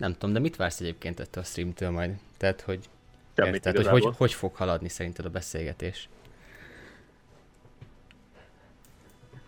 Nem 0.00 0.12
tudom, 0.12 0.32
de 0.32 0.38
mit 0.38 0.56
vársz 0.56 0.80
egyébként 0.80 1.20
ettől 1.20 1.42
a 1.42 1.46
streamtől 1.46 1.90
majd? 1.90 2.14
Tehát, 2.36 2.60
hogy, 2.60 2.88
Semmit 3.36 3.62
tehát, 3.62 3.78
hogy, 3.86 4.02
hogy 4.02 4.16
hogy 4.16 4.32
fog 4.32 4.54
haladni 4.54 4.88
szerinted 4.88 5.24
a 5.24 5.30
beszélgetés? 5.30 6.08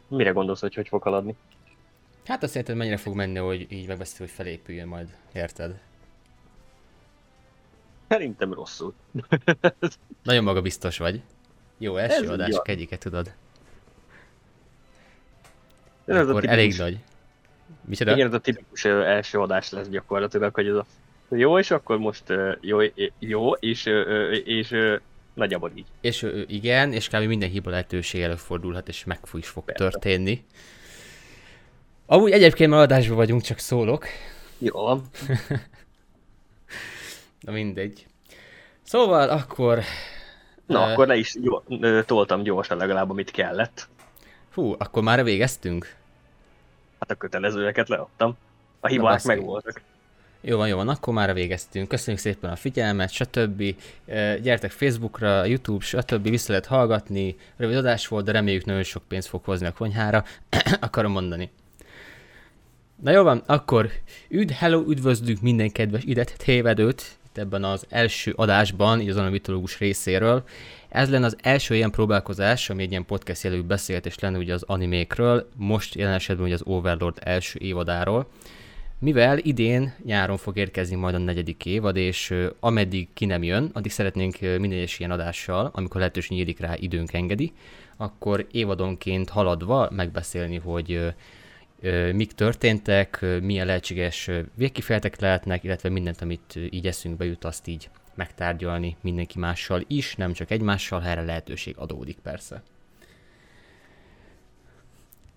Mire 0.08 0.30
gondolsz, 0.30 0.60
hogy 0.60 0.74
hogy 0.74 0.88
fog 0.88 1.02
haladni? 1.02 1.34
Hát 2.24 2.42
azt 2.42 2.50
szerinted 2.52 2.76
mennyire 2.76 2.96
fog 2.96 3.14
menni, 3.14 3.38
hogy 3.38 3.66
így 3.72 3.86
megbeszél, 3.86 4.18
hogy 4.18 4.30
felépüljön 4.30 4.88
majd, 4.88 5.16
érted? 5.32 5.80
Szerintem 8.08 8.52
rosszul. 8.52 8.94
Nagyon 10.22 10.44
magabiztos 10.44 10.98
vagy. 10.98 11.22
Jó, 11.78 11.96
első 11.96 12.22
Ez 12.22 12.28
adás, 12.30 12.60
kegyike, 12.62 12.98
tudod. 12.98 13.34
Ez 16.04 16.16
a 16.16 16.20
Akkor 16.20 16.40
tipikus- 16.40 16.50
elég 16.50 16.76
nagy. 16.76 16.98
Micsoda? 17.84 18.12
Igen, 18.12 18.26
ez 18.26 18.34
a 18.34 18.38
tipikus 18.38 18.84
első 18.84 19.38
adás 19.38 19.70
lesz 19.70 19.88
gyakorlatilag, 19.88 20.54
hogy 20.54 20.66
ez 20.66 20.74
a 20.74 20.86
jó, 21.28 21.58
és 21.58 21.70
akkor 21.70 21.98
most 21.98 22.24
jó, 22.60 22.78
jó 23.18 23.52
és, 23.52 23.90
és 24.44 24.74
nagyjából 25.34 25.70
így. 25.74 25.86
És 26.00 26.26
igen, 26.46 26.92
és 26.92 27.08
kb. 27.08 27.22
minden 27.22 27.48
hiba 27.48 27.70
lehetőség 27.70 28.22
előfordulhat, 28.22 28.88
és 28.88 29.04
meg 29.04 29.18
is 29.32 29.48
fog 29.48 29.64
Persze. 29.64 29.82
történni. 29.82 30.44
Amúgy 32.06 32.30
egyébként 32.30 32.70
már 32.70 32.80
adásban 32.80 33.16
vagyunk, 33.16 33.42
csak 33.42 33.58
szólok. 33.58 34.06
Jó. 34.58 34.88
Na 37.40 37.52
mindegy. 37.52 38.06
Szóval 38.82 39.28
akkor... 39.28 39.80
Na, 40.66 40.88
ö, 40.88 40.92
akkor 40.92 41.06
ne 41.06 41.16
is 41.16 41.36
jó, 41.40 41.58
toltam 42.02 42.42
gyorsan 42.42 42.76
legalább, 42.76 43.10
amit 43.10 43.30
kellett. 43.30 43.88
Hú, 44.54 44.74
akkor 44.78 45.02
már 45.02 45.24
végeztünk? 45.24 45.96
Hát 47.02 47.10
a 47.10 47.14
kötelezőeket 47.14 47.88
leadtam. 47.88 48.36
A 48.80 48.86
hibák 48.86 49.12
baszki. 49.12 49.28
meg 49.28 49.42
voltak. 49.44 49.80
Jó 50.40 50.56
van, 50.56 50.68
jó 50.68 50.76
van, 50.76 50.88
akkor 50.88 51.14
már 51.14 51.34
végeztünk. 51.34 51.88
Köszönjük 51.88 52.22
szépen 52.22 52.50
a 52.50 52.56
figyelmet, 52.56 53.10
stb. 53.10 53.62
Ö, 54.06 54.34
Gyertek 54.42 54.70
Facebookra, 54.70 55.44
YouTube, 55.44 55.84
stb. 55.84 56.28
Vissza 56.28 56.50
lehet 56.50 56.66
hallgatni. 56.66 57.36
Rövid 57.56 57.76
adás 57.76 58.08
volt, 58.08 58.24
de 58.24 58.32
reméljük 58.32 58.64
nagyon 58.64 58.82
sok 58.82 59.02
pénzt 59.08 59.28
fog 59.28 59.44
hozni 59.44 59.66
a 59.66 59.72
konyhára. 59.72 60.24
Akarom 60.80 61.12
mondani. 61.12 61.50
Na 63.02 63.10
jó 63.10 63.22
van, 63.22 63.42
akkor 63.46 63.90
üdv, 64.28 64.52
hello, 64.52 64.84
üdvözlünk 64.88 65.40
minden 65.40 65.70
kedves 65.70 66.02
idet 66.04 66.36
tévedőt 66.38 67.16
itt 67.32 67.38
ebben 67.38 67.64
az 67.64 67.86
első 67.88 68.32
adásban, 68.36 69.00
így 69.00 69.08
azon 69.08 69.24
a 69.24 69.30
mitológus 69.30 69.78
részéről. 69.78 70.42
Ez 70.92 71.10
lenne 71.10 71.26
az 71.26 71.36
első 71.42 71.74
ilyen 71.74 71.90
próbálkozás, 71.90 72.70
ami 72.70 72.82
egy 72.82 72.90
ilyen 72.90 73.06
podcast 73.06 73.42
jelű 73.42 73.62
beszélt, 73.62 74.20
lenne 74.20 74.38
ugye 74.38 74.54
az 74.54 74.62
animékről, 74.66 75.48
most 75.56 75.94
jelen 75.94 76.14
esetben 76.14 76.44
ugye 76.44 76.54
az 76.54 76.62
Overlord 76.64 77.18
első 77.20 77.58
évadáról. 77.62 78.26
Mivel 78.98 79.38
idén 79.38 79.94
nyáron 80.04 80.36
fog 80.36 80.56
érkezni 80.56 80.96
majd 80.96 81.14
a 81.14 81.18
negyedik 81.18 81.66
évad, 81.66 81.96
és 81.96 82.34
ameddig 82.60 83.08
ki 83.14 83.24
nem 83.24 83.42
jön, 83.42 83.70
addig 83.72 83.90
szeretnénk 83.90 84.40
minden 84.40 84.72
egyes 84.72 84.98
ilyen 84.98 85.10
adással, 85.10 85.70
amikor 85.74 85.96
lehetőség 85.96 86.36
nyílik 86.36 86.58
rá, 86.58 86.74
időnk 86.76 87.12
engedi, 87.12 87.52
akkor 87.96 88.46
évadonként 88.50 89.28
haladva 89.28 89.90
megbeszélni, 89.90 90.56
hogy 90.56 91.14
mik 92.12 92.32
történtek, 92.32 93.24
milyen 93.40 93.66
lehetséges 93.66 94.28
ö, 94.28 94.40
végkifejletek 94.54 95.20
lehetnek, 95.20 95.64
illetve 95.64 95.88
mindent, 95.88 96.22
amit 96.22 96.58
így 96.70 96.86
eszünkbe 96.86 97.24
jut, 97.24 97.44
azt 97.44 97.66
így 97.66 97.88
megtárgyalni 98.14 98.96
mindenki 99.00 99.38
mással 99.38 99.84
is, 99.86 100.14
nem 100.14 100.32
csak 100.32 100.50
egymással, 100.50 101.00
ha 101.00 101.08
erre 101.08 101.22
lehetőség 101.22 101.76
adódik 101.76 102.18
persze. 102.22 102.62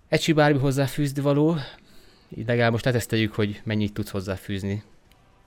Egy 0.08 0.34
bármi 0.34 0.58
hozzáfűzni 0.58 1.22
való, 1.22 1.56
így 2.36 2.46
legalább 2.46 2.72
most 2.72 2.84
leteszteljük, 2.84 3.34
hogy 3.34 3.60
mennyit 3.64 3.92
tudsz 3.92 4.10
hozzáfűzni 4.10 4.82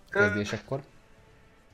kezdésekkor. 0.10 0.82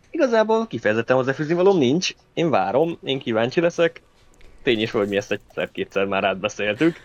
Igazából 0.09 0.67
kifejezetten 0.67 1.15
hozzáfűzni 1.15 1.53
valóm 1.53 1.77
nincs. 1.77 2.13
Én 2.33 2.49
várom, 2.49 2.97
én 3.03 3.19
kíváncsi 3.19 3.59
leszek. 3.59 4.01
Tény 4.63 4.81
is, 4.81 4.91
hogy 4.91 5.07
mi 5.07 5.15
ezt 5.15 5.31
egyszer-kétszer 5.31 6.05
már 6.05 6.23
átbeszéltük, 6.23 6.95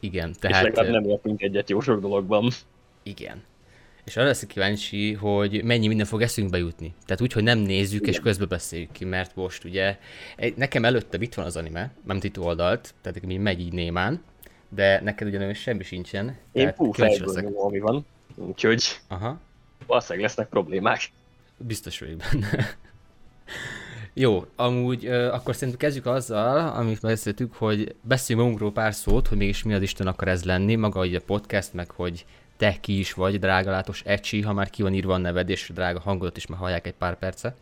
Igen, 0.00 0.34
tehát 0.40 0.56
és 0.56 0.62
legalább 0.62 0.92
nem 0.92 1.10
értünk 1.10 1.42
egyet 1.42 1.70
jó 1.70 1.80
sok 1.80 2.00
dologban. 2.00 2.50
igen. 3.02 3.42
És 4.04 4.16
arra 4.16 4.26
leszek 4.26 4.48
kíváncsi, 4.48 5.12
hogy 5.12 5.64
mennyi 5.64 5.86
minden 5.86 6.06
fog 6.06 6.22
eszünkbe 6.22 6.58
jutni. 6.58 6.94
Tehát 7.04 7.20
úgy, 7.22 7.32
hogy 7.32 7.42
nem 7.42 7.58
nézzük 7.58 8.06
és 8.06 8.20
közbe 8.20 8.44
beszéljük 8.44 8.92
ki, 8.92 9.04
mert 9.04 9.36
most 9.36 9.64
ugye 9.64 9.98
nekem 10.54 10.84
előtte 10.84 11.18
itt 11.20 11.34
van 11.34 11.44
az 11.44 11.56
anime, 11.56 11.92
nem 12.04 12.18
itt 12.20 12.38
oldalt, 12.38 12.94
tehát 13.00 13.22
így 13.24 13.38
megy 13.38 13.60
így 13.60 13.72
némán, 13.72 14.22
de 14.68 15.00
neked 15.00 15.28
ugyanolyan 15.28 15.54
semmi 15.54 15.82
sincsen. 15.82 16.36
Én 16.52 16.74
leszek. 16.96 17.42
nyomom, 17.42 17.64
ami 17.64 17.78
van. 17.78 18.06
Úgyhogy 18.34 18.82
Aha. 19.08 19.40
valószínűleg 19.86 20.24
lesznek 20.24 20.48
problémák. 20.48 21.00
Biztos 21.56 21.98
vagyok 21.98 22.16
benne. 22.16 22.48
Jó, 24.14 24.44
amúgy 24.56 25.06
ö, 25.06 25.32
akkor 25.32 25.54
szerintem 25.54 25.78
kezdjük 25.78 26.06
azzal, 26.06 26.68
amit 26.68 27.00
beszéltük, 27.00 27.54
hogy 27.54 27.94
beszéljünk 28.00 28.46
magunkról 28.46 28.72
pár 28.72 28.94
szót, 28.94 29.28
hogy 29.28 29.38
mégis 29.38 29.62
mi 29.62 29.74
az 29.74 29.82
Isten 29.82 30.06
akar 30.06 30.28
ez 30.28 30.44
lenni, 30.44 30.74
maga 30.74 31.04
így 31.04 31.14
a 31.14 31.20
podcast, 31.20 31.72
meg 31.72 31.90
hogy 31.90 32.24
te 32.62 32.80
ki 32.80 32.98
is 32.98 33.12
vagy, 33.12 33.38
drága 33.38 33.70
látos 33.70 34.02
Ecsi, 34.04 34.40
ha 34.40 34.52
már 34.52 34.70
ki 34.70 34.82
van 34.82 34.94
írva 34.94 35.14
a 35.14 35.16
neved, 35.16 35.48
és 35.48 35.70
drága 35.74 36.00
hangodat 36.00 36.36
is 36.36 36.46
már 36.46 36.58
hallják 36.58 36.86
egy 36.86 36.94
pár 36.94 37.18
perce. 37.18 37.54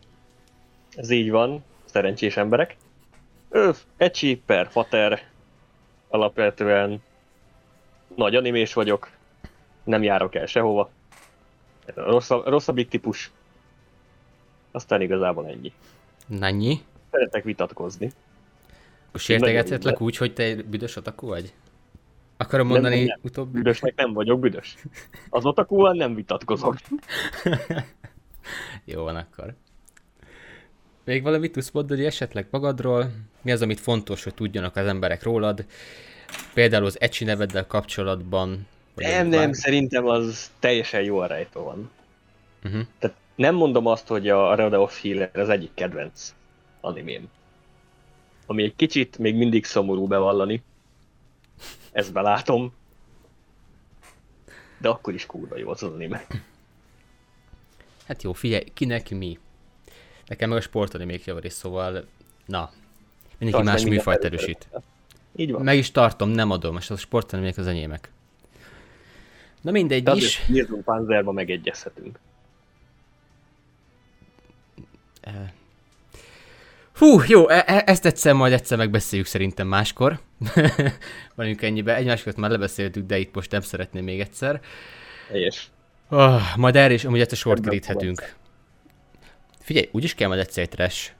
Ez 0.95 1.09
így 1.09 1.29
van, 1.29 1.63
szerencsés 1.85 2.37
emberek. 2.37 2.75
Ő, 3.49 3.71
Ecsi 3.97 4.41
per 4.45 4.67
Fater, 4.67 5.21
alapvetően 6.09 7.01
nagy 8.15 8.35
animés 8.35 8.73
vagyok, 8.73 9.09
nem 9.83 10.03
járok 10.03 10.35
el 10.35 10.45
sehova. 10.45 10.89
Rosszabb, 11.85 12.47
rosszabbik 12.47 12.89
típus. 12.89 13.31
Aztán 14.71 15.01
igazából 15.01 15.47
ennyi. 15.47 15.73
Nannyi? 16.25 16.79
Szeretek 17.11 17.43
vitatkozni. 17.43 18.11
Akkor 19.07 19.19
sértegethetlek 19.19 19.83
Nagyon 19.83 20.01
úgy, 20.01 20.17
hogy 20.17 20.33
te 20.33 20.55
büdös 20.55 20.95
otaku 20.95 21.27
vagy? 21.27 21.53
Akarom 22.41 22.67
Nem, 22.67 22.75
mondani 22.81 22.95
nem, 22.95 23.05
nem. 23.05 23.19
utóbb... 23.21 23.49
Büdösnek 23.49 23.95
nem 23.95 24.13
vagyok 24.13 24.39
büdös. 24.39 24.75
Az 25.29 25.45
otakúval 25.45 25.93
nem 25.93 26.15
vitatkozok. 26.15 26.75
Jó 28.85 29.03
van 29.03 29.15
akkor. 29.15 29.53
Még 31.05 31.23
valamit 31.23 31.51
tudsz 31.51 31.71
mondani 31.71 32.05
esetleg 32.05 32.47
magadról? 32.51 33.11
Mi 33.41 33.51
az, 33.51 33.61
amit 33.61 33.79
fontos, 33.79 34.23
hogy 34.23 34.33
tudjanak 34.33 34.75
az 34.75 34.85
emberek 34.85 35.23
rólad? 35.23 35.65
Például 36.53 36.85
az 36.85 37.01
Ecsi 37.01 37.23
neveddel 37.23 37.67
kapcsolatban? 37.67 38.67
vagy 38.95 39.05
Nem, 39.05 39.29
bár- 39.29 39.39
nem, 39.39 39.53
szerintem 39.53 40.05
az 40.05 40.51
teljesen 40.59 41.01
jól 41.01 41.27
rejtve 41.27 41.59
van. 41.59 41.91
Uh-huh. 42.63 42.81
Tehát 42.99 43.17
nem 43.35 43.55
mondom 43.55 43.85
azt, 43.85 44.07
hogy 44.07 44.29
a 44.29 44.55
Red 44.55 44.73
of 44.73 45.01
Healer 45.01 45.31
az 45.33 45.49
egyik 45.49 45.71
kedvenc 45.73 46.33
animém. 46.81 47.29
Ami 48.45 48.63
egy 48.63 48.75
kicsit 48.75 49.17
még 49.17 49.35
mindig 49.35 49.65
szomorú 49.65 50.07
bevallani. 50.07 50.63
Ezt 51.91 52.13
belátom. 52.13 52.73
De 54.77 54.89
akkor 54.89 55.13
is 55.13 55.25
kurva 55.25 55.57
jó 55.57 55.69
az 55.69 55.83
anime. 55.83 56.25
Hát 58.07 58.23
jó, 58.23 58.33
figyelj, 58.33 58.63
kinek 58.73 59.09
mi? 59.09 59.39
Nekem 60.25 60.49
meg 60.49 60.57
a 60.57 60.61
sportanimék 60.61 61.25
javarés, 61.25 61.53
szóval 61.53 62.05
na, 62.45 62.71
mindenki 63.37 63.65
Tartsd 63.65 63.85
más 63.85 63.95
műfajt 63.95 64.23
erősít. 64.23 64.69
Így 65.35 65.51
van. 65.51 65.61
Meg 65.61 65.77
is 65.77 65.91
tartom, 65.91 66.29
nem 66.29 66.51
adom, 66.51 66.77
és 66.77 66.89
a 66.89 66.95
sportanimék 66.95 67.57
az 67.57 67.67
enyémek. 67.67 68.11
Na 69.61 69.71
mindegy 69.71 70.03
De 70.03 70.13
is. 70.13 70.47
Nyíltunk 70.47 70.83
Panzerba 70.83 71.31
megegyezhetünk. 71.31 72.19
Eh. 75.21 75.51
Hú, 76.95 77.21
jó, 77.27 77.49
e- 77.49 77.63
e- 77.67 77.83
ezt 77.85 78.05
egyszer 78.05 78.33
majd 78.33 78.53
egyszer 78.53 78.77
megbeszéljük 78.77 79.27
szerintem 79.27 79.67
máskor. 79.67 80.19
Vagyunk 81.35 81.61
ennyibe. 81.61 81.95
Egymás 81.95 82.23
között 82.23 82.39
már 82.39 82.49
lebeszéltük, 82.49 83.05
de 83.05 83.17
itt 83.17 83.35
most 83.35 83.51
nem 83.51 83.61
szeretném 83.61 84.03
még 84.03 84.19
egyszer. 84.19 84.61
Helyes. 85.29 85.71
Oh, 86.09 86.41
majd 86.57 86.75
erre 86.75 86.93
is 86.93 87.05
amúgy 87.05 87.19
ezt 87.19 87.31
a 87.31 87.35
sort 87.35 87.61
keríthetünk. 87.63 88.35
Figyelj, 89.59 89.89
úgyis 89.91 90.15
kell 90.15 90.27
majd 90.27 90.39
egyszer 90.39 90.63
egy 90.63 90.69
trash, 90.69 91.11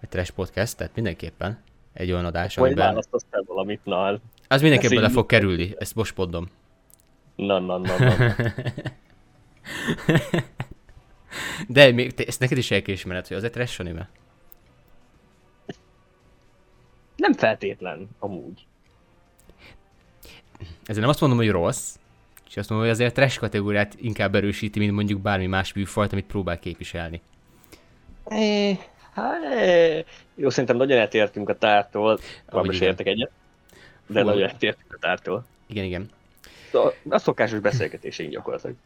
egy 0.00 0.08
trash 0.08 0.32
podcast, 0.32 0.76
tehát 0.76 0.94
mindenképpen 0.94 1.62
egy 1.92 2.12
olyan 2.12 2.24
adás, 2.24 2.56
Majd 2.56 2.70
amiben... 2.72 2.88
választasz 2.88 3.24
fel 3.30 3.42
valamit, 3.46 3.80
na, 3.84 4.20
Az 4.48 4.62
mindenképpen 4.62 5.02
le 5.02 5.08
fog 5.08 5.26
kerülni, 5.26 5.74
ezt 5.78 5.94
most 5.94 6.16
mondom. 6.16 6.48
na, 7.36 7.58
na, 7.58 7.78
na, 7.78 7.98
na. 7.98 8.34
De 11.68 11.92
még, 11.92 12.14
te, 12.14 12.24
ezt 12.24 12.40
neked 12.40 12.58
is 12.58 12.70
el 12.70 12.82
kell 12.82 12.94
ismered, 12.94 13.26
hogy 13.26 13.36
az 13.36 13.44
egy 13.44 13.50
trash 13.50 13.80
anime. 13.80 14.08
Nem 17.16 17.32
feltétlen, 17.32 18.08
amúgy. 18.18 18.66
Ezzel 20.84 21.00
nem 21.00 21.10
azt 21.10 21.20
mondom, 21.20 21.38
hogy 21.38 21.50
rossz, 21.50 21.96
és 22.48 22.56
azt 22.56 22.68
mondom, 22.68 22.86
hogy 22.86 22.96
azért 22.96 23.10
a 23.10 23.20
trash 23.20 23.38
kategóriát 23.38 23.94
inkább 24.00 24.34
erősíti, 24.34 24.78
mint 24.78 24.92
mondjuk 24.92 25.20
bármi 25.20 25.46
más 25.46 25.72
műfajt, 25.72 26.12
amit 26.12 26.26
próbál 26.26 26.58
képviselni. 26.58 27.20
Eh, 28.24 28.78
hát, 29.12 29.42
eh, 29.42 30.04
jó, 30.34 30.50
szerintem 30.50 30.76
nagyon 30.76 30.98
eltértünk 30.98 31.48
a 31.48 31.58
tártól. 31.58 32.18
Valami 32.50 32.74
igen. 32.74 32.88
értek 32.88 33.06
egyet. 33.06 33.30
De 34.06 34.20
Fú. 34.20 34.26
nagyon 34.26 34.42
eltértünk 34.42 34.94
a 34.94 34.98
tártól. 34.98 35.44
Igen, 35.66 35.84
igen. 35.84 36.08
Szóval 36.70 36.94
A 37.08 37.18
szokásos 37.18 37.58
beszélgetéseink 37.58 38.32
gyakorlatilag. 38.32 38.76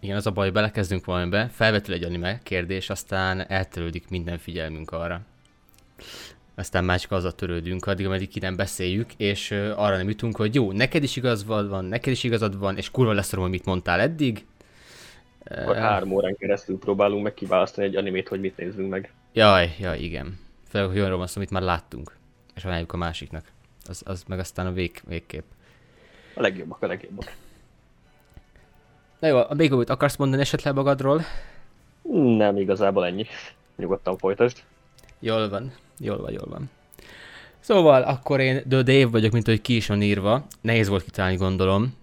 Igen, 0.00 0.16
az 0.16 0.26
a 0.26 0.30
baj, 0.30 0.50
belekezdünk 0.50 1.04
valamibe, 1.04 1.48
felvetül 1.52 1.94
egy 1.94 2.04
anime 2.04 2.40
kérdés, 2.42 2.90
aztán 2.90 3.50
elterüldik 3.50 4.08
minden 4.08 4.38
figyelmünk 4.38 4.90
arra. 4.90 5.20
Aztán 6.54 6.84
már 6.84 7.00
csak 7.00 7.10
azzal 7.10 7.32
törődünk, 7.32 7.86
addig, 7.86 8.06
ameddig 8.06 8.28
ki 8.28 8.38
nem 8.38 8.56
beszéljük, 8.56 9.12
és 9.16 9.50
arra 9.50 9.96
nem 9.96 10.08
jutunk, 10.08 10.36
hogy 10.36 10.54
jó, 10.54 10.72
neked 10.72 11.02
is 11.02 11.16
igazad 11.16 11.68
van, 11.68 11.84
neked 11.84 12.12
is 12.12 12.24
igazad 12.24 12.58
van, 12.58 12.76
és 12.76 12.90
kurva 12.90 13.12
lesz 13.12 13.34
hogy 13.34 13.50
mit 13.50 13.64
mondtál 13.64 14.00
eddig. 14.00 14.46
Akkor 15.44 15.76
három 15.76 16.12
órán 16.12 16.36
keresztül 16.36 16.78
próbálunk 16.78 17.22
meg 17.22 17.34
kiválasztani 17.34 17.86
egy 17.86 17.96
animét, 17.96 18.28
hogy 18.28 18.40
mit 18.40 18.56
nézzünk 18.56 18.90
meg. 18.90 19.12
Jaj, 19.32 19.74
jaj, 19.78 19.98
igen. 19.98 20.38
Főleg, 20.68 20.88
hogy 20.88 20.96
olyanról 20.96 21.18
van 21.18 21.26
szó, 21.26 21.36
amit 21.36 21.50
már 21.50 21.62
láttunk, 21.62 22.16
és 22.54 22.64
ajánljuk 22.64 22.92
a 22.92 22.96
másiknak. 22.96 23.44
Az, 23.88 24.02
az 24.06 24.24
meg 24.26 24.38
aztán 24.38 24.66
a 24.66 24.72
vég, 24.72 25.02
végkép. 25.08 25.44
A 26.34 26.40
legjobbak, 26.40 26.82
a 26.82 26.86
legjobbak. 26.86 27.32
Na 29.18 29.28
jó, 29.28 29.40
még 29.56 29.72
amit 29.72 29.90
akarsz 29.90 30.16
mondani 30.16 30.42
esetleg 30.42 30.74
magadról? 30.74 31.22
Nem, 32.36 32.56
igazából 32.56 33.06
ennyi. 33.06 33.26
Nyugodtan 33.76 34.16
folytasd. 34.16 34.62
Jól 35.18 35.48
van, 35.48 35.72
jól 35.98 36.18
van, 36.18 36.32
jól 36.32 36.46
van. 36.48 36.70
Szóval 37.60 38.02
akkor 38.02 38.40
én 38.40 38.62
The 38.68 38.82
Dave 38.82 39.06
vagyok, 39.06 39.32
mint 39.32 39.46
hogy 39.46 39.60
ki 39.60 39.76
is 39.76 39.86
van 39.86 40.02
írva. 40.02 40.46
Nehéz 40.60 40.88
volt 40.88 41.04
kitalálni, 41.04 41.36
gondolom. 41.36 41.94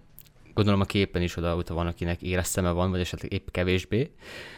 Gondolom 0.54 0.80
a 0.80 0.84
képen 0.84 1.22
is 1.22 1.36
oda 1.36 1.62
van, 1.66 1.86
akinek 1.86 2.22
éles 2.22 2.46
szeme 2.46 2.70
van, 2.70 2.90
vagy 2.90 3.00
esetleg 3.00 3.32
épp 3.32 3.46
kevésbé. 3.50 4.10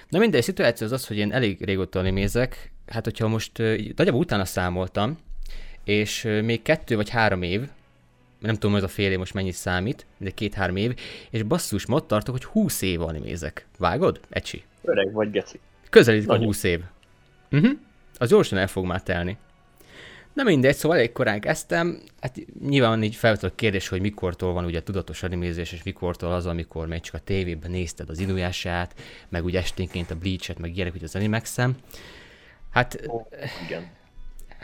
Na 0.08 0.19
mindegy, 0.19 0.40
a 0.40 0.42
szituáció 0.42 0.86
az 0.86 0.92
az, 0.92 1.06
hogy 1.06 1.16
én 1.16 1.32
elég 1.32 1.64
régóta 1.64 1.98
animézek. 1.98 2.72
Hát, 2.86 3.04
hogyha 3.04 3.28
most 3.28 3.58
nagyjából 3.96 4.20
utána 4.20 4.44
számoltam, 4.44 5.19
és 5.84 6.22
még 6.42 6.62
kettő 6.62 6.96
vagy 6.96 7.08
három 7.08 7.42
év, 7.42 7.69
nem 8.38 8.54
tudom, 8.54 8.70
hogy 8.72 8.82
ez 8.82 8.88
a 8.88 8.92
fél 8.92 9.10
év 9.10 9.19
most 9.19 9.34
mennyi 9.34 9.52
számít, 9.52 10.06
de 10.19 10.30
két-három 10.30 10.76
év, 10.76 10.94
és 11.30 11.42
basszus, 11.42 11.87
ma 11.87 11.96
ott 11.96 12.06
tartok, 12.06 12.34
hogy 12.34 12.44
20 12.44 12.82
év 12.82 13.00
animézek. 13.00 13.66
Vágod? 13.78 14.20
Ecsi. 14.28 14.62
Öreg 14.82 15.12
vagy, 15.12 15.30
geci. 15.30 15.58
Közelít 15.90 16.28
a 16.28 16.37
20 16.37 16.62
év. 16.62 16.80
Uh-huh. 17.50 17.70
Az 18.19 18.28
gyorsan 18.28 18.58
el 18.58 18.66
fog 18.66 18.84
már 18.84 19.02
telni. 19.02 19.37
Na 20.32 20.43
mindegy, 20.43 20.75
szóval 20.75 20.96
elég 20.96 21.12
korán 21.12 21.40
kezdtem. 21.40 22.02
Hát 22.20 22.37
nyilván 22.61 23.02
így 23.02 23.14
felvetett 23.14 23.50
a 23.50 23.55
kérdés, 23.55 23.88
hogy 23.88 24.00
mikortól 24.00 24.52
van 24.52 24.64
ugye 24.64 24.82
tudatos 24.82 25.22
animézés, 25.22 25.72
és 25.72 25.82
mikortól 25.82 26.32
az, 26.32 26.46
amikor 26.46 26.87
még 26.87 27.00
csak 27.00 27.14
a 27.14 27.19
tévében 27.19 27.70
nézted 27.70 28.08
az 28.08 28.19
Inuyasát, 28.19 28.94
meg 29.28 29.44
úgy 29.44 29.56
esténként 29.56 30.11
a 30.11 30.16
Bleach-et, 30.16 30.58
meg 30.58 30.75
ilyenek, 30.75 30.93
hogy 30.93 31.05
az 31.05 31.14
Animexem. 31.14 31.76
Hát... 32.70 33.05
Oh, 33.06 33.26
igen 33.64 34.02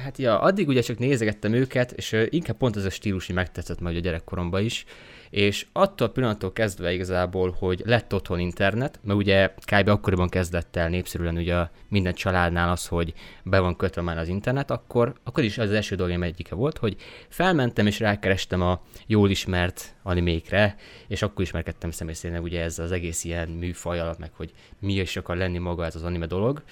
hát 0.01 0.19
ja, 0.19 0.41
addig 0.41 0.69
ugye 0.69 0.81
csak 0.81 0.99
nézegettem 0.99 1.53
őket, 1.53 1.93
és 1.93 2.27
inkább 2.29 2.57
pont 2.57 2.77
ez 2.77 2.85
a 2.85 2.91
stílusi 2.91 3.33
megtetszett 3.33 3.81
majd 3.81 3.97
a 3.97 4.01
gyerekkoromban 4.01 4.65
is, 4.65 4.85
és 5.31 5.67
attól 5.73 6.07
a 6.07 6.11
pillanattól 6.11 6.53
kezdve 6.53 6.93
igazából, 6.93 7.57
hogy 7.59 7.83
lett 7.85 8.15
otthon 8.15 8.39
internet, 8.39 8.99
mert 9.03 9.19
ugye 9.19 9.55
kb. 9.65 9.89
akkoriban 9.89 10.29
kezdett 10.29 10.77
el 10.77 10.89
népszerűen 10.89 11.37
ugye 11.37 11.67
minden 11.89 12.15
családnál 12.15 12.71
az, 12.71 12.87
hogy 12.87 13.15
be 13.43 13.59
van 13.59 13.77
kötve 13.77 14.03
már 14.03 14.19
az 14.19 14.29
internet, 14.29 14.71
akkor, 14.71 15.15
akkor 15.25 15.45
is 15.45 15.59
az 15.59 15.71
első 15.71 15.97
dolgom 15.97 16.23
egyike 16.23 16.55
volt, 16.55 16.79
hogy 16.79 16.97
felmentem 17.29 17.87
és 17.87 18.01
rákerestem 18.01 18.63
a 18.63 18.83
jól 19.07 19.31
ismert 19.31 19.95
animékre, 20.03 20.77
és 21.09 21.23
akkor 21.23 21.43
ismerkedtem 21.43 21.91
személy 21.91 22.15
szerint 22.15 22.43
ugye 22.43 22.63
ez 22.63 22.79
az 22.79 22.93
egész 22.93 23.25
ilyen 23.25 23.49
műfaj 23.49 24.01
alatt, 24.01 24.19
meg 24.19 24.31
hogy 24.37 24.53
mi 24.79 24.93
is 24.93 25.17
akar 25.17 25.37
lenni 25.37 25.59
maga 25.59 25.85
ez 25.85 25.95
az 25.95 26.03
anime 26.03 26.27
dolog. 26.27 26.63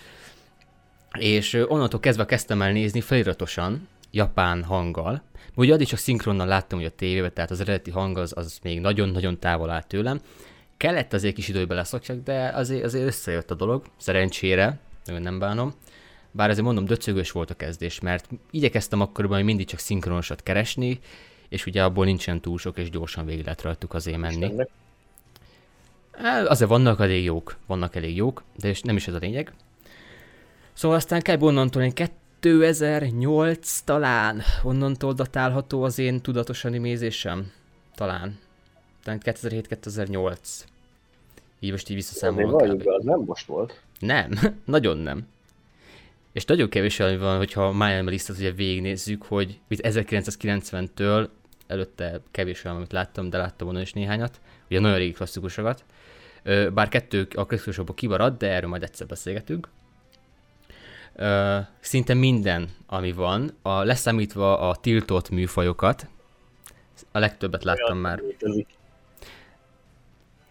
És 1.19 1.65
onnantól 1.69 2.01
kezdve 2.01 2.25
kezdtem 2.25 2.63
el 2.63 2.73
nézni 2.73 3.01
feliratosan, 3.01 3.89
japán 4.11 4.65
hanggal. 4.65 5.23
Ugye 5.59 5.73
addig 5.73 5.87
csak 5.87 5.99
szinkronnal 5.99 6.47
láttam, 6.47 6.79
hogy 6.79 6.87
a 6.87 6.95
tévében, 6.95 7.33
tehát 7.33 7.51
az 7.51 7.61
eredeti 7.61 7.91
hang 7.91 8.19
az, 8.19 8.33
az 8.37 8.59
még 8.63 8.81
nagyon-nagyon 8.81 9.39
távol 9.39 9.71
állt 9.71 9.87
tőlem. 9.87 10.21
Kellett 10.77 11.13
azért 11.13 11.35
kis 11.35 11.49
időbe 11.49 11.75
leszokjak, 11.75 12.23
de 12.23 12.49
azért, 12.49 12.85
azért 12.85 13.07
összejött 13.07 13.51
a 13.51 13.55
dolog, 13.55 13.85
szerencsére, 13.97 14.79
nagyon 15.05 15.23
nem 15.23 15.39
bánom. 15.39 15.75
Bár 16.31 16.51
azért 16.51 16.65
mondom, 16.65 16.85
döcögös 16.85 17.31
volt 17.31 17.51
a 17.51 17.55
kezdés, 17.55 18.01
mert 18.01 18.29
igyekeztem 18.51 19.01
akkoriban 19.01 19.37
hogy 19.37 19.47
mindig 19.47 19.67
csak 19.67 19.79
szinkronosat 19.79 20.43
keresni, 20.43 20.99
és 21.49 21.67
ugye 21.67 21.85
abból 21.85 22.05
nincsen 22.05 22.41
túl 22.41 22.59
sok, 22.59 22.79
és 22.79 22.91
gyorsan 22.91 23.27
végig 23.27 23.45
lehet 23.45 23.63
rajtuk 23.63 23.95
azért 23.95 24.19
menni. 24.19 24.53
Azért 26.45 26.71
vannak 26.71 27.01
elég 27.01 27.25
jók, 27.25 27.57
vannak 27.67 27.97
elég 27.97 28.17
jók, 28.17 28.43
de 28.57 28.75
nem 28.83 28.97
is 28.97 29.09
ez 29.09 29.15
a 29.15 29.19
lényeg. 29.19 29.53
Szóval 30.73 30.97
aztán 30.97 31.23
kell 31.23 31.41
onnantól 31.41 31.83
én 31.83 31.93
2008 32.41 33.81
talán, 33.81 34.43
onnantól 34.63 35.13
datálható 35.13 35.83
az 35.83 35.99
én 35.99 36.21
tudatos 36.21 36.65
animézésem. 36.65 37.51
Talán. 37.95 38.39
Talán 39.03 39.21
2007-2008. 39.25 40.37
Így 41.61 41.71
most 41.71 41.89
így 41.89 41.97
visszaszámolok. 41.97 42.63
az 42.85 43.05
nem 43.05 43.21
most 43.21 43.47
volt. 43.47 43.81
Nem, 43.99 44.31
nagyon 44.65 44.97
nem. 44.97 45.27
És 46.33 46.45
nagyon 46.45 46.69
kevés 46.69 46.99
olyan 46.99 47.19
van, 47.19 47.37
hogyha 47.37 47.73
Miami 47.73 48.11
Listet 48.11 48.37
ugye 48.37 48.53
végignézzük, 48.53 49.23
hogy 49.23 49.59
1990-től 49.71 51.29
előtte 51.67 52.21
kevés 52.31 52.65
olyan, 52.65 52.77
amit 52.77 52.93
láttam, 52.93 53.31
de 53.31 53.39
láttam 53.39 53.67
volna 53.67 53.83
is 53.83 53.93
néhányat, 53.93 54.41
ugye 54.71 54.81
nagyon 54.81 54.99
régi 54.99 55.13
klasszikusokat. 55.13 55.85
Bár 56.75 56.89
kettő 56.89 57.29
a 57.35 57.47
klasszikusokból 57.47 57.95
kimaradt, 57.95 58.39
de 58.39 58.51
erről 58.51 58.69
majd 58.71 58.83
egyszer 58.83 59.07
beszélgetünk 59.07 59.69
uh, 61.19 61.59
szinte 61.81 62.15
minden, 62.15 62.69
ami 62.87 63.13
van, 63.13 63.57
a, 63.63 63.83
leszámítva 63.83 64.59
a 64.69 64.77
tiltott 64.77 65.31
műfajokat, 65.31 66.07
a 67.13 67.19
legtöbbet 67.19 67.65
láttam 67.65 67.99
már. 67.99 68.23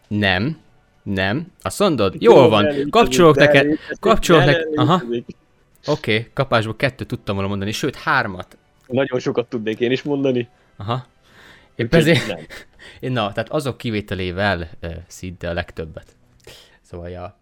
Nem, 0.07 0.59
nem. 1.03 1.51
Azt 1.61 1.79
mondod? 1.79 2.21
Jól 2.21 2.49
van, 2.49 2.89
kapcsolok 2.89 3.35
neked, 3.35 3.77
kapcsolok 3.99 4.45
neked, 4.45 4.67
aha. 4.75 5.01
Oké, 5.85 6.17
okay, 6.17 6.29
kapásból 6.33 6.75
kettő 6.75 7.05
tudtam 7.05 7.35
volna 7.35 7.49
mondani, 7.49 7.71
sőt 7.71 7.95
hármat. 7.95 8.57
Nagyon 8.87 9.19
sokat 9.19 9.49
tudnék 9.49 9.79
én 9.79 9.91
is 9.91 10.03
mondani. 10.03 10.49
Aha. 10.77 11.05
Épp 11.75 11.93
ezért, 11.93 12.35
na, 13.01 13.31
tehát 13.31 13.49
azok 13.49 13.77
kivételével 13.77 14.69
uh, 14.81 14.95
szinte 15.07 15.49
a 15.49 15.53
legtöbbet. 15.53 16.15
Szóval, 16.81 17.09
ja. 17.09 17.37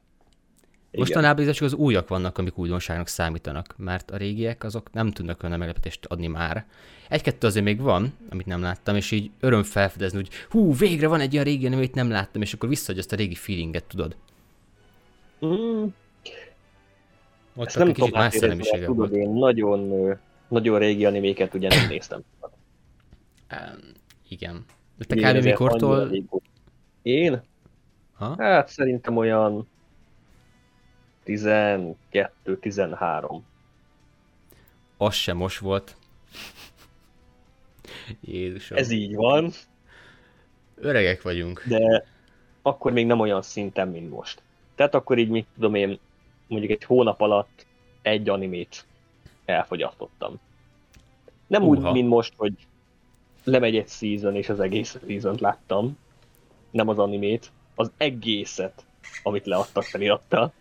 Mostanában 0.97 1.51
csak 1.51 1.65
az 1.65 1.73
újak 1.73 2.07
vannak, 2.07 2.37
amik 2.37 2.57
újdonságnak 2.57 3.07
számítanak, 3.07 3.73
mert 3.77 4.11
a 4.11 4.17
régiek 4.17 4.63
azok 4.63 4.93
nem 4.93 5.11
tudnak 5.11 5.43
olyan 5.43 5.57
meglepetést 5.59 6.05
adni 6.05 6.27
már. 6.27 6.65
Egy-kettő 7.09 7.47
azért 7.47 7.65
még 7.65 7.81
van, 7.81 8.13
amit 8.29 8.45
nem 8.45 8.61
láttam, 8.61 8.95
és 8.95 9.11
így 9.11 9.31
öröm 9.39 9.63
felfedezni, 9.63 10.17
hogy 10.17 10.29
hú, 10.49 10.75
végre 10.75 11.07
van 11.07 11.19
egy 11.19 11.33
olyan 11.33 11.45
régi, 11.45 11.67
amit 11.67 11.93
nem 11.93 12.09
láttam, 12.09 12.41
és 12.41 12.53
akkor 12.53 12.69
visszaadja 12.69 13.01
azt 13.01 13.11
a 13.11 13.15
régi 13.15 13.35
feelinget, 13.35 13.83
tudod? 13.83 14.15
Mm. 15.45 15.85
Ott 17.55 17.65
Ezt 17.65 17.77
nem 17.77 17.91
kicsit 17.91 18.13
más 18.13 18.33
szellemisége 18.33 18.87
volt. 18.87 19.15
Én 19.15 19.29
nagyon, 19.29 20.09
nagyon 20.47 20.79
régi 20.79 21.05
animéket 21.05 21.53
ugye 21.53 21.67
nem 21.67 21.87
néztem. 21.87 22.21
Um, 23.51 23.91
igen. 24.29 24.65
De 24.97 25.05
te 25.05 25.33
kb. 25.33 25.43
mikortól... 25.43 26.11
Én? 27.01 27.41
Ha? 28.13 28.35
Hát 28.37 28.69
szerintem 28.69 29.17
olyan 29.17 29.67
12-13. 31.25 33.39
Az 34.97 35.13
sem 35.13 35.37
most 35.37 35.59
volt. 35.59 35.95
Jézusom. 38.21 38.77
Ez 38.77 38.91
így 38.91 39.15
van. 39.15 39.51
Öregek 40.75 41.21
vagyunk. 41.21 41.63
De 41.67 42.05
akkor 42.61 42.91
még 42.91 43.05
nem 43.05 43.19
olyan 43.19 43.41
szinten, 43.41 43.87
mint 43.87 44.09
most. 44.09 44.41
Tehát 44.75 44.95
akkor 44.95 45.17
így, 45.17 45.29
mit 45.29 45.47
tudom 45.55 45.75
én, 45.75 45.99
mondjuk 46.47 46.71
egy 46.71 46.83
hónap 46.83 47.21
alatt 47.21 47.65
egy 48.01 48.29
animét 48.29 48.85
elfogyasztottam. 49.45 50.39
Nem 51.47 51.63
Uha. 51.63 51.87
úgy, 51.87 51.93
mint 51.93 52.09
most, 52.09 52.33
hogy 52.37 52.53
lemegy 53.43 53.75
egy 53.75 53.89
season, 53.89 54.35
és 54.35 54.49
az 54.49 54.59
egész 54.59 54.97
season 55.07 55.37
láttam. 55.39 55.97
Nem 56.71 56.87
az 56.87 56.99
animét, 56.99 57.51
az 57.75 57.91
egészet, 57.97 58.85
amit 59.23 59.45
leadtak 59.45 59.83
felirattal. 59.83 60.53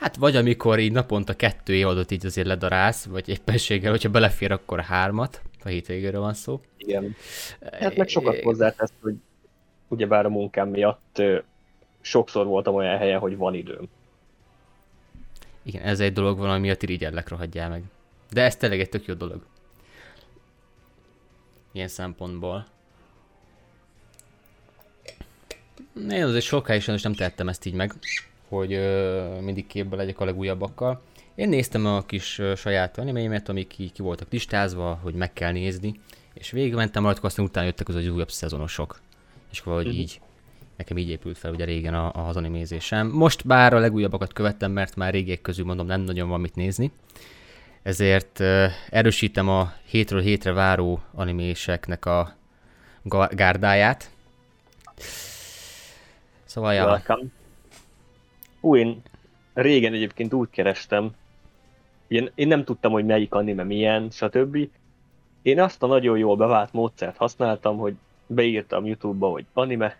Hát 0.00 0.16
vagy 0.16 0.36
amikor 0.36 0.78
így 0.78 0.92
naponta 0.92 1.36
kettő 1.36 1.74
évadot 1.74 2.10
így 2.10 2.26
azért 2.26 2.46
ledarálsz, 2.46 3.04
vagy 3.04 3.28
éppenséggel, 3.28 3.90
hogyha 3.90 4.08
belefér, 4.08 4.52
akkor 4.52 4.80
hármat, 4.80 5.42
a 5.64 5.68
hétvégéről 5.68 6.20
van 6.20 6.34
szó. 6.34 6.60
Igen. 6.76 7.16
Hát 7.72 7.96
meg 7.96 8.08
sokat 8.08 8.42
hozzátesz, 8.42 8.92
hogy 9.02 9.14
ugyebár 9.88 10.24
a 10.24 10.28
munkám 10.28 10.68
miatt 10.68 11.22
sokszor 12.00 12.46
voltam 12.46 12.74
olyan 12.74 12.98
helyen, 12.98 13.18
hogy 13.18 13.36
van 13.36 13.54
időm. 13.54 13.88
Igen, 15.62 15.82
ez 15.82 16.00
egy 16.00 16.12
dolog 16.12 16.38
van, 16.38 16.50
ami 16.50 16.60
miatt 16.60 16.82
irigyellek 16.82 17.28
rohadjál 17.28 17.68
meg. 17.68 17.82
De 18.30 18.42
ez 18.42 18.56
tényleg 18.56 18.80
egy 18.80 18.88
tök 18.88 19.06
jó 19.06 19.14
dolog. 19.14 19.42
Ilyen 21.72 21.88
szempontból. 21.88 22.66
Én 26.10 26.24
azért 26.24 26.44
sokáig 26.44 26.80
sajnos 26.80 27.02
nem 27.02 27.14
tettem 27.14 27.48
ezt 27.48 27.64
így 27.64 27.74
meg 27.74 27.92
hogy 28.50 28.72
ö, 28.72 29.40
mindig 29.40 29.66
képbe 29.66 29.96
legyek 29.96 30.20
a 30.20 30.24
legújabbakkal. 30.24 31.02
Én 31.34 31.48
néztem 31.48 31.86
a 31.86 32.02
kis 32.02 32.38
ö, 32.38 32.54
saját 32.54 32.98
animéimet, 32.98 33.48
amik 33.48 33.66
ki, 33.66 33.88
ki 33.88 34.02
voltak 34.02 34.32
listázva, 34.32 34.98
hogy 35.02 35.14
meg 35.14 35.32
kell 35.32 35.52
nézni, 35.52 36.00
és 36.34 36.50
végigmentem 36.50 37.04
rajtuk, 37.04 37.24
aztán 37.24 37.44
utána 37.44 37.66
jöttek 37.66 37.88
az, 37.88 37.94
az 37.94 38.08
újabb 38.08 38.30
szezonosok. 38.30 39.00
És 39.50 39.60
valahogy 39.60 39.86
uh-huh. 39.86 40.00
így 40.00 40.20
Nekem 40.76 40.98
így 40.98 41.08
épült 41.08 41.38
fel 41.38 41.52
ugye 41.52 41.64
régen 41.64 41.94
a, 41.94 42.28
az 42.28 42.36
animézésem. 42.36 43.08
Most 43.08 43.46
bár 43.46 43.74
a 43.74 43.78
legújabbakat 43.78 44.32
követtem, 44.32 44.72
mert 44.72 44.96
már 44.96 45.12
régiek 45.12 45.40
közül 45.40 45.64
mondom 45.64 45.86
nem 45.86 46.00
nagyon 46.00 46.28
van 46.28 46.40
mit 46.40 46.54
nézni. 46.54 46.92
Ezért 47.82 48.38
uh, 48.38 48.66
erősítem 48.90 49.48
a 49.48 49.72
hétről 49.84 50.20
hétre 50.20 50.52
váró 50.52 51.02
animéseknek 51.12 52.04
a 52.04 52.36
gárdáját. 53.30 54.10
Szóval, 56.44 56.74
ja. 56.74 56.84
Welcome. 56.84 57.39
Ú, 58.60 58.76
én 58.76 59.02
régen 59.54 59.92
egyébként 59.92 60.32
úgy 60.32 60.50
kerestem, 60.50 61.10
én, 62.10 62.30
én 62.34 62.48
nem 62.48 62.64
tudtam, 62.64 62.92
hogy 62.92 63.04
melyik 63.06 63.34
anime 63.34 63.62
milyen, 63.62 64.10
stb. 64.10 64.68
Én 65.42 65.60
azt 65.60 65.82
a 65.82 65.86
nagyon 65.86 66.18
jól 66.18 66.36
bevált 66.36 66.72
módszert 66.72 67.16
használtam, 67.16 67.76
hogy 67.76 67.94
beírtam 68.26 68.86
YouTube-ba, 68.86 69.28
hogy 69.28 69.44
anime, 69.52 69.96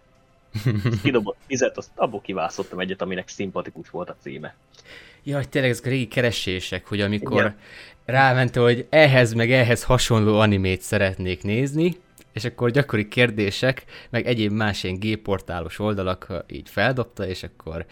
kidobott 1.02 1.36
tizet, 1.46 1.76
azt 1.76 1.90
abból 1.94 2.20
kiválasztottam 2.20 2.78
egyet, 2.78 3.02
aminek 3.02 3.28
szimpatikus 3.28 3.90
volt 3.90 4.10
a 4.10 4.16
címe. 4.20 4.54
Jaj, 5.22 5.44
tényleg 5.44 5.70
ezek 5.70 5.86
a 5.86 5.88
régi 5.88 6.08
keresések, 6.08 6.86
hogy 6.86 7.00
amikor 7.00 7.40
Igen. 7.40 7.56
ráment, 8.04 8.56
hogy 8.56 8.86
ehhez 8.88 9.32
meg 9.32 9.52
ehhez 9.52 9.84
hasonló 9.84 10.38
animét 10.38 10.80
szeretnék 10.80 11.42
nézni, 11.42 11.96
és 12.32 12.44
akkor 12.44 12.70
gyakori 12.70 13.08
kérdések, 13.08 13.84
meg 14.10 14.26
egyéb 14.26 14.52
más 14.52 14.84
ilyen 14.84 14.98
géportálos 14.98 15.78
oldalak 15.78 16.44
így 16.48 16.68
feldobta, 16.68 17.26
és 17.26 17.42
akkor 17.42 17.86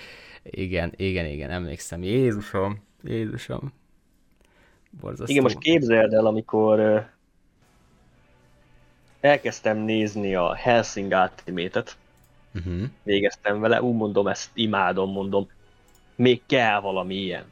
igen, 0.51 0.93
igen, 0.97 1.27
igen, 1.27 1.51
emlékszem. 1.51 2.03
Jézusom, 2.03 2.83
Jézusom. 3.05 3.73
Borzasztó. 5.01 5.33
Igen, 5.33 5.43
most 5.43 5.59
képzeld 5.59 6.13
el, 6.13 6.27
amikor 6.27 7.07
elkezdtem 9.21 9.79
nézni 9.79 10.35
a 10.35 10.55
Helsing 10.55 11.13
Ultimate-et, 11.13 11.97
uh-huh. 12.55 12.83
végeztem 13.03 13.61
vele, 13.61 13.83
úgy 13.83 13.95
mondom, 13.95 14.27
ezt 14.27 14.51
imádom, 14.55 15.13
mondom, 15.13 15.49
még 16.15 16.43
kell 16.47 16.81
valami 16.81 17.15
ilyen. 17.15 17.45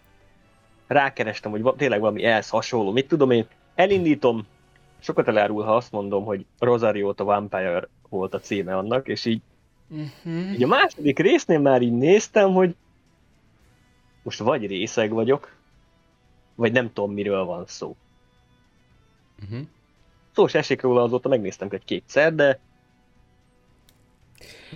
Rákerestem, 0.86 1.50
hogy 1.50 1.74
tényleg 1.76 2.00
valami 2.00 2.24
ehhez 2.24 2.48
hasonló, 2.48 2.92
mit 2.92 3.08
tudom 3.08 3.30
én, 3.30 3.46
elindítom, 3.74 4.46
sokat 4.98 5.28
elárul, 5.28 5.62
ha 5.62 5.76
azt 5.76 5.92
mondom, 5.92 6.24
hogy 6.24 6.44
Rosario 6.58 7.12
a 7.16 7.24
Vampire 7.24 7.88
volt 8.08 8.34
a 8.34 8.40
címe 8.40 8.76
annak, 8.76 9.08
és 9.08 9.24
így, 9.24 9.40
uh-huh. 9.88 10.52
így 10.52 10.62
a 10.62 10.66
második 10.66 11.18
résznél 11.18 11.58
már 11.58 11.82
így 11.82 11.96
néztem, 11.96 12.52
hogy 12.52 12.74
most 14.26 14.38
vagy 14.38 14.66
részeg 14.66 15.10
vagyok, 15.10 15.56
vagy 16.54 16.72
nem 16.72 16.92
tudom, 16.92 17.12
miről 17.12 17.44
van 17.44 17.64
szó. 17.66 17.96
Uh-huh. 19.42 19.66
Szó 20.34 20.46
se 20.46 20.58
esik 20.58 20.80
róla, 20.80 21.02
azóta 21.02 21.28
megnéztem 21.28 21.68
egy 21.70 21.84
kétszer, 21.84 22.34
de 22.34 22.58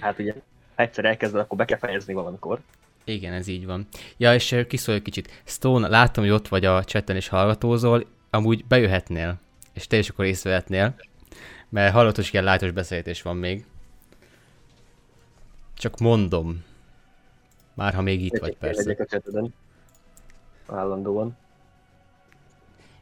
hát 0.01 0.19
ugye, 0.19 0.33
ha 0.75 0.83
egyszer 0.83 1.05
elkezded, 1.05 1.41
akkor 1.41 1.59
be 1.59 1.65
kell 1.65 1.79
fejezni 1.79 2.15
valamikor. 2.15 2.61
Igen, 3.05 3.33
ez 3.33 3.47
így 3.47 3.67
van. 3.67 3.87
Ja, 4.17 4.35
és 4.35 4.65
kiszólj 4.69 4.97
egy 4.97 5.03
kicsit. 5.03 5.43
Stone, 5.45 5.89
látom, 5.89 6.25
hogy 6.25 6.33
ott 6.33 6.49
vagy 6.49 6.65
a 6.65 6.85
chatten 6.85 7.17
és 7.17 7.29
hallgatózol, 7.29 8.07
amúgy 8.31 8.65
bejöhetnél, 8.65 9.39
és 9.73 9.87
te 9.87 9.97
is 9.97 10.09
akkor 10.09 10.25
észrevetnél, 10.25 10.95
mert 11.69 11.93
hallottos 11.93 12.33
ilyen 12.33 12.45
lájtos 12.45 12.71
beszélgetés 12.71 13.23
van 13.23 13.37
még. 13.37 13.65
Csak 15.75 15.99
mondom. 15.99 16.69
Már 17.75 17.95
ha 17.95 18.03
még 18.03 18.25
itt 18.25 18.39
vagy, 18.39 18.57
persze. 18.57 18.83
Legyek 18.83 19.01
a 19.01 19.05
chateden. 19.05 19.55
Állandóan. 20.67 21.37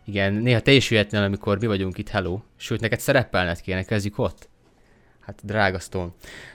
Igen, 0.04 0.32
néha 0.32 0.60
te 0.60 0.72
is 0.72 0.90
jöhetnél, 0.90 1.22
amikor 1.22 1.58
mi 1.58 1.66
vagyunk 1.66 1.98
itt, 1.98 2.08
hello. 2.08 2.40
Sőt, 2.56 2.80
neked 2.80 3.00
szerepelned 3.00 3.60
kéne, 3.60 3.82
kezdjük 3.82 4.18
ott. 4.18 4.48
Hát 5.20 5.40
drága 5.44 5.78
Stone. 5.78 6.10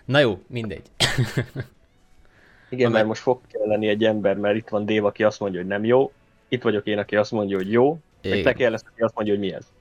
Na 0.06 0.20
jó, 0.20 0.40
mindegy. 0.48 0.86
Igen, 2.70 2.92
mert 2.92 3.06
most 3.06 3.22
fog 3.22 3.42
kelleni 3.48 3.88
egy 3.88 4.04
ember, 4.04 4.38
mert 4.38 4.56
itt 4.56 4.70
van 4.70 4.86
Dév, 4.86 5.06
aki 5.06 5.24
azt 5.24 5.40
mondja, 5.40 5.60
hogy 5.60 5.70
nem 5.70 5.86
jó. 5.86 6.12
Itt 6.48 6.62
vagyok 6.62 6.86
én, 6.88 6.98
aki 6.98 7.16
azt 7.16 7.32
mondja, 7.32 7.58
hogy 7.58 7.72
jó. 7.72 8.00
Meg 8.22 8.42
te 8.42 8.54
kell 8.54 8.72
lesz, 8.72 8.84
aki 8.92 9.02
azt 9.02 9.16
mondja, 9.16 9.34
hogy 9.34 9.44
mi 9.44 9.54
ez. 9.54 9.72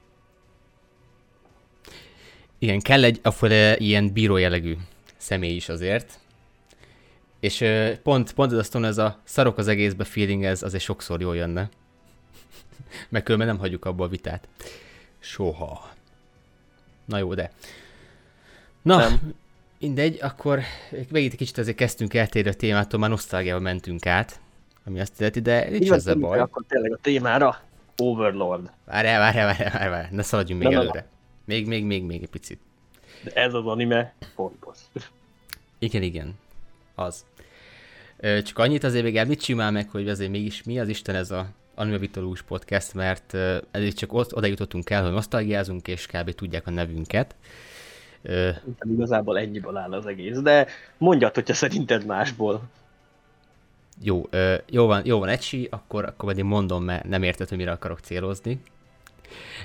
Igen, 2.59 2.81
kell 2.81 3.05
egy 3.05 3.21
afele 3.23 3.77
ilyen 3.77 4.12
bíró 4.12 4.37
jellegű 4.37 4.77
személy 5.17 5.55
is 5.55 5.69
azért. 5.69 6.19
És 7.43 7.65
pont, 8.03 8.33
pont 8.33 8.53
ez 8.53 8.59
a 8.59 8.63
Stone, 8.63 8.87
ez 8.87 8.99
a 8.99 9.21
szarok 9.25 9.59
az 9.59 9.69
egészbe 9.69 10.05
feeling, 10.05 10.45
ez 10.45 10.63
azért 10.63 10.83
sokszor 10.83 11.21
jól 11.21 11.37
jönne. 11.37 11.69
Meg 13.09 13.23
különben 13.23 13.49
nem 13.49 13.59
hagyjuk 13.59 13.85
abba 13.85 14.05
a 14.05 14.09
vitát. 14.09 14.49
Soha. 15.19 15.91
Na 17.05 17.19
jó, 17.19 17.35
de. 17.35 17.51
Na, 18.83 18.97
nem. 18.97 19.35
mindegy, 19.81 20.19
akkor 20.21 20.61
megint 21.11 21.35
kicsit 21.35 21.59
azért 21.59 21.77
kezdtünk 21.77 22.15
eltérni 22.15 22.51
a 22.51 22.55
témától, 22.55 23.01
már 23.01 23.11
nosztalgiával 23.11 23.63
mentünk 23.63 24.07
át, 24.07 24.41
ami 24.85 25.01
azt 25.01 25.21
illeti, 25.21 25.41
de 25.41 25.69
nincs 25.69 25.85
Igen, 25.85 25.95
ezzel 25.95 26.15
baj. 26.15 26.39
Akkor 26.39 26.65
tényleg 26.69 26.93
a 26.93 26.99
témára 27.01 27.61
Overlord. 27.97 28.71
Várjál, 28.85 29.19
várjál, 29.19 29.47
várjál, 29.47 29.91
várjál, 29.91 30.09
ne 30.11 30.23
szaladjunk 30.23 30.63
még 30.63 30.73
előre. 30.73 31.07
Még, 31.45 31.67
még, 31.67 31.85
még, 31.85 32.05
még 32.05 32.23
egy 32.23 32.29
picit. 32.29 32.61
De 33.23 33.31
ez 33.33 33.55
az 33.55 33.67
anime 33.67 34.15
fontos. 34.35 34.79
Igen, 35.79 36.03
igen. 36.03 36.35
Az. 36.95 37.25
Csak 38.23 38.59
annyit 38.59 38.85
azért 38.85 39.05
még 39.05 39.26
mit 39.26 39.41
csinál 39.41 39.71
meg, 39.71 39.88
hogy 39.91 40.09
azért 40.09 40.31
mégis 40.31 40.62
mi 40.62 40.79
az 40.79 40.88
Isten 40.88 41.14
ez 41.14 41.31
a 41.31 41.47
Anime 41.75 41.99
Vitolús 41.99 42.43
podcast, 42.43 42.95
mert 42.95 43.35
eddig 43.71 43.95
csak 43.95 44.12
ott, 44.12 44.37
oda 44.37 44.47
jutottunk 44.47 44.91
el, 44.91 45.02
hogy 45.02 45.12
nosztalgiázunk, 45.12 45.88
és 45.88 46.07
kb. 46.07 46.31
tudják 46.31 46.67
a 46.67 46.71
nevünket. 46.71 47.35
Uh, 48.25 48.49
igazából 48.93 49.38
ennyiből 49.38 49.76
áll 49.76 49.93
az 49.93 50.07
egész, 50.07 50.38
de 50.38 50.67
mondjad, 50.99 51.35
hogyha 51.35 51.55
szerinted 51.55 52.07
másból. 52.07 52.62
Jó, 54.02 54.29
jó 54.67 54.87
van, 54.87 55.02
jó 55.05 55.19
van 55.19 55.29
Ecsi, 55.29 55.69
akkor, 55.71 56.05
akkor 56.05 56.38
én 56.38 56.45
mondom, 56.45 56.85
mert 56.85 57.09
nem 57.09 57.23
érted, 57.23 57.49
hogy 57.49 57.59
mire 57.59 57.71
akarok 57.71 57.99
célozni. 57.99 58.61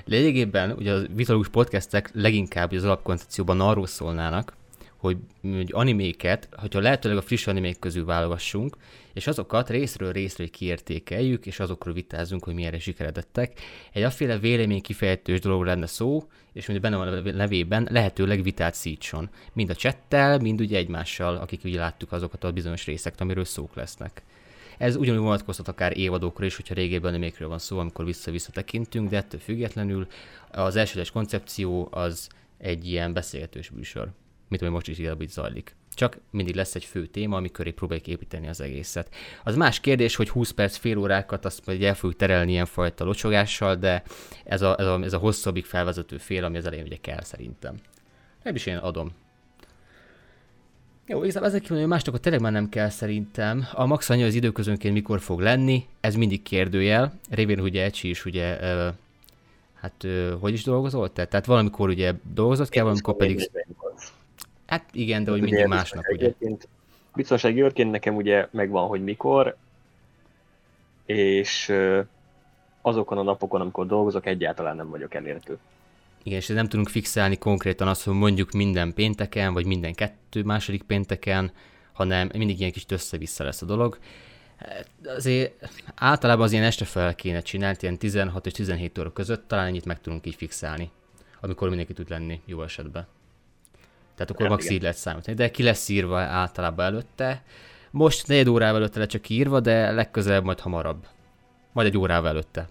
Lényegében 0.04 0.70
ugye 0.70 0.92
a 0.92 1.00
Vitolús 1.14 1.48
podcastek 1.48 2.10
leginkább 2.14 2.72
az 2.72 2.84
alapkoncepcióban 2.84 3.60
arról 3.60 3.86
szólnának, 3.86 4.56
hogy, 4.98 5.16
hogy 5.42 5.70
animéket, 5.72 6.48
hogyha 6.52 6.80
lehetőleg 6.80 7.18
a 7.18 7.22
friss 7.22 7.46
animék 7.46 7.78
közül 7.78 8.04
válogassunk, 8.04 8.76
és 9.12 9.26
azokat 9.26 9.70
részről 9.70 10.12
részre 10.12 10.46
kiértékeljük, 10.46 11.46
és 11.46 11.60
azokról 11.60 11.94
vitázunk, 11.94 12.44
hogy 12.44 12.54
milyen 12.54 12.78
sikeredettek. 12.78 13.60
Egy 13.92 14.02
aféle 14.02 14.38
vélemény 14.38 14.80
kifejtős 14.80 15.40
dolog 15.40 15.64
lenne 15.64 15.86
szó, 15.86 16.28
és 16.52 16.66
mint 16.66 16.80
benne 16.80 16.96
van 16.96 17.08
a 17.08 17.20
nevében, 17.20 17.88
lehetőleg 17.90 18.42
vitát 18.42 18.74
szítson. 18.74 19.28
Mind 19.52 19.70
a 19.70 19.74
csettel, 19.74 20.38
mind 20.38 20.60
ugye 20.60 20.76
egymással, 20.76 21.36
akik 21.36 21.64
ugye 21.64 21.78
láttuk 21.78 22.12
azokat 22.12 22.44
a 22.44 22.52
bizonyos 22.52 22.86
részeket, 22.86 23.20
amiről 23.20 23.44
szók 23.44 23.74
lesznek. 23.74 24.22
Ez 24.78 24.96
ugyanúgy 24.96 25.20
vonatkozhat 25.20 25.68
akár 25.68 25.98
évadókra 25.98 26.44
is, 26.44 26.56
hogyha 26.56 26.74
régében 26.74 27.12
animékről 27.12 27.48
van 27.48 27.58
szó, 27.58 27.78
amikor 27.78 28.04
vissza-vissza 28.04 28.50
tekintünk, 28.52 29.08
de 29.08 29.16
ettől 29.16 29.40
függetlenül 29.40 30.06
az 30.50 30.76
elsődleges 30.76 31.10
koncepció 31.10 31.88
az 31.90 32.28
egy 32.58 32.86
ilyen 32.86 33.12
beszélgetős 33.12 33.70
műsor 33.70 34.12
mint 34.48 34.62
ami 34.62 34.70
most 34.70 34.88
is 34.88 34.98
igazából 34.98 35.26
zajlik. 35.26 35.74
Csak 35.94 36.18
mindig 36.30 36.54
lesz 36.54 36.74
egy 36.74 36.84
fő 36.84 37.06
téma, 37.06 37.36
amikor 37.36 37.70
próbáljuk 37.70 38.06
építeni 38.06 38.48
az 38.48 38.60
egészet. 38.60 39.14
Az 39.44 39.56
más 39.56 39.80
kérdés, 39.80 40.16
hogy 40.16 40.28
20 40.28 40.50
perc, 40.50 40.76
fél 40.76 40.98
órákat 40.98 41.44
azt 41.44 41.66
majd 41.66 41.82
el 41.82 41.94
fogjuk 41.94 42.18
terelni 42.18 42.50
ilyen 42.50 42.66
fajta 42.66 43.04
locsogással, 43.04 43.74
de 43.76 44.02
ez 44.44 44.62
a, 44.62 44.76
ez 44.78 44.86
a, 44.86 45.00
ez 45.02 45.12
a 45.12 45.18
hosszabbik 45.18 45.64
felvezető 45.64 46.16
fél, 46.16 46.44
ami 46.44 46.56
az 46.56 46.66
elején 46.66 46.84
ugye 46.84 46.96
kell 47.00 47.22
szerintem. 47.22 47.74
Nem 48.42 48.54
is 48.54 48.66
én 48.66 48.76
adom. 48.76 49.12
Jó, 51.06 51.22
igazából 51.22 51.48
ezek 51.48 51.62
kívül 51.62 51.86
másnak 51.86 52.20
tényleg 52.20 52.40
már 52.40 52.52
nem 52.52 52.68
kell 52.68 52.88
szerintem. 52.88 53.66
A 53.72 53.86
max 53.86 54.10
annyi 54.10 54.22
az 54.22 54.34
időközönként 54.34 54.94
mikor 54.94 55.20
fog 55.20 55.40
lenni, 55.40 55.86
ez 56.00 56.14
mindig 56.14 56.42
kérdőjel. 56.42 57.12
Révén 57.30 57.60
ugye 57.60 57.84
Ecsi 57.84 58.08
is 58.08 58.24
ugye, 58.24 58.56
uh, 58.56 58.94
hát 59.74 60.04
uh, 60.04 60.32
hogy 60.40 60.52
is 60.52 60.62
dolgozott? 60.62 61.14
Tehát 61.14 61.46
valamikor 61.46 61.88
ugye 61.88 62.12
dolgozott 62.34 62.68
kell, 62.68 62.82
valamikor 62.82 63.16
pedig... 63.16 63.50
Hát 64.68 64.88
igen, 64.92 65.24
de 65.24 65.30
hogy 65.30 65.40
mindig 65.40 65.66
másnak, 65.66 66.08
ugye. 66.08 66.32
Biztonsági 67.14 67.62
őrként 67.62 67.90
nekem 67.90 68.16
ugye 68.16 68.48
megvan, 68.50 68.86
hogy 68.86 69.04
mikor, 69.04 69.56
és 71.06 71.72
azokon 72.82 73.18
a 73.18 73.22
napokon, 73.22 73.60
amikor 73.60 73.86
dolgozok, 73.86 74.26
egyáltalán 74.26 74.76
nem 74.76 74.88
vagyok 74.88 75.14
elérhető. 75.14 75.58
Igen, 76.22 76.38
és 76.38 76.46
nem 76.46 76.68
tudunk 76.68 76.88
fixálni 76.88 77.38
konkrétan 77.38 77.88
azt, 77.88 78.04
hogy 78.04 78.14
mondjuk 78.14 78.50
minden 78.50 78.94
pénteken, 78.94 79.52
vagy 79.52 79.66
minden 79.66 79.94
kettő 79.94 80.42
második 80.42 80.82
pénteken, 80.82 81.52
hanem 81.92 82.30
mindig 82.34 82.58
ilyen 82.58 82.72
kis 82.72 82.84
össze-vissza 82.88 83.44
lesz 83.44 83.62
a 83.62 83.66
dolog. 83.66 83.98
Hát, 84.56 84.88
azért 85.04 85.68
általában 85.94 86.44
az 86.44 86.52
ilyen 86.52 86.64
este 86.64 86.84
fel 86.84 87.14
kéne 87.14 87.40
csinálni, 87.40 87.76
ilyen 87.80 87.98
16 87.98 88.46
és 88.46 88.52
17 88.52 88.98
óra 88.98 89.12
között, 89.12 89.48
talán 89.48 89.66
ennyit 89.66 89.84
meg 89.84 90.00
tudunk 90.00 90.26
így 90.26 90.34
fixálni, 90.34 90.90
amikor 91.40 91.68
mindenki 91.68 91.92
tud 91.92 92.10
lenni 92.10 92.40
jó 92.44 92.62
esetben. 92.62 93.06
Tehát 94.18 94.32
akkor 94.32 94.48
max 94.48 94.70
így 94.70 94.82
lehet 94.82 94.96
számítani. 94.96 95.36
De 95.36 95.50
ki 95.50 95.62
lesz 95.62 95.88
írva 95.88 96.18
általában 96.18 96.86
előtte. 96.86 97.42
Most 97.90 98.26
négy 98.26 98.48
órával 98.48 98.76
előtte 98.76 98.98
le 98.98 99.06
csak 99.06 99.28
írva, 99.28 99.60
de 99.60 99.90
legközelebb 99.90 100.44
majd 100.44 100.60
hamarabb. 100.60 101.06
Majd 101.72 101.86
egy 101.86 101.98
órával 101.98 102.30
előtte. 102.30 102.68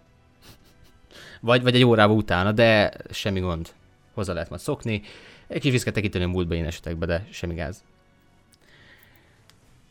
Vagy, 1.41 1.63
vagy 1.63 1.75
egy 1.75 1.83
órával 1.83 2.17
utána, 2.17 2.51
de 2.51 2.93
semmi 3.11 3.39
gond. 3.39 3.69
Hozzá 4.13 4.33
lehet 4.33 4.49
majd 4.49 4.61
szokni. 4.61 5.01
Egy 5.47 5.61
kis 5.61 5.71
viszket 5.71 5.93
tekinteni 5.93 6.23
a 6.23 6.27
múltba 6.27 6.55
én 6.55 6.65
esetekbe, 6.65 7.05
de 7.05 7.25
semmi 7.29 7.53
gáz. 7.53 7.83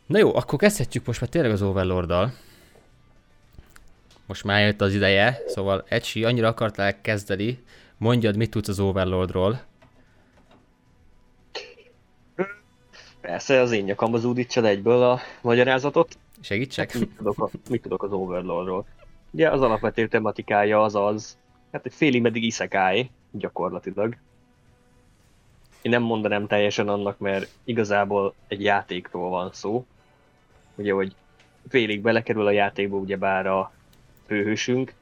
Na 0.07 0.19
jó, 0.19 0.37
akkor 0.37 0.59
kezdhetjük 0.59 1.07
most 1.07 1.21
már 1.21 1.31
tényleg 1.31 1.51
az 1.51 1.63
Overlord-dal. 1.63 2.33
Most 4.27 4.45
már 4.45 4.65
jött 4.65 4.81
az 4.81 4.95
ideje, 4.95 5.43
szóval 5.47 5.85
Ecsi, 5.89 6.25
annyira 6.25 6.49
akartál 6.49 7.01
kezdeni, 7.01 7.65
mondjad, 7.97 8.37
mit 8.37 8.51
tudsz 8.51 8.69
az 8.69 8.81
Overlordról. 8.81 9.61
Persze, 13.27 13.61
az 13.61 13.73
én 13.73 13.85
nyakamba 13.85 14.19
zúdítsa 14.19 14.67
egyből 14.67 15.03
a 15.03 15.21
magyarázatot. 15.41 16.19
Segítsek? 16.41 16.93
Hát, 16.93 17.01
mit, 17.01 17.17
tudok 17.17 17.39
a, 17.39 17.51
mit 17.71 17.83
tudok 17.83 18.03
az 18.03 18.13
Overlordról? 18.13 18.87
Ugye 19.31 19.51
az 19.51 19.61
alapvető 19.61 20.09
tematikája 20.09 20.83
az 20.83 20.95
az, 20.95 21.39
hát 21.73 21.87
egy 21.87 21.95
félig 21.95 22.23
meddig 22.23 22.43
iszekály, 22.43 23.11
gyakorlatilag. 23.31 24.17
Én 25.83 25.91
nem 25.91 26.03
mondanám 26.03 26.47
teljesen 26.47 26.89
annak, 26.89 27.19
mert 27.19 27.51
igazából 27.65 28.35
egy 28.49 28.63
játékról 28.63 29.31
van 29.31 29.51
szó. 29.53 29.87
Ugye, 30.75 30.93
hogy 30.93 31.15
félig 31.69 32.01
belekerül 32.01 32.47
a 32.47 32.51
játékba 32.51 32.97
ugyebár 32.97 33.47
a 33.47 33.73
főhősünk, 34.27 34.93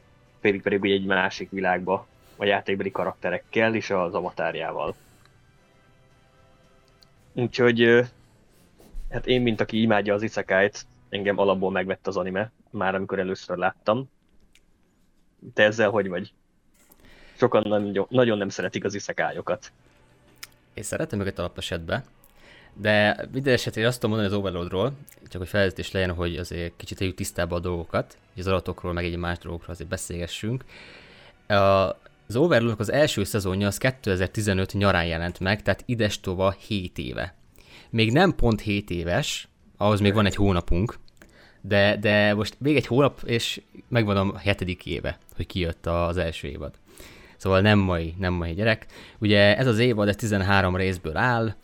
félig 0.40 0.62
pedig 0.62 0.80
ugye 0.80 0.94
egy 0.94 1.06
másik 1.06 1.50
világba 1.50 2.06
a 2.36 2.44
játékbeli 2.44 2.90
karakterekkel 2.90 3.74
és 3.74 3.90
az 3.90 4.14
avatárjával. 4.14 4.94
Úgyhogy 7.34 8.04
hát 9.10 9.26
én, 9.26 9.42
mint 9.42 9.60
aki 9.60 9.80
imádja 9.80 10.14
az 10.14 10.22
isekai-t, 10.22 10.86
engem 11.08 11.38
alapból 11.38 11.70
megvett 11.70 12.06
az 12.06 12.16
anime, 12.16 12.50
már 12.70 12.94
amikor 12.94 13.18
először 13.18 13.56
láttam. 13.56 14.10
Te 15.54 15.62
ezzel 15.62 15.90
hogy 15.90 16.08
vagy? 16.08 16.32
Sokan 17.36 17.62
nagyon, 17.68 18.06
nagyon 18.10 18.38
nem 18.38 18.48
szeretik 18.48 18.84
az 18.84 18.94
iszekályokat. 18.94 19.72
Én 20.74 20.82
szeretem 20.82 21.20
őket 21.20 21.38
alapesetben, 21.38 22.04
de 22.72 23.26
minden 23.32 23.52
esetre 23.52 23.86
azt 23.86 24.00
tudom 24.00 24.16
mondani 24.16 24.34
az 24.34 24.40
Overloadról, 24.40 24.92
csak 25.28 25.40
hogy 25.40 25.50
felvezetés 25.50 25.90
legyen, 25.90 26.14
hogy 26.14 26.36
azért 26.36 26.76
kicsit 26.76 27.00
éljük 27.00 27.16
tisztába 27.16 27.56
a 27.56 27.60
dolgokat, 27.60 28.16
hogy 28.32 28.42
az 28.42 28.48
adatokról, 28.48 28.92
meg 28.92 29.04
egy 29.04 29.16
más 29.16 29.38
dolgokról 29.38 29.70
azért 29.70 29.88
beszélgessünk. 29.88 30.64
Az 32.26 32.36
Overlordnak 32.36 32.80
az 32.80 32.92
első 32.92 33.24
szezonja 33.24 33.66
az 33.66 33.78
2015 33.78 34.72
nyarán 34.72 35.06
jelent 35.06 35.40
meg, 35.40 35.62
tehát 35.62 35.82
idestova 35.86 36.54
7 36.66 36.98
éve. 36.98 37.34
Még 37.90 38.12
nem 38.12 38.34
pont 38.34 38.60
7 38.60 38.90
éves, 38.90 39.48
ahhoz 39.76 40.00
még 40.00 40.14
van 40.14 40.26
egy 40.26 40.34
hónapunk, 40.34 40.98
de, 41.60 41.96
de 41.96 42.34
most 42.34 42.54
még 42.58 42.76
egy 42.76 42.86
hónap, 42.86 43.20
és 43.24 43.60
megvan 43.88 44.16
a 44.16 44.38
hetedik 44.38 44.86
éve, 44.86 45.18
hogy 45.36 45.46
kijött 45.46 45.86
az 45.86 46.16
első 46.16 46.48
évad. 46.48 46.74
Szóval 47.36 47.60
nem 47.60 47.78
mai, 47.78 48.14
nem 48.18 48.32
mai 48.32 48.54
gyerek. 48.54 48.86
Ugye 49.18 49.56
ez 49.56 49.66
az 49.66 49.78
évad, 49.78 50.08
ez 50.08 50.16
13 50.16 50.76
részből 50.76 51.16
áll, 51.16 51.54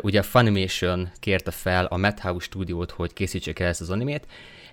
ugye 0.00 0.22
Funimation 0.22 1.10
kérte 1.20 1.50
fel 1.50 1.84
a 1.84 1.96
Madhouse 1.96 2.46
stúdiót, 2.46 2.90
hogy 2.90 3.12
készítsék 3.12 3.58
el 3.58 3.68
ezt 3.68 3.80
az 3.80 3.90
animét. 3.90 4.26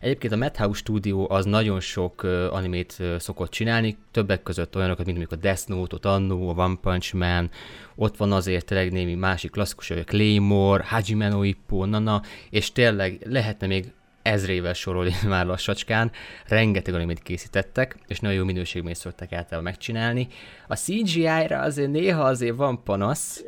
Egyébként 0.03 0.33
a 0.33 0.37
Madhouse 0.37 0.79
stúdió 0.79 1.27
az 1.29 1.45
nagyon 1.45 1.79
sok 1.79 2.23
animét 2.51 3.03
szokott 3.17 3.51
csinálni, 3.51 3.97
többek 4.11 4.43
között 4.43 4.75
olyanokat, 4.75 5.05
mint 5.05 5.17
mondjuk 5.17 5.39
a 5.39 5.43
Death 5.43 5.67
Note, 5.67 6.09
a 6.09 6.11
Anno, 6.13 6.49
a 6.49 6.63
One 6.63 6.77
Punch 6.81 7.13
Man, 7.13 7.49
ott 7.95 8.17
van 8.17 8.31
azért 8.31 8.65
tényleg 8.65 8.91
némi 8.91 9.15
másik 9.15 9.51
klasszikus, 9.51 9.89
a 9.89 10.03
Claymore, 10.03 10.83
Hajime 10.83 11.27
no 11.27 11.43
Ippo, 11.43 11.85
Nana, 11.85 12.21
és 12.49 12.71
tényleg 12.71 13.19
lehetne 13.25 13.67
még 13.67 13.91
ezrével 14.21 14.73
sorolni 14.73 15.13
már 15.27 15.45
lassacskán, 15.45 16.11
rengeteg 16.47 16.93
animét 16.93 17.21
készítettek, 17.21 17.97
és 18.07 18.19
nagyon 18.19 18.37
jó 18.37 18.43
minőségben 18.43 18.91
is 18.91 18.97
szokták 18.97 19.33
általában 19.33 19.63
megcsinálni. 19.63 20.27
A 20.67 20.75
CGI-ra 20.75 21.59
azért 21.59 21.91
néha 21.91 22.23
azért 22.23 22.55
van 22.55 22.83
panasz, 22.83 23.43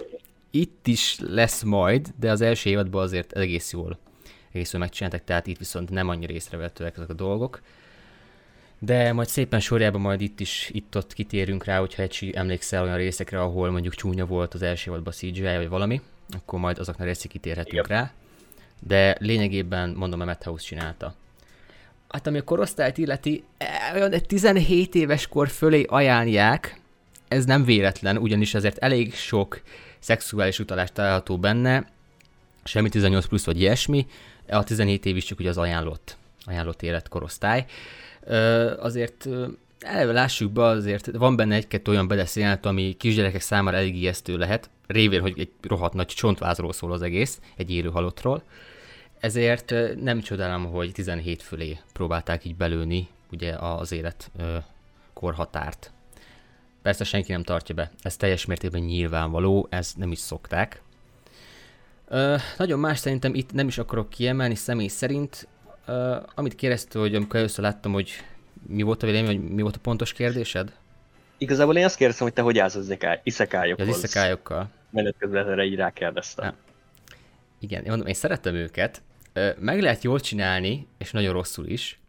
itt 0.52 0.88
is 0.88 1.18
lesz 1.20 1.64
majd, 1.64 2.08
de 2.20 2.32
az 2.32 2.42
első 2.42 2.70
évadban 2.70 3.04
azért 3.04 3.32
egész 3.32 3.74
jól, 3.74 4.00
jól 4.56 4.82
megcsináltak, 4.82 5.24
tehát 5.24 5.48
itt 5.48 5.58
viszont 5.58 5.90
nem 5.90 6.10
annyira 6.10 6.34
észrevehetőek 6.34 6.98
ezek 6.98 7.10
a 7.10 7.14
dolgok. 7.14 7.62
De 8.80 9.14
majd 9.14 9.28
szépen 9.28 9.60
sorjában 9.60 10.02
majd 10.02 10.22
itt 10.22 10.40
is, 10.40 10.70
itt-ott 10.74 11.14
kitérünk 11.14 11.64
rá, 11.64 11.80
hogyha 11.80 12.02
egy 12.02 12.32
emlékszel 12.36 12.84
olyan 12.84 12.98
részekre, 12.98 13.42
ahol 13.42 13.72
mondjuk 13.72 13.94
csúnya 13.94 14.26
volt 14.26 14.54
az 14.54 14.62
első 14.62 14.92
évadban 14.92 15.14
a 15.14 15.16
CGI 15.16 15.42
vagy 15.42 15.70
valami, 15.70 16.02
akkor 16.30 16.60
majd 16.60 16.80
azoknak 16.80 17.08
részig 17.08 17.32
kitérhetünk 17.32 17.86
Igen. 17.86 17.98
rá 17.98 18.14
de 18.88 19.16
lényegében 19.20 19.90
mondom, 19.90 20.22
a 20.22 20.26
Madhouse 20.26 20.66
csinálta. 20.66 21.14
Hát 22.08 22.28
ami 22.28 22.38
a 22.38 22.44
korosztályt 22.44 22.98
illeti, 22.98 23.44
e, 23.58 23.92
olyan 23.94 24.12
egy 24.12 24.26
17 24.26 24.96
éves 24.96 25.28
kor 25.28 25.50
fölé 25.50 25.84
ajánlják, 25.84 26.80
ez 27.28 27.46
nem 27.46 27.64
véletlen, 27.64 28.18
ugyanis 28.18 28.54
ezért 28.54 28.78
elég 28.78 29.14
sok 29.14 29.62
szexuális 30.00 30.60
utalást 30.60 30.94
található 30.94 31.38
benne, 31.38 31.88
semmi 32.64 32.90
18 32.90 33.26
plusz 33.26 33.46
vagy 33.46 33.60
ilyesmi, 33.60 34.08
a 34.50 34.64
17 34.64 35.06
év 35.06 35.16
is 35.16 35.24
csak 35.24 35.40
ugye 35.40 35.50
az 35.50 35.58
ajánlott, 35.58 36.18
ajánlott 36.46 36.82
életkorosztály. 36.82 37.66
Azért 38.80 39.28
eleve 39.80 40.12
lássuk 40.12 40.52
be, 40.52 40.64
azért 40.64 41.10
van 41.12 41.36
benne 41.36 41.56
egy-kettő 41.56 41.92
olyan 41.92 42.08
bedeszélhet, 42.08 42.66
ami 42.66 42.96
kisgyerekek 42.98 43.42
számára 43.42 43.78
elég 43.78 43.96
ijesztő 43.96 44.38
lehet, 44.38 44.70
révén, 44.88 45.22
hogy 45.22 45.40
egy 45.40 45.52
rohadt 45.62 45.94
nagy 45.94 46.08
csontvázról 46.08 46.74
szól 46.74 46.92
az 46.92 47.02
egész, 47.02 47.40
egy 47.56 47.72
élő 47.72 47.90
halottról. 47.90 48.44
Ezért 49.20 49.74
nem 50.02 50.22
csodálom, 50.22 50.66
hogy 50.66 50.92
17 50.92 51.42
fölé 51.42 51.80
próbálták 51.94 52.46
így 52.46 52.56
belőni 52.56 53.08
ugye 53.32 53.54
az 53.54 53.92
élet 53.92 54.32
korhatárt. 55.14 55.92
Persze 56.82 57.04
senki 57.04 57.32
nem 57.32 57.44
tartja 57.44 57.76
be, 57.76 57.92
ez 58.02 58.18
teljes 58.18 58.46
mértékben 58.46 58.82
nyilvánvaló, 58.82 59.68
ez 59.70 59.94
nem 59.96 60.12
is 60.12 60.20
szokták. 60.20 60.82
Nagyon 62.58 62.80
más 62.80 63.00
szerintem 63.00 63.34
itt 63.34 63.54
nem 63.54 63.68
is 63.68 63.78
akarok 63.78 64.10
kiemelni 64.10 64.56
személy 64.56 64.88
szerint. 64.88 65.48
Ö, 65.86 66.18
amit 66.36 66.56
kérdezte, 66.56 67.00
hogy 67.00 67.16
amikor 67.16 67.36
először 67.40 67.64
láttam, 67.64 67.92
hogy 67.92 68.12
mi 68.68 68.82
volt 68.82 69.04
a 69.04 69.06
vélemény, 69.06 69.40
hogy 69.40 69.50
mi 69.50 69.62
volt 69.62 69.76
a 69.76 69.80
pontos 69.80 70.14
kérdésed? 70.14 70.74
Igazából 71.38 71.78
én 71.78 71.86
azt 71.86 71.96
kérdeztem, 71.96 72.26
hogy 72.28 72.36
te 72.36 72.42
hogy 72.42 72.58
állsz 72.58 72.76
az 72.76 72.98
iszekályokhoz. 73.24 73.88
Az 73.88 73.98
iszekályokkal. 73.98 74.70
Menet 74.90 75.16
közben 75.20 75.50
erre 75.50 75.64
így 75.64 75.76
rákérdeztem. 75.76 76.56
Igen, 77.60 77.84
én 77.84 77.90
mondom, 77.90 78.08
én 78.08 78.14
szeretem 78.14 78.56
őket, 78.56 79.02
meg 79.60 79.82
lehet 79.82 80.04
jól 80.04 80.20
csinálni, 80.20 80.88
és 80.98 81.12
nagyon 81.12 81.34
rosszul 81.34 81.68
is. 81.68 82.00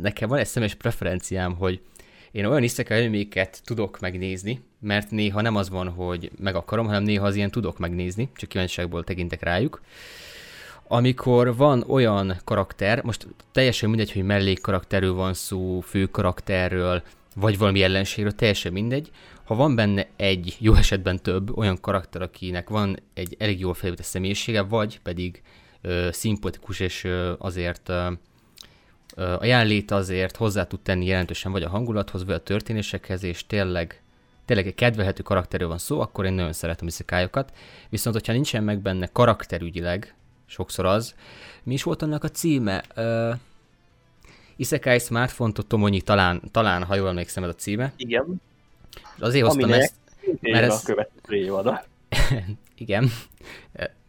Nekem 0.00 0.28
van 0.28 0.38
egy 0.38 0.46
személyes 0.46 0.74
preferenciám, 0.74 1.54
hogy 1.54 1.80
én 2.30 2.44
olyan 2.44 2.68
animéket 2.88 3.60
tudok 3.64 4.00
megnézni, 4.00 4.60
mert 4.82 5.10
néha 5.10 5.40
nem 5.40 5.56
az 5.56 5.70
van, 5.70 5.88
hogy 5.88 6.30
meg 6.38 6.54
akarom, 6.54 6.86
hanem 6.86 7.02
néha 7.02 7.26
az 7.26 7.34
ilyen 7.34 7.50
tudok 7.50 7.78
megnézni, 7.78 8.30
csak 8.36 8.48
kíváncsiságból 8.48 9.04
tekintek 9.04 9.42
rájuk. 9.42 9.82
Amikor 10.88 11.56
van 11.56 11.84
olyan 11.88 12.36
karakter, 12.44 13.02
most 13.02 13.26
teljesen 13.52 13.88
mindegy, 13.88 14.12
hogy 14.12 14.24
mellék 14.24 14.60
karakterről 14.60 15.12
van 15.12 15.34
szó, 15.34 15.80
fő 15.80 16.06
karakterről, 16.06 17.02
vagy 17.34 17.58
valami 17.58 17.82
ellenségről, 17.82 18.34
teljesen 18.34 18.72
mindegy. 18.72 19.10
Ha 19.44 19.54
van 19.54 19.74
benne 19.74 20.06
egy, 20.16 20.56
jó 20.58 20.74
esetben 20.74 21.22
több 21.22 21.56
olyan 21.56 21.80
karakter, 21.80 22.22
akinek 22.22 22.68
van 22.68 22.98
egy 23.14 23.36
elég 23.38 23.60
jól 23.60 23.74
felépített 23.74 24.06
személyisége, 24.06 24.62
vagy 24.62 25.00
pedig 25.00 25.42
ö, 25.80 26.08
szimpatikus, 26.12 26.80
és 26.80 27.04
ö, 27.04 27.32
azért 27.38 27.88
ö, 27.88 28.12
a 29.14 29.44
jelenlét 29.44 29.90
azért 29.90 30.36
hozzá 30.36 30.64
tud 30.64 30.80
tenni 30.80 31.06
jelentősen 31.06 31.52
vagy 31.52 31.62
a 31.62 31.68
hangulathoz, 31.68 32.24
vagy 32.24 32.34
a 32.34 32.42
történésekhez, 32.42 33.22
és 33.22 33.46
tényleg, 33.46 34.01
tényleg 34.52 34.70
egy 34.70 34.78
kedvelhető 34.78 35.22
karakterről 35.22 35.68
van 35.68 35.78
szó, 35.78 36.00
akkor 36.00 36.24
én 36.24 36.32
nagyon 36.32 36.52
szeretem 36.52 36.86
iszekájokat. 36.86 37.52
Viszont, 37.88 38.14
hogyha 38.14 38.32
nincsen 38.32 38.64
meg 38.64 38.78
benne 38.78 39.06
karakterügyileg, 39.06 40.14
sokszor 40.46 40.84
az, 40.84 41.14
mi 41.62 41.72
is 41.74 41.82
volt 41.82 42.02
annak 42.02 42.24
a 42.24 42.28
címe? 42.28 42.82
Uh, 42.96 43.34
Isekai 44.56 44.98
Smartphone 44.98 45.52
Tomonyi, 45.66 46.00
talán, 46.00 46.42
talán, 46.50 46.84
ha 46.84 46.94
jól 46.94 47.08
emlékszem, 47.08 47.42
ez 47.42 47.48
a 47.48 47.54
címe. 47.54 47.92
Igen. 47.96 48.40
Azért 49.18 49.44
hoztam 49.44 49.62
Aminek 49.62 49.82
ezt, 49.82 49.94
mert 50.40 50.64
ez... 50.64 50.74
a 50.74 50.80
következő 50.84 51.36
évada. 51.36 51.84
igen. 52.76 53.10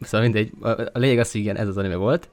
Szóval 0.02 0.22
mindegy, 0.22 0.52
a 0.94 1.00
lényeg 1.00 1.20
az, 1.20 1.32
hogy 1.32 1.42
igen, 1.42 1.58
ez 1.58 1.68
az 1.68 1.78
anime 1.78 1.96
volt. 1.96 2.30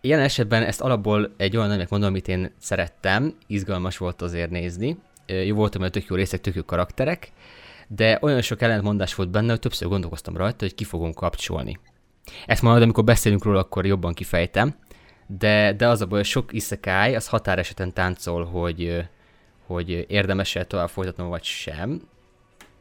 Ilyen 0.00 0.20
esetben 0.20 0.62
ezt 0.62 0.80
alapból 0.80 1.34
egy 1.36 1.56
olyan 1.56 1.70
anime 1.70 1.86
mondom, 1.90 2.08
amit 2.08 2.28
én 2.28 2.50
szerettem, 2.58 3.34
izgalmas 3.46 3.96
volt 3.96 4.22
azért 4.22 4.50
nézni. 4.50 4.98
Jó 5.26 5.54
voltam, 5.54 5.80
mert 5.80 5.92
tök 5.92 6.06
jó 6.06 6.16
részek, 6.16 6.40
tök 6.40 6.54
jó 6.54 6.62
karakterek, 6.62 7.32
de 7.88 8.18
olyan 8.20 8.40
sok 8.40 8.62
ellentmondás 8.62 9.14
volt 9.14 9.30
benne, 9.30 9.50
hogy 9.50 9.58
többször 9.58 9.88
gondolkoztam 9.88 10.36
rajta, 10.36 10.56
hogy 10.58 10.74
ki 10.74 10.84
fogom 10.84 11.12
kapcsolni. 11.12 11.78
Ezt 12.46 12.62
majd, 12.62 12.82
amikor 12.82 13.04
beszélünk 13.04 13.44
róla, 13.44 13.58
akkor 13.58 13.86
jobban 13.86 14.14
kifejtem, 14.14 14.74
de, 15.26 15.72
de 15.72 15.88
az 15.88 16.00
a 16.00 16.06
baj, 16.06 16.18
hogy 16.18 16.28
sok 16.28 16.52
iszekály, 16.52 17.14
az 17.16 17.28
határeseten 17.28 17.92
táncol, 17.92 18.44
hogy, 18.44 19.04
hogy 19.66 20.04
érdemes-e 20.08 20.64
tovább 20.64 20.88
folytatnom, 20.88 21.28
vagy 21.28 21.44
sem 21.44 22.02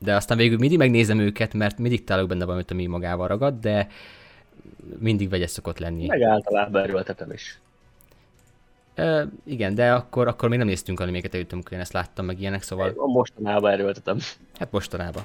de 0.03 0.15
aztán 0.15 0.37
végül 0.37 0.57
mindig 0.57 0.77
megnézem 0.77 1.19
őket, 1.19 1.53
mert 1.53 1.77
mindig 1.77 2.03
találok 2.03 2.29
benne 2.29 2.45
valamit, 2.45 2.71
ami 2.71 2.85
magával 2.85 3.27
ragad, 3.27 3.59
de 3.59 3.87
mindig 4.99 5.29
vegyes 5.29 5.49
szokott 5.49 5.79
lenni. 5.79 6.05
Meg 6.05 6.21
általában 6.21 6.83
erőltetem 6.83 7.31
is. 7.31 7.59
E, 8.93 9.27
igen, 9.43 9.75
de 9.75 9.93
akkor, 9.93 10.27
akkor 10.27 10.49
még 10.49 10.57
nem 10.57 10.67
néztünk 10.67 10.99
animéket 10.99 11.33
előtt, 11.33 11.51
amikor 11.51 11.73
én 11.73 11.79
ezt 11.79 11.93
láttam, 11.93 12.25
meg 12.25 12.39
ilyenek, 12.39 12.61
szóval... 12.61 12.93
Mostanában 12.95 13.71
erőltetem. 13.71 14.17
Hát 14.57 14.71
mostanában. 14.71 15.23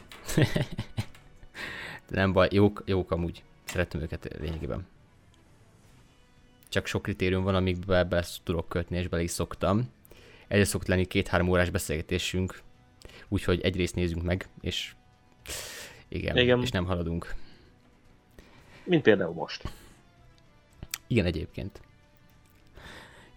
de 2.10 2.20
nem 2.20 2.32
baj, 2.32 2.48
jók, 2.52 2.82
jók 2.86 3.10
amúgy. 3.10 3.42
Szerettem 3.64 4.00
őket 4.00 4.36
lényegében. 4.40 4.86
csak 6.68 6.86
sok 6.86 7.02
kritérium 7.02 7.44
van, 7.44 7.54
amikbe 7.54 8.04
be 8.04 8.24
tudok 8.44 8.68
kötni, 8.68 8.98
és 8.98 9.08
bele 9.08 9.22
is 9.22 9.30
szoktam. 9.30 9.90
Egyre 10.48 10.64
szokott 10.64 10.86
lenni 10.86 11.04
két-három 11.04 11.48
órás 11.48 11.70
beszélgetésünk, 11.70 12.62
úgyhogy 13.28 13.60
egy 13.60 13.76
részt 13.76 13.94
nézzünk 13.94 14.22
meg, 14.22 14.48
és 14.60 14.94
igen, 16.08 16.36
igen, 16.36 16.62
és 16.62 16.70
nem 16.70 16.84
haladunk. 16.84 17.34
Mint 18.84 19.02
például 19.02 19.32
most. 19.34 19.62
Igen, 21.06 21.24
egyébként. 21.24 21.80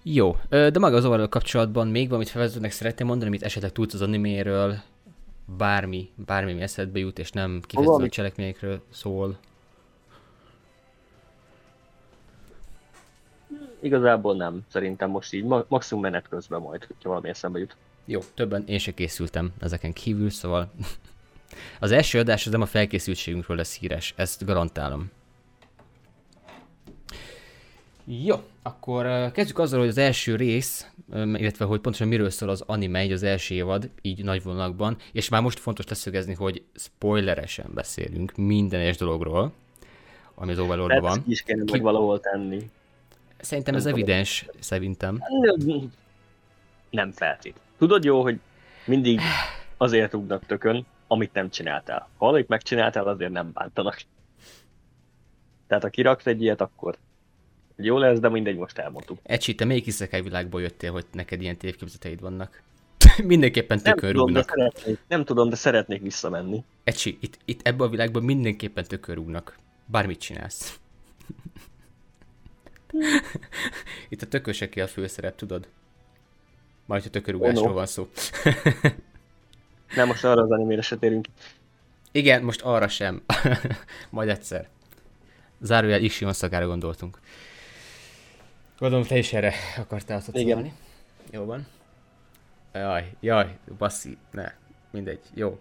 Jó, 0.03 0.37
de 0.49 0.79
maga 0.79 0.95
az 0.95 1.05
overall 1.05 1.27
kapcsolatban 1.27 1.87
még 1.87 2.07
valamit 2.07 2.29
felvezetőnek 2.29 2.71
szeretném 2.71 3.07
mondani, 3.07 3.29
amit 3.29 3.43
esetleg 3.43 3.71
tudsz 3.71 3.93
az 3.93 4.01
animéről, 4.01 4.75
bármi, 5.57 6.09
bármi, 6.25 6.53
mi 6.53 6.61
eszedbe 6.61 6.99
jut, 6.99 7.19
és 7.19 7.31
nem 7.31 7.61
kifejezetten 7.67 8.09
cselekményekről 8.09 8.81
szól. 8.89 9.37
Igazából 13.79 14.35
nem, 14.35 14.61
szerintem 14.67 15.09
most 15.09 15.33
így, 15.33 15.45
maximum 15.67 16.03
menet 16.03 16.27
közben 16.27 16.61
majd, 16.61 16.85
hogyha 16.85 17.09
valami 17.09 17.29
eszembe 17.29 17.59
jut. 17.59 17.75
Jó, 18.05 18.19
többen 18.33 18.63
én 18.67 18.79
se 18.79 18.91
készültem 18.91 19.51
ezeken 19.59 19.93
kívül, 19.93 20.29
szóval 20.29 20.71
az 21.79 21.91
első 21.91 22.19
adás 22.19 22.45
az 22.45 22.51
nem 22.51 22.61
a 22.61 22.65
felkészültségünkről 22.65 23.57
lesz 23.57 23.77
híres, 23.77 24.13
ezt 24.17 24.45
garantálom. 24.45 25.11
Jó, 28.19 28.35
akkor 28.61 29.31
kezdjük 29.31 29.59
azzal, 29.59 29.79
hogy 29.79 29.87
az 29.87 29.97
első 29.97 30.35
rész, 30.35 30.91
illetve 31.13 31.65
hogy 31.65 31.79
pontosan 31.79 32.07
miről 32.07 32.29
szól 32.29 32.49
az 32.49 32.61
anime, 32.61 32.99
egy 32.99 33.11
az 33.11 33.23
első 33.23 33.55
évad, 33.55 33.89
így 34.01 34.23
nagy 34.23 34.43
vonalakban, 34.43 34.97
és 35.11 35.29
már 35.29 35.41
most 35.41 35.59
fontos 35.59 35.87
leszögezni, 35.87 36.33
hogy 36.33 36.63
spoileresen 36.75 37.71
beszélünk 37.73 38.35
minden 38.35 38.79
egyes 38.79 38.97
dologról, 38.97 39.51
ami 40.35 40.51
az 40.51 40.59
overlord 40.59 41.01
van. 41.01 41.23
is 41.27 41.41
kéne 41.41 41.63
Ki... 41.63 41.79
valahol 41.79 42.19
tenni. 42.19 42.69
Szerintem 43.39 43.73
nem 43.73 43.83
ez 43.83 43.89
tudom. 43.89 43.99
evidens, 43.99 44.45
szerintem. 44.59 45.23
Nem 46.89 47.11
feltét. 47.11 47.59
Tudod 47.77 48.03
jó, 48.03 48.21
hogy 48.21 48.39
mindig 48.85 49.19
azért 49.77 50.11
rúgnak 50.11 50.45
tökön, 50.45 50.85
amit 51.07 51.33
nem 51.33 51.49
csináltál. 51.49 51.99
Ha 51.99 52.25
valamit 52.25 52.47
megcsináltál, 52.47 53.07
azért 53.07 53.31
nem 53.31 53.51
bántanak. 53.53 54.01
Tehát 55.67 55.83
ha 55.83 55.89
kiraksz 55.89 56.25
egy 56.25 56.41
ilyet, 56.41 56.61
akkor 56.61 56.97
jó 57.75 57.97
lesz, 57.97 58.19
de 58.19 58.29
mindegy, 58.29 58.57
most 58.57 58.77
elmondtuk. 58.77 59.19
Ecsi, 59.23 59.55
te 59.55 59.65
melyik 59.65 59.85
iszekály 59.85 60.21
világból 60.21 60.61
jöttél, 60.61 60.91
hogy 60.91 61.05
neked 61.11 61.41
ilyen 61.41 61.57
tévképzeteid 61.57 62.21
vannak? 62.21 62.61
mindenképpen 63.23 63.79
tökör 63.79 64.15
nem 64.15 64.25
tudom, 64.25 64.43
szeretnék, 64.43 64.99
nem 65.07 65.25
tudom, 65.25 65.49
de 65.49 65.55
szeretnék 65.55 66.01
visszamenni. 66.01 66.63
Ecsi, 66.83 67.17
itt, 67.21 67.39
itt 67.45 67.67
ebben 67.67 67.87
a 67.87 67.89
világban 67.89 68.23
mindenképpen 68.23 68.83
tökör 68.83 69.15
rúgnak. 69.15 69.57
Bármit 69.85 70.19
csinálsz. 70.19 70.79
itt 74.09 74.21
a 74.21 74.27
tököseké 74.27 74.81
a 74.81 74.87
főszerep, 74.87 75.35
tudod? 75.35 75.67
Majd, 76.85 77.01
hogy 77.01 77.11
tökörugásról 77.11 77.63
oh, 77.63 77.69
no. 77.69 77.73
van 77.73 77.85
szó. 77.85 78.09
nem, 79.95 80.07
most 80.07 80.25
arra 80.25 80.41
az 80.41 80.51
animére 80.51 80.81
se 80.81 80.97
térünk. 80.97 81.27
Igen, 82.11 82.43
most 82.43 82.61
arra 82.61 82.87
sem. 82.87 83.21
Majd 84.09 84.29
egyszer. 84.29 84.69
Zárójel 85.61 86.01
Ixion 86.01 86.33
szakára 86.33 86.67
gondoltunk. 86.67 87.19
Gondolom, 88.81 89.05
te 89.05 89.17
is 89.17 89.33
erre 89.33 89.53
akartál 89.77 90.17
asszociálni. 90.17 90.61
Igen. 90.61 90.73
Jó 91.31 91.45
van. 91.45 91.67
Jaj, 92.73 93.11
jaj, 93.19 93.57
basszi, 93.77 94.17
ne, 94.31 94.53
mindegy, 94.89 95.19
jó. 95.33 95.59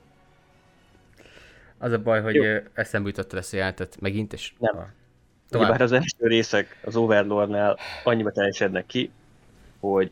Az 1.78 1.92
a 1.92 1.98
baj, 1.98 2.22
hogy 2.22 2.34
jó. 2.34 2.56
eszembe 2.72 3.08
jutott 3.08 3.32
lesz 3.32 3.52
a 3.52 3.56
jelentet 3.56 4.00
megint, 4.00 4.32
és... 4.32 4.52
Nem. 4.58 4.78
A... 4.78 4.86
Tovább. 5.48 5.70
Bár 5.70 5.80
az 5.80 5.92
első 5.92 6.26
részek 6.26 6.80
az 6.84 6.96
Overlordnál 6.96 7.78
annyiba 8.04 8.30
teljesednek 8.30 8.86
ki, 8.86 9.10
hogy 9.80 10.10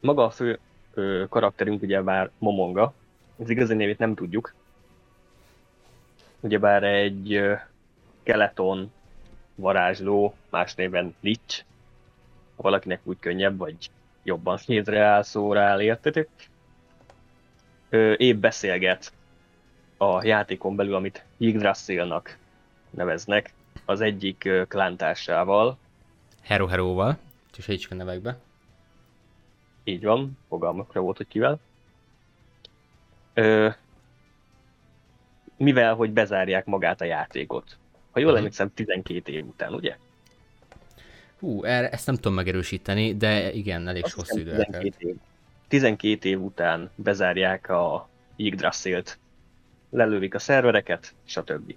maga 0.00 0.24
a 0.24 0.30
fő 0.30 0.58
ö, 0.94 1.24
karakterünk 1.28 1.82
ugye 1.82 2.02
bár 2.02 2.30
Momonga, 2.38 2.94
az 3.36 3.50
igazi 3.50 3.74
névét 3.74 3.98
nem 3.98 4.14
tudjuk. 4.14 4.54
Ugyebár 6.40 6.82
egy 6.82 7.34
ö, 7.34 7.54
keleton 8.22 8.92
varázsló, 9.54 10.34
más 10.50 10.74
néven 10.74 11.14
Lich, 11.20 11.64
ha 12.60 12.68
valakinek 12.68 13.00
úgy 13.02 13.18
könnyebb, 13.20 13.58
vagy 13.58 13.90
jobban 14.22 14.58
nézre 14.66 15.00
áll, 15.00 15.22
szóra 15.22 15.60
áll, 15.60 15.80
értetek? 15.80 16.28
Épp 18.16 18.40
beszélget 18.40 19.12
a 19.96 20.24
játékon 20.24 20.76
belül, 20.76 20.94
amit 20.94 21.24
Yggdrasilnak 21.36 22.36
neveznek, 22.90 23.52
az 23.84 24.00
egyik 24.00 24.48
klántársával. 24.68 25.78
Hero 26.42 26.66
Heroval, 26.66 27.18
és 27.56 27.68
egy 27.68 27.86
a 27.90 27.94
nevekbe. 27.94 28.38
Így 29.84 30.04
van, 30.04 30.38
fogalmakra 30.48 31.00
volt, 31.00 31.16
hogy 31.16 31.28
kivel. 31.28 31.60
Ö, 33.34 33.68
mivel, 35.56 35.94
hogy 35.94 36.10
bezárják 36.10 36.64
magát 36.66 37.00
a 37.00 37.04
játékot. 37.04 37.76
Ha 38.10 38.20
jól 38.20 38.36
emlékszem, 38.36 38.74
12 38.74 39.32
év 39.32 39.46
után, 39.46 39.74
ugye? 39.74 39.96
Hú, 41.40 41.64
erre, 41.64 41.90
ezt 41.90 42.06
nem 42.06 42.14
tudom 42.14 42.34
megerősíteni, 42.34 43.16
de 43.16 43.52
igen, 43.52 43.88
elég 43.88 44.04
Azt 44.04 44.14
hosszú 44.14 44.38
idő 44.38 44.56
12 44.56 45.08
év. 45.08 45.16
12 45.68 46.28
év 46.28 46.40
után 46.40 46.90
bezárják 46.94 47.68
a 47.68 48.08
Yggdrasilt, 48.36 49.18
lelővik 49.90 50.34
a 50.34 50.38
szervereket, 50.38 51.14
stb. 51.24 51.74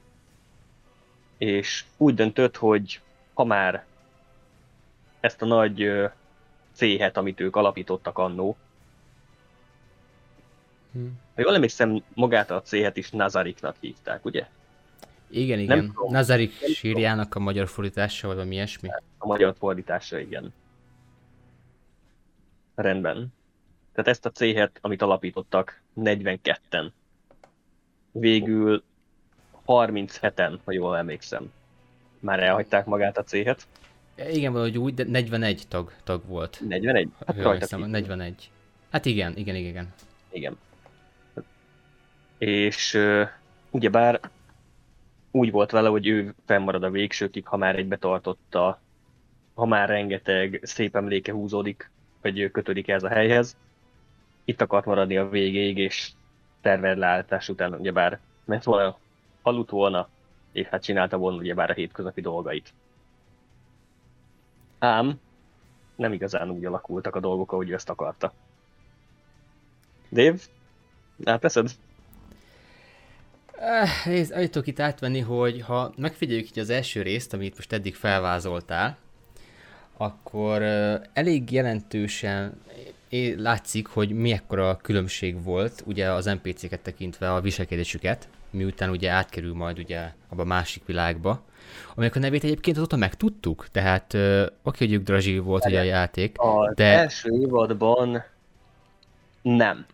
És 1.37 1.85
úgy 1.97 2.13
döntött, 2.13 2.55
hogy 2.57 3.01
ha 3.33 3.43
már 3.43 3.85
ezt 5.19 5.41
a 5.41 5.45
nagy 5.45 5.91
céhet, 6.73 7.17
amit 7.17 7.39
ők 7.39 7.55
alapítottak 7.55 8.17
annó, 8.17 8.57
hmm. 10.91 11.19
ha 11.35 11.41
jól 11.41 11.55
emlékszem, 11.55 12.03
magát 12.13 12.51
a 12.51 12.61
céhet 12.61 12.97
is 12.97 13.09
Nazariknak 13.09 13.75
hívták, 13.79 14.25
ugye? 14.25 14.47
Igen, 15.33 15.59
igen. 15.59 15.77
Nem 15.77 15.93
Nazarik 16.09 16.51
sírjának 16.51 17.35
a 17.35 17.39
magyar 17.39 17.67
fordítása, 17.67 18.27
vagy 18.27 18.35
valami 18.35 18.55
ilyesmi? 18.55 18.89
A 19.17 19.27
magyar 19.27 19.55
fordítása, 19.57 20.19
igen. 20.19 20.53
Rendben. 22.75 23.33
Tehát 23.93 24.09
ezt 24.09 24.25
a 24.25 24.29
céhet, 24.29 24.77
amit 24.81 25.01
alapítottak 25.01 25.81
42-en, 25.97 26.91
végül 28.11 28.83
37-en, 29.67 30.57
ha 30.65 30.71
jól 30.71 30.97
emlékszem, 30.97 31.51
már 32.19 32.43
elhagyták 32.43 32.85
magát 32.85 33.17
a 33.17 33.23
céhet. 33.23 33.67
Igen, 34.15 34.51
valahogy 34.51 34.77
úgy, 34.77 34.93
de 34.93 35.03
41 35.03 35.63
tag, 35.67 35.91
tag 36.03 36.25
volt. 36.25 36.61
41? 36.67 37.09
Hát 37.25 37.41
rajta 37.41 37.77
41. 37.77 38.51
Hát 38.91 39.05
igen, 39.05 39.37
igen, 39.37 39.55
igen, 39.55 39.69
igen. 39.69 39.93
Igen. 40.31 40.57
És 42.37 42.93
uh, 42.93 43.27
ugyebár 43.71 44.19
úgy 45.35 45.51
volt 45.51 45.71
vele, 45.71 45.89
hogy 45.89 46.07
ő 46.07 46.35
fennmarad 46.45 46.83
a 46.83 46.89
végsőkig, 46.89 47.47
ha 47.47 47.57
már 47.57 47.75
egybe 47.75 47.97
tartotta, 47.97 48.79
ha 49.53 49.65
már 49.65 49.89
rengeteg 49.89 50.59
szép 50.63 50.95
emléke 50.95 51.31
húzódik, 51.31 51.91
vagy 52.21 52.51
kötődik 52.51 52.87
ez 52.87 53.03
a 53.03 53.09
helyhez. 53.09 53.57
Itt 54.45 54.61
akart 54.61 54.85
maradni 54.85 55.17
a 55.17 55.29
végéig, 55.29 55.77
és 55.77 56.11
terved 56.61 56.97
leállítás 56.97 57.49
után 57.49 57.73
ugyebár 57.73 58.19
ment 58.45 58.63
volna, 58.63 58.97
aludt 59.41 59.69
volna, 59.69 60.09
és 60.51 60.67
hát 60.67 60.83
csinálta 60.83 61.17
volna 61.17 61.37
ugyebár 61.37 61.69
a 61.69 61.73
hétköznapi 61.73 62.21
dolgait. 62.21 62.73
Ám 64.79 65.19
nem 65.95 66.13
igazán 66.13 66.49
úgy 66.49 66.65
alakultak 66.65 67.15
a 67.15 67.19
dolgok, 67.19 67.51
ahogy 67.51 67.69
ő 67.69 67.73
ezt 67.73 67.89
akarta. 67.89 68.33
Dave, 70.11 70.37
átveszed? 71.23 71.69
Nézd, 74.05 74.31
annyit 74.31 74.51
tudok 74.51 74.67
itt 74.67 74.79
átvenni, 74.79 75.19
hogy 75.19 75.61
ha 75.61 75.93
megfigyeljük 75.97 76.49
így 76.49 76.59
az 76.59 76.69
első 76.69 77.01
részt, 77.01 77.33
amit 77.33 77.55
most 77.55 77.73
eddig 77.73 77.95
felvázoltál, 77.95 78.97
akkor 79.97 80.61
elég 81.13 81.51
jelentősen 81.51 82.61
látszik, 83.37 83.87
hogy 83.87 84.11
mi 84.11 84.41
a 84.47 84.77
különbség 84.77 85.43
volt 85.43 85.83
ugye 85.85 86.11
az 86.11 86.25
NPC-ket 86.25 86.79
tekintve 86.79 87.33
a 87.33 87.41
viselkedésüket, 87.41 88.27
miután 88.49 88.89
ugye 88.89 89.09
átkerül 89.09 89.53
majd 89.53 89.79
ugye 89.79 90.09
abba 90.29 90.41
a 90.41 90.45
másik 90.45 90.85
világba, 90.85 91.41
aminek 91.95 92.15
a 92.15 92.19
nevét 92.19 92.43
egyébként 92.43 92.77
azóta 92.77 92.95
megtudtuk, 92.95 93.67
tehát 93.71 94.13
oké, 94.13 94.49
okay, 94.63 94.87
hogy 94.87 94.91
Yggdrasil 94.91 95.41
volt 95.41 95.65
ugye 95.65 95.79
a 95.79 95.83
játék, 95.83 96.35
az 96.39 96.75
de... 96.75 96.83
első 96.83 97.29
évadban 97.41 98.23
nem. 99.41 99.85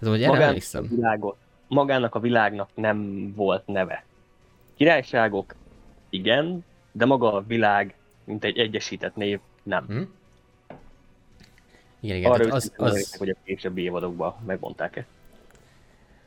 Az, 0.00 0.06
hogy 0.06 0.22
erre. 0.22 0.54
Világot 0.88 1.36
magának 1.70 2.14
a 2.14 2.20
világnak 2.20 2.68
nem 2.74 3.30
volt 3.34 3.66
neve. 3.66 4.04
Királyságok, 4.76 5.54
igen, 6.08 6.64
de 6.92 7.04
maga 7.04 7.32
a 7.32 7.44
világ, 7.46 7.94
mint 8.24 8.44
egy 8.44 8.58
egyesített 8.58 9.16
név, 9.16 9.40
nem. 9.62 9.84
Hmm. 9.86 10.14
Igen, 12.00 12.16
igen. 12.16 12.30
Arra 12.30 12.54
az, 12.54 12.72
az... 12.76 12.92
az... 12.92 13.16
hogy 13.16 13.28
a 13.28 13.36
későbbi 13.44 13.82
évadokban 13.82 14.36
megmondták-e. 14.46 15.06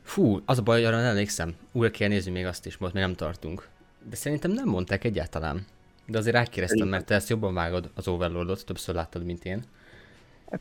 Fú, 0.02 0.40
az 0.44 0.58
a 0.58 0.62
baj, 0.62 0.76
hogy 0.76 0.84
arra 0.84 0.96
nem 0.96 1.06
emlékszem. 1.06 1.56
Újra 1.72 1.90
kell 1.90 2.08
nézni 2.08 2.30
még 2.30 2.46
azt 2.46 2.66
is, 2.66 2.76
most 2.76 2.92
még 2.92 3.02
nem 3.02 3.14
tartunk. 3.14 3.68
De 4.08 4.16
szerintem 4.16 4.50
nem 4.50 4.68
mondták 4.68 5.04
egyáltalán. 5.04 5.66
De 6.06 6.18
azért 6.18 6.34
rákérdeztem, 6.34 6.88
mert 6.88 7.06
te 7.06 7.14
ezt 7.14 7.28
jobban 7.28 7.54
vágod 7.54 7.90
az 7.94 8.08
Overlordot, 8.08 8.64
többször 8.64 8.94
láttad, 8.94 9.24
mint 9.24 9.44
én. 9.44 9.62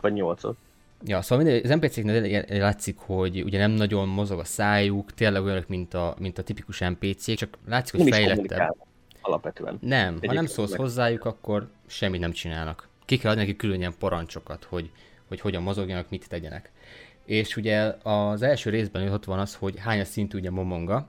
Vagy 0.01 0.13
nyolcot. 0.13 0.57
Ja, 1.05 1.21
szóval 1.21 1.45
mindegy, 1.45 1.71
az 1.71 1.77
NPC-knél 1.77 2.45
látszik, 2.59 2.97
hogy 2.97 3.43
ugye 3.43 3.57
nem 3.57 3.71
nagyon 3.71 4.07
mozog 4.07 4.39
a 4.39 4.43
szájuk, 4.43 5.13
tényleg 5.13 5.43
olyanok, 5.43 5.67
mint 5.67 5.93
a, 5.93 6.15
mint 6.19 6.37
a 6.37 6.43
tipikus 6.43 6.79
NPC-k, 6.79 7.33
csak 7.33 7.57
látszik, 7.67 8.01
hogy 8.01 8.09
fejlettebb. 8.11 8.75
Alapvetően. 9.21 9.77
Nem, 9.81 10.07
Egyébként 10.07 10.27
ha 10.27 10.33
nem 10.33 10.45
szólsz 10.45 10.71
meg. 10.71 10.79
hozzájuk, 10.79 11.25
akkor 11.25 11.69
semmit 11.87 12.19
nem 12.19 12.31
csinálnak. 12.31 12.87
Ki 13.05 13.17
kell 13.17 13.31
adni 13.31 13.43
neki 13.43 13.55
külön 13.55 13.79
ilyen 13.79 13.93
parancsokat, 13.99 14.63
hogy, 14.63 14.89
hogy 15.27 15.39
hogyan 15.39 15.63
mozogjanak, 15.63 16.09
mit 16.09 16.29
tegyenek. 16.29 16.71
És 17.25 17.55
ugye 17.55 17.95
az 18.03 18.41
első 18.41 18.69
részben 18.69 19.07
ott 19.11 19.25
van 19.25 19.39
az, 19.39 19.55
hogy 19.55 19.79
hányas 19.79 20.07
szintű 20.07 20.37
ugye 20.37 20.49
Momonga, 20.51 21.07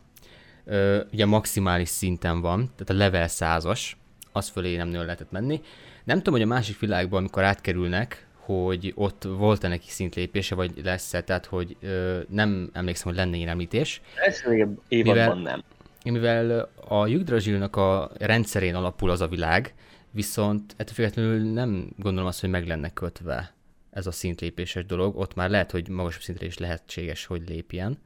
Ö, 0.67 1.01
ugye 1.13 1.27
maximális 1.27 1.89
szinten 1.89 2.41
van, 2.41 2.59
tehát 2.77 2.91
a 2.91 3.05
level 3.05 3.27
100-as, 3.31 3.91
az 4.33 4.49
fölé 4.49 4.77
nem 4.77 4.89
nagyon 4.89 5.05
lehetett 5.05 5.31
menni. 5.31 5.61
Nem 6.05 6.17
tudom, 6.17 6.35
hogy 6.35 6.43
a 6.43 6.47
másik 6.47 6.79
világban, 6.79 7.19
amikor 7.19 7.43
átkerülnek, 7.43 8.24
hogy 8.45 8.93
ott 8.95 9.25
volt-e 9.25 9.69
neki 9.69 9.89
szintlépése, 9.89 10.55
vagy 10.55 10.81
lesz-e, 10.85 11.23
tehát 11.23 11.47
hogy 11.47 11.77
ö, 11.81 12.21
nem 12.29 12.71
emlékszem, 12.73 13.07
hogy 13.07 13.17
lenne 13.17 13.37
ilyen 13.37 13.49
említés. 13.49 14.01
Ez 14.27 14.43
évadban 14.89 15.39
nem. 15.39 15.63
Mivel 16.05 16.71
a 16.89 17.07
Yggdrasilnak 17.07 17.77
a 17.77 18.11
rendszerén 18.19 18.75
alapul 18.75 19.11
az 19.11 19.21
a 19.21 19.29
világ, 19.29 19.75
viszont 20.11 20.75
ettől 20.77 20.95
függetlenül 20.95 21.53
nem 21.53 21.89
gondolom 21.99 22.29
azt, 22.29 22.41
hogy 22.41 22.51
meg 22.51 22.67
lenne 22.67 22.93
kötve 22.93 23.53
ez 23.91 24.07
a 24.07 24.11
szintlépéses 24.11 24.85
dolog. 24.87 25.17
Ott 25.17 25.35
már 25.35 25.51
lehet, 25.51 25.71
hogy 25.71 25.89
magasabb 25.89 26.23
szintre 26.23 26.47
is 26.47 26.59
lehetséges, 26.59 27.27
hogy 27.27 27.49
lépjen. 27.49 27.99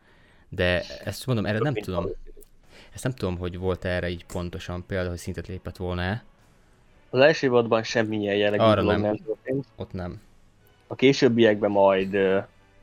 De 0.49 0.83
ezt 1.05 1.27
mondom, 1.27 1.47
erre 1.47 1.59
nem 1.59 1.75
tudom. 1.75 2.07
Ezt 2.95 3.05
nem 3.05 3.13
tudom, 3.13 3.39
hogy 3.39 3.59
volt 3.59 3.85
erre 3.85 4.09
így 4.09 4.25
pontosan 4.25 4.87
példa, 4.87 5.09
hogy 5.09 5.19
szintet 5.19 5.47
lépett 5.47 5.77
volna-e. 5.77 6.25
Az 7.11 7.21
első 7.21 7.47
évadban 7.47 7.83
semmilyen 7.83 8.37
jellegű 8.37 8.63
Arra 8.63 8.83
nem. 8.83 9.01
nem 9.01 9.17
történt. 9.17 9.67
Ott 9.77 9.93
nem. 9.93 10.21
A 10.91 10.95
későbbiekben 10.95 11.71
majd, 11.71 12.17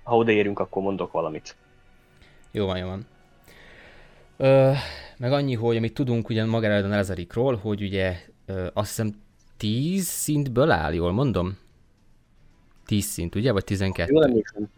ha 0.04 0.18
odaérünk, 0.18 0.60
akkor 0.60 0.84
mondok 0.84 1.12
valamit. 1.12 1.56
Jó 2.52 2.66
van, 2.66 2.78
jó 2.78 2.88
van. 2.88 3.06
Ö, 4.38 4.72
meg 5.18 5.32
annyi, 5.32 5.54
hogy 5.54 5.78
amit 5.78 5.94
tudunk 5.94 6.30
ugye 6.30 6.46
magára 6.46 6.86
a 6.86 6.88
Nezarikról, 6.88 7.56
hogy 7.56 7.82
ugye 7.82 8.18
ö, 8.46 8.68
azt 8.74 8.88
hiszem 8.88 9.24
10 9.58 10.06
szintből 10.06 10.72
áll, 10.72 10.94
jól 10.94 11.12
mondom? 11.12 11.58
10 12.86 13.06
szint, 13.06 13.36
ugye? 13.36 13.52
Vagy 13.52 13.64
12? 13.64 14.14
Jól 14.14 14.24
emlékszem. 14.24 14.70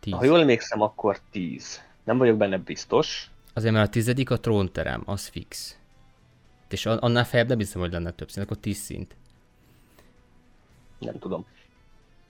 10. 0.00 0.12
Ha 0.12 0.24
jól 0.24 0.40
emlékszem, 0.40 0.80
akkor 0.80 1.18
10. 1.30 1.80
Nem 2.04 2.18
vagyok 2.18 2.36
benne 2.36 2.58
biztos. 2.58 3.30
Azért, 3.54 3.74
mert 3.74 3.86
a 3.86 3.90
tizedik 3.90 4.30
a 4.30 4.40
trónterem, 4.40 5.02
az 5.06 5.26
fix. 5.26 5.78
És 6.68 6.86
annál 6.86 7.24
feljebb 7.24 7.48
nem 7.48 7.58
hiszem, 7.58 7.80
hogy 7.80 7.92
lenne 7.92 8.10
több 8.10 8.30
szint, 8.30 8.44
akkor 8.44 8.56
10 8.56 8.76
szint. 8.76 9.16
Nem 10.98 11.18
tudom. 11.18 11.46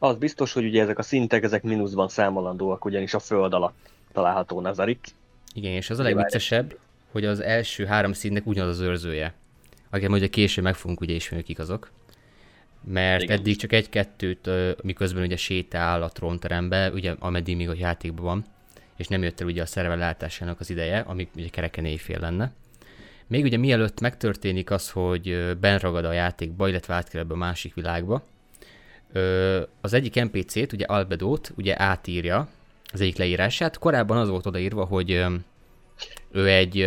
Az 0.03 0.17
biztos, 0.17 0.53
hogy 0.53 0.65
ugye 0.65 0.83
ezek 0.83 0.99
a 0.99 1.03
szintek, 1.03 1.43
ezek 1.43 1.63
mínuszban 1.63 2.09
számolandóak, 2.09 2.85
ugyanis 2.85 3.15
a 3.15 3.19
föld 3.19 3.53
alatt 3.53 3.89
található 4.13 4.61
Nazarik. 4.61 5.07
Igen, 5.55 5.73
és 5.73 5.91
az 5.91 5.99
a 5.99 6.03
legviccesebb, 6.03 6.79
hogy 7.13 7.25
az 7.25 7.41
első 7.41 7.85
három 7.85 8.13
színnek 8.13 8.47
ugyanaz 8.47 8.79
az 8.79 8.87
őrzője. 8.87 9.35
Akiket 9.91 10.11
ugye 10.11 10.27
később 10.27 10.65
meg 10.65 10.75
fogunk 10.75 11.01
ugye 11.01 11.15
ismerni, 11.15 11.45
kik 11.45 11.59
azok. 11.59 11.91
Mert 12.85 13.23
Igen. 13.23 13.39
eddig 13.39 13.57
csak 13.57 13.73
egy-kettőt, 13.73 14.51
miközben 14.83 15.23
ugye 15.23 15.37
sétál 15.37 16.03
a 16.03 16.09
trónterembe, 16.09 16.91
ugye 16.91 17.15
ameddig 17.19 17.57
még 17.57 17.69
a 17.69 17.75
játékban 17.77 18.25
van, 18.25 18.45
és 18.97 19.07
nem 19.07 19.23
jött 19.23 19.41
el 19.41 19.47
ugye 19.47 19.63
a 19.63 19.67
szerve 19.67 19.95
látásának 19.95 20.61
az 20.61 20.71
ideje, 20.71 20.99
ami 20.99 21.29
ugye 21.37 21.49
kereken 21.49 21.85
éjfél 21.85 22.19
lenne. 22.19 22.53
Még 23.27 23.45
ugye 23.45 23.57
mielőtt 23.57 24.01
megtörténik 24.01 24.71
az, 24.71 24.91
hogy 24.91 25.57
benragad 25.61 26.05
a 26.05 26.13
játékba, 26.13 26.69
illetve 26.69 26.95
átkerül 26.95 27.33
a 27.33 27.37
másik 27.37 27.75
világba, 27.75 28.23
az 29.81 29.92
egyik 29.92 30.23
NPC-t, 30.23 30.73
ugye 30.73 30.85
Albedót, 30.85 31.53
ugye 31.57 31.81
átírja 31.81 32.49
az 32.92 33.01
egyik 33.01 33.16
leírását. 33.16 33.79
Korábban 33.79 34.16
az 34.16 34.29
volt 34.29 34.46
odaírva, 34.46 34.85
hogy 34.85 35.11
ő 36.31 36.49
egy 36.49 36.79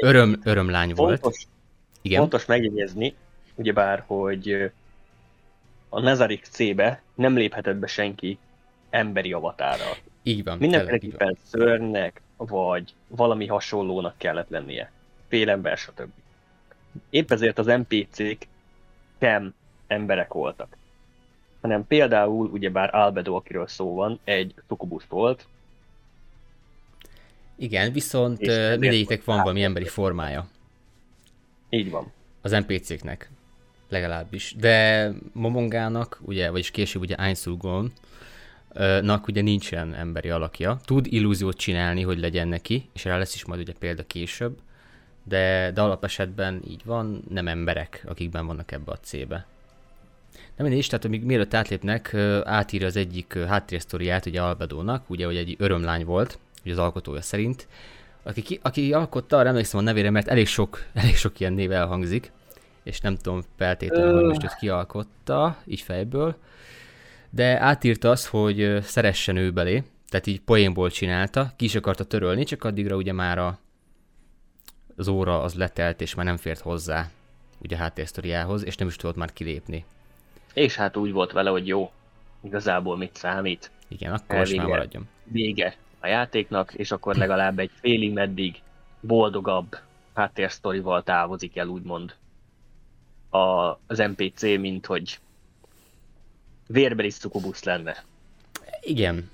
öröm, 0.00 0.40
örömlány 0.44 0.94
volt. 0.94 1.20
Fontos, 1.20 1.46
Igen. 2.02 2.20
fontos 2.20 2.44
megjegyezni, 2.44 3.14
ugyebár, 3.54 4.04
hogy 4.06 4.70
a 5.88 6.00
Nezarik 6.00 6.44
C-be 6.44 7.02
nem 7.14 7.36
léphetett 7.36 7.76
be 7.76 7.86
senki 7.86 8.38
emberi 8.90 9.32
avatárral. 9.32 9.96
Így 10.22 10.44
van. 10.44 10.58
Mindenféleképpen 10.58 11.36
szörnek, 11.42 12.20
vagy 12.36 12.94
valami 13.08 13.46
hasonlónak 13.46 14.14
kellett 14.18 14.48
lennie. 14.48 14.90
Félember, 15.28 15.76
stb. 15.76 16.10
Épp 17.10 17.30
ezért 17.30 17.58
az 17.58 17.66
NPC-k 17.66 18.46
sem 19.20 19.54
emberek 19.86 20.32
voltak. 20.32 20.76
Hanem 21.64 21.86
például, 21.86 22.46
ugyebár 22.46 22.94
Albedo, 22.94 23.34
akiről 23.34 23.66
szó 23.66 23.94
van, 23.94 24.20
egy 24.24 24.54
szukubusz 24.68 25.04
volt. 25.08 25.46
Igen, 27.56 27.92
viszont 27.92 28.38
mindegyiknek 28.78 29.24
van 29.24 29.36
valami 29.36 29.62
emberi 29.62 29.86
formája. 29.86 30.46
Így 31.68 31.90
van. 31.90 32.12
Az 32.40 32.50
NPC-knek 32.50 33.30
legalábbis. 33.88 34.54
De 34.58 35.10
Momongának, 35.32 36.20
ugye, 36.24 36.50
vagyis 36.50 36.70
később 36.70 37.02
ugye 37.02 37.14
Einsulgon, 37.14 37.92
nak 39.00 39.26
ugye 39.26 39.42
nincsen 39.42 39.94
emberi 39.94 40.30
alakja. 40.30 40.78
Tud 40.84 41.06
illúziót 41.06 41.56
csinálni, 41.56 42.02
hogy 42.02 42.18
legyen 42.18 42.48
neki, 42.48 42.88
és 42.92 43.04
rá 43.04 43.18
lesz 43.18 43.34
is 43.34 43.44
majd 43.44 43.60
ugye 43.60 43.72
példa 43.78 44.06
később, 44.06 44.58
de, 45.22 45.70
de 45.74 45.80
alapesetben 45.80 46.62
így 46.68 46.84
van, 46.84 47.24
nem 47.28 47.48
emberek, 47.48 48.04
akikben 48.08 48.46
vannak 48.46 48.72
ebbe 48.72 48.92
a 48.92 48.98
C-be. 48.98 49.46
Nem 50.56 50.72
is, 50.72 50.86
tehát 50.86 51.04
amíg 51.04 51.24
mielőtt 51.24 51.54
átlépnek, 51.54 52.14
átírja 52.44 52.86
az 52.86 52.96
egyik 52.96 53.38
háttérsztoriát 53.38 54.26
ugye 54.26 54.42
Albedónak, 54.42 55.10
ugye, 55.10 55.26
hogy 55.26 55.36
egy 55.36 55.56
örömlány 55.58 56.04
volt, 56.04 56.38
ugye 56.64 56.72
az 56.72 56.78
alkotója 56.78 57.22
szerint, 57.22 57.68
aki, 58.22 58.58
aki 58.62 58.92
alkotta, 58.92 59.36
arra 59.38 59.48
emlékszem 59.48 59.80
a 59.80 59.82
nevére, 59.82 60.10
mert 60.10 60.28
elég 60.28 60.46
sok, 60.46 60.84
elég 60.94 61.16
sok 61.16 61.40
ilyen 61.40 61.52
név 61.52 61.72
elhangzik, 61.72 62.32
és 62.82 63.00
nem 63.00 63.16
tudom 63.16 63.42
feltétlenül, 63.56 64.14
hogy 64.14 64.24
most 64.24 64.44
őt 64.44 64.54
kialkotta, 64.54 65.56
így 65.64 65.80
fejből 65.80 66.36
de 67.34 67.60
átírta 67.60 68.10
az, 68.10 68.26
hogy 68.26 68.78
szeressen 68.82 69.36
ő 69.36 69.50
belé, 69.50 69.82
tehát 70.08 70.26
így 70.26 70.40
poénból 70.40 70.90
csinálta, 70.90 71.52
ki 71.56 71.64
is 71.64 71.74
akarta 71.74 72.04
törölni, 72.04 72.44
csak 72.44 72.64
addigra 72.64 72.96
ugye 72.96 73.12
már 73.12 73.38
a, 73.38 73.58
az 74.96 75.08
óra 75.08 75.42
az 75.42 75.54
letelt, 75.54 76.00
és 76.00 76.14
már 76.14 76.24
nem 76.24 76.36
fért 76.36 76.60
hozzá 76.60 77.10
ugye 77.58 77.76
háttérsztoriához, 77.76 78.64
és 78.64 78.76
nem 78.76 78.88
is 78.88 78.96
tudott 78.96 79.16
már 79.16 79.32
kilépni. 79.32 79.84
És 80.54 80.74
hát 80.74 80.96
úgy 80.96 81.12
volt 81.12 81.32
vele, 81.32 81.50
hogy 81.50 81.66
jó, 81.66 81.92
igazából 82.40 82.96
mit 82.96 83.16
számít. 83.16 83.70
Igen, 83.88 84.12
akkor 84.12 84.38
most 84.38 84.56
már 84.56 84.66
maradjon. 84.66 85.08
Vége 85.24 85.76
a 86.00 86.06
játéknak, 86.06 86.74
és 86.74 86.90
akkor 86.90 87.16
legalább 87.16 87.58
egy 87.58 87.70
félig 87.80 88.12
meddig 88.12 88.62
boldogabb 89.00 89.78
háttérsztorival 90.14 91.02
távozik 91.02 91.56
el, 91.56 91.66
úgymond 91.66 92.14
a, 93.30 93.38
az 93.86 93.98
NPC, 93.98 94.42
mint 94.42 94.86
hogy 94.86 95.18
vérbeli 96.66 97.10
szukubusz 97.10 97.64
lenne. 97.64 98.04
Igen. 98.80 99.30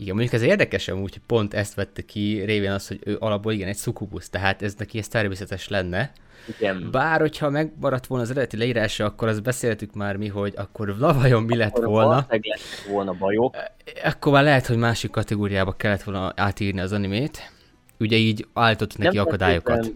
Igen, 0.00 0.14
mondjuk 0.14 0.34
ez 0.34 0.42
érdekes 0.42 0.88
amúgy, 0.88 1.12
hogy 1.12 1.22
pont 1.26 1.54
ezt 1.54 1.74
vette 1.74 2.02
ki 2.02 2.42
révén 2.44 2.70
az, 2.70 2.88
hogy 2.88 3.00
ő 3.04 3.16
alapból 3.18 3.52
igen, 3.52 3.68
egy 3.68 3.76
szukubusz, 3.76 4.28
tehát 4.28 4.62
ez 4.62 4.74
neki 4.74 4.98
ez 4.98 5.08
természetes 5.08 5.68
lenne. 5.68 6.12
Igen. 6.58 6.88
Bár, 6.90 7.20
hogyha 7.20 7.50
megmaradt 7.50 8.06
volna 8.06 8.24
az 8.24 8.30
eredeti 8.30 8.56
leírása, 8.56 9.04
akkor 9.04 9.28
azt 9.28 9.42
beszéltük 9.42 9.94
már 9.94 10.16
mi, 10.16 10.28
hogy 10.28 10.54
akkor 10.56 10.98
vajon 10.98 11.42
mi 11.42 11.56
lett 11.56 11.76
akkor 11.76 11.86
volna. 11.86 12.26
lett 12.28 12.42
volna 12.88 13.12
bajok. 13.12 13.56
Akkor 14.04 14.32
már 14.32 14.42
lehet, 14.42 14.66
hogy 14.66 14.76
másik 14.76 15.10
kategóriába 15.10 15.72
kellett 15.72 16.02
volna 16.02 16.32
átírni 16.36 16.80
az 16.80 16.92
animét. 16.92 17.52
Ugye 17.98 18.16
így 18.16 18.46
állított 18.52 18.98
neki 18.98 19.16
nem 19.16 19.26
akadályokat. 19.26 19.92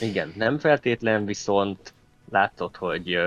Igen, 0.00 0.32
nem 0.36 0.58
feltétlen, 0.58 1.24
viszont 1.24 1.92
látszott, 2.30 2.76
hogy 2.76 3.18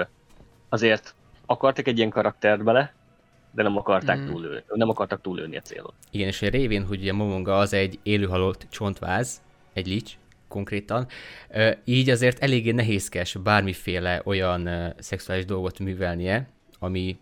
azért 0.70 1.14
akartak 1.46 1.88
egy 1.88 1.98
ilyen 1.98 2.10
karaktert 2.10 2.64
bele, 2.64 2.94
de 3.52 3.64
nem 3.64 3.78
akarták 3.78 4.20
mm. 4.20 4.26
túlőni, 4.26 4.64
nem 4.68 4.90
akartak 4.90 5.22
túlőni 5.22 5.58
a 5.58 5.62
célot. 5.62 5.94
Igen, 6.12 6.28
és 6.28 6.42
a 6.42 6.50
révén, 6.50 6.86
hogy 6.86 7.00
ugye 7.00 7.14
Momonga 7.14 7.58
az 7.58 7.74
egy 7.74 8.00
élőhalott 8.04 8.68
csontváz, 8.70 9.42
egy 9.74 9.88
lics, 9.88 10.18
konkrétan, 10.48 11.08
így 11.84 12.10
azért 12.10 12.40
eléggé 12.40 12.72
nehézkes 12.72 13.36
bármiféle 13.36 14.22
olyan 14.24 14.94
szexuális 15.00 15.46
dolgot 15.46 15.80
művelnie, 15.80 16.48
ami 16.80 17.18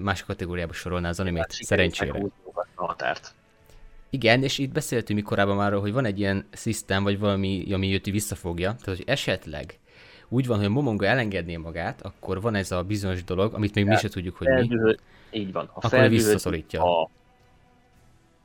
más 0.00 0.22
kategóriába 0.22 0.72
sorolná 0.72 1.08
az 1.08 1.20
animét, 1.20 1.40
hát, 1.40 1.52
szerencsére. 1.52 2.30
A 2.74 2.86
határt. 2.86 3.34
Igen, 4.10 4.42
és 4.42 4.58
itt 4.58 4.72
beszéltünk 4.72 5.18
mi 5.18 5.24
korábban 5.24 5.56
már, 5.56 5.72
hogy 5.72 5.92
van 5.92 6.04
egy 6.04 6.18
ilyen 6.18 6.46
szisztém, 6.52 7.02
vagy 7.02 7.18
valami, 7.18 7.72
ami 7.72 7.92
őt 7.92 8.06
visszafogja, 8.06 8.68
tehát 8.68 8.98
hogy 8.98 9.02
esetleg 9.06 9.78
úgy 10.28 10.46
van, 10.46 10.56
hogy 10.56 10.66
a 10.66 10.70
Momonga 10.70 11.06
elengedné 11.06 11.56
magát, 11.56 12.02
akkor 12.02 12.40
van 12.40 12.54
ez 12.54 12.72
a 12.72 12.82
bizonyos 12.82 13.24
dolog, 13.24 13.54
amit 13.54 13.74
még 13.74 13.86
mi 13.86 13.96
se 13.96 14.08
tudjuk, 14.08 14.36
hogy 14.36 14.48
mi. 14.48 14.96
Így 15.30 15.52
van. 15.52 15.66
Ha 15.66 15.80
akkor 15.82 16.08
visszaszorítja. 16.08 16.80
Ha 16.80 17.10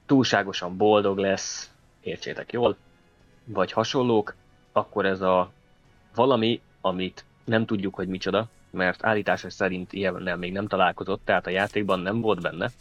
túlságosan 0.05 0.77
boldog 0.77 1.17
lesz, 1.17 1.71
értsétek 2.01 2.51
jól, 2.51 2.77
vagy 3.45 3.71
hasonlók, 3.71 4.35
akkor 4.71 5.05
ez 5.05 5.21
a 5.21 5.51
valami, 6.15 6.61
amit 6.81 7.25
nem 7.43 7.65
tudjuk, 7.65 7.95
hogy 7.95 8.07
micsoda, 8.07 8.47
mert 8.69 9.05
állítása 9.05 9.49
szerint 9.49 9.93
ilyennel 9.93 10.37
még 10.37 10.51
nem 10.51 10.67
találkozott, 10.67 11.21
tehát 11.25 11.47
a 11.47 11.49
játékban 11.49 11.99
nem 11.99 12.21
volt 12.21 12.41
benne. 12.41 12.71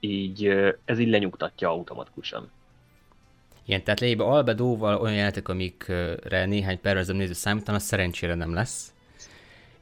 Így 0.00 0.46
ez 0.84 0.98
így 0.98 1.08
lenyugtatja 1.08 1.68
automatikusan. 1.68 2.50
Igen, 3.70 3.82
tehát 3.82 4.00
lényegében 4.00 4.26
Albedóval 4.26 5.00
olyan 5.00 5.14
játék, 5.14 5.48
amikre 5.48 6.44
néhány 6.46 6.80
pervezem 6.80 7.16
néző 7.16 7.32
számítanak, 7.32 7.80
szerencsére 7.80 8.34
nem 8.34 8.54
lesz. 8.54 8.92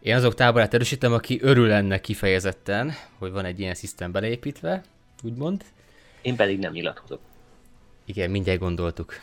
Én 0.00 0.14
azok 0.14 0.34
táborát 0.34 0.74
erősítem, 0.74 1.12
aki 1.12 1.38
örül 1.42 1.72
ennek 1.72 2.00
kifejezetten, 2.00 2.92
hogy 3.18 3.30
van 3.30 3.44
egy 3.44 3.60
ilyen 3.60 3.74
szisztém 3.74 4.12
beleépítve, 4.12 4.82
úgymond. 5.22 5.64
Én 6.22 6.36
pedig 6.36 6.58
nem 6.58 6.72
nyilatkozok. 6.72 7.20
Igen, 8.04 8.30
mindjárt 8.30 8.60
gondoltuk. 8.60 9.20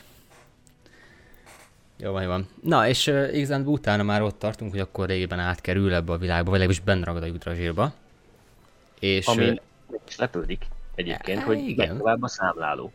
Jó 1.96 2.12
van, 2.12 2.26
van. 2.26 2.48
Na, 2.62 2.88
és 2.88 3.06
uh, 3.06 3.36
igazán 3.36 3.66
utána 3.66 4.02
már 4.02 4.22
ott 4.22 4.38
tartunk, 4.38 4.70
hogy 4.70 4.80
akkor 4.80 5.08
régen 5.08 5.38
átkerül 5.38 5.94
ebbe 5.94 6.12
a 6.12 6.18
világba, 6.18 6.50
vagy 6.50 6.58
legalábbis 6.58 6.84
benne 6.84 7.04
ragad 7.04 7.22
a 7.22 7.26
jutrazsírba. 7.26 7.92
És... 9.00 9.26
Ami 9.26 9.48
uh, 9.48 9.56
lepődik 10.16 10.66
egyébként, 10.94 11.42
hogy 11.42 11.58
igen. 11.58 11.96
tovább 11.96 12.22
a 12.22 12.28
számláló. 12.28 12.92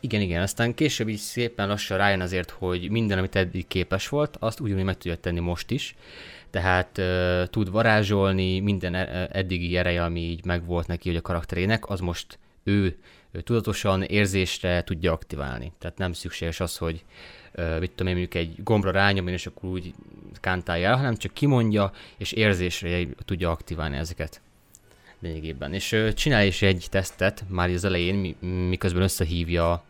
Igen, 0.00 0.20
igen, 0.20 0.42
aztán 0.42 0.74
később 0.74 1.08
így 1.08 1.18
szépen 1.18 1.68
lassan 1.68 1.96
rájön 1.96 2.20
azért, 2.20 2.50
hogy 2.50 2.90
minden, 2.90 3.18
amit 3.18 3.36
eddig 3.36 3.66
képes 3.66 4.08
volt, 4.08 4.36
azt 4.40 4.60
ugyanúgy 4.60 4.84
meg 4.84 4.96
tudja 4.96 5.16
tenni 5.16 5.40
most 5.40 5.70
is. 5.70 5.94
Tehát 6.50 6.98
uh, 6.98 7.46
tud 7.46 7.70
varázsolni, 7.70 8.60
minden 8.60 8.94
eddigi 9.32 9.76
ereje, 9.76 10.04
ami 10.04 10.20
így 10.20 10.44
megvolt 10.44 10.86
neki, 10.86 11.08
hogy 11.08 11.18
a 11.18 11.22
karakterének, 11.22 11.88
az 11.88 12.00
most 12.00 12.38
ő, 12.64 12.98
ő 13.30 13.40
tudatosan 13.40 14.02
érzésre 14.02 14.84
tudja 14.84 15.12
aktiválni. 15.12 15.72
Tehát 15.78 15.98
nem 15.98 16.12
szükséges 16.12 16.60
az, 16.60 16.76
hogy 16.76 17.04
uh, 17.54 17.78
mit 17.78 17.90
tudom 17.90 18.06
én, 18.06 18.18
mondjuk 18.18 18.34
egy 18.34 18.62
gombra 18.62 18.90
rányomjon, 18.90 19.34
és 19.34 19.46
akkor 19.46 19.70
úgy 19.70 19.94
kántálja 20.40 20.88
el, 20.88 20.96
hanem 20.96 21.16
csak 21.16 21.32
kimondja, 21.32 21.92
és 22.16 22.32
érzésre 22.32 23.06
tudja 23.24 23.50
aktiválni 23.50 23.96
ezeket 23.96 24.40
lényegében. 25.20 25.74
És 25.74 25.96
csinál 26.14 26.46
is 26.46 26.62
egy 26.62 26.86
tesztet 26.90 27.44
már 27.48 27.70
az 27.70 27.84
elején, 27.84 28.36
miközben 28.68 29.02
összehívja 29.02 29.84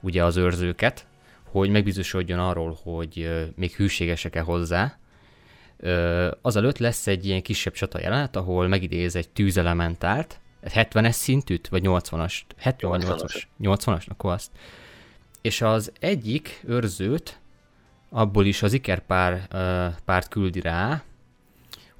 ugye 0.00 0.24
az 0.24 0.36
őrzőket, 0.36 1.06
hogy 1.44 1.70
megbizonyosodjon 1.70 2.38
arról, 2.38 2.78
hogy 2.82 3.44
még 3.56 3.72
hűségesek-e 3.74 4.40
hozzá. 4.40 4.98
Azelőtt 6.42 6.78
lesz 6.78 7.06
egy 7.06 7.26
ilyen 7.26 7.42
kisebb 7.42 7.72
csata 7.72 8.00
jelenet, 8.00 8.36
ahol 8.36 8.68
megidéz 8.68 9.16
egy 9.16 9.28
tűzelementárt, 9.28 10.40
70-es 10.64 11.10
szintűt, 11.10 11.68
vagy 11.68 11.82
80-as? 11.86 12.40
70 12.56 12.90
vagy 12.90 13.04
80-as? 13.06 13.42
80-as, 13.60 14.08
akkor 14.08 14.32
azt. 14.32 14.50
És 15.40 15.60
az 15.60 15.92
egyik 16.00 16.62
őrzőt, 16.66 17.40
abból 18.08 18.46
is 18.46 18.62
az 18.62 18.72
ikerpár 18.72 19.48
párt 20.04 20.28
küldi 20.28 20.60
rá, 20.60 21.02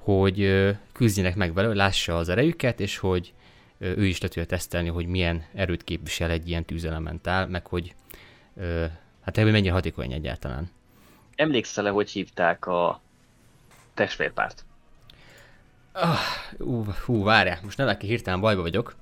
hogy 0.05 0.69
küzdjenek 0.91 1.35
meg 1.35 1.53
vele, 1.53 1.73
lássa 1.73 2.17
az 2.17 2.29
erejüket, 2.29 2.79
és 2.79 2.97
hogy 2.97 3.33
ő 3.77 4.05
is 4.05 4.21
le 4.21 4.27
tudja 4.27 4.45
tesztelni, 4.45 4.89
hogy 4.89 5.05
milyen 5.05 5.45
erőt 5.53 5.83
képvisel 5.83 6.29
egy 6.29 6.49
ilyen 6.49 6.65
tűzelementál, 6.65 7.47
meg 7.47 7.67
hogy 7.67 7.95
hát 9.21 9.37
ebből 9.37 9.51
mennyire 9.51 9.73
hatékony 9.73 10.11
egyáltalán. 10.11 10.71
Emlékszel-e, 11.35 11.89
hogy 11.89 12.09
hívták 12.09 12.65
a 12.65 13.01
testvérpárt? 13.93 14.65
Ah, 15.91 16.19
ú, 16.57 16.85
hú, 17.05 17.23
várjál, 17.23 17.59
most 17.63 17.77
nem 17.77 17.87
aki 17.87 18.07
hirtelen 18.07 18.39
bajba 18.39 18.61
vagyok. 18.61 18.95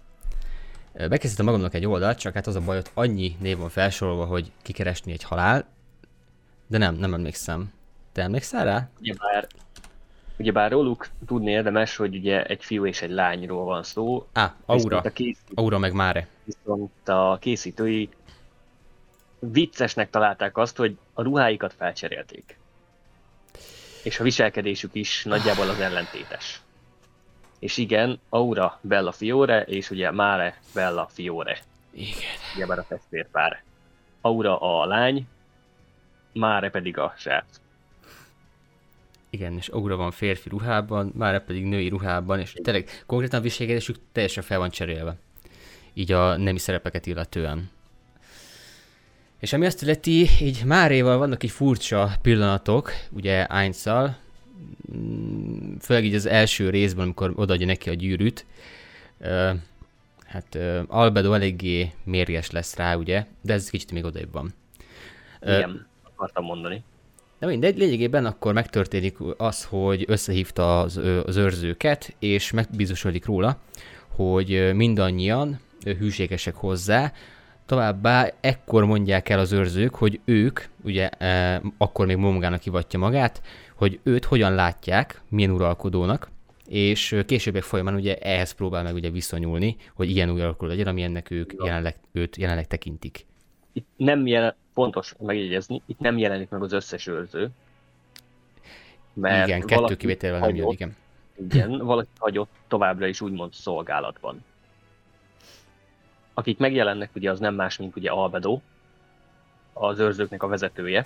Bekészítettem 0.94 1.46
magamnak 1.46 1.74
egy 1.74 1.86
oldalt, 1.86 2.20
csak 2.20 2.34
hát 2.34 2.48
az 2.48 2.56
a 2.56 2.62
baj, 2.62 2.76
hogy 2.76 2.90
annyi 2.94 3.36
név 3.40 3.58
van 3.58 3.70
felsorolva, 3.70 4.26
hogy 4.26 4.52
kikeresni 4.62 5.12
egy 5.12 5.24
halál, 5.24 5.68
de 6.68 6.78
nem, 6.78 6.96
nem 6.96 7.14
emlékszem. 7.14 7.72
Te 8.12 8.22
emlékszel 8.22 8.64
rá? 8.66 8.90
Ugyebár, 9.00 9.48
ugyebár 10.44 10.72
róluk 10.72 11.08
tudni 11.26 11.52
érdemes, 11.52 11.96
hogy 11.96 12.16
ugye 12.16 12.44
egy 12.44 12.64
fiú 12.64 12.86
és 12.86 13.02
egy 13.02 13.10
lányról 13.10 13.64
van 13.64 13.84
szó. 13.84 14.28
Á, 14.34 14.56
Aura. 14.66 14.98
A 14.98 15.10
készítő, 15.10 15.54
Aura 15.54 15.78
meg 15.78 15.94
Máre. 15.94 16.28
Viszont 16.44 17.10
a 17.10 17.38
készítői 17.42 18.10
viccesnek 19.40 20.10
találták 20.10 20.58
azt, 20.58 20.78
hogy 20.78 20.98
a 21.14 21.22
ruháikat 21.22 21.74
felcserélték. 21.74 22.58
És 24.04 24.20
a 24.20 24.24
viselkedésük 24.24 24.96
is 24.96 25.24
nagyjából 25.24 25.70
az 25.70 25.80
ellentétes. 25.80 26.62
És 27.60 27.78
igen, 27.78 28.20
Aura 28.30 28.80
Bella 28.82 29.12
Fiore, 29.12 29.62
és 29.62 29.90
ugye 29.90 30.12
Mare 30.12 30.60
Bella 30.74 31.08
Fiore. 31.14 31.58
Igen. 31.92 32.68
már 32.68 32.80
a 32.80 32.86
testvérpár. 32.88 33.64
Aura 34.22 34.60
a 34.60 34.86
lány, 34.86 35.28
Mare 36.34 36.70
pedig 36.70 36.98
a 36.98 37.14
srác. 37.18 37.63
Igen, 39.34 39.58
és 39.58 39.68
Aura 39.68 39.96
van 39.96 40.12
férfi 40.12 40.50
ruhában, 40.50 41.12
Mare 41.16 41.40
pedig 41.40 41.66
női 41.66 41.90
ruhában, 41.90 42.40
és 42.40 42.54
tényleg 42.64 43.04
konkrétan 43.06 43.40
a 43.40 43.44
viselkedésük 43.44 43.96
teljesen 44.12 44.44
fel 44.44 44.58
van 44.58 44.70
cserélve. 44.70 45.16
Így 45.94 46.12
a 46.12 46.38
nemi 46.38 46.58
szerepeket 46.58 47.06
illetően. 47.06 47.70
És 49.40 49.54
ami 49.54 49.66
azt 49.66 49.82
illeti, 49.82 50.28
így 50.42 50.64
Máréval 50.66 51.18
vannak 51.18 51.44
így 51.44 51.52
furcsa 51.52 52.12
pillanatok, 52.22 52.92
ugye 53.12 53.42
Ainszal, 53.42 54.18
Mm, 54.98 55.76
főleg 55.80 56.06
így 56.06 56.16
az 56.16 56.26
első 56.26 56.70
részben, 56.70 57.04
amikor 57.04 57.34
odaadja 57.36 57.66
neki 57.66 57.90
a 57.90 57.94
gyűrűt, 57.94 58.46
hát 60.26 60.58
Albedo 60.88 61.34
eléggé 61.34 61.92
mérges 62.04 62.52
lesz 62.52 62.76
rá, 62.76 62.96
ugye, 62.96 63.26
de 63.42 63.54
ez 63.54 63.70
kicsit 63.70 63.92
még 63.92 64.04
odaibb 64.04 64.32
van. 64.32 64.54
Igen, 65.42 65.88
akartam 66.04 66.46
mondani. 66.46 66.84
De 67.44 67.50
mindegy, 67.50 67.78
lényegében 67.78 68.26
akkor 68.26 68.54
megtörténik 68.54 69.18
az, 69.38 69.64
hogy 69.64 70.06
összehívta 70.08 70.80
az, 70.80 71.02
az 71.26 71.36
őrzőket, 71.36 72.16
és 72.20 72.52
megbizonyos 72.52 73.26
róla, 73.26 73.58
hogy 74.08 74.72
mindannyian 74.76 75.60
hűségesek 76.00 76.56
hozzá, 76.56 77.12
Továbbá 77.66 78.30
ekkor 78.42 78.86
mondják 78.86 79.30
el 79.30 79.40
az 79.40 79.52
őrzők, 79.52 79.96
hogy 79.96 80.20
ők, 80.26 80.60
ugye 80.84 81.10
e, 81.10 81.62
akkor 81.78 82.06
még 82.06 82.16
Momgának 82.16 82.62
hivatja 82.62 83.00
magát, 83.00 83.42
hogy 83.76 84.00
őt 84.04 84.26
hogyan 84.26 84.54
látják, 84.56 85.22
milyen 85.30 85.52
uralkodónak, 85.52 86.30
és 86.68 87.16
későbbiek 87.26 87.64
folyamán 87.64 87.96
ugye 87.96 88.18
ehhez 88.18 88.52
próbál 88.52 88.84
meg 88.84 88.94
ugye 88.94 89.10
viszonyulni, 89.10 89.76
hogy 89.96 90.10
ilyen 90.10 90.30
uralkodó 90.30 90.72
legyen, 90.72 90.88
ami 90.88 91.02
ennek 91.02 91.32
ők 91.32 91.54
jelenleg, 91.64 91.96
őt 92.12 92.38
jelenleg 92.38 92.68
tekintik. 92.68 93.26
Itt 93.74 93.88
nem 93.96 94.28
jelen, 94.28 94.56
pontos 94.74 95.14
megjegyezni, 95.20 95.82
itt 95.86 96.00
nem 96.00 96.18
jelenik 96.18 96.50
meg 96.50 96.64
az 96.64 96.72
összes 96.72 97.08
őrző. 97.08 97.50
Mert 99.14 99.48
igen, 99.48 99.62
kettő 99.62 99.96
kivételvel 99.96 100.40
nem 100.40 100.56
jön, 100.56 100.72
igen. 100.72 100.96
Igen, 101.38 101.78
valaki 101.78 102.10
hagyott 102.18 102.52
továbbra 102.68 103.08
is 103.08 103.22
úgymond 103.22 103.54
szolgálatban. 103.54 104.44
Akik 106.34 106.58
megjelennek, 106.58 107.10
ugye 107.16 107.32
az 107.32 107.40
nem 107.40 107.56
más, 107.56 107.78
mint 107.78 107.96
ugye 107.96 108.10
Albedo, 108.10 108.60
az 109.74 110.00
őrzőknek 110.00 110.44
a 110.44 110.48
vezetője, 110.48 111.06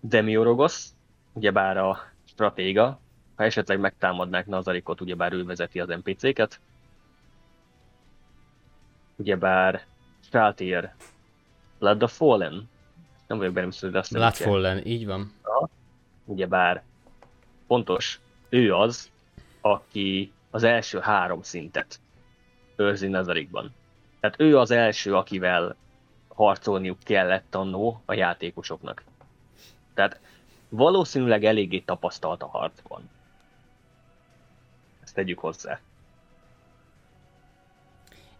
Demiorogos, 0.00 0.86
ugyebár 1.32 1.76
a 1.76 1.98
stratéga, 2.24 3.00
ha 3.36 3.44
esetleg 3.44 3.80
megtámadnák 3.80 4.46
Nazarikot, 4.46 5.00
ugyebár 5.00 5.32
ő 5.32 5.44
vezeti 5.44 5.80
az 5.80 5.88
NPC-ket. 5.88 6.60
Ugyebár 9.16 9.84
Straltier, 10.20 10.94
Blood 11.78 12.02
of 12.02 12.16
Fallen, 12.16 12.68
nem 13.26 13.38
vagyok 13.38 13.52
benne 13.52 13.72
hogy 13.80 13.96
azt 13.96 14.12
Blood 14.12 14.34
Fallen, 14.34 14.86
így 14.86 15.06
van. 15.06 15.32
Ja, 15.42 15.68
ugyebár 16.24 16.82
pontos, 17.66 18.20
ő 18.48 18.74
az, 18.74 19.10
aki 19.60 20.32
az 20.50 20.62
első 20.62 20.98
három 20.98 21.42
szintet 21.42 22.00
őrzi 22.76 23.06
Nazarikban. 23.06 23.74
Tehát 24.20 24.40
ő 24.40 24.58
az 24.58 24.70
első, 24.70 25.14
akivel 25.16 25.76
harcolniuk 26.28 26.98
kellett 26.98 27.54
annó 27.54 28.02
a 28.04 28.14
játékosoknak. 28.14 29.02
Tehát 29.94 30.20
valószínűleg 30.68 31.44
eléggé 31.44 31.78
tapasztalt 31.78 32.42
a 32.42 32.46
harcban. 32.46 33.10
Ezt 35.02 35.14
tegyük 35.14 35.38
hozzá. 35.38 35.80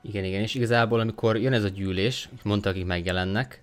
Igen, 0.06 0.24
igen, 0.24 0.40
és 0.40 0.54
igazából 0.54 1.00
amikor 1.00 1.36
jön 1.36 1.52
ez 1.52 1.64
a 1.64 1.68
gyűlés, 1.68 2.28
mondta, 2.42 2.68
akik 2.68 2.86
megjelennek, 2.86 3.62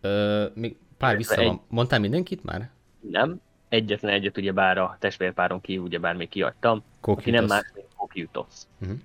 ö, 0.00 0.46
még 0.54 0.76
pár 0.98 1.16
vissza 1.16 1.40
egy... 1.40 1.46
van. 1.46 1.60
Mondtál 1.68 2.00
mindenkit 2.00 2.44
már? 2.44 2.70
Nem, 3.00 3.40
egyetlen 3.68 4.12
egyet 4.12 4.36
ugye 4.36 4.52
bár 4.52 4.78
a 4.78 4.96
testvérpáron 5.00 5.60
kívül 5.60 5.84
ugye 5.84 5.98
bár 5.98 6.14
még 6.14 6.28
kiadtam, 6.28 6.82
Kokiutos. 7.00 7.22
aki 7.22 7.30
nem 7.30 7.44
más, 7.44 7.70
mint 7.74 7.86
Kokiutos. 7.96 8.54
Uh-huh. 8.80 8.98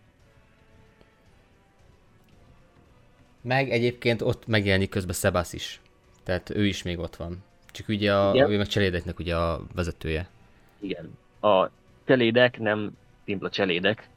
Meg 3.41 3.69
egyébként 3.69 4.21
ott 4.21 4.47
megjelenik 4.47 4.89
közben 4.89 5.15
Sebasz 5.15 5.53
is. 5.53 5.81
Tehát 6.23 6.49
ő 6.49 6.65
is 6.65 6.83
még 6.83 6.99
ott 6.99 7.15
van. 7.15 7.43
Csak 7.71 7.87
ugye 7.87 8.15
a, 8.15 8.49
ő 8.49 8.57
meg 8.57 8.67
cselédeknek 8.67 9.19
ugye 9.19 9.35
a 9.35 9.61
vezetője. 9.73 10.29
Igen. 10.79 11.17
A 11.41 11.69
cselédek 12.05 12.59
nem 12.59 12.97
szimpla 13.25 13.49
cselédek, 13.49 14.09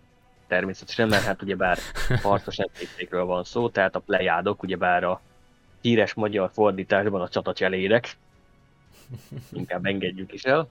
természetesen, 0.46 1.08
mert 1.08 1.24
hát 1.24 1.42
ugyebár 1.42 1.78
harcos 2.22 2.56
npc 2.56 3.10
van 3.10 3.44
szó, 3.44 3.68
tehát 3.68 3.94
a 3.94 4.00
plejádok 4.00 4.62
ugyebár 4.62 5.04
a 5.04 5.20
híres 5.80 6.14
magyar 6.14 6.50
fordításban 6.52 7.20
a 7.20 7.28
csatacselérek, 7.28 8.16
inkább 9.52 9.84
engedjük 9.84 10.32
is 10.32 10.42
el, 10.42 10.68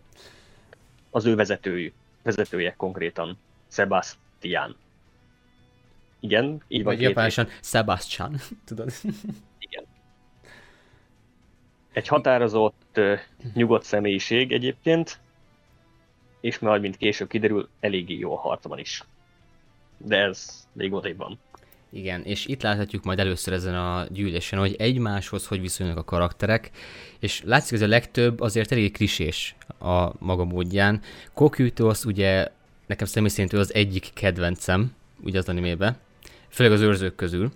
az 1.10 1.26
ő 1.26 1.36
vezetőjük, 1.36 1.94
vezetője 2.24 2.74
konkrétan, 2.78 3.38
Sebastian. 3.68 4.76
Igen, 6.20 6.62
így 6.68 6.84
vagy. 6.84 7.02
Japánosan 7.02 7.48
Sebastian, 7.62 8.36
tudod? 8.66 8.92
Igen. 9.58 9.84
Egy 11.92 12.08
határozott, 12.08 13.00
nyugodt 13.54 13.84
személyiség 13.84 14.52
egyébként, 14.52 15.20
és 16.42 16.60
majd, 16.60 16.82
mint 16.82 16.98
később 16.98 17.28
kiderül, 17.28 17.70
eléggé 17.80 18.18
jó 18.18 18.34
a 18.34 18.40
harcban 18.40 18.80
is. 18.80 19.04
De 19.98 20.18
ez 20.18 20.68
még 20.74 20.94
odébb 20.94 21.18
van. 21.18 21.40
Igen, 21.90 22.24
és 22.24 22.46
itt 22.46 22.62
láthatjuk 22.62 23.04
majd 23.04 23.20
először 23.20 23.54
ezen 23.54 23.76
a 23.76 24.06
gyűlésen, 24.10 24.60
hogy 24.60 24.76
egymáshoz 24.78 25.48
hogy 25.48 25.62
viszonyulnak 25.62 26.02
a 26.02 26.06
karakterek, 26.06 26.72
és 27.20 27.42
látszik, 27.46 27.78
hogy 27.78 27.88
a 27.88 27.92
legtöbb 27.92 28.40
azért 28.40 28.72
elég 28.72 28.92
krisés 28.92 29.56
a 29.80 30.12
maga 30.20 30.44
módján. 30.44 31.02
Kokyutos 31.34 32.06
ugye 32.06 32.48
nekem 32.88 33.08
személy 33.08 33.30
szerint 33.30 33.54
ő 33.54 33.60
az 33.60 33.74
egyik 33.74 34.10
kedvencem, 34.14 34.96
ugye 35.24 35.38
az 35.38 35.50
animében, 35.50 35.98
főleg 36.50 36.74
az 36.74 36.82
őrzők 36.82 37.16
közül. 37.16 37.52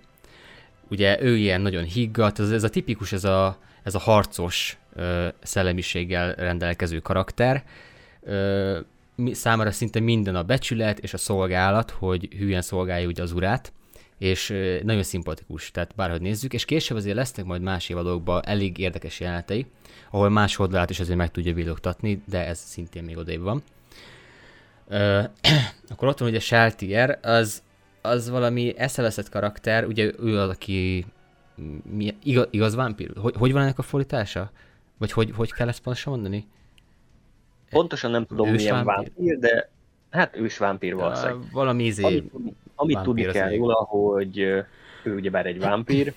Ugye 0.90 1.22
ő 1.22 1.36
ilyen 1.36 1.60
nagyon 1.60 1.84
higgadt, 1.84 2.38
ez, 2.38 2.50
ez 2.50 2.64
a 2.64 2.68
tipikus, 2.68 3.12
ez 3.12 3.24
a, 3.24 3.58
ez 3.82 3.94
a 3.94 3.98
harcos 3.98 4.78
ö, 4.94 5.28
szellemiséggel 5.42 6.34
rendelkező 6.34 6.98
karakter. 6.98 7.64
Ö, 8.22 8.78
számára 9.32 9.70
szinte 9.70 10.00
minden 10.00 10.36
a 10.36 10.42
becsület 10.42 10.98
és 10.98 11.12
a 11.12 11.18
szolgálat, 11.18 11.90
hogy 11.90 12.28
hülyen 12.38 12.62
szolgálja 12.62 13.06
ugye 13.06 13.22
az 13.22 13.32
urát 13.32 13.72
és 14.18 14.48
nagyon 14.82 15.02
szimpatikus, 15.02 15.70
tehát 15.70 15.94
bárhogy 15.94 16.20
nézzük, 16.20 16.52
és 16.52 16.64
később 16.64 16.96
azért 16.96 17.16
lesznek 17.16 17.44
majd 17.44 17.62
más 17.62 17.88
évadokban 17.88 18.42
elég 18.46 18.78
érdekes 18.78 19.20
jelenetei, 19.20 19.66
ahol 20.10 20.28
más 20.28 20.58
oldalát 20.58 20.90
is 20.90 21.00
azért 21.00 21.18
meg 21.18 21.30
tudja 21.30 21.54
villogtatni, 21.54 22.22
de 22.26 22.46
ez 22.46 22.58
szintén 22.58 23.04
még 23.04 23.16
odébb 23.16 23.42
van. 23.42 23.62
Ö, 24.88 25.22
akkor 25.90 26.08
ott 26.08 26.18
van 26.18 26.28
ugye 26.28 26.40
Sheltier, 26.40 27.18
az, 27.22 27.62
az 28.02 28.30
valami 28.30 28.74
eszeveszett 28.76 29.28
karakter, 29.28 29.84
ugye 29.84 30.12
ő 30.18 30.38
az, 30.38 30.48
aki 30.48 31.06
mi, 31.90 32.14
igaz, 32.22 32.46
igaz 32.50 32.74
vámpír? 32.74 33.12
Hogy, 33.16 33.34
hogy 33.36 33.52
van 33.52 33.62
ennek 33.62 33.78
a 33.78 33.82
fordítása? 33.82 34.50
Vagy 34.98 35.12
hogy, 35.12 35.32
hogy 35.34 35.52
kell 35.52 35.68
ezt 35.68 35.80
pontosan 35.80 36.12
mondani? 36.12 36.46
Pontosan 37.70 38.10
nem 38.10 38.26
tudom, 38.26 38.48
ős 38.48 38.56
milyen 38.56 38.84
vámpír, 38.84 39.12
vámpír 39.16 39.38
de 39.38 39.70
hát 40.10 40.36
ős 40.36 40.58
vámpír 40.58 40.94
valószínűleg. 40.94 41.36
Uh, 41.36 41.50
valami 41.52 41.84
izé, 41.84 42.22
amit 42.74 43.00
tudni 43.00 43.24
kell 43.24 43.56
róla, 43.56 43.74
hogy 43.74 44.38
ő 44.38 45.14
ugyebár 45.14 45.46
egy 45.46 45.58
vámpír, 45.58 46.14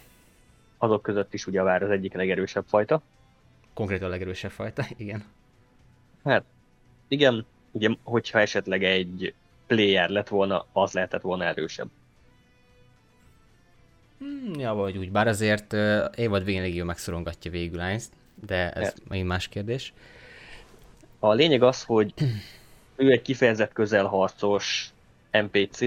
azok 0.78 1.02
között 1.02 1.34
is 1.34 1.48
ugyebár 1.48 1.84
az 1.84 1.90
egyik 1.90 2.14
legerősebb 2.14 2.66
fajta. 2.68 3.02
Konkrétan 3.74 4.08
a 4.08 4.10
legerősebb 4.10 4.52
fajta, 4.52 4.86
igen. 4.98 5.24
Hát, 6.24 6.44
igen, 7.08 7.46
ugye, 7.72 7.90
hogyha 8.04 8.40
esetleg 8.40 8.84
egy 8.84 9.34
player 9.68 10.10
lett 10.10 10.28
volna, 10.28 10.66
az 10.72 10.94
lehetett 10.94 11.22
volna 11.22 11.44
erősebb. 11.44 11.90
Hmm, 14.18 14.60
ja, 14.60 14.74
vagy 14.74 14.98
úgy, 14.98 15.12
bár 15.12 15.28
azért 15.28 15.74
uh, 15.74 16.06
évad 16.16 16.44
végén 16.44 16.62
legjobb 16.62 16.86
megszorongatja 16.86 17.52
végül 17.52 17.82
Einst, 17.82 18.10
de 18.48 18.72
ez 18.72 18.84
hát. 18.84 19.02
megint 19.08 19.28
más 19.28 19.48
kérdés. 19.48 19.94
A 21.24 21.34
lényeg 21.34 21.64
az, 21.64 21.84
hogy 21.84 22.14
ő 22.96 23.12
egy 23.12 23.22
kifejezett 23.22 23.74
közelharcos 23.74 24.90
NPC, 25.32 25.80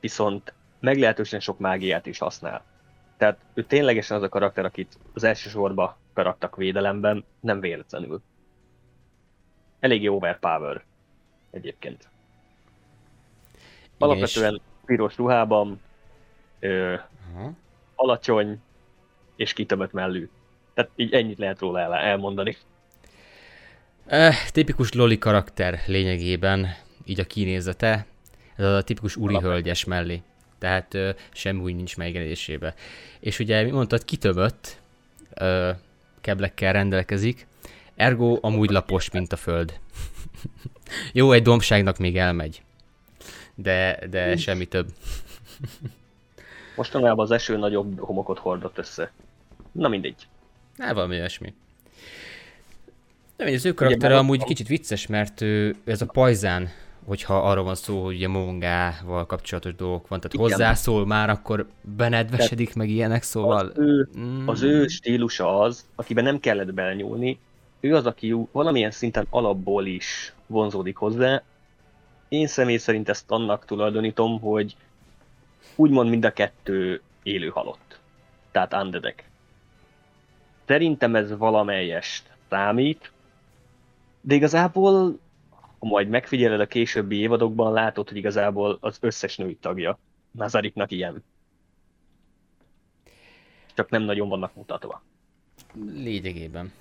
viszont 0.00 0.52
meglehetősen 0.80 1.40
sok 1.40 1.58
mágiát 1.58 2.06
is 2.06 2.18
használ. 2.18 2.64
Tehát 3.16 3.38
ő 3.54 3.64
ténylegesen 3.64 4.16
az 4.16 4.22
a 4.22 4.28
karakter, 4.28 4.64
akit 4.64 4.98
az 5.14 5.24
első 5.24 5.48
sorba 5.48 5.96
karaktak 6.12 6.56
védelemben, 6.56 7.24
nem 7.40 7.60
véletlenül. 7.60 8.22
Eléggé 9.80 10.06
overpower 10.06 10.84
egyébként. 11.50 12.08
Alapvetően 13.98 14.60
piros 14.84 15.16
ruhában, 15.16 15.80
ö, 16.60 16.94
uh-huh. 17.34 17.52
alacsony 17.94 18.60
és 19.36 19.52
kitömött 19.52 19.92
mellű. 19.92 20.28
Tehát 20.74 20.90
így 20.96 21.12
ennyit 21.12 21.38
lehet 21.38 21.58
róla 21.58 21.80
el, 21.80 21.94
elmondani. 21.94 22.56
Eh, 24.12 24.36
tipikus 24.50 24.92
loli 24.92 25.18
karakter 25.18 25.80
lényegében, 25.86 26.74
így 27.04 27.20
a 27.20 27.24
kinézete, 27.24 28.06
ez 28.56 28.64
a 28.64 28.82
tipikus 28.82 29.16
úri 29.16 29.38
hölgyes 29.38 29.84
mellé. 29.84 30.22
Tehát 30.58 30.94
ö, 30.94 31.10
semmi 31.32 31.62
úgy 31.62 31.74
nincs 31.74 31.96
megjelenésébe. 31.96 32.74
És 33.20 33.38
ugye, 33.38 33.62
mi 33.62 33.70
mondtad, 33.70 34.04
kitömött 34.04 34.80
ö, 35.34 35.70
keblekkel 36.20 36.72
rendelkezik, 36.72 37.46
ergo 37.94 38.38
amúgy 38.40 38.70
lapos, 38.70 39.10
mint 39.10 39.32
a 39.32 39.36
föld. 39.36 39.80
Jó, 41.12 41.32
egy 41.32 41.42
dombságnak 41.42 41.98
még 41.98 42.16
elmegy. 42.16 42.62
De, 43.54 43.98
de 44.10 44.36
semmi 44.36 44.64
több. 44.64 44.88
Mostanában 46.76 47.24
az 47.24 47.30
eső 47.30 47.56
nagyobb 47.56 47.98
homokot 47.98 48.38
hordott 48.38 48.78
össze. 48.78 49.12
Na 49.72 49.88
mindegy. 49.88 50.26
Na, 50.76 50.94
valami 50.94 51.14
olyasmi. 51.14 51.54
Nem, 53.44 53.54
az 53.54 53.66
ő 53.66 53.72
karaktere 53.72 54.18
amúgy 54.18 54.44
kicsit 54.44 54.68
vicces, 54.68 55.06
mert 55.06 55.40
ő, 55.40 55.74
ez 55.84 56.02
a 56.02 56.06
pajzán 56.06 56.68
hogyha 57.06 57.50
arról 57.50 57.64
van 57.64 57.74
szó, 57.74 58.04
hogy 58.04 58.24
a 58.24 58.28
Mongával 58.28 59.26
kapcsolatos 59.26 59.74
dolgok 59.74 60.08
van, 60.08 60.20
tehát 60.20 60.34
Igen. 60.34 60.46
hozzászól 60.46 61.06
már, 61.06 61.30
akkor 61.30 61.66
benedvesedik 61.96 62.66
tehát 62.66 62.74
meg 62.74 62.88
ilyenek, 62.88 63.22
szóval... 63.22 63.66
Az 63.66 63.78
ő, 63.78 64.08
mm. 64.18 64.48
az 64.48 64.62
ő 64.62 64.86
stílusa 64.86 65.58
az, 65.60 65.86
akiben 65.94 66.24
nem 66.24 66.40
kellett 66.40 66.74
belenyúlni, 66.74 67.38
ő 67.80 67.94
az, 67.94 68.06
aki 68.06 68.36
valamilyen 68.52 68.90
szinten 68.90 69.26
alapból 69.30 69.86
is 69.86 70.34
vonzódik 70.46 70.96
hozzá. 70.96 71.42
Én 72.28 72.46
személy 72.46 72.76
szerint 72.76 73.08
ezt 73.08 73.30
annak 73.30 73.64
tulajdonítom, 73.64 74.40
hogy 74.40 74.76
úgymond 75.76 76.08
mind 76.08 76.24
a 76.24 76.32
kettő 76.32 77.00
élő 77.22 77.48
halott. 77.48 78.00
Tehát 78.50 78.74
undeadek. 78.74 79.24
Szerintem 80.66 81.16
ez 81.16 81.36
valamelyest 81.36 82.30
számít, 82.48 83.10
de 84.22 84.34
igazából 84.34 85.18
ha 85.82 85.88
majd 85.88 86.08
megfigyeled 86.08 86.60
a 86.60 86.66
későbbi 86.66 87.16
évadokban, 87.16 87.72
látod, 87.72 88.08
hogy 88.08 88.16
igazából 88.16 88.78
az 88.80 88.98
összes 89.00 89.36
női 89.36 89.54
tagja 89.54 89.98
Nazariknak 90.30 90.90
ilyen. 90.90 91.24
Csak 93.74 93.90
nem 93.90 94.02
nagyon 94.02 94.28
vannak 94.28 94.54
mutatva. 94.54 95.02
Lényegében. 95.94 96.72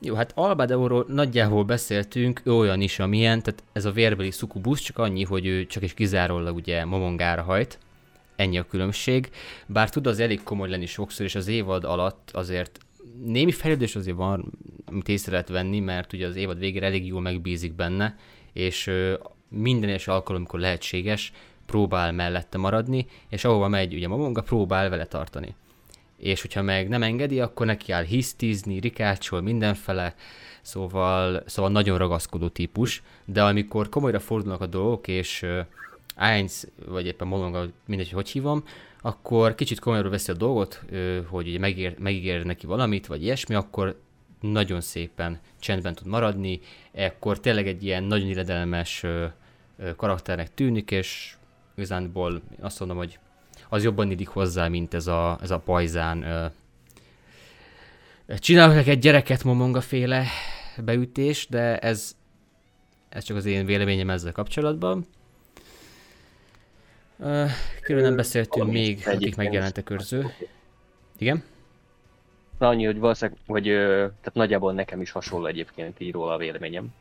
Jó, 0.00 0.14
hát 0.14 0.32
Albadeóról 0.34 1.04
nagyjából 1.08 1.64
beszéltünk, 1.64 2.40
ő 2.44 2.52
olyan 2.52 2.80
is, 2.80 2.98
amilyen, 2.98 3.42
tehát 3.42 3.62
ez 3.72 3.84
a 3.84 3.92
vérbeli 3.92 4.30
szukubusz, 4.30 4.80
csak 4.80 4.98
annyi, 4.98 5.24
hogy 5.24 5.46
ő 5.46 5.66
csak 5.66 5.82
és 5.82 5.94
kizárólag 5.94 6.56
ugye 6.56 6.84
mamongára 6.84 7.42
hajt. 7.42 7.78
Ennyi 8.36 8.58
a 8.58 8.66
különbség. 8.66 9.30
Bár 9.66 9.90
tud 9.90 10.06
az 10.06 10.20
elég 10.20 10.42
komoly 10.42 10.68
lenni 10.68 10.86
sokszor, 10.86 11.26
és 11.26 11.34
az 11.34 11.48
évad 11.48 11.84
alatt 11.84 12.30
azért 12.32 12.83
némi 13.24 13.52
fejlődés 13.52 13.96
azért 13.96 14.16
van, 14.16 14.52
amit 14.84 15.08
észre 15.08 15.32
lehet 15.32 15.48
venni, 15.48 15.80
mert 15.80 16.12
ugye 16.12 16.26
az 16.26 16.36
évad 16.36 16.58
végére 16.58 16.86
elég 16.86 17.06
jól 17.06 17.20
megbízik 17.20 17.72
benne, 17.72 18.16
és 18.52 18.90
minden 19.48 19.88
egyes 19.88 20.08
alkalom, 20.08 20.40
amikor 20.40 20.60
lehetséges, 20.60 21.32
próbál 21.66 22.12
mellette 22.12 22.58
maradni, 22.58 23.06
és 23.28 23.44
ahova 23.44 23.68
megy, 23.68 23.94
ugye 23.94 24.08
Mamonga 24.08 24.42
próbál 24.42 24.88
vele 24.88 25.06
tartani. 25.06 25.54
És 26.16 26.40
hogyha 26.40 26.62
meg 26.62 26.88
nem 26.88 27.02
engedi, 27.02 27.40
akkor 27.40 27.66
neki 27.66 27.92
áll 27.92 28.04
hisztizni, 28.04 28.78
rikácsol 28.78 29.40
mindenfele, 29.40 30.14
szóval, 30.62 31.42
szóval 31.46 31.70
nagyon 31.70 31.98
ragaszkodó 31.98 32.48
típus, 32.48 33.02
de 33.24 33.42
amikor 33.42 33.88
komolyra 33.88 34.20
fordulnak 34.20 34.60
a 34.60 34.66
dolgok, 34.66 35.08
és 35.08 35.46
Ainz, 36.16 36.68
vagy 36.86 37.06
éppen 37.06 37.26
Molonga, 37.26 37.66
mindegy, 37.86 38.10
hogy 38.10 38.28
hívom, 38.28 38.64
akkor 39.06 39.54
kicsit 39.54 39.78
komolyra 39.78 40.08
veszi 40.08 40.30
a 40.30 40.34
dolgot, 40.34 40.82
hogy 41.28 41.48
ugye 41.48 41.58
megír, 41.58 41.98
megígér 41.98 42.44
neki 42.44 42.66
valamit, 42.66 43.06
vagy 43.06 43.22
ilyesmi, 43.22 43.54
akkor 43.54 44.00
nagyon 44.40 44.80
szépen 44.80 45.40
csendben 45.60 45.94
tud 45.94 46.06
maradni, 46.06 46.60
akkor 46.92 47.40
tényleg 47.40 47.66
egy 47.66 47.84
ilyen 47.84 48.02
nagyon 48.02 48.28
illedelmes 48.28 49.04
karakternek 49.96 50.54
tűnik, 50.54 50.90
és 50.90 51.36
igazánból 51.74 52.42
azt 52.60 52.78
mondom, 52.78 52.96
hogy 52.96 53.18
az 53.68 53.84
jobban 53.84 54.10
illik 54.10 54.28
hozzá, 54.28 54.68
mint 54.68 54.94
ez 54.94 55.06
a, 55.06 55.38
ez 55.42 55.50
a 55.50 55.58
pajzán. 55.58 56.52
Csinálok 58.38 58.86
egy 58.86 58.98
gyereket 58.98 59.44
Momonga 59.44 59.80
féle 59.80 60.26
beütés, 60.84 61.46
de 61.50 61.78
ez, 61.78 62.16
ez 63.08 63.24
csak 63.24 63.36
az 63.36 63.44
én 63.44 63.66
véleményem 63.66 64.10
ezzel 64.10 64.32
kapcsolatban. 64.32 65.06
Külön 67.80 68.02
nem 68.02 68.16
beszéltünk 68.16 68.70
még, 68.70 69.02
akik 69.06 69.36
megjelentek 69.36 69.90
őrző. 69.90 70.34
Igen? 71.18 71.42
Na 72.58 72.68
annyi, 72.68 72.84
hogy 72.84 72.98
valószínűleg, 72.98 73.40
hogy 73.46 73.64
tehát 73.64 74.32
nagyjából 74.32 74.72
nekem 74.72 75.00
is 75.00 75.10
hasonló 75.10 75.46
egyébként 75.46 76.00
így 76.00 76.12
róla 76.12 76.32
a 76.32 76.38
véleményem. 76.38 76.94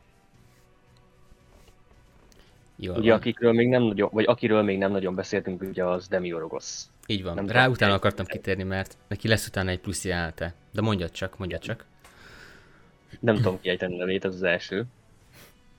Jól 2.75 2.97
ugye 2.97 3.09
van. 3.09 3.19
akikről 3.19 3.53
még 3.53 3.67
nem 3.67 3.81
nagyon, 3.81 4.09
vagy 4.11 4.25
akiről 4.27 4.61
még 4.61 4.77
nem 4.77 4.91
nagyon 4.91 5.15
beszéltünk, 5.15 5.61
ugye 5.61 5.85
az 5.85 6.07
Demiorgos. 6.07 6.81
Így 7.05 7.23
van. 7.23 7.35
Nem 7.35 7.47
Rá 7.47 7.67
utána 7.67 7.93
akartam 7.93 8.25
kitérni, 8.25 8.63
mert 8.63 8.97
neki 9.07 9.27
lesz 9.27 9.47
utána 9.47 9.69
egy 9.69 9.79
plusz 9.79 10.05
jelenete. 10.05 10.53
De 10.71 10.81
mondjad 10.81 11.11
csak, 11.11 11.37
mondjad 11.37 11.61
csak. 11.61 11.85
Nem 13.19 13.35
tudom 13.35 13.61
kiejteni 13.61 13.95
nevét, 13.95 14.25
ez 14.25 14.33
az 14.33 14.43
első. 14.43 14.85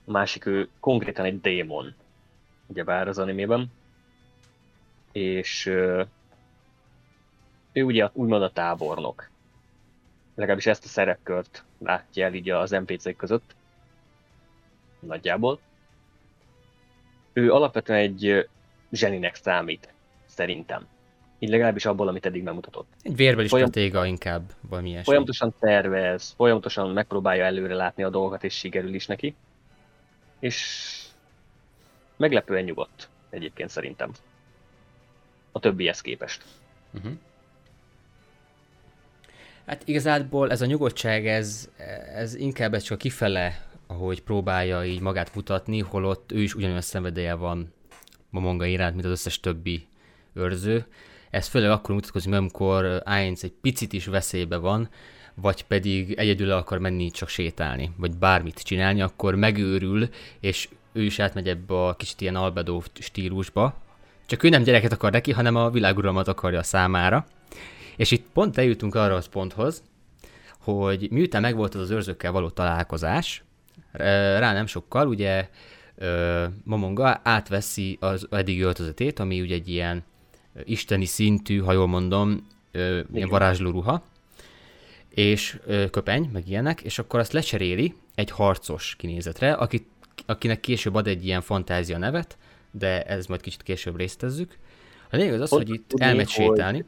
A 0.05 0.11
másik 0.11 0.45
ő 0.45 0.69
konkrétan 0.79 1.25
egy 1.25 1.41
démon, 1.41 1.93
ugyebár 2.67 3.07
az 3.07 3.17
animében. 3.17 3.71
És 5.15 5.65
ő 5.65 6.07
ugye 7.83 8.09
úgymond 8.13 8.43
a 8.43 8.51
tábornok. 8.51 9.29
Legalábbis 10.35 10.65
ezt 10.65 10.85
a 10.85 10.87
szerepkört 10.87 11.63
látja 11.77 12.25
el 12.25 12.33
így 12.33 12.49
az 12.49 12.69
NPC-k 12.69 13.17
között. 13.17 13.55
Nagyjából. 14.99 15.59
Ő 17.33 17.51
alapvetően 17.51 17.99
egy 17.99 18.49
zseninek 18.91 19.35
számít, 19.35 19.93
szerintem. 20.25 20.87
Így 21.39 21.49
legalábbis 21.49 21.85
abból, 21.85 22.07
amit 22.07 22.25
eddig 22.25 22.43
bemutatott. 22.43 22.87
Egy 23.01 23.15
vérbeli 23.15 23.47
Folyam... 23.47 23.67
stratéga 23.67 24.05
inkább, 24.05 24.51
valami 24.69 24.87
ilyesmi. 24.87 25.05
Folyamatosan 25.05 25.53
tervez, 25.59 26.33
folyamatosan 26.37 26.89
megpróbálja 26.89 27.43
előre 27.43 27.73
látni 27.73 28.03
a 28.03 28.09
dolgokat, 28.09 28.43
és 28.43 28.53
sikerül 28.53 28.93
is 28.93 29.05
neki. 29.05 29.35
És 30.39 30.89
meglepően 32.17 32.63
nyugodt 32.63 33.09
egyébként 33.29 33.69
szerintem. 33.69 34.11
A 35.55 35.59
többihez 35.59 36.01
képest. 36.01 36.43
Uh-huh. 36.93 37.11
Hát 39.65 39.87
igazából 39.87 40.51
ez 40.51 40.61
a 40.61 40.65
nyugodtság, 40.65 41.27
ez, 41.27 41.69
ez 42.15 42.35
inkább 42.35 42.73
ez 42.73 42.83
csak 42.83 42.97
kifele, 42.97 43.67
ahogy 43.87 44.21
próbálja 44.21 44.85
így 44.85 44.99
magát 44.99 45.35
mutatni, 45.35 45.79
holott 45.79 46.31
ő 46.31 46.41
is 46.41 46.55
ugyanolyan 46.55 46.81
szenvedélye 46.81 47.33
van 47.33 47.73
Momonga 48.29 48.65
iránt, 48.65 48.93
mint 48.93 49.05
az 49.05 49.11
összes 49.11 49.39
többi 49.39 49.87
őrző. 50.33 50.85
Ez 51.29 51.47
főleg 51.47 51.69
akkor 51.69 51.95
mutatkozik, 51.95 52.33
amikor 52.33 53.01
Ainz 53.05 53.43
egy 53.43 53.53
picit 53.61 53.93
is 53.93 54.05
veszélybe 54.05 54.57
van, 54.57 54.89
vagy 55.33 55.63
pedig 55.63 56.13
egyedül 56.13 56.51
akar 56.51 56.79
menni 56.79 57.11
csak 57.11 57.29
sétálni, 57.29 57.91
vagy 57.97 58.17
bármit 58.17 58.63
csinálni, 58.63 59.01
akkor 59.01 59.35
megőrül, 59.35 60.09
és 60.39 60.69
ő 60.91 61.03
is 61.03 61.19
átmegy 61.19 61.47
ebbe 61.47 61.87
a 61.87 61.95
kicsit 61.95 62.21
ilyen 62.21 62.35
albedó 62.35 62.83
stílusba. 62.99 63.83
Csak 64.25 64.43
ő 64.43 64.49
nem 64.49 64.63
gyereket 64.63 64.91
akar 64.91 65.11
neki, 65.11 65.31
hanem 65.31 65.55
a 65.55 65.69
világuralmat 65.69 66.27
akarja 66.27 66.63
számára. 66.63 67.25
És 67.95 68.11
itt 68.11 68.25
pont 68.33 68.57
eljutunk 68.57 68.95
arra 68.95 69.15
az 69.15 69.27
ponthoz, 69.27 69.83
hogy 70.59 71.07
miután 71.11 71.41
megvolt 71.41 71.75
az 71.75 71.81
az 71.81 71.89
őrzőkkel 71.89 72.31
való 72.31 72.49
találkozás, 72.49 73.43
rá 73.91 74.53
nem 74.53 74.65
sokkal, 74.65 75.07
ugye 75.07 75.49
Momonga 76.63 77.19
átveszi 77.23 77.97
az 77.99 78.27
eddigi 78.31 78.61
öltözetét, 78.61 79.19
ami 79.19 79.41
ugye 79.41 79.55
egy 79.55 79.69
ilyen 79.69 80.03
isteni 80.63 81.05
szintű, 81.05 81.59
ha 81.59 81.71
jól 81.71 81.87
mondom, 81.87 82.47
ilyen 83.13 83.29
varázsló 83.29 83.69
ruha, 83.69 84.03
és 85.09 85.59
köpeny, 85.91 86.29
meg 86.33 86.47
ilyenek, 86.47 86.81
és 86.81 86.99
akkor 86.99 87.19
azt 87.19 87.31
lecseréli 87.31 87.93
egy 88.15 88.31
harcos 88.31 88.95
kinézetre, 88.97 89.53
akit, 89.53 89.87
akinek 90.25 90.59
később 90.59 90.95
ad 90.95 91.07
egy 91.07 91.25
ilyen 91.25 91.41
fantázia 91.41 91.97
nevet, 91.97 92.37
de 92.79 93.03
ez 93.03 93.25
majd 93.25 93.41
kicsit 93.41 93.63
később 93.63 93.97
résztezzük. 93.97 94.57
A 95.09 95.15
lényeg 95.15 95.33
az 95.33 95.41
az, 95.41 95.49
hogy 95.49 95.69
itt 95.69 95.91
elmegy 95.97 96.29
sétálni. 96.29 96.85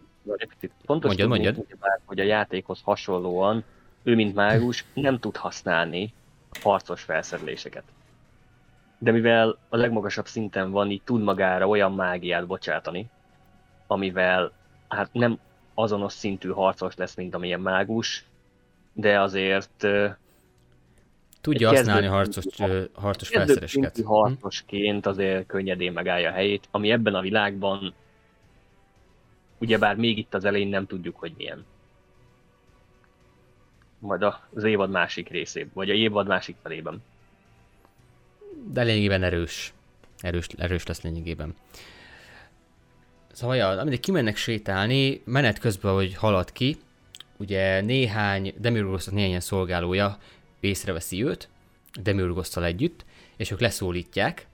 Pontos 0.86 1.08
mondjad, 1.08 1.30
mondjad. 1.30 1.56
Hogy, 1.56 1.66
hogy 2.06 2.20
a 2.20 2.24
játékhoz 2.24 2.82
hasonlóan 2.84 3.64
ő, 4.04 4.16
mint 4.16 4.36
mágus, 4.36 4.86
nem 4.94 5.20
tud 5.20 5.36
használni 5.36 6.14
harcos 6.62 7.02
felszereléseket. 7.02 7.84
De 8.98 9.12
mivel 9.12 9.58
a 9.70 9.78
legmagasabb 9.78 10.28
szinten 10.28 10.72
van, 10.72 10.92
így 10.92 11.02
tud 11.04 11.22
magára 11.22 11.68
olyan 11.68 11.94
mágiát 11.94 12.48
bocsátani, 12.48 13.10
amivel 13.88 14.52
hát 14.88 15.10
nem 15.14 15.40
azonos 15.74 16.14
szintű 16.14 16.50
harcos 16.50 16.96
lesz, 16.96 17.16
mint 17.16 17.36
amilyen 17.36 17.60
mágus, 17.60 18.26
de 18.94 19.20
azért 19.22 19.88
Tudja 21.52 21.70
használni 21.70 22.08
harcos, 22.08 22.46
harcos 22.94 23.30
felszereseket. 23.30 23.98
Hm? 23.98 24.04
harcosként 24.04 25.06
azért 25.06 25.46
könnyedén 25.46 25.92
megállja 25.92 26.30
a 26.30 26.34
helyét, 26.34 26.68
ami 26.72 26.92
ebben 26.92 27.16
a 27.16 27.22
világban 27.22 27.94
ugyebár 29.58 29.96
még 29.96 30.18
itt 30.18 30.34
az 30.34 30.46
elején 30.46 30.68
nem 30.68 30.88
tudjuk, 30.88 31.20
hogy 31.20 31.34
milyen. 31.38 31.66
Majd 34.00 34.24
az 34.54 34.64
évad 34.64 34.90
másik 34.90 35.30
részében, 35.30 35.72
vagy 35.74 35.90
a 35.90 35.94
évad 35.94 36.28
másik 36.28 36.56
felében. 36.62 37.04
De 38.74 38.82
lényegében 38.82 39.24
erős. 39.24 39.74
Erős, 40.20 40.48
erős 40.58 40.86
lesz 40.86 41.02
lényegében. 41.02 41.56
Szóval, 43.32 43.56
ja, 43.56 43.68
amíg 43.68 44.00
kimennek 44.00 44.36
sétálni, 44.36 45.22
menet 45.26 45.60
közben, 45.60 45.94
hogy 45.94 46.16
halad 46.16 46.52
ki, 46.52 46.78
ugye 47.38 47.82
néhány 47.82 48.54
Demiurgosnak 48.58 49.16
néhány 49.16 49.40
szolgálója 49.40 50.18
észreveszi 50.60 51.24
őt, 51.24 51.50
Demiurgosszal 52.02 52.66
együtt, 52.66 53.06
és 53.38 53.52
ők 53.52 53.60
leszólítják. 53.60 54.48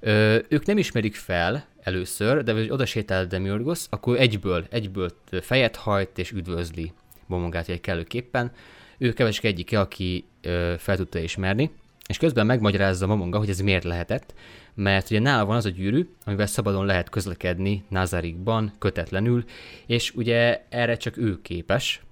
Ö, 0.00 0.38
ők 0.48 0.66
nem 0.66 0.78
ismerik 0.78 1.14
fel 1.14 1.66
először, 1.82 2.42
de 2.42 2.52
hogy 2.52 2.70
oda 2.70 2.86
sétál 2.86 3.26
Demiurgos, 3.26 3.86
akkor 3.90 4.20
egyből, 4.20 4.66
egyből 4.70 5.10
fejet 5.40 5.76
hajt 5.76 6.18
és 6.18 6.30
üdvözli 6.30 6.92
Bomongát 7.26 7.68
egy 7.68 7.80
kellőképpen. 7.80 8.52
Ő 8.98 9.12
kevesek 9.12 9.44
egyike, 9.44 9.80
aki 9.80 10.24
ö, 10.42 10.74
fel 10.78 10.96
tudta 10.96 11.18
ismerni, 11.18 11.70
és 12.08 12.16
közben 12.16 12.46
megmagyarázza 12.46 13.06
Momonga, 13.06 13.38
hogy 13.38 13.48
ez 13.48 13.60
miért 13.60 13.84
lehetett, 13.84 14.34
mert 14.74 15.10
ugye 15.10 15.20
nála 15.20 15.44
van 15.44 15.56
az 15.56 15.64
a 15.64 15.70
gyűrű, 15.70 16.08
amivel 16.24 16.46
szabadon 16.46 16.86
lehet 16.86 17.08
közlekedni 17.08 17.84
Nazarikban, 17.88 18.72
kötetlenül, 18.78 19.44
és 19.86 20.14
ugye 20.14 20.64
erre 20.68 20.96
csak 20.96 21.16
ő 21.16 21.40
képes, 21.42 22.02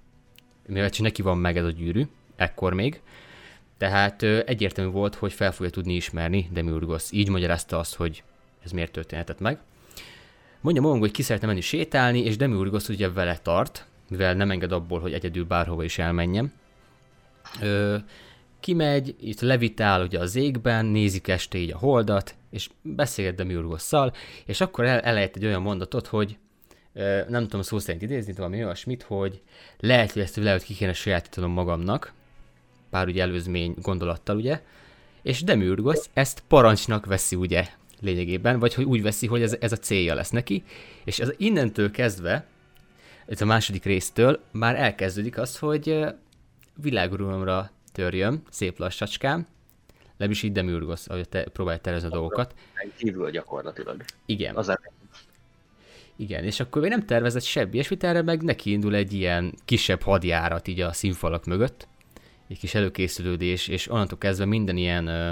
mivel 0.67 0.91
csak 0.91 1.03
neki 1.03 1.23
van 1.23 1.39
meg 1.39 1.57
ez 1.57 1.65
a 1.65 1.71
gyűrű, 1.71 2.03
ekkor 2.37 2.73
még, 2.73 3.01
tehát 3.83 4.23
ö, 4.23 4.41
egyértelmű 4.47 4.91
volt, 4.91 5.15
hogy 5.15 5.33
fel 5.33 5.53
fogja 5.53 5.71
tudni 5.71 5.95
ismerni 5.95 6.49
Demiurgos. 6.53 7.13
Így 7.13 7.29
magyarázta 7.29 7.79
azt, 7.79 7.95
hogy 7.95 8.23
ez 8.65 8.71
miért 8.71 8.93
történhetett 8.93 9.41
meg. 9.41 9.59
Mondja 10.61 10.83
Mongo, 10.83 10.99
hogy 10.99 11.11
ki 11.11 11.23
szeretne 11.23 11.47
menni 11.47 11.61
sétálni, 11.61 12.25
és 12.25 12.37
Demiurgos 12.37 12.89
ugye 12.89 13.11
vele 13.11 13.39
tart, 13.39 13.87
mivel 14.09 14.35
nem 14.35 14.51
enged 14.51 14.73
abból, 14.73 15.01
hogy 15.01 15.13
egyedül 15.13 15.45
bárhova 15.45 15.85
is 15.85 15.99
elmenjen. 15.99 16.53
Ö, 17.61 17.97
kimegy, 18.61 19.15
itt 19.21 19.41
levitál 19.41 20.03
ugye 20.03 20.19
az 20.19 20.37
égben, 20.37 20.85
nézik 20.87 21.29
este 21.29 21.59
így 21.59 21.73
a 21.73 21.79
holdat, 21.79 22.35
és 22.51 22.71
beszélget 22.83 23.35
Demiurgosszal, 23.35 24.13
és 24.45 24.61
akkor 24.61 24.85
el, 24.85 25.01
elejt 25.01 25.37
egy 25.37 25.45
olyan 25.45 25.63
mondatot, 25.63 26.07
hogy 26.07 26.37
nem 27.29 27.43
tudom 27.43 27.63
szó 27.63 27.79
szerint 27.79 28.03
idézni, 28.03 28.33
valami 28.33 28.65
olyasmit, 28.65 29.03
hogy 29.03 29.41
lehet, 29.79 30.13
hogy 30.13 30.23
ezt 30.23 30.37
lehet, 30.37 30.63
ki 30.63 30.75
kéne 30.75 30.93
sajátítanom 30.93 31.51
magamnak, 31.51 32.13
pár 32.93 33.07
ugye 33.07 33.23
előzmény 33.23 33.75
gondolattal, 33.83 34.37
ugye, 34.37 34.61
és 35.23 35.43
Demiurgos 35.43 35.99
ezt 36.13 36.43
parancsnak 36.49 37.07
veszi, 37.07 37.37
ugye, 37.37 37.69
lényegében, 38.01 38.59
vagy 38.59 38.75
hogy 38.75 38.85
úgy 38.85 39.03
veszi, 39.03 39.27
hogy 39.27 39.43
ez, 39.43 39.57
ez 39.61 39.73
a 39.73 39.77
célja 39.77 40.15
lesz 40.15 40.31
neki, 40.31 40.63
és 41.05 41.19
ez 41.19 41.33
innentől 41.37 41.91
kezdve, 41.91 42.47
ez 43.27 43.41
a 43.41 43.45
második 43.45 43.85
résztől 43.85 44.41
már 44.51 44.77
elkezdődik 44.77 45.39
az, 45.39 45.59
hogy 45.59 46.05
világuralomra 46.77 47.71
törjön, 47.93 48.43
szép 48.51 48.79
lassacskán, 48.79 49.47
legalábbis 50.11 50.43
így 50.43 50.53
Demiurgos, 50.53 51.07
ahogy 51.07 51.29
te 51.29 51.45
próbálj 51.45 51.79
terezni 51.79 52.09
a 52.09 52.11
dolgokat. 52.11 52.55
Kívül 52.97 53.31
gyakorlatilag. 53.31 54.05
Igen. 54.27 54.57
Az 54.57 54.79
igen, 56.17 56.45
és 56.45 56.61
akkor 56.61 56.83
még 56.83 56.91
nem 56.91 57.07
tervezett 57.07 57.43
semmi 57.43 57.71
ilyesmit, 57.73 58.05
erre 58.05 58.23
meg 58.23 58.43
neki 58.43 58.71
indul 58.71 58.95
egy 58.95 59.13
ilyen 59.13 59.55
kisebb 59.65 60.03
hadjárat 60.03 60.69
így 60.69 60.81
a 60.81 60.93
színfalak 60.93 61.45
mögött, 61.45 61.89
egy 62.53 62.59
kis 62.59 62.75
előkészülődés, 62.75 63.69
és 63.69 63.91
onnantól 63.91 64.19
kezdve 64.19 64.45
minden 64.45 64.77
ilyen 64.77 65.07
ö, 65.07 65.31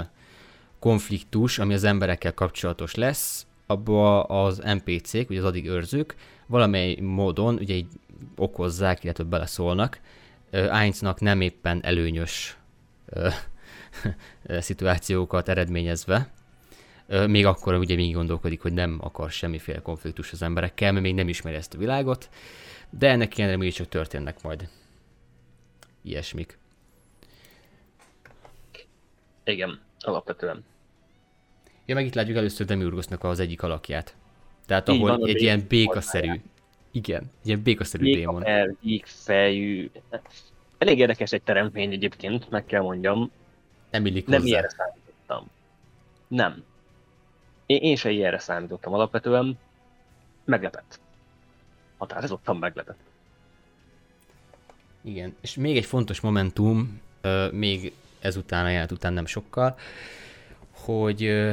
konfliktus, 0.79 1.59
ami 1.59 1.73
az 1.73 1.83
emberekkel 1.83 2.33
kapcsolatos 2.33 2.95
lesz, 2.95 3.45
abba 3.65 4.23
az 4.23 4.57
NPC-k, 4.57 5.27
vagy 5.27 5.37
az 5.37 5.43
addig 5.43 5.67
őrzők 5.67 6.15
valamely 6.51 6.95
módon 6.95 7.55
ugye 7.55 7.73
így 7.73 7.87
okozzák, 8.35 9.03
illetve 9.03 9.23
beleszólnak, 9.23 9.99
Ainznak 10.51 11.19
nem 11.19 11.41
éppen 11.41 11.83
előnyös 11.83 12.57
szituációkat 14.59 15.49
eredményezve, 15.49 16.31
még 17.27 17.45
akkor 17.45 17.73
ugye 17.73 17.95
még 17.95 18.13
gondolkodik, 18.13 18.61
hogy 18.61 18.73
nem 18.73 18.97
akar 19.01 19.31
semmiféle 19.31 19.79
konfliktus 19.79 20.31
az 20.31 20.41
emberekkel, 20.41 20.91
mert 20.91 21.03
még 21.03 21.13
nem 21.13 21.27
ismeri 21.27 21.55
ezt 21.55 21.73
a 21.73 21.77
világot, 21.77 22.29
de 22.89 23.09
ennek 23.09 23.37
ilyen 23.37 23.57
még 23.57 23.73
csak 23.73 23.89
történnek 23.89 24.41
majd 24.41 24.69
ilyesmik. 26.01 26.57
Igen, 29.51 29.79
alapvetően. 29.99 30.65
Ja, 31.85 31.95
meg 31.95 32.05
itt 32.05 32.13
látjuk 32.13 32.37
először 32.37 32.65
Demiurgosnak 32.65 33.23
az 33.23 33.39
egyik 33.39 33.63
alakját. 33.63 34.15
Tehát 34.65 34.89
ahol 34.89 35.17
van, 35.17 35.27
egy 35.27 35.41
ilyen 35.41 35.65
békaszerű, 35.67 36.41
igen, 36.91 37.21
egy 37.21 37.47
ilyen 37.47 37.61
békaszerű 37.61 38.03
Béka 38.03 38.17
démon. 38.17 38.41
Fel, 38.41 38.75
fejű. 39.03 39.91
Elég 40.77 40.99
érdekes 40.99 41.31
egy 41.31 41.41
teremtmény 41.41 41.91
egyébként, 41.91 42.49
meg 42.49 42.65
kell 42.65 42.81
mondjam. 42.81 43.31
Nem 43.89 44.05
illik 44.05 44.27
Nem 44.27 44.45
ilyenre 44.45 44.69
számítottam. 44.69 45.49
Nem. 46.27 46.63
Én, 47.65 47.81
én 47.81 47.95
se 47.95 48.09
ilyenre 48.09 48.39
számítottam 48.39 48.93
alapvetően. 48.93 49.57
Meglepett. 50.45 50.99
határozottan 51.97 52.57
meglepett. 52.57 52.99
Igen, 55.01 55.35
és 55.41 55.55
még 55.55 55.77
egy 55.77 55.85
fontos 55.85 56.19
momentum, 56.19 57.01
még 57.51 57.93
ezután 58.21 58.65
a 58.65 58.69
jelent 58.69 58.91
után 58.91 59.13
nem 59.13 59.25
sokkal, 59.25 59.77
hogy 60.71 61.49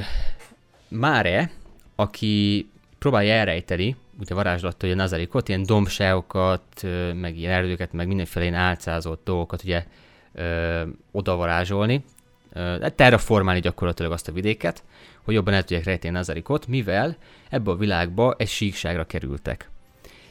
Máre, 0.88 1.50
aki 1.94 2.68
próbálja 2.98 3.34
elrejteni, 3.34 3.96
ugye 4.20 4.34
varázslattól, 4.34 4.88
hogy 4.88 4.98
a 4.98 5.02
Nazarikot, 5.02 5.48
ilyen 5.48 5.62
dombságokat, 5.62 6.86
meg 7.14 7.36
ilyen 7.36 7.52
erdőket, 7.52 7.92
meg 7.92 8.06
mindenféle 8.06 8.44
ilyen 8.44 8.58
álcázott 8.58 9.24
dolgokat 9.24 9.62
ugye 9.62 9.84
ö, 10.32 10.82
odavarázsolni, 11.12 12.04
ö, 12.52 12.86
terraformálni 12.94 13.60
gyakorlatilag 13.60 14.12
azt 14.12 14.28
a 14.28 14.32
vidéket, 14.32 14.82
hogy 15.24 15.34
jobban 15.34 15.54
el 15.54 15.60
tudják 15.62 15.84
rejteni 15.84 16.14
Nazarikot, 16.14 16.66
mivel 16.66 17.16
ebbe 17.50 17.70
a 17.70 17.76
világba 17.76 18.34
egy 18.38 18.48
síkságra 18.48 19.04
kerültek. 19.04 19.70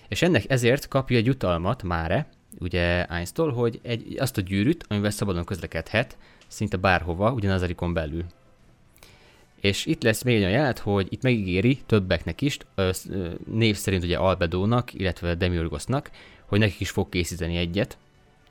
És 0.07 0.21
ennek 0.21 0.43
ezért 0.47 0.87
kapja 0.87 1.17
egy 1.17 1.25
jutalmat 1.25 1.83
Máre, 1.83 2.27
ugye 2.59 3.05
Einstól, 3.05 3.51
hogy 3.51 3.79
egy, 3.81 4.15
azt 4.19 4.37
a 4.37 4.41
gyűrűt, 4.41 4.85
amivel 4.87 5.09
szabadon 5.09 5.45
közlekedhet, 5.45 6.17
szinte 6.47 6.77
bárhova, 6.77 7.31
ugye 7.31 7.47
Nazarikon 7.47 7.93
belül. 7.93 8.25
És 9.61 9.85
itt 9.85 10.03
lesz 10.03 10.23
még 10.23 10.35
egy 10.35 10.41
olyan 10.41 10.53
jelet, 10.53 10.79
hogy 10.79 11.07
itt 11.09 11.21
megígéri 11.21 11.79
többeknek 11.85 12.41
is, 12.41 12.57
név 13.51 13.75
szerint 13.75 14.03
ugye 14.03 14.17
Albedónak, 14.17 14.93
illetve 14.93 15.35
Demiurgosnak, 15.35 16.11
hogy 16.45 16.59
nekik 16.59 16.79
is 16.79 16.89
fog 16.89 17.09
készíteni 17.09 17.57
egyet, 17.57 17.97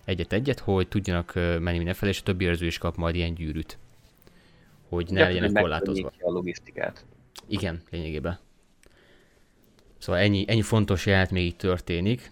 egyet-egyet, 0.05 0.59
hogy 0.59 0.89
tudjanak 0.89 1.35
menni 1.35 1.77
mindenfelé, 1.77 2.11
és 2.11 2.21
a 2.21 2.23
többi 2.23 2.47
őrző 2.47 2.67
is 2.67 2.79
kap 2.79 2.97
majd 2.97 3.15
ilyen 3.15 3.35
gyűrűt. 3.35 3.79
Hogy 4.89 5.11
ne 5.11 5.23
legyenek 5.23 5.53
korlátozva. 5.53 6.13
a 6.21 6.31
logisztikát. 6.31 7.05
Igen, 7.49 7.83
lényegében. 7.91 8.39
Szóval 9.99 10.21
ennyi, 10.21 10.45
ennyi 10.49 10.63
fontos 10.63 11.07
jelet 11.07 11.31
még 11.31 11.45
így 11.45 11.57
történik. 11.57 12.31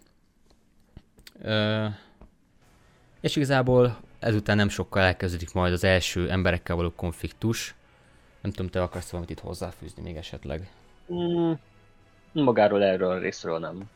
Ö, 1.42 1.86
és 3.20 3.36
igazából 3.36 3.98
ezután 4.18 4.56
nem 4.56 4.68
sokkal 4.68 5.02
elkezdődik 5.02 5.52
majd 5.52 5.72
az 5.72 5.84
első 5.84 6.30
emberekkel 6.30 6.76
való 6.76 6.92
konfliktus, 6.96 7.74
nem 8.40 8.52
tudom, 8.52 8.70
te 8.70 8.82
akarsz 8.82 9.10
valamit 9.10 9.30
itt 9.30 9.40
hozzáfűzni 9.40 10.02
még 10.02 10.16
esetleg? 10.16 10.70
Mm, 11.12 11.52
magáról 12.32 12.82
erről 12.82 13.10
a 13.10 13.18
részről 13.18 13.58
nem. 13.58 13.90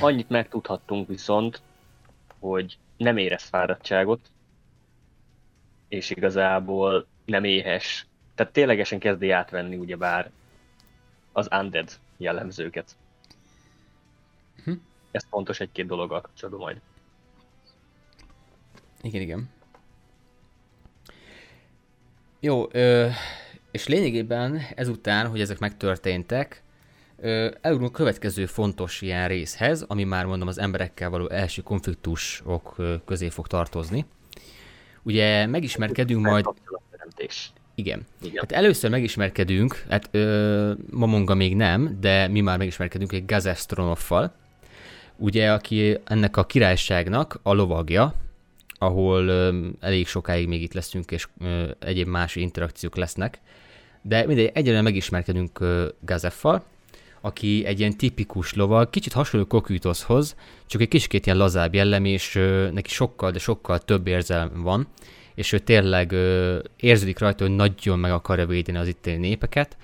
Annyit 0.00 0.28
megtudhattunk 0.28 1.08
viszont, 1.08 1.62
hogy 2.38 2.78
nem 2.96 3.16
érez 3.16 3.42
fáradtságot, 3.42 4.20
és 5.88 6.10
igazából 6.10 7.06
nem 7.24 7.44
éhes. 7.44 8.06
Tehát 8.34 8.52
ténylegesen 8.52 8.98
kezdi 8.98 9.30
átvenni 9.30 9.76
ugyebár 9.76 10.30
az 11.32 11.48
undead 11.50 11.90
jellemzőket. 12.16 12.96
Ez 15.16 15.26
fontos 15.30 15.60
egy-két 15.60 15.86
dologgal 15.86 16.20
kapcsolatban 16.20 16.64
majd. 16.64 16.80
Igen, 19.02 19.20
igen. 19.20 19.48
Jó, 22.40 22.66
ö, 22.70 23.08
és 23.70 23.88
lényegében 23.88 24.60
ezután, 24.74 25.28
hogy 25.28 25.40
ezek 25.40 25.58
megtörténtek, 25.58 26.62
elugrunk 27.60 27.90
a 27.90 27.96
következő 27.96 28.46
fontos 28.46 29.00
ilyen 29.00 29.28
részhez, 29.28 29.82
ami 29.82 30.04
már 30.04 30.26
mondom 30.26 30.48
az 30.48 30.58
emberekkel 30.58 31.10
való 31.10 31.28
első 31.28 31.62
konfliktusok 31.62 32.76
közé 33.04 33.28
fog 33.28 33.46
tartozni. 33.46 34.04
Ugye 35.02 35.46
megismerkedünk 35.46 36.26
majd... 36.26 36.44
Igen. 37.74 38.06
Igen. 38.22 38.36
Hát 38.36 38.52
először 38.52 38.90
megismerkedünk, 38.90 39.84
hát 39.88 40.08
ö, 40.10 40.72
Mamonga 40.90 41.34
még 41.34 41.56
nem, 41.56 41.96
de 42.00 42.28
mi 42.28 42.40
már 42.40 42.58
megismerkedünk 42.58 43.12
egy 43.12 43.24
Gazestronoffal, 43.24 44.34
ugye, 45.16 45.52
aki 45.52 45.98
ennek 46.04 46.36
a 46.36 46.44
királyságnak 46.44 47.38
a 47.42 47.52
lovagja, 47.52 48.14
ahol 48.78 49.26
ö, 49.26 49.66
elég 49.80 50.06
sokáig 50.06 50.48
még 50.48 50.62
itt 50.62 50.72
leszünk, 50.72 51.10
és 51.10 51.28
egyéb 51.78 52.08
más 52.08 52.36
interakciók 52.36 52.96
lesznek. 52.96 53.40
De 54.02 54.26
mindegy, 54.26 54.50
egyelőre 54.54 54.82
megismerkedünk 54.82 55.58
Gazeffal, 56.00 56.64
aki 57.20 57.64
egy 57.64 57.78
ilyen 57.78 57.96
tipikus 57.96 58.54
lovag, 58.54 58.90
kicsit 58.90 59.12
hasonló 59.12 59.46
Kokütoszhoz, 59.46 60.36
csak 60.66 60.80
egy 60.80 60.88
kicsit 60.88 61.26
ilyen 61.26 61.38
lazább 61.38 61.74
jellem, 61.74 62.04
és 62.04 62.32
neki 62.72 62.90
sokkal, 62.90 63.30
de 63.30 63.38
sokkal 63.38 63.78
több 63.78 64.06
érzelem 64.06 64.62
van, 64.62 64.86
és 65.34 65.52
ő 65.52 65.58
tényleg 65.58 66.14
érződik 66.76 67.18
rajta, 67.18 67.44
hogy 67.44 67.54
nagyon 67.54 67.98
meg 67.98 68.12
akarja 68.12 68.46
védeni 68.46 68.78
az 68.78 68.88
itteni 68.88 69.16
népeket. 69.16 69.76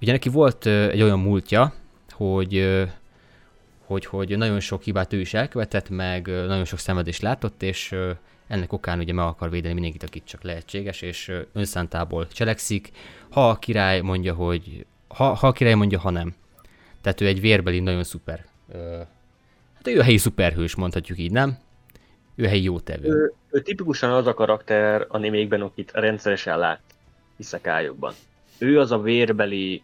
Ugye 0.00 0.12
neki 0.12 0.28
volt 0.28 0.66
egy 0.66 1.02
olyan 1.02 1.18
múltja, 1.18 1.74
hogy 2.10 2.84
hogy, 3.88 4.06
hogy 4.06 4.36
nagyon 4.36 4.60
sok 4.60 4.82
hibát 4.82 5.12
ő 5.12 5.20
is 5.20 5.34
elkövetett, 5.34 5.88
meg 5.88 6.26
nagyon 6.26 6.64
sok 6.64 6.78
szenvedést 6.78 7.22
látott, 7.22 7.62
és 7.62 7.94
ennek 8.46 8.72
okán 8.72 8.98
ugye 8.98 9.12
meg 9.12 9.24
akar 9.24 9.50
védeni 9.50 9.74
mindenkit, 9.74 10.02
akit 10.02 10.24
csak 10.24 10.42
lehetséges, 10.42 11.02
és 11.02 11.32
önszántából 11.52 12.26
cselekszik. 12.28 12.90
Ha 13.30 13.48
a 13.48 13.58
király 13.58 14.00
mondja, 14.00 14.34
hogy 14.34 14.86
ha, 15.08 15.34
ha 15.34 15.46
a 15.46 15.52
király 15.52 15.74
mondja, 15.74 15.98
ha 15.98 16.10
nem. 16.10 16.34
Tehát 17.00 17.20
ő 17.20 17.26
egy 17.26 17.40
vérbeli 17.40 17.80
nagyon 17.80 18.04
szuper. 18.04 18.44
Hát 19.74 19.86
ő 19.86 19.98
a 19.98 20.02
helyi 20.02 20.18
szuperhős, 20.18 20.74
mondhatjuk 20.74 21.18
így, 21.18 21.32
nem? 21.32 21.58
Ő 22.34 22.44
a 22.44 22.48
helyi 22.48 22.62
jótevő. 22.62 23.08
Ő, 23.08 23.32
ő 23.50 23.62
tipikusan 23.62 24.12
az 24.12 24.26
a 24.26 24.34
karakter 24.34 25.06
animékben, 25.08 25.60
akit 25.60 25.90
rendszeresen 25.94 26.58
lát 26.58 26.80
iszekályokban. 27.36 28.14
Ő 28.58 28.80
az 28.80 28.92
a 28.92 29.00
vérbeli 29.00 29.82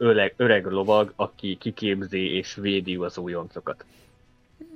öreg, 0.00 0.34
öreg 0.36 0.66
lovag, 0.66 1.12
aki 1.16 1.56
kiképzi 1.60 2.36
és 2.36 2.54
védi 2.54 2.94
az 2.94 3.18
újoncokat. 3.18 3.84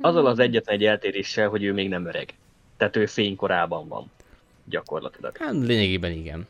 Azzal 0.00 0.26
az 0.26 0.38
egyetlen 0.38 0.76
egy 0.76 0.84
eltéréssel, 0.84 1.48
hogy 1.48 1.64
ő 1.64 1.72
még 1.72 1.88
nem 1.88 2.06
öreg. 2.06 2.34
Tehát 2.76 2.96
ő 2.96 3.06
fénykorában 3.06 3.88
van, 3.88 4.10
gyakorlatilag. 4.64 5.36
Hát 5.36 5.52
lényegében 5.52 6.12
igen. 6.12 6.46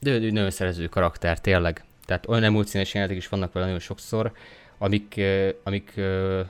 De 0.00 0.10
ő 0.10 0.30
nagyon 0.30 0.50
szerező 0.50 0.86
karakter, 0.86 1.40
tényleg. 1.40 1.84
Tehát 2.06 2.28
olyan 2.28 2.42
emóciós 2.42 2.94
jelenetek 2.94 3.22
is 3.22 3.28
vannak 3.28 3.52
vele 3.52 3.64
nagyon 3.64 3.80
sokszor, 3.80 4.32
amik, 4.78 5.20
amik 5.62 5.92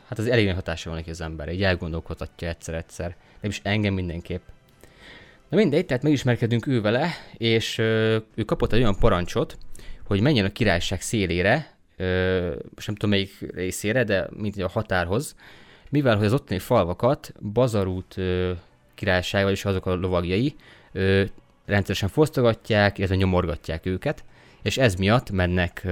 hát 0.08 0.18
az 0.18 0.26
elég 0.26 0.54
hatása 0.54 0.88
van 0.88 0.98
neki 0.98 1.10
az 1.10 1.20
ember, 1.20 1.48
egy 1.48 1.62
elgondolkodhatja 1.62 2.48
egyszer-egyszer. 2.48 3.16
Nem 3.40 3.50
is 3.50 3.60
engem 3.64 3.94
mindenképp. 3.94 4.42
Na 5.48 5.56
mindegy, 5.56 5.86
tehát 5.86 6.02
megismerkedünk 6.02 6.66
ő 6.66 6.80
vele, 6.80 7.10
és 7.36 7.78
ő 7.78 8.44
kapott 8.46 8.72
egy 8.72 8.80
olyan 8.80 8.98
parancsot, 8.98 9.56
hogy 10.04 10.20
menjen 10.20 10.44
a 10.44 10.52
királyság 10.52 11.00
szélére, 11.00 11.76
most 12.74 12.86
nem 12.86 12.96
tudom 12.96 13.10
melyik 13.10 13.52
részére, 13.54 14.04
de 14.04 14.28
mint 14.36 14.56
a 14.56 14.68
határhoz, 14.68 15.36
mivel 15.90 16.16
hogy 16.16 16.26
az 16.26 16.32
ottani 16.32 16.58
falvakat 16.58 17.32
Bazarút 17.52 18.16
királyság, 18.94 19.44
vagyis 19.44 19.64
azok 19.64 19.86
a 19.86 19.94
lovagjai 19.94 20.54
rendszeresen 21.64 22.08
fosztogatják, 22.08 22.98
illetve 22.98 23.16
nyomorgatják 23.16 23.86
őket, 23.86 24.24
és 24.62 24.78
ez 24.78 24.94
miatt 24.94 25.30
mennek 25.30 25.86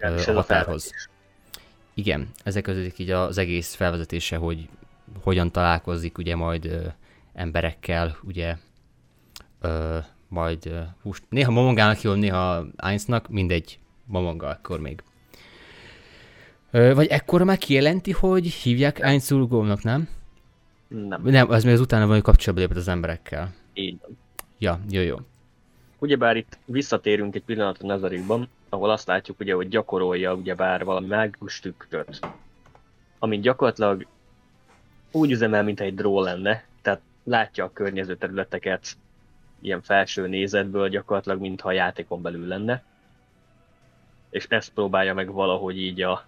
a 0.00 0.32
határhoz. 0.32 0.90
Igen, 1.94 2.28
ezek 2.42 2.62
között 2.62 2.98
így 2.98 3.10
az 3.10 3.38
egész 3.38 3.74
felvezetése, 3.74 4.36
hogy 4.36 4.68
hogyan 5.22 5.52
találkozik 5.52 6.18
ugye 6.18 6.36
majd 6.36 6.64
ö, 6.64 6.86
emberekkel, 7.34 8.16
ugye 8.22 8.56
ö, 9.60 9.98
majd 10.34 10.66
uh, 10.66 10.78
húst. 11.02 11.22
Néha 11.28 11.50
Momongának 11.50 11.96
hívom, 11.96 12.18
néha 12.18 12.66
Einsnak, 12.76 13.28
mindegy, 13.28 13.78
Momonga 14.06 14.48
akkor 14.48 14.80
még. 14.80 15.02
Ö, 16.70 16.94
vagy 16.94 17.06
ekkor 17.06 17.42
már 17.42 17.58
kijelenti, 17.58 18.12
hogy 18.12 18.46
hívják 18.46 19.00
Eins 19.00 19.30
Urgónak, 19.30 19.82
nem? 19.82 20.08
Nem. 20.88 21.22
Nem, 21.22 21.50
az 21.50 21.64
még 21.64 21.74
az 21.74 21.80
utána 21.80 22.04
van, 22.04 22.14
hogy 22.14 22.22
kapcsolatba 22.22 22.60
lépett 22.60 22.76
az 22.80 22.88
emberekkel. 22.88 23.54
Így 23.74 23.96
van. 24.00 24.16
Ja, 24.58 24.80
jó, 24.90 25.00
jó. 25.00 25.16
Ugyebár 25.98 26.36
itt 26.36 26.58
visszatérünk 26.64 27.34
egy 27.34 27.42
pillanatra 27.42 27.86
Nazarikban, 27.86 28.48
ahol 28.68 28.90
azt 28.90 29.06
látjuk, 29.06 29.40
ugye, 29.40 29.54
hogy 29.54 29.68
gyakorolja 29.68 30.34
ugyebár 30.34 30.84
valami 30.84 31.06
mágikus 31.06 31.60
tükröt. 31.60 32.18
Amit 33.18 33.40
gyakorlatilag 33.40 34.06
úgy 35.10 35.30
üzemel, 35.30 35.62
mint 35.62 35.80
egy 35.80 35.94
dró 35.94 36.20
lenne, 36.20 36.64
tehát 36.82 37.00
látja 37.24 37.64
a 37.64 37.72
környező 37.72 38.16
területeket, 38.16 38.96
ilyen 39.64 39.82
felső 39.82 40.26
nézetből 40.26 40.88
gyakorlatilag, 40.88 41.40
mintha 41.40 41.68
a 41.68 41.72
játékon 41.72 42.22
belül 42.22 42.46
lenne. 42.46 42.82
És 44.30 44.46
ezt 44.48 44.72
próbálja 44.72 45.14
meg 45.14 45.32
valahogy 45.32 45.78
így 45.78 46.02
a 46.02 46.24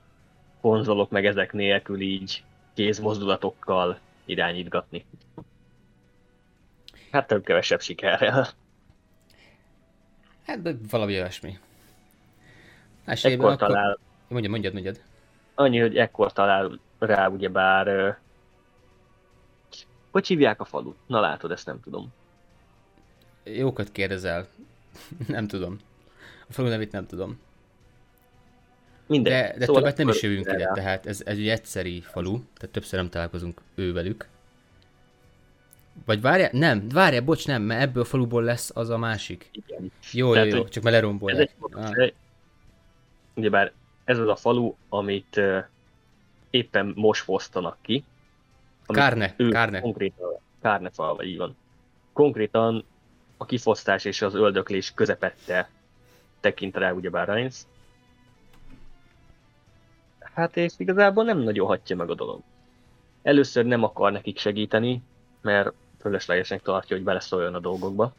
konzolok 0.61 1.11
meg 1.11 1.27
ezek 1.27 1.53
nélkül 1.53 2.01
így 2.01 2.45
kézmozdulatokkal 2.75 3.99
irányítgatni. 4.25 5.05
Hát 7.11 7.27
több 7.27 7.45
kevesebb 7.45 7.81
sikerrel. 7.81 8.49
Hát 10.47 10.61
valami 10.91 11.15
olyasmi. 11.15 11.59
Ekkor 13.05 13.45
akkor... 13.45 13.57
talál... 13.57 13.99
Mondjad, 14.29 14.51
mondjad, 14.51 14.73
mondjad. 14.73 15.01
Annyi, 15.55 15.79
hogy 15.79 15.97
ekkor 15.97 16.33
talál 16.33 16.79
rá 16.99 17.29
ugyebár... 17.29 18.19
Hogy 20.11 20.27
hívják 20.27 20.61
a 20.61 20.65
falut? 20.65 20.97
Na 21.07 21.21
látod, 21.21 21.51
ezt 21.51 21.67
nem 21.67 21.81
tudom. 21.81 22.13
Jókat 23.55 23.93
kérdezel. 23.93 24.47
nem 25.27 25.47
tudom. 25.47 25.79
A 26.49 26.53
falu 26.53 26.69
nevét 26.69 26.93
nem 26.93 27.07
tudom. 27.07 27.39
Mindegy. 29.07 29.33
De, 29.33 29.55
de 29.59 29.65
szóval 29.65 29.83
többet 29.83 29.97
nem 29.97 30.09
is 30.09 30.23
jövünk 30.23 30.47
ide, 30.47 30.71
tehát 30.75 31.07
ez, 31.07 31.23
ez 31.25 31.39
egy 31.39 31.49
egyszeri 31.49 32.01
falu, 32.01 32.41
tehát 32.55 32.73
többször 32.73 32.99
nem 32.99 33.11
találkozunk 33.11 33.61
ővelük. 33.75 34.29
Vagy 36.05 36.21
várjál, 36.21 36.51
nem, 36.53 36.89
várjál, 36.89 37.23
bocs, 37.23 37.47
nem, 37.47 37.63
mert 37.63 37.83
ebből 37.83 38.03
a 38.03 38.07
faluból 38.07 38.43
lesz 38.43 38.71
az 38.75 38.91
a 38.91 38.99
másik. 38.99 39.49
Igen. 39.53 39.93
Jó, 40.13 40.33
Tehát, 40.33 40.49
jó, 40.49 40.57
jó, 40.57 40.69
csak 40.69 40.83
már 40.83 40.93
lerombolják. 40.93 41.41
Ez 41.41 41.49
egy, 41.97 42.05
ah. 42.05 42.11
ugyebár 43.35 43.73
ez 44.05 44.19
az 44.19 44.29
a 44.29 44.37
falu, 44.37 44.75
amit 44.89 45.37
uh, 45.37 45.65
éppen 46.51 46.93
most 46.97 47.23
fosztanak 47.23 47.79
ki. 47.83 48.05
Kárne, 48.87 49.37
Kárne. 49.37 49.81
Konkrétan, 49.81 50.29
Kárne 50.63 50.91
falva, 50.91 51.25
így 51.25 51.37
van. 51.37 51.57
Konkrétan 52.13 52.85
a 53.37 53.45
kifosztás 53.45 54.05
és 54.05 54.23
az 54.23 54.35
öldöklés 54.35 54.93
közepette 54.95 55.71
tekint 56.41 56.77
rá 56.77 56.93
ugyebár 56.93 57.27
Reigns. 57.27 57.57
Hát 60.19 60.57
és 60.57 60.73
igazából 60.77 61.25
nem 61.25 61.39
nagyon 61.39 61.67
hatja 61.67 61.97
meg 61.97 62.11
a 62.11 62.15
dolog. 62.15 62.41
Először 63.23 63.65
nem 63.65 63.83
akar 63.83 64.13
nekik 64.13 64.39
segíteni, 64.39 65.03
mert 65.41 65.73
fölöslegesnek 66.01 66.63
tartja, 66.63 66.97
hogy 66.97 67.05
beleszóljon 67.05 67.55
a 67.55 67.59
dolgokba. 67.59 68.13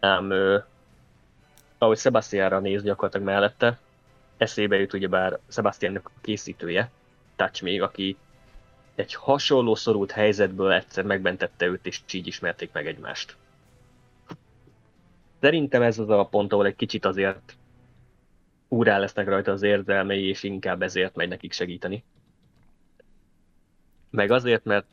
Ám 0.00 0.30
ö, 0.30 0.58
ahogy 1.78 1.98
Sebastianra 1.98 2.58
néz 2.58 2.82
gyakorlatilag 2.82 3.26
mellette, 3.26 3.78
eszébe 4.36 4.76
jut 4.76 4.92
ugyebár 4.92 5.38
Sebastiannak 5.48 6.10
a 6.14 6.20
készítője, 6.20 6.90
Touch 7.36 7.62
még, 7.62 7.82
aki 7.82 8.16
egy 8.94 9.14
hasonló 9.14 9.74
szorult 9.74 10.10
helyzetből 10.10 10.72
egyszer 10.72 11.04
megmentette 11.04 11.66
őt, 11.66 11.86
és 11.86 12.00
így 12.12 12.26
ismerték 12.26 12.72
meg 12.72 12.86
egymást. 12.86 13.36
Szerintem 15.46 15.82
ez 15.82 15.98
az 15.98 16.10
a 16.10 16.24
pont, 16.24 16.52
ahol 16.52 16.66
egy 16.66 16.76
kicsit 16.76 17.04
azért 17.04 17.56
úrá 18.68 18.98
lesznek 18.98 19.26
rajta 19.26 19.52
az 19.52 19.62
érzelmei, 19.62 20.28
és 20.28 20.42
inkább 20.42 20.82
ezért 20.82 21.14
megy 21.14 21.28
nekik 21.28 21.52
segíteni. 21.52 22.04
Meg 24.10 24.30
azért, 24.30 24.64
mert 24.64 24.86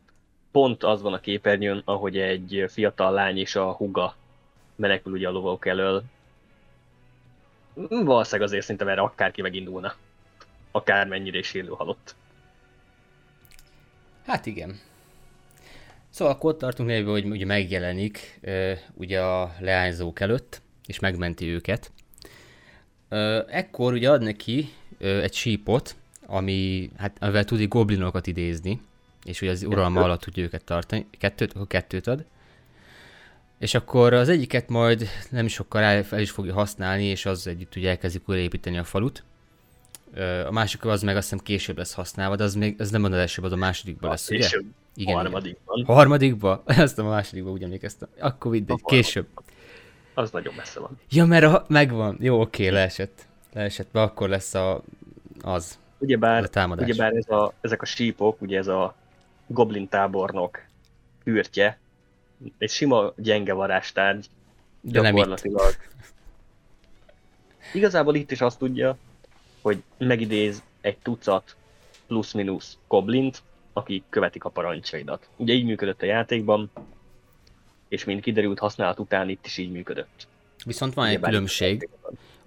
pont 0.52 0.84
az 0.84 1.02
van 1.02 1.14
a 1.14 1.20
képernyőn, 1.20 1.82
ahogy 1.86 2.18
egy 2.18 2.66
fiatal 2.68 3.12
lány 3.12 3.38
és 3.38 3.56
a 3.56 3.72
huga 3.72 4.16
menekül 4.76 5.14
ugye 5.14 5.28
a 5.28 5.32
lovak 5.32 5.66
elől. 5.66 6.04
Valószínűleg 7.90 8.48
azért 8.48 8.66
szinte 8.66 8.86
erre 8.86 9.02
akárki 9.02 9.42
megindulna. 9.42 9.94
Akármennyire 10.72 11.38
is 11.38 11.54
élő 11.54 11.70
halott. 11.70 12.16
Hát 14.26 14.46
igen. 14.46 14.80
Szóval 16.14 16.34
akkor 16.34 16.52
ott 16.54 16.60
tartunk 16.60 16.90
névben, 16.90 17.12
hogy 17.12 17.26
ugye 17.26 17.46
megjelenik 17.46 18.40
ugye 18.94 19.22
a 19.22 19.56
leányzók 19.60 20.20
előtt, 20.20 20.62
és 20.86 21.00
megmenti 21.00 21.48
őket. 21.48 21.92
ekkor 23.48 23.94
ugye 23.94 24.10
ad 24.10 24.22
neki 24.22 24.74
egy 25.00 25.34
sípot, 25.34 25.96
ami, 26.26 26.90
hát, 26.98 27.18
amivel 27.20 27.44
tud 27.44 27.68
goblinokat 27.68 28.28
idézni, 28.28 28.82
és 29.24 29.40
hogy 29.40 29.48
az 29.48 29.64
uralma 29.64 30.02
alatt 30.02 30.22
tudja 30.22 30.44
őket 30.44 30.64
tartani. 30.64 31.06
Kettőt, 31.20 31.54
akkor 31.54 31.68
kettőt 31.68 32.08
ad. 32.08 32.26
És 33.60 33.74
akkor 33.74 34.14
az 34.14 34.30
egyiket 34.30 34.70
majd 34.70 35.08
nem 35.30 35.48
sokkal 35.48 35.82
el, 35.82 36.06
el 36.12 36.20
is 36.20 36.32
fogja 36.32 36.54
használni, 36.54 37.04
és 37.04 37.26
az 37.26 37.48
együtt 37.48 37.76
ugye 37.76 37.90
elkezdik 37.90 38.30
újraépíteni 38.30 38.78
a 38.78 38.84
falut. 38.84 39.24
A 40.46 40.52
másik 40.52 40.86
az 40.86 41.02
meg 41.02 41.16
azt 41.16 41.30
hiszem 41.30 41.46
később 41.46 41.78
lesz 41.78 41.94
használva, 41.94 42.36
de 42.36 42.44
az 42.44 42.56
még 42.56 42.82
az 42.82 42.90
nem 42.90 43.04
az 43.04 43.12
elsőbb, 43.12 43.46
az 43.46 43.52
a 43.52 43.56
másodikban 43.56 44.10
lesz, 44.10 44.30
ugye? 44.30 44.40
Később. 44.40 44.66
Igen, 44.96 45.16
harmadikban. 45.16 45.78
Igen. 45.78 45.96
Harmadikban? 45.96 46.62
Azt 46.86 47.00
a 47.00 47.04
másodikban 47.04 47.54
úgy 47.54 47.64
emlékeztem. 47.64 48.10
Akkor 48.20 48.52
mindegy, 48.52 48.82
később. 48.86 49.28
Az 50.14 50.32
nagyon 50.32 50.54
messze 50.54 50.80
van. 50.80 51.00
Ja, 51.10 51.26
mert 51.26 51.46
a, 51.46 51.66
megvan. 51.68 52.18
Jó, 52.20 52.42
oké, 52.42 52.68
leesett. 52.68 53.28
Leesett, 53.54 53.92
be 53.92 54.02
akkor 54.02 54.30
lesz 54.30 54.54
a, 54.54 54.82
az. 55.42 55.80
Ugyebár, 55.98 56.44
a 56.44 56.48
támadás. 56.48 56.90
ugyebár 56.90 57.16
ez 57.16 57.30
a, 57.30 57.54
ezek 57.62 57.82
a 57.82 57.86
sípok, 57.86 58.42
ugye 58.42 58.58
ez 58.58 58.68
a 58.68 58.96
goblin 59.48 59.90
tábornok 59.90 60.62
kürtje, 61.24 61.80
egy 62.58 62.70
sima 62.70 63.14
gyenge 63.16 63.54
varástárgy, 63.54 64.26
De 64.82 65.02
gyakorlatilag. 65.02 65.76
Igazából 67.74 68.16
itt 68.16 68.32
is 68.32 68.42
azt 68.42 68.58
tudja, 68.58 68.98
hogy 69.62 69.84
megidéz 69.98 70.64
egy 70.82 70.98
tucat 70.98 71.56
plusz-minusz 72.08 72.78
goblint, 72.88 73.42
akik 73.74 74.04
követik 74.10 74.44
a 74.44 74.50
parancsaidat. 74.50 75.30
Ugye 75.36 75.54
így 75.54 75.66
működött 75.66 76.02
a 76.02 76.06
játékban, 76.06 76.72
és 77.88 78.04
mint 78.04 78.22
kiderült 78.22 78.60
használat 78.60 79.00
után 79.00 79.30
itt 79.30 79.46
is 79.46 79.58
így 79.58 79.72
működött. 79.72 80.28
Viszont 80.66 80.94
van 80.94 81.08
egy 81.08 81.20
különbség, 81.20 81.90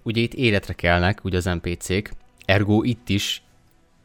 ugye 0.03 0.21
itt 0.21 0.33
életre 0.33 0.73
kelnek, 0.73 1.23
ugye 1.23 1.37
az 1.37 1.45
NPC-k, 1.45 2.11
ergo 2.45 2.83
itt 2.83 3.09
is 3.09 3.41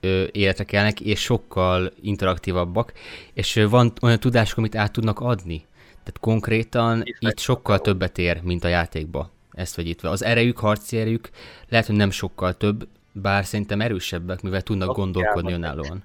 ö, 0.00 0.24
életre 0.32 0.64
kelnek, 0.64 1.00
és 1.00 1.20
sokkal 1.20 1.92
interaktívabbak, 2.02 2.92
és 3.32 3.54
van 3.68 3.92
olyan 4.02 4.20
tudások, 4.20 4.58
amit 4.58 4.74
át 4.74 4.92
tudnak 4.92 5.20
adni. 5.20 5.64
Tehát 5.88 6.18
konkrétan 6.20 7.02
és 7.04 7.16
itt 7.20 7.38
sokkal 7.38 7.78
többet 7.78 8.18
ér, 8.18 8.42
mint 8.42 8.64
a 8.64 8.68
játékba. 8.68 9.30
Ezt 9.52 9.76
vegyítve. 9.76 10.10
Az 10.10 10.22
erejük, 10.22 10.58
harci 10.58 10.98
erejük 10.98 11.30
lehet, 11.68 11.86
hogy 11.86 11.96
nem 11.96 12.10
sokkal 12.10 12.56
több, 12.56 12.88
bár 13.12 13.44
szerintem 13.44 13.80
erősebbek, 13.80 14.42
mivel 14.42 14.62
tudnak 14.62 14.88
okay, 14.88 15.02
gondolkodni 15.02 15.52
önállóan. 15.52 16.02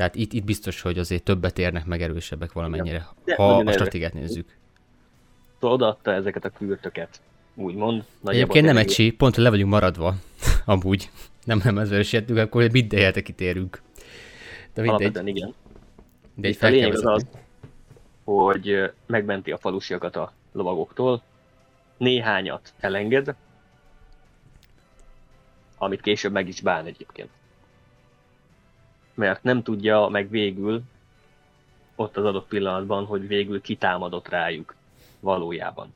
Tehát 0.00 0.14
itt, 0.14 0.32
itt 0.32 0.44
biztos, 0.44 0.80
hogy 0.80 0.98
azért 0.98 1.22
többet 1.22 1.58
érnek, 1.58 1.86
meg 1.86 2.02
erősebbek 2.02 2.52
valamennyire, 2.52 3.08
ja, 3.24 3.34
ha 3.36 3.56
a 3.56 3.72
stratégiát 3.72 4.12
nézzük. 4.12 4.56
Odaadta 5.60 6.12
ezeket 6.12 6.44
a 6.44 6.50
kürtöket, 6.50 7.20
úgymond. 7.54 8.04
Egyébként 8.24 8.66
nem 8.66 8.76
egy 8.76 9.14
pont, 9.16 9.34
hogy 9.34 9.44
le 9.44 9.50
vagyunk 9.50 9.70
maradva, 9.70 10.14
amúgy 10.64 11.10
nem, 11.44 11.60
nem 11.64 11.78
ezzel 11.78 12.02
siettünk, 12.02 12.38
akkor 12.38 12.70
mit 12.70 13.12
kitérünk. 13.22 13.82
De 14.74 14.82
mindegy. 14.82 15.26
igen. 15.26 15.54
De 16.34 16.48
egy 16.48 16.58
a 16.60 16.66
lényeg 16.66 16.92
az 16.92 17.04
az, 17.04 17.26
hogy 18.24 18.90
megmenti 19.06 19.50
a 19.50 19.58
falusiakat 19.58 20.16
a 20.16 20.32
lovagoktól, 20.52 21.22
néhányat 21.96 22.72
elenged, 22.78 23.34
amit 25.78 26.00
később 26.00 26.32
meg 26.32 26.48
is 26.48 26.60
bán 26.60 26.86
egyébként. 26.86 27.30
Mert 29.20 29.42
nem 29.42 29.62
tudja 29.62 30.08
meg 30.08 30.30
végül, 30.30 30.82
ott 31.94 32.16
az 32.16 32.24
adott 32.24 32.48
pillanatban, 32.48 33.04
hogy 33.04 33.26
végül 33.26 33.60
kitámadott 33.60 34.28
rájuk 34.28 34.74
valójában. 35.20 35.94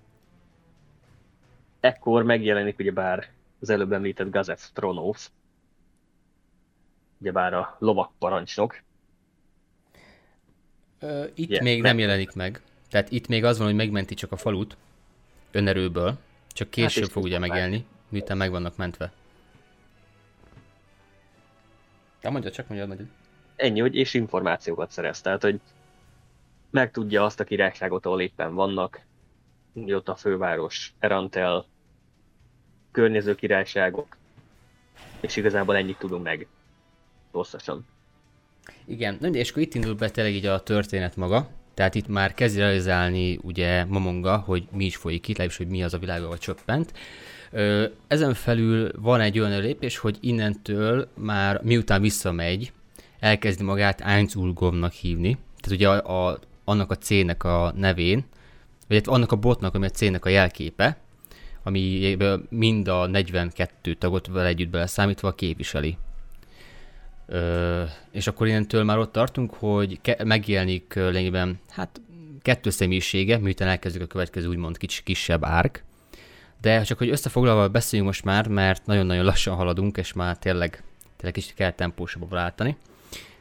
Ekkor 1.80 2.22
megjelenik 2.22 2.78
ugyebár 2.78 3.30
az 3.60 3.70
előbb 3.70 3.92
említett 3.92 4.30
Gazef 4.30 4.70
Tronov, 4.72 5.16
ugyebár 7.18 7.54
a 7.54 7.76
lovak 7.78 8.12
parancsnok. 8.18 8.82
Ö, 10.98 11.24
itt 11.34 11.50
yeah, 11.50 11.62
még 11.62 11.82
nem 11.82 11.98
jelenik 11.98 12.32
meg. 12.32 12.62
Tehát 12.90 13.10
itt 13.10 13.28
még 13.28 13.44
az 13.44 13.58
van, 13.58 13.66
hogy 13.66 13.76
megmenti 13.76 14.14
csak 14.14 14.32
a 14.32 14.36
falut 14.36 14.76
önerőből, 15.50 16.18
csak 16.48 16.70
később 16.70 17.02
hát 17.02 17.12
fog 17.12 17.22
ugye 17.22 17.38
megélni, 17.38 17.84
miután 18.08 18.36
meg 18.36 18.50
vannak 18.50 18.76
mentve. 18.76 19.12
Ja, 22.24 22.30
mondja, 22.30 22.50
csak 22.50 22.68
mondja, 22.68 22.86
mondja. 22.86 23.06
Ennyi, 23.56 23.80
hogy 23.80 23.94
és 23.94 24.14
információkat 24.14 24.90
szerez, 24.90 25.20
tehát, 25.20 25.42
hogy 25.42 25.60
megtudja 26.70 27.24
azt 27.24 27.40
a 27.40 27.44
királyságot, 27.44 28.06
ahol 28.06 28.20
éppen 28.20 28.54
vannak, 28.54 29.00
ott 29.74 30.08
a 30.08 30.14
főváros, 30.14 30.94
Erantel, 30.98 31.66
környező 32.90 33.34
királyságok, 33.34 34.16
és 35.20 35.36
igazából 35.36 35.76
ennyit 35.76 35.98
tudunk 35.98 36.22
meg 36.22 36.46
hosszasan. 37.30 37.86
Igen, 38.84 39.18
de 39.20 39.28
és 39.28 39.50
akkor 39.50 39.62
itt 39.62 39.74
indul 39.74 39.94
be 39.94 40.10
tényleg 40.10 40.34
így 40.34 40.46
a 40.46 40.62
történet 40.62 41.16
maga, 41.16 41.48
tehát 41.74 41.94
itt 41.94 42.08
már 42.08 42.34
kezdi 42.34 42.58
realizálni 42.58 43.38
ugye 43.42 43.84
Mamonga, 43.84 44.36
hogy 44.36 44.68
mi 44.70 44.84
is 44.84 44.96
folyik 44.96 45.28
itt, 45.28 45.36
legalábbis, 45.36 45.56
hogy 45.56 45.68
mi 45.68 45.82
az 45.82 45.94
a 45.94 45.98
világa, 45.98 46.28
vagy 46.28 46.38
csöppent. 46.38 46.92
Ezen 48.06 48.34
felül 48.34 48.90
van 48.96 49.20
egy 49.20 49.38
olyan 49.38 49.60
lépés, 49.60 49.96
hogy 49.98 50.16
innentől 50.20 51.08
már 51.14 51.60
miután 51.62 52.00
visszamegy, 52.00 52.72
elkezdi 53.18 53.62
magát 53.62 54.00
Einzulgovnak 54.00 54.92
hívni. 54.92 55.38
Tehát 55.60 55.78
ugye 55.78 55.88
a, 55.88 56.28
a, 56.28 56.38
annak 56.64 56.90
a 56.90 56.96
cének 56.96 57.44
a 57.44 57.72
nevén, 57.76 58.24
vagy 58.88 59.02
annak 59.04 59.32
a 59.32 59.36
botnak, 59.36 59.74
ami 59.74 59.86
a 59.86 59.90
cének 59.90 60.24
a 60.24 60.28
jelképe, 60.28 60.96
ami 61.62 62.16
mind 62.48 62.88
a 62.88 63.06
42 63.06 63.94
tagot 63.94 64.26
vele 64.26 64.48
együtt 64.48 64.70
bele 64.70 64.86
számítva 64.86 65.34
képviseli. 65.34 65.96
Ö, 67.26 67.82
és 68.10 68.26
akkor 68.26 68.46
innentől 68.46 68.84
már 68.84 68.98
ott 68.98 69.12
tartunk, 69.12 69.54
hogy 69.54 70.00
ke- 70.00 70.24
megjelenik 70.24 70.94
lényegében 70.94 71.58
hát 71.68 72.00
kettő 72.42 72.70
személyisége, 72.70 73.38
miután 73.38 73.68
elkezdjük 73.68 74.04
a 74.04 74.06
következő 74.06 74.48
úgymond 74.48 74.76
kis, 74.76 75.02
kisebb 75.04 75.44
árk. 75.44 75.84
De 76.64 76.82
csak 76.82 76.98
hogy 76.98 77.08
összefoglalva 77.08 77.68
beszéljünk 77.68 78.10
most 78.10 78.24
már, 78.24 78.48
mert 78.48 78.86
nagyon-nagyon 78.86 79.24
lassan 79.24 79.54
haladunk, 79.54 79.96
és 79.96 80.12
már 80.12 80.38
tényleg, 80.38 80.82
tényleg 81.16 81.32
kicsit 81.32 81.54
kell 81.54 81.70
tempósabbra 81.70 82.36
váltani. 82.36 82.76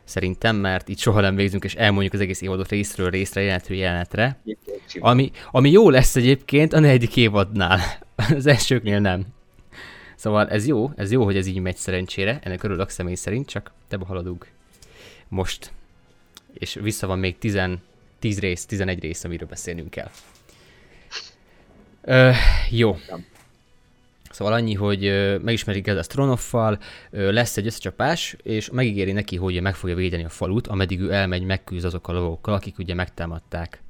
Szerintem, 0.04 0.56
mert 0.56 0.90
itt 0.90 0.98
soha 0.98 1.20
nem 1.20 1.36
végzünk, 1.36 1.64
és 1.64 1.76
elmondjuk 1.76 2.14
az 2.14 2.20
egész 2.20 2.42
évadot 2.42 2.70
részről 2.70 3.10
részre, 3.10 3.42
jelenetről 3.42 3.78
jelenetre. 3.78 4.38
Ami, 5.00 5.32
ami 5.52 5.72
jó 5.72 5.90
lesz 5.90 6.16
egyébként 6.16 6.74
a 6.74 6.80
negyedik 6.80 7.18
évadnál. 7.18 7.80
Az 8.36 8.46
elsőknél 8.46 9.00
nem. 9.00 9.26
Szóval 10.16 10.50
ez 10.50 10.68
jó, 10.68 10.92
ez 10.96 11.12
jó, 11.12 11.24
hogy 11.24 11.38
ez 11.38 11.48
így 11.48 11.60
megy 11.60 11.78
szerencsére, 11.78 12.40
ennek 12.44 12.64
örülök 12.64 12.90
személy 12.90 13.16
szerint, 13.16 13.48
csak 13.48 13.72
te 13.88 13.98
haladunk 14.08 14.48
most. 15.28 15.72
És 16.54 16.74
vissza 16.82 17.08
van 17.08 17.20
még 17.20 17.38
10, 17.38 17.62
10 18.20 18.40
rész, 18.40 18.66
11 18.66 19.00
rész, 19.02 19.24
amiről 19.24 19.48
beszélnünk 19.48 19.90
kell. 19.90 20.10
Ö, 22.06 22.32
jó. 22.70 22.98
Szóval 24.32 24.54
annyi, 24.54 24.74
hogy 24.74 25.00
megismerik 25.42 25.86
Gazas 25.86 26.08
Tronoffal, 26.08 26.80
lesz 27.10 27.58
egy 27.58 27.66
összecsapás, 27.66 28.36
és 28.44 28.70
megígéri 28.70 29.12
neki, 29.12 29.36
hogy 29.36 29.62
meg 29.62 29.76
fogja 29.76 29.96
védeni 29.96 30.24
a 30.24 30.30
falut, 30.30 30.68
ameddig 30.68 31.00
ő 31.00 31.12
elmegy, 31.12 31.44
megküzd 31.44 31.86
azokkal 31.86 32.16
a 32.16 32.20
logokkal, 32.20 32.54
akik 32.54 32.78
ugye 32.78 32.94
megtámadták 32.94 33.82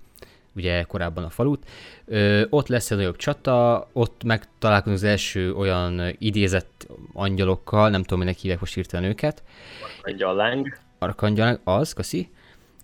ugye 0.55 0.83
korábban 0.83 1.23
a 1.23 1.29
falut. 1.29 1.65
Ö, 2.05 2.43
ott 2.49 2.67
lesz 2.67 2.91
egy 2.91 2.97
nagyobb 2.97 3.15
csata, 3.15 3.87
ott 3.93 4.23
megtalálkozunk 4.23 4.97
az 4.97 5.03
első 5.03 5.53
olyan 5.53 6.15
idézett 6.17 6.87
angyalokkal, 7.13 7.89
nem 7.89 8.01
tudom, 8.01 8.19
minek 8.19 8.37
hívják 8.37 8.59
most 8.59 8.73
hirtelen 8.73 9.09
őket. 9.09 9.43
Arkangyaláng. 9.97 10.77
Arkangyaláng, 10.99 11.59
az, 11.63 11.93
kaszi. 11.93 12.29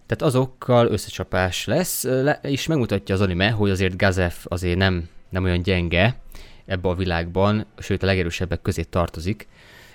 Tehát 0.06 0.34
azokkal 0.34 0.88
összecsapás 0.88 1.66
lesz, 1.66 2.08
és 2.42 2.68
megmutatja 2.68 3.16
az 3.16 3.22
anime, 3.22 3.50
hogy 3.50 3.70
azért 3.70 3.98
Gazef 3.98 4.46
azért 4.48 4.78
nem, 4.78 5.10
nem 5.30 5.44
olyan 5.44 5.62
gyenge 5.62 6.16
ebbe 6.66 6.90
a 6.90 6.96
világban, 6.96 7.66
sőt 7.78 8.04
a 8.04 8.06
legerősebbek 8.06 8.62
közé 8.62 8.84
tartozik, 8.84 9.48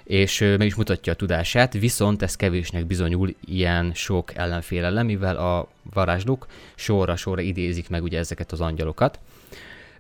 és 0.04 0.38
meg 0.40 0.66
is 0.66 0.74
mutatja 0.74 1.12
a 1.12 1.16
tudását, 1.16 1.72
viszont 1.72 2.22
ez 2.22 2.36
kevésnek 2.36 2.86
bizonyul 2.86 3.34
ilyen 3.44 3.92
sok 3.94 4.34
ellenfél 4.34 4.84
ellen, 4.84 5.06
mivel 5.06 5.36
a 5.36 5.68
varázslók 5.92 6.46
sorra-sorra 6.74 7.40
idézik 7.40 7.88
meg 7.88 8.02
ugye 8.02 8.18
ezeket 8.18 8.52
az 8.52 8.60
angyalokat. 8.60 9.18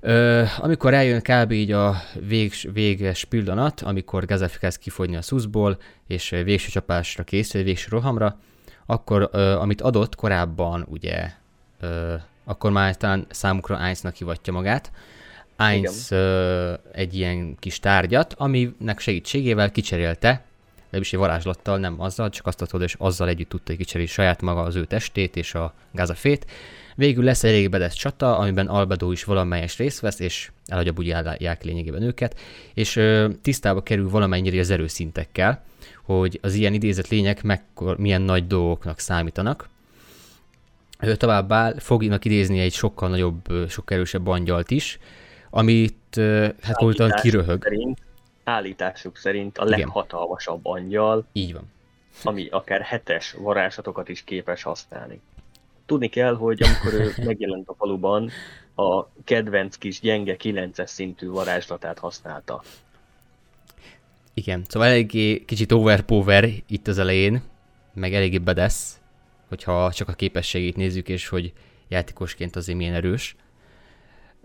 Ö, 0.00 0.42
amikor 0.58 0.94
eljön 0.94 1.20
kb. 1.20 1.52
így 1.52 1.72
a 1.72 2.02
végs, 2.26 2.66
véges 2.72 3.24
pillanat, 3.24 3.80
amikor 3.80 4.24
Gazef 4.24 4.58
kezd 4.58 4.78
kifogyni 4.78 5.16
a 5.16 5.22
szuszból, 5.22 5.78
és 6.06 6.28
végső 6.28 6.68
csapásra 6.70 7.24
készül, 7.24 7.62
végső 7.62 7.86
rohamra, 7.90 8.38
akkor 8.86 9.28
ö, 9.32 9.56
amit 9.56 9.80
adott 9.80 10.14
korábban, 10.14 10.86
ugye, 10.88 11.30
ö, 11.80 12.14
akkor 12.44 12.70
már 12.70 12.96
talán 12.96 13.26
számukra 13.30 13.84
Einznak 13.84 14.14
hivatja 14.14 14.52
magát, 14.52 14.90
Einz 15.56 16.10
ö, 16.10 16.72
egy 16.92 17.14
ilyen 17.14 17.56
kis 17.58 17.80
tárgyat, 17.80 18.34
aminek 18.38 18.98
segítségével 18.98 19.70
kicserélte, 19.70 20.44
is 20.90 21.12
egy 21.12 21.18
varázslattal, 21.18 21.78
nem 21.78 22.00
azzal, 22.00 22.30
csak 22.30 22.46
azt 22.46 22.62
adod, 22.62 22.82
és 22.82 22.94
azzal 22.98 23.28
együtt 23.28 23.48
tudta 23.48 23.76
kicserélni 23.76 24.10
saját 24.12 24.42
maga 24.42 24.60
az 24.60 24.76
ő 24.76 24.84
testét 24.84 25.36
és 25.36 25.54
a 25.54 25.74
gázafét. 25.92 26.46
Végül 26.96 27.24
lesz 27.24 27.44
egy 27.44 27.50
elég 27.50 27.70
bedesz 27.70 27.94
csata, 27.94 28.38
amiben 28.38 28.66
Albedo 28.66 29.12
is 29.12 29.24
valamelyes 29.24 29.76
részt 29.76 30.00
vesz, 30.00 30.18
és 30.18 30.50
elhagyja 30.66 30.92
bugyálják 30.92 31.64
lényegében 31.64 32.02
őket, 32.02 32.40
és 32.74 32.96
ö, 32.96 33.28
tisztába 33.42 33.82
kerül 33.82 34.10
valamennyire 34.10 34.60
az 34.60 34.70
erőszintekkel, 34.70 35.64
hogy 36.02 36.38
az 36.42 36.54
ilyen 36.54 36.74
idézett 36.74 37.08
lények 37.08 37.42
mekkor, 37.42 37.98
milyen 37.98 38.22
nagy 38.22 38.46
dolgoknak 38.46 38.98
számítanak. 38.98 39.68
Ő 41.00 41.16
továbbá 41.16 41.72
fognak 41.78 42.24
idézni 42.24 42.58
egy 42.58 42.72
sokkal 42.72 43.08
nagyobb, 43.08 43.68
sokkal 43.68 43.96
erősebb 43.96 44.26
angyalt 44.26 44.70
is, 44.70 44.98
amit 45.56 46.20
hát 46.62 46.80
voltan 46.80 47.10
kiröhög. 47.10 47.62
Szerint, 47.62 47.98
állításuk 48.44 49.16
szerint 49.16 49.58
a 49.58 49.66
Igen. 49.66 49.78
leghatalmasabb 49.78 50.66
angyal. 50.66 51.26
Így 51.32 51.52
van. 51.52 51.72
Ami 52.22 52.48
akár 52.50 52.80
hetes 52.80 53.32
varázslatokat 53.32 54.08
is 54.08 54.24
képes 54.24 54.62
használni. 54.62 55.20
Tudni 55.86 56.08
kell, 56.08 56.34
hogy 56.36 56.62
amikor 56.62 57.00
ő 57.00 57.12
megjelent 57.26 57.68
a 57.68 57.74
faluban, 57.74 58.30
a 58.74 59.06
kedvenc 59.24 59.76
kis 59.76 60.00
gyenge 60.00 60.36
9-es 60.38 60.86
szintű 60.86 61.28
varázslatát 61.28 61.98
használta. 61.98 62.62
Igen, 64.34 64.64
szóval 64.68 64.88
eléggé 64.88 65.44
kicsit 65.44 65.72
overpower 65.72 66.48
itt 66.66 66.86
az 66.86 66.98
elején, 66.98 67.42
meg 67.92 68.14
eléggé 68.14 68.38
bedesz, 68.38 69.00
hogyha 69.48 69.92
csak 69.92 70.08
a 70.08 70.12
képességét 70.12 70.76
nézzük, 70.76 71.08
és 71.08 71.28
hogy 71.28 71.52
játékosként 71.88 72.56
azért 72.56 72.78
milyen 72.78 72.94
erős. 72.94 73.36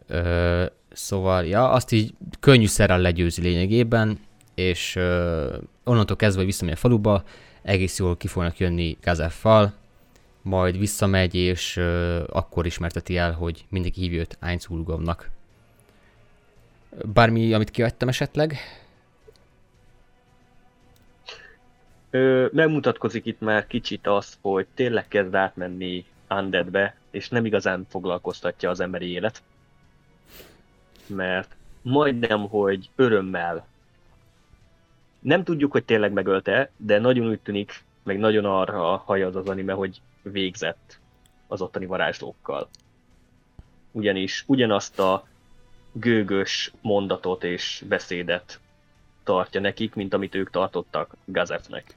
Ö, 0.08 0.66
Szóval, 0.92 1.46
ja, 1.46 1.70
azt 1.72 1.92
így 1.92 2.14
könnyűszerrel 2.40 3.00
legyőzi 3.00 3.42
lényegében, 3.42 4.20
és 4.56 4.96
uh, 4.96 5.54
onnantól 5.84 6.16
kezdve 6.16 6.44
visszamegy 6.44 6.74
a 6.74 6.78
faluba, 6.78 7.24
egész 7.62 8.00
jól 8.00 8.18
ki 8.18 8.28
fognak 8.28 8.58
jönni 8.58 8.98
Gazeffal, 9.02 9.74
majd 10.42 10.78
visszamegy, 10.78 11.36
és 11.36 11.78
uh, 11.78 12.24
akkor 12.30 12.66
ismerteti 12.66 13.18
el, 13.18 13.32
hogy 13.32 13.66
mindenki 13.70 14.02
hívja 14.02 14.20
őt 14.20 14.38
Einzulgomnak. 14.40 15.30
Bármi, 17.14 17.54
amit 17.54 17.72
kivettem 17.72 18.08
esetleg? 18.08 18.58
Ö, 22.10 22.48
megmutatkozik 22.52 23.26
itt 23.26 23.40
már 23.40 23.68
kicsit 23.68 24.08
az, 24.08 24.38
hogy 24.42 24.68
tényleg 24.74 25.08
kezd 25.08 25.36
átmenni 25.36 26.06
Undeadbe, 26.30 26.96
és 27.12 27.30
nem 27.30 27.46
igazán 27.46 27.86
foglalkoztatja 27.90 28.70
az 28.70 28.80
emberi 28.80 29.12
élet 29.12 29.42
mert 31.10 31.56
majdnem, 31.82 32.48
hogy 32.48 32.90
örömmel 32.96 33.68
nem 35.20 35.44
tudjuk, 35.44 35.72
hogy 35.72 35.86
tényleg 35.86 36.12
megölte, 36.12 36.72
de 36.78 37.00
nagyon 37.00 37.28
úgy 37.28 37.40
tűnik, 37.40 37.84
meg 38.04 38.20
nagyon 38.20 38.46
arra 38.46 38.98
hajaz 38.98 39.36
az 39.36 39.48
anime, 39.48 39.74
hogy 39.74 40.02
végzett 40.22 41.00
az 41.48 41.62
ottani 41.62 41.86
varázslókkal. 41.86 42.70
Ugyanis 43.92 44.44
ugyanazt 44.48 45.00
a 45.00 45.28
gőgös 45.92 46.72
mondatot 46.82 47.44
és 47.44 47.84
beszédet 47.88 48.60
tartja 49.24 49.62
nekik, 49.62 49.96
mint 49.96 50.14
amit 50.14 50.36
ők 50.36 50.50
tartottak 50.50 51.16
Gazefnek. 51.26 51.96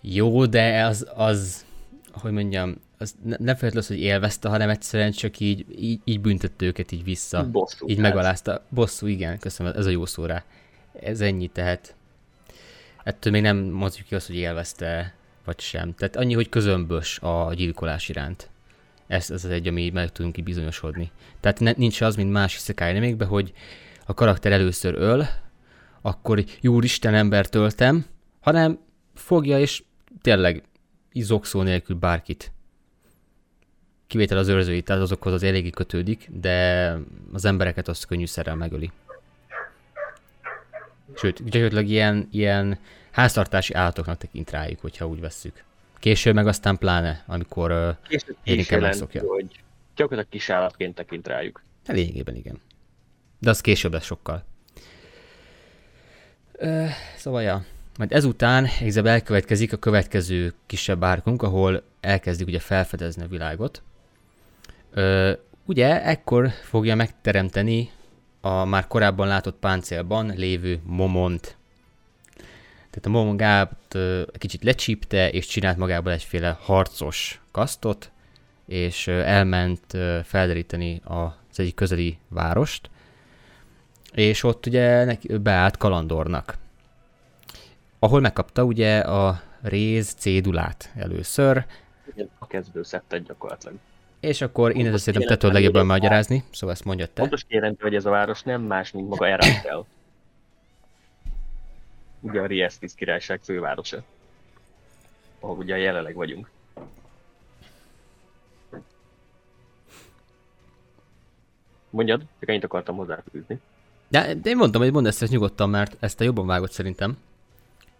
Jó, 0.00 0.46
de 0.46 0.84
az, 0.84 1.10
az 1.16 1.64
hogy 2.12 2.32
mondjam, 2.32 2.76
az 2.98 3.14
ne, 3.22 3.36
ne 3.38 3.54
feltétlenül 3.56 3.88
hogy 3.88 4.00
élvezte, 4.00 4.48
hanem 4.48 4.68
egyszerűen 4.68 5.12
csak 5.12 5.40
így, 5.40 5.66
így, 5.78 6.00
így 6.04 6.20
büntette 6.20 6.64
őket 6.64 6.92
így 6.92 7.04
vissza. 7.04 7.50
Bosszú. 7.50 7.88
Így 7.88 7.98
megalázta. 7.98 8.64
Bosszú, 8.68 9.06
igen, 9.06 9.38
köszönöm, 9.38 9.72
ez 9.76 9.86
a 9.86 9.90
jó 9.90 10.06
szó 10.06 10.24
rá. 10.24 10.44
Ez 11.00 11.20
ennyi, 11.20 11.46
tehát 11.46 11.94
ettől 13.04 13.32
még 13.32 13.42
nem 13.42 13.56
mondjuk 13.56 14.06
ki 14.06 14.14
azt, 14.14 14.26
hogy 14.26 14.36
élvezte, 14.36 15.14
vagy 15.44 15.60
sem. 15.60 15.94
Tehát 15.94 16.16
annyi, 16.16 16.34
hogy 16.34 16.48
közömbös 16.48 17.18
a 17.18 17.54
gyilkolás 17.54 18.08
iránt. 18.08 18.48
Ez, 19.06 19.30
ez 19.30 19.44
az 19.44 19.50
egy, 19.50 19.66
ami 19.66 19.90
meg 19.90 20.12
tudunk 20.12 20.38
így 20.38 20.44
bizonyosodni. 20.44 21.10
Tehát 21.40 21.60
ne, 21.60 21.72
nincs 21.76 22.00
az, 22.00 22.16
mint 22.16 22.32
más 22.32 22.54
iszek 22.54 22.80
hogy 23.26 23.52
a 24.06 24.14
karakter 24.14 24.52
először 24.52 24.94
öl, 24.94 25.26
akkor 26.00 26.44
jó 26.60 26.80
Isten 26.80 27.14
embert 27.14 27.54
öltem, 27.54 28.06
hanem 28.40 28.78
fogja 29.14 29.58
és 29.58 29.82
tényleg 30.22 30.62
zokszó 31.12 31.62
nélkül 31.62 31.96
bárkit 31.96 32.52
kivétel 34.14 34.38
az 34.38 34.48
őrzői, 34.48 34.82
tehát 34.82 35.02
azokhoz 35.02 35.32
az 35.32 35.42
eléggé 35.42 35.70
kötődik, 35.70 36.28
de 36.40 36.98
az 37.32 37.44
embereket 37.44 37.88
az 37.88 38.06
szerrel 38.24 38.54
megöli. 38.54 38.90
Sőt, 41.16 41.44
gyakorlatilag 41.44 41.86
ilyen, 41.86 42.28
ilyen 42.32 42.78
háztartási 43.10 43.74
állatoknak 43.74 44.18
tekint 44.18 44.50
rájuk, 44.50 44.80
hogyha 44.80 45.06
úgy 45.06 45.20
vesszük. 45.20 45.64
Később 45.98 46.34
meg 46.34 46.46
aztán 46.46 46.78
pláne, 46.78 47.24
amikor 47.26 47.70
uh, 47.70 48.18
később 48.42 48.80
megszokja. 48.80 49.22
hogy 49.26 49.60
gyakorlatilag 49.96 50.28
kis 50.28 50.50
állatként 50.50 50.94
tekint 50.94 51.26
rájuk. 51.26 51.62
Lényegében 51.86 52.34
igen. 52.34 52.60
De 53.38 53.50
az 53.50 53.60
később 53.60 53.92
lesz 53.92 54.04
sokkal. 54.04 54.44
Uh, 56.58 56.88
szóval, 57.16 57.42
ja. 57.42 57.64
Majd 57.98 58.12
ezután 58.12 58.64
egyszerűen 58.80 59.12
elkövetkezik 59.12 59.72
a 59.72 59.76
következő 59.76 60.52
kisebb 60.66 61.04
árkunk, 61.04 61.42
ahol 61.42 61.82
elkezdik 62.00 62.46
ugye 62.46 62.58
felfedezni 62.58 63.22
a 63.22 63.28
világot. 63.28 63.82
Ö, 64.94 65.32
ugye 65.64 66.04
ekkor 66.04 66.48
fogja 66.48 66.94
megteremteni 66.94 67.90
a 68.40 68.64
már 68.64 68.86
korábban 68.86 69.26
látott 69.26 69.58
páncélban 69.58 70.32
lévő 70.36 70.80
momont. 70.84 71.56
Tehát 72.90 73.06
a 73.06 73.08
momongát 73.08 73.96
kicsit 74.38 74.64
lecsípte, 74.64 75.30
és 75.30 75.46
csinált 75.46 75.76
magából 75.76 76.12
egyféle 76.12 76.58
harcos 76.60 77.40
kasztot, 77.50 78.10
és 78.66 79.06
elment 79.06 79.96
felderíteni 80.24 81.00
az 81.04 81.58
egyik 81.58 81.74
közeli 81.74 82.18
várost, 82.28 82.90
és 84.12 84.42
ott 84.42 84.66
ugye 84.66 85.04
neki 85.04 85.38
beállt 85.38 85.76
kalandornak, 85.76 86.58
ahol 87.98 88.20
megkapta 88.20 88.64
ugye 88.64 88.98
a 88.98 89.40
réz 89.62 90.12
cédulát 90.12 90.92
először. 90.96 91.64
Igen, 92.12 92.30
a 92.38 92.46
kezdőszettet 92.46 93.22
gyakorlatilag. 93.26 93.76
És 94.24 94.40
akkor 94.40 94.76
innen 94.76 94.98
szerintem 94.98 95.28
te 95.28 95.36
tudod 95.36 95.54
legjobban 95.54 95.86
magyarázni, 95.86 96.44
szóval 96.50 96.74
ezt 96.74 96.84
mondjad 96.84 97.10
te. 97.10 97.20
Pontos 97.20 97.44
kérem, 97.44 97.76
hogy 97.80 97.94
ez 97.94 98.06
a 98.06 98.10
város 98.10 98.42
nem 98.42 98.62
más, 98.62 98.90
mint 98.90 99.08
maga 99.08 99.28
Erastel. 99.28 99.86
ugye 102.20 102.40
a 102.40 102.46
Riestis 102.46 102.92
királyság 102.94 103.40
fővárosa. 103.42 104.02
Ahol 105.40 105.56
ugye 105.56 105.76
jelenleg 105.76 106.14
vagyunk. 106.14 106.50
Mondjad, 111.90 112.22
csak 112.40 112.48
ennyit 112.48 112.64
akartam 112.64 112.96
hozzáfűzni. 112.96 113.60
De, 114.08 114.34
de 114.34 114.50
én 114.50 114.56
mondtam, 114.56 114.82
hogy 114.82 114.92
mondd 114.92 115.06
ezt, 115.06 115.22
ezt 115.22 115.32
nyugodtan, 115.32 115.70
mert 115.70 115.96
ezt 116.00 116.20
a 116.20 116.24
jobban 116.24 116.46
vágott 116.46 116.72
szerintem. 116.72 117.18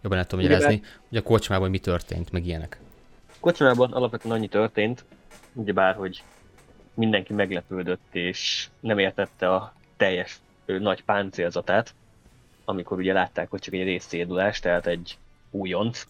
Jobban 0.01 0.17
el 0.17 0.25
tudom 0.25 0.45
magyarázni, 0.45 0.81
hogy 1.09 1.17
a 1.17 1.21
kocsmában 1.21 1.69
mi 1.69 1.79
történt, 1.79 2.31
meg 2.31 2.45
ilyenek. 2.45 2.79
A 3.27 3.37
kocsmában 3.39 3.93
alapvetően 3.93 4.35
annyi 4.35 4.47
történt, 4.47 5.05
ugyebár, 5.55 5.95
hogy 5.95 6.23
mindenki 6.93 7.33
meglepődött, 7.33 8.15
és 8.15 8.69
nem 8.79 8.99
értette 8.99 9.53
a 9.53 9.73
teljes 9.97 10.39
ő, 10.65 10.79
nagy 10.79 11.03
páncélzatát, 11.03 11.93
amikor 12.65 12.97
ugye 12.97 13.13
látták, 13.13 13.49
hogy 13.49 13.59
csak 13.59 13.73
egy 13.73 13.83
részszédulás, 13.83 14.59
tehát 14.59 14.87
egy 14.87 15.17
újonc. 15.51 16.07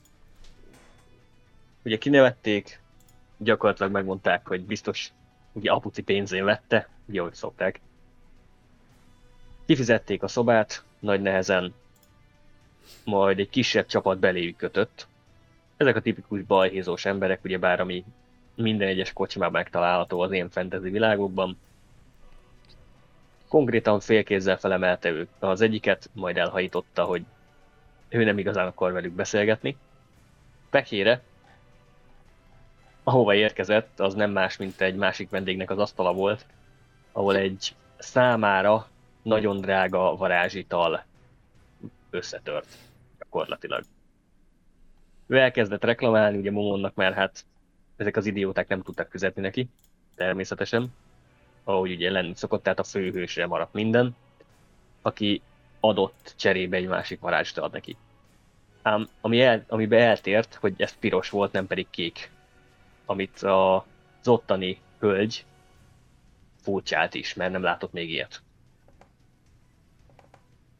Ugye 1.84 1.98
kinevették, 1.98 2.80
gyakorlatilag 3.38 3.92
megmondták, 3.92 4.48
hogy 4.48 4.66
biztos 4.66 5.12
ugye 5.52 5.72
apuci 5.72 6.02
pénzén 6.02 6.44
vette, 6.44 6.90
ugye 7.06 7.20
ahogy 7.20 7.34
szokták. 7.34 7.80
Kifizették 9.66 10.24
a 10.24 10.28
szobát, 10.28 10.84
nagy 11.00 11.22
nehezen, 11.22 11.74
majd 13.04 13.40
egy 13.40 13.50
kisebb 13.50 13.86
csapat 13.86 14.20
beléjük 14.20 14.58
kötött. 14.58 15.08
Ezek 15.78 15.96
a 15.96 16.02
tipikus 16.02 16.42
balhézós 16.42 17.06
emberek, 17.06 17.44
ugyebár 17.44 17.80
ami 17.80 18.04
minden 18.56 18.88
egyes 18.88 19.14
kocsmában 19.14 19.52
megtalálható 19.52 20.20
az 20.20 20.32
én 20.32 20.50
fantasy 20.50 20.90
világokban. 20.90 21.58
Konkrétan 23.48 24.00
félkézzel 24.00 24.58
felemelte 24.58 25.10
ők 25.10 25.30
az 25.40 25.62
egyiket, 25.62 26.10
majd 26.14 26.38
elhajította, 26.38 27.04
hogy 27.04 27.24
ő 28.10 28.24
nem 28.24 28.38
igazán 28.38 28.68
akar 28.68 28.92
velük 28.92 29.14
beszélgetni. 29.14 29.78
Pekére, 30.70 31.22
ahova 33.04 33.34
érkezett, 33.34 34.00
az 34.00 34.14
nem 34.14 34.32
más, 34.32 34.58
mint 34.58 34.82
egy 34.82 34.96
másik 34.96 35.30
vendégnek 35.30 35.70
az 35.70 35.78
asztala 35.78 36.14
volt, 36.14 36.46
ahol 37.12 37.36
egy 37.36 37.76
számára 37.98 38.88
nagyon 39.22 39.62
drága 39.62 40.16
varázsital 40.16 41.04
összetört 42.10 42.78
gyakorlatilag. 43.20 43.84
Ő 45.28 45.38
elkezdett 45.38 45.84
reklamálni, 45.84 46.38
ugye 46.38 46.52
Momonnak, 46.52 46.96
mert 46.96 47.16
hát 47.16 47.46
ezek 47.96 48.16
az 48.16 48.26
idióták 48.26 48.68
nem 48.68 48.82
tudtak 48.82 49.10
fizetni 49.10 49.42
neki, 49.42 49.70
természetesen, 50.16 50.94
ahogy 51.64 51.92
ugye 51.92 52.12
lenni 52.12 52.36
szokott, 52.36 52.64
tehát 52.64 52.80
a 52.80 52.84
főhősre 52.84 53.48
maradt 53.48 53.74
minden, 53.74 54.16
aki 55.02 55.42
adott 55.80 56.34
cserébe 56.38 56.78
egy 56.78 56.88
másik 56.88 57.20
varázst 57.20 57.58
ad 57.58 57.72
neki. 57.72 57.98
Ám 58.82 59.08
ami 59.22 59.42
el, 59.42 59.66
amiben 59.68 60.02
eltért, 60.02 60.56
hogy 60.56 60.74
ez 60.78 60.98
piros 61.00 61.30
volt, 61.30 61.52
nem 61.52 61.68
pedig 61.68 61.88
kék, 61.90 62.30
amit 63.06 63.42
a, 63.42 63.76
az 63.76 64.28
ottani 64.28 64.80
hölgy 65.00 65.46
furcsált 66.62 67.14
is, 67.14 67.34
mert 67.34 67.52
nem 67.52 67.62
látott 67.62 67.92
még 67.92 68.10
ilyet. 68.10 68.42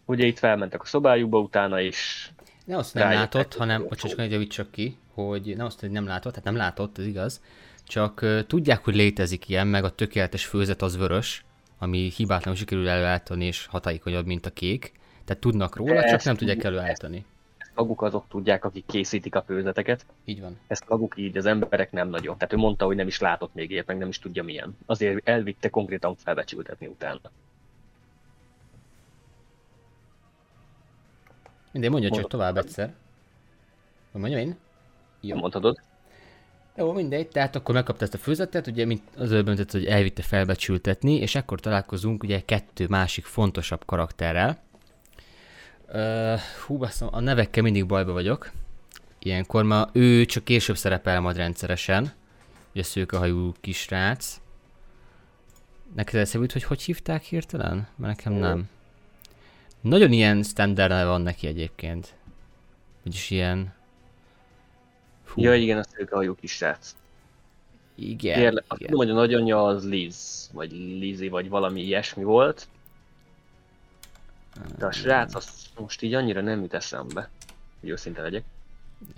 Ugye 0.06 0.26
itt 0.26 0.38
felmentek 0.38 0.82
a 0.82 0.86
szobájukba 0.86 1.40
utána, 1.40 1.82
és... 1.82 2.30
Ne 2.66 2.78
azt 2.78 2.94
nem 2.94 3.10
látott, 3.10 3.56
hanem, 3.56 3.88
csak 3.90 4.32
javíts 4.32 4.62
ki, 4.72 4.98
hogy 5.14 5.54
nem 5.58 5.66
azt, 5.66 5.80
hogy 5.80 5.92
nem 5.92 6.06
látott, 6.06 6.32
tehát 6.32 6.48
nem 6.48 6.56
látott, 6.56 6.98
ez 6.98 7.06
igaz, 7.06 7.42
csak 7.84 8.20
uh, 8.22 8.40
tudják, 8.48 8.84
hogy 8.84 8.96
létezik 8.96 9.50
ilyen, 9.50 9.68
meg 9.68 9.84
a 9.84 9.90
tökéletes 9.90 10.46
főzet 10.46 10.82
az 10.82 10.98
vörös, 10.98 11.46
ami 11.80 12.12
hibátlanul 12.16 12.60
sikerül 12.60 12.90
előállítani, 12.90 13.46
és 13.46 13.66
hatékonyabb, 13.66 14.26
mint 14.26 14.46
a 14.46 14.50
kék. 14.50 14.92
Tehát 15.26 15.42
tudnak 15.42 15.76
róla, 15.76 15.94
ezt 15.94 16.08
csak 16.08 16.24
nem 16.24 16.36
tudják 16.36 16.64
előállítani. 16.64 17.26
Ezt 17.58 17.72
maguk 17.76 18.02
azok 18.02 18.26
tudják, 18.30 18.66
akik 18.66 18.86
készítik 18.86 19.36
a 19.36 19.44
főzeteket. 19.48 20.06
Így 20.26 20.42
van. 20.42 20.58
Ezt 20.68 20.90
maguk 20.90 21.18
így, 21.18 21.38
az 21.38 21.46
emberek 21.46 21.92
nem 21.92 22.10
nagyon. 22.10 22.38
Tehát 22.38 22.54
ő 22.54 22.58
mondta, 22.58 22.86
hogy 22.86 22.96
nem 22.96 23.08
is 23.08 23.20
látott 23.20 23.54
még 23.54 23.72
ilyet, 23.72 23.86
meg 23.86 23.98
nem 23.98 24.08
is 24.08 24.20
tudja 24.20 24.44
milyen. 24.44 24.78
Azért 24.86 25.30
elvitte 25.30 25.70
konkrétan 25.70 26.16
felbecsültetni 26.16 26.88
utána. 26.88 27.20
Mindegy, 31.76 31.92
mondja 31.94 32.10
csak 32.10 32.30
tovább 32.30 32.58
egyszer. 32.58 32.94
Mondjam 34.12 34.40
én? 34.40 34.56
Jó. 35.22 35.36
Mondhatod. 35.36 35.80
Jó, 36.76 36.94
mindegy, 36.94 37.28
tehát 37.28 37.56
akkor 37.56 37.76
megkapta 37.76 38.04
ezt 38.04 38.14
a 38.14 38.18
főzetet, 38.18 38.68
ugye 38.68 38.86
mint 38.86 39.02
az 39.18 39.32
előbb 39.32 39.72
hogy 39.72 39.86
elvitte 39.86 40.22
felbecsültetni, 40.22 41.14
és 41.14 41.36
akkor 41.36 41.60
találkozunk 41.60 42.24
ugye 42.24 42.42
kettő 42.46 42.88
másik 42.88 43.26
fontosabb 43.26 43.86
karakterrel. 43.86 44.58
Uh, 45.88 46.40
hú, 46.66 46.78
basszom, 46.78 47.10
a 47.12 47.20
nevekkel 47.20 47.64
mindig 47.64 47.86
bajba 47.86 48.12
vagyok. 48.12 48.52
Ilyenkor 49.20 49.64
ma 49.64 49.90
ő 49.94 50.26
csak 50.26 50.44
később 50.44 50.78
szerepel 50.78 51.22
majd 51.22 51.38
rendszeresen. 51.38 52.12
Ugye 52.74 52.84
szőkehajú 52.84 53.54
kisrác. 53.62 54.42
Neked 55.96 56.20
eszemült, 56.20 56.52
hogy 56.52 56.64
hogy 56.64 56.82
hívták 56.82 57.24
hirtelen? 57.24 57.88
Mert 57.96 58.16
nekem 58.16 58.34
nem. 58.34 58.70
Nagyon 59.86 60.12
ilyen 60.12 60.44
standard 60.44 61.06
van 61.06 61.22
neki 61.22 61.48
egyébként. 61.48 62.14
Vagyis 63.04 63.30
ilyen... 63.30 63.74
Hú. 65.26 65.42
Ja, 65.42 65.56
igen, 65.56 65.78
a 65.78 65.84
szőkehajú 65.84 66.36
kisrác. 66.36 66.96
Igen, 67.96 68.40
Kérle, 68.40 68.64
igen. 68.76 68.90
Tudom, 68.90 68.98
hogy 68.98 69.10
a 69.10 69.14
nagyanyja 69.14 69.66
az 69.66 69.90
Liz, 69.90 70.50
vagy 70.54 70.72
Lizzy, 70.72 71.28
vagy 71.28 71.50
valami 71.50 71.82
ilyesmi 71.82 72.24
volt. 72.24 72.68
De 74.78 74.86
a 74.86 74.92
srác 74.92 75.36
az 75.36 75.50
most 75.80 76.02
így 76.02 76.14
annyira 76.14 76.42
nem 76.42 76.62
jut 76.62 76.74
eszembe, 76.74 77.30
hogy 77.80 77.90
őszinte 77.90 78.22
legyek. 78.22 78.44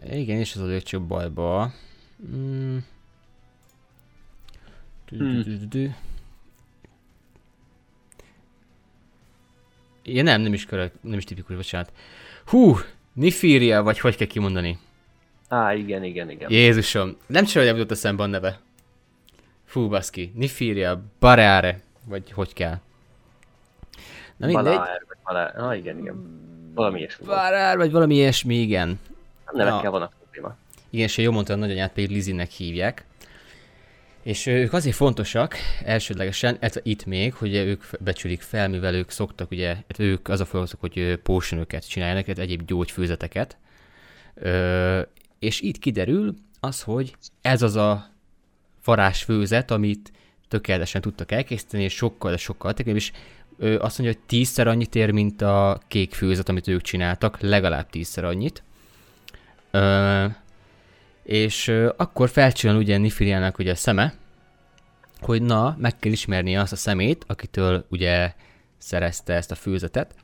Igen, 0.09 0.37
és 0.37 0.55
az 0.55 0.61
a 0.61 0.81
csak 0.81 1.05
bajba. 1.05 1.73
Mm. 2.25 2.77
Hmm. 5.07 5.43
Ja, 10.09 10.23
nem, 10.23 10.41
nem 10.41 10.53
is 10.53 10.65
körök, 10.65 10.93
nem 11.01 11.17
is 11.17 11.23
tipikus, 11.23 11.55
bocsánat. 11.55 11.91
Hú, 12.45 12.77
Nifíria, 13.13 13.83
vagy 13.83 13.99
hogy 13.99 14.15
kell 14.15 14.27
kimondani? 14.27 14.77
Á, 15.47 15.73
igen, 15.73 16.03
igen, 16.03 16.29
igen. 16.29 16.51
Jézusom, 16.51 17.17
nem 17.25 17.45
csak 17.45 17.63
hogy 17.63 17.71
jutott 17.71 17.91
eszembe 17.91 18.23
a 18.23 18.25
neve. 18.25 18.59
Fú, 19.65 19.87
baszki, 19.89 20.31
Nifíria, 20.35 21.01
Bareare, 21.19 21.79
vagy 22.05 22.31
hogy 22.31 22.53
kell. 22.53 22.79
Na 24.37 24.45
mindegy. 24.45 24.63
Balár, 24.63 25.03
vagy 25.07 25.17
Balár, 25.23 25.59
ah, 25.59 25.77
igen, 25.77 25.97
igen. 25.97 26.15
Valami 26.75 26.99
ilyesmi. 26.99 27.25
Balár, 27.25 27.77
vagy 27.77 27.91
valami 27.91 28.15
ilyesmi, 28.15 28.55
igen. 28.55 28.99
Nem 29.51 29.65
nevekkel 29.65 29.91
van 29.91 30.01
a 30.01 30.11
probléma. 30.19 30.55
Igen, 30.89 31.05
és 31.05 31.17
jó 31.17 31.31
mondta, 31.31 31.53
a 31.53 31.55
nagyanyát 31.55 31.93
pedig 31.93 32.09
Lizinek 32.09 32.49
hívják. 32.49 33.05
És 34.27 34.45
ők 34.45 34.73
azért 34.73 34.95
fontosak 34.95 35.55
elsődlegesen, 35.83 36.57
ez 36.59 36.73
itt 36.83 37.05
még, 37.05 37.33
hogy 37.33 37.55
ők 37.55 37.83
becsülik 37.99 38.41
fel, 38.41 38.69
mivel 38.69 38.93
ők 38.93 39.09
szoktak, 39.09 39.51
ugye, 39.51 39.77
ők 39.97 40.27
az 40.27 40.39
a 40.39 40.45
feladatok, 40.45 40.79
hogy 40.79 41.19
potionöket 41.23 41.89
csináljanak, 41.89 42.23
tehát 42.23 42.39
egyéb 42.39 42.65
gyógyfőzeteket. 42.65 43.57
Ö, 44.33 45.01
és 45.39 45.61
itt 45.61 45.77
kiderül 45.77 46.33
az, 46.59 46.81
hogy 46.81 47.15
ez 47.41 47.61
az 47.61 47.75
a 47.75 48.09
varázsfőzet, 48.83 49.71
amit 49.71 50.11
tökéletesen 50.47 51.01
tudtak 51.01 51.31
elkészíteni, 51.31 51.83
és 51.83 51.93
sokkal, 51.93 52.31
de 52.31 52.37
sokkal 52.37 52.69
hatékonyabb, 52.69 52.99
és 52.99 53.11
ö, 53.57 53.79
azt 53.79 53.97
mondja, 53.97 54.17
hogy 54.17 54.27
tízszer 54.27 54.67
annyit 54.67 54.95
ér, 54.95 55.11
mint 55.11 55.41
a 55.41 55.81
kék 55.87 56.13
főzet, 56.13 56.49
amit 56.49 56.67
ők 56.67 56.81
csináltak, 56.81 57.39
legalább 57.39 57.89
tízszer 57.89 58.23
annyit. 58.23 58.63
Ö, 59.71 60.25
és 61.27 61.73
akkor 61.97 62.29
felcsillan 62.29 62.75
ugye 62.77 62.97
Nifiriának 62.97 63.57
ugye 63.57 63.71
a 63.71 63.75
szeme, 63.75 64.13
hogy 65.19 65.41
na, 65.41 65.75
meg 65.79 65.97
kell 65.97 66.11
ismernie 66.11 66.59
azt 66.59 66.71
a 66.71 66.75
szemét, 66.75 67.23
akitől 67.27 67.85
ugye 67.89 68.33
szerezte 68.77 69.33
ezt 69.33 69.51
a 69.51 69.55
főzetet. 69.55 70.15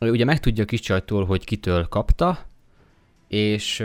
Ugye 0.00 0.24
megtudja 0.24 0.62
a 0.62 0.66
kis 0.66 0.80
csajtól, 0.80 1.24
hogy 1.24 1.44
kitől 1.44 1.88
kapta, 1.88 2.38
és 3.28 3.84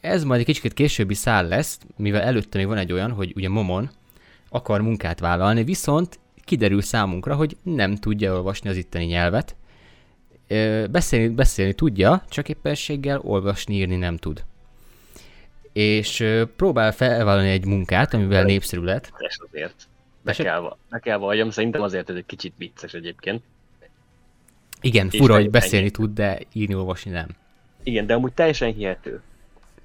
ez 0.00 0.24
majd 0.24 0.40
egy 0.40 0.46
kicsit 0.46 0.74
későbbi 0.74 1.14
szál 1.14 1.48
lesz, 1.48 1.78
mivel 1.96 2.20
előtte 2.20 2.58
még 2.58 2.66
van 2.66 2.78
egy 2.78 2.92
olyan, 2.92 3.12
hogy 3.12 3.32
ugye 3.36 3.48
Momon 3.48 3.90
akar 4.48 4.80
munkát 4.80 5.20
vállalni, 5.20 5.64
viszont 5.64 6.18
kiderül 6.44 6.82
számunkra, 6.82 7.34
hogy 7.34 7.56
nem 7.62 7.96
tudja 7.96 8.34
olvasni 8.34 8.68
az 8.68 8.76
itteni 8.76 9.04
nyelvet. 9.04 9.56
Beszélni, 10.90 11.28
beszélni 11.28 11.74
tudja, 11.74 12.24
csak 12.28 12.48
éppenséggel 12.48 13.20
olvasni, 13.20 13.74
írni 13.74 13.96
nem 13.96 14.16
tud 14.16 14.44
és 15.76 16.24
próbál 16.56 16.92
felvállalni 16.92 17.50
egy 17.50 17.64
munkát, 17.64 18.14
amivel 18.14 18.44
népszerű 18.44 18.82
lett. 18.82 19.12
És 19.18 19.38
azért. 19.48 19.74
Be 20.22 20.32
kell, 20.32 20.76
be 20.90 20.98
kell 20.98 21.16
valljam, 21.16 21.50
szerintem 21.50 21.82
azért 21.82 22.10
ez 22.10 22.16
egy 22.16 22.26
kicsit 22.26 22.54
vicces 22.56 22.92
egyébként. 22.92 23.42
Igen, 24.80 25.08
és 25.10 25.18
fura, 25.18 25.34
hogy 25.34 25.50
beszélni 25.50 25.90
tud, 25.90 26.14
de 26.14 26.38
írni, 26.52 26.74
olvasni 26.74 27.10
nem. 27.10 27.28
Igen, 27.82 28.06
de 28.06 28.14
amúgy 28.14 28.32
teljesen 28.32 28.72
hihető. 28.72 29.20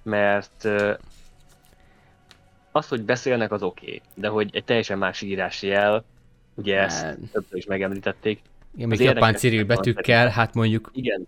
Mert 0.03 0.67
az, 2.71 2.87
hogy 2.87 3.01
beszélnek, 3.01 3.51
az 3.51 3.63
oké, 3.63 3.85
okay, 3.85 4.01
de 4.13 4.27
hogy 4.27 4.49
egy 4.53 4.63
teljesen 4.63 4.97
más 4.97 5.21
írási 5.21 5.67
jel, 5.67 6.03
ugye 6.53 6.79
ezt 6.79 7.01
hát. 7.01 7.17
többször 7.31 7.57
is 7.57 7.65
megemlítették. 7.65 8.41
Igen, 8.75 8.87
még 8.87 8.99
japán 8.99 9.35
ciril 9.35 9.65
betűkkel, 9.65 10.27
hát 10.29 10.53
mondjuk... 10.53 10.91
Igen. 10.93 11.27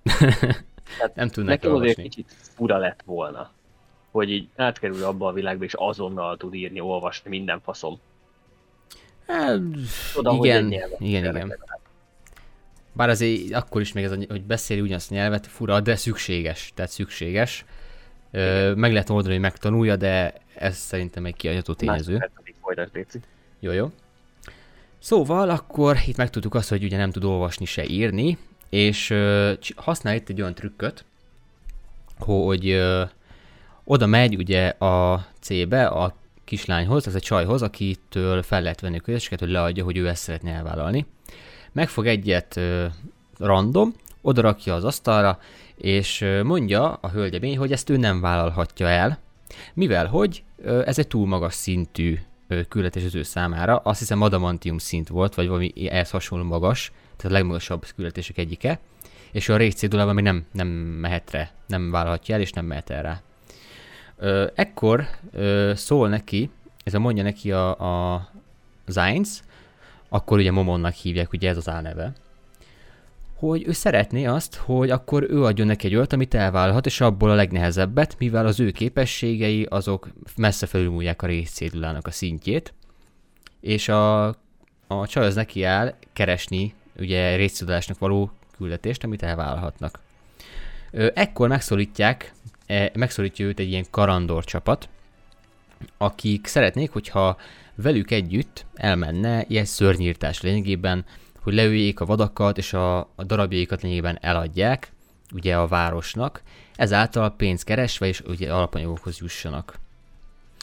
Nem 1.15 1.27
tudnak 1.27 1.63
olvasni. 1.63 1.89
azért 1.89 2.01
kicsit 2.01 2.31
fura 2.55 2.77
lett 2.77 3.01
volna 3.05 3.51
hogy 4.13 4.31
így 4.31 4.47
átkerül 4.55 5.03
abba 5.03 5.27
a 5.27 5.33
világba, 5.33 5.63
és 5.63 5.73
azonnal 5.73 6.37
tud 6.37 6.53
írni, 6.53 6.79
olvasni, 6.79 7.29
minden 7.29 7.61
faszom. 7.61 7.99
Hát, 9.27 9.59
Oda, 10.15 10.31
igen, 10.33 10.71
igen, 10.71 11.35
igen. 11.35 11.57
Bár 12.91 13.09
azért 13.09 13.53
akkor 13.53 13.81
is 13.81 13.93
még 13.93 14.03
ez, 14.03 14.11
hogy 14.11 14.43
beszéli 14.43 14.81
ugyanazt 14.81 15.11
a 15.11 15.13
nyelvet, 15.13 15.47
fura, 15.47 15.79
de 15.79 15.95
szükséges. 15.95 16.71
Tehát 16.75 16.91
szükséges. 16.91 17.65
Ö, 18.31 18.73
meg 18.75 18.91
lehet 18.91 19.09
oldani, 19.09 19.33
hogy 19.33 19.41
megtanulja, 19.41 19.95
de 19.95 20.33
ez 20.55 20.77
szerintem 20.77 21.25
egy 21.25 21.35
kiadható 21.35 21.73
tényező. 21.73 22.29
Jó, 23.59 23.71
jó. 23.71 23.91
Szóval 24.99 25.49
akkor 25.49 25.97
itt 26.05 26.17
megtudtuk 26.17 26.55
azt, 26.55 26.69
hogy 26.69 26.83
ugye 26.83 26.97
nem 26.97 27.11
tud 27.11 27.23
olvasni 27.23 27.65
se 27.65 27.85
írni, 27.85 28.37
és 28.69 29.09
ö, 29.09 29.53
használ 29.75 30.15
itt 30.15 30.29
egy 30.29 30.41
olyan 30.41 30.55
trükköt, 30.55 31.05
hogy 32.19 32.69
ö, 32.69 33.03
oda 33.83 34.05
megy 34.05 34.35
ugye 34.35 34.67
a 34.67 35.25
C-be, 35.39 35.85
a 35.85 36.15
kislányhoz, 36.43 37.07
ez 37.07 37.15
a 37.15 37.19
csajhoz, 37.19 37.61
akitől 37.61 38.41
fel 38.41 38.61
lehet 38.61 38.81
venni 38.81 38.97
a 38.97 39.01
közösséget, 39.01 39.39
hogy 39.39 39.49
leadja, 39.49 39.83
hogy 39.83 39.97
ő 39.97 40.07
ezt 40.07 40.23
szeretné 40.23 40.51
elvállalni. 40.51 41.05
Megfog 41.71 42.07
egyet 42.07 42.57
ö, 42.57 42.85
random, 43.37 43.93
oda 44.21 44.41
rakja 44.41 44.73
az 44.73 44.83
asztalra, 44.83 45.39
és 45.75 46.25
mondja 46.43 46.93
a 46.93 47.09
hölgyemény, 47.09 47.57
hogy 47.57 47.71
ezt 47.71 47.89
ő 47.89 47.97
nem 47.97 48.21
vállalhatja 48.21 48.87
el, 48.87 49.19
mivel 49.73 50.07
hogy 50.07 50.43
ez 50.85 50.99
egy 50.99 51.07
túl 51.07 51.27
magas 51.27 51.53
szintű 51.53 52.19
küldetés 52.67 53.03
az 53.05 53.15
ő 53.15 53.23
számára. 53.23 53.77
Azt 53.77 53.99
hiszem 53.99 54.21
adamantium 54.21 54.77
szint 54.77 55.07
volt, 55.07 55.35
vagy 55.35 55.47
valami 55.47 55.73
ehhez 55.89 56.09
hasonló 56.09 56.45
magas, 56.45 56.91
tehát 57.15 57.31
a 57.31 57.37
legmagasabb 57.37 57.85
küldetések 57.95 58.37
egyike, 58.37 58.79
és 59.31 59.49
a 59.49 59.57
részcédulában 59.57 60.15
még 60.15 60.23
nem, 60.23 60.45
nem 60.51 60.67
mehet 60.67 61.31
rá, 61.31 61.49
nem 61.67 61.91
vállalhatja 61.91 62.35
el, 62.35 62.41
és 62.41 62.51
nem 62.51 62.65
mehet 62.65 62.89
el 62.89 63.01
rá. 63.01 63.21
Ekkor 64.55 65.07
szól 65.73 66.09
neki, 66.09 66.49
ez 66.83 66.93
a 66.93 66.99
mondja 66.99 67.23
neki 67.23 67.51
a, 67.51 67.69
a 68.13 68.27
Zainz, 68.87 69.43
akkor 70.09 70.37
ugye 70.37 70.51
Momonnak 70.51 70.93
hívják, 70.93 71.31
ugye 71.31 71.49
ez 71.49 71.57
az 71.57 71.69
álneve, 71.69 72.13
hogy 73.33 73.67
ő 73.67 73.71
szeretné 73.71 74.25
azt, 74.25 74.55
hogy 74.55 74.89
akkor 74.89 75.23
ő 75.29 75.43
adjon 75.43 75.67
neki 75.67 75.87
egy 75.87 75.95
olyat, 75.95 76.13
amit 76.13 76.33
elvállalhat, 76.33 76.85
és 76.85 77.01
abból 77.01 77.29
a 77.29 77.35
legnehezebbet, 77.35 78.15
mivel 78.17 78.45
az 78.45 78.59
ő 78.59 78.71
képességei 78.71 79.63
azok 79.63 80.09
messze 80.35 80.65
felülmúlják 80.65 81.21
a 81.21 81.27
részcédulának 81.27 82.07
a 82.07 82.11
szintjét, 82.11 82.73
és 83.59 83.89
a, 83.89 84.27
a 84.87 85.07
csaj 85.07 85.25
az 85.25 85.35
neki 85.35 85.63
áll 85.63 85.93
keresni 86.13 86.73
ugye 86.99 87.35
részcédulásnak 87.35 87.99
való 87.99 88.31
küldetést, 88.57 89.03
amit 89.03 89.23
elvállalhatnak. 89.23 89.99
Ekkor 91.13 91.47
megszólítják, 91.47 92.33
e, 92.73 92.91
megszólítja 92.93 93.45
őt 93.45 93.59
egy 93.59 93.69
ilyen 93.69 93.85
karandor 93.89 94.43
csapat, 94.43 94.89
akik 95.97 96.47
szeretnék, 96.47 96.91
hogyha 96.91 97.37
velük 97.75 98.11
együtt 98.11 98.65
elmenne 98.73 99.45
ilyen 99.47 99.65
szörnyírtás 99.65 100.41
lényegében, 100.41 101.05
hogy 101.41 101.53
leüljék 101.53 101.99
a 101.99 102.05
vadakat, 102.05 102.57
és 102.57 102.73
a, 102.73 102.97
a 102.97 103.23
darabjaikat 103.25 103.81
lényegében 103.81 104.17
eladják, 104.21 104.91
ugye 105.33 105.57
a 105.57 105.67
városnak, 105.67 106.41
ezáltal 106.75 107.35
pénzt 107.35 107.63
keresve, 107.63 108.07
és 108.07 108.21
ugye 108.21 108.53
alapanyagokhoz 108.53 109.17
jussanak. 109.19 109.79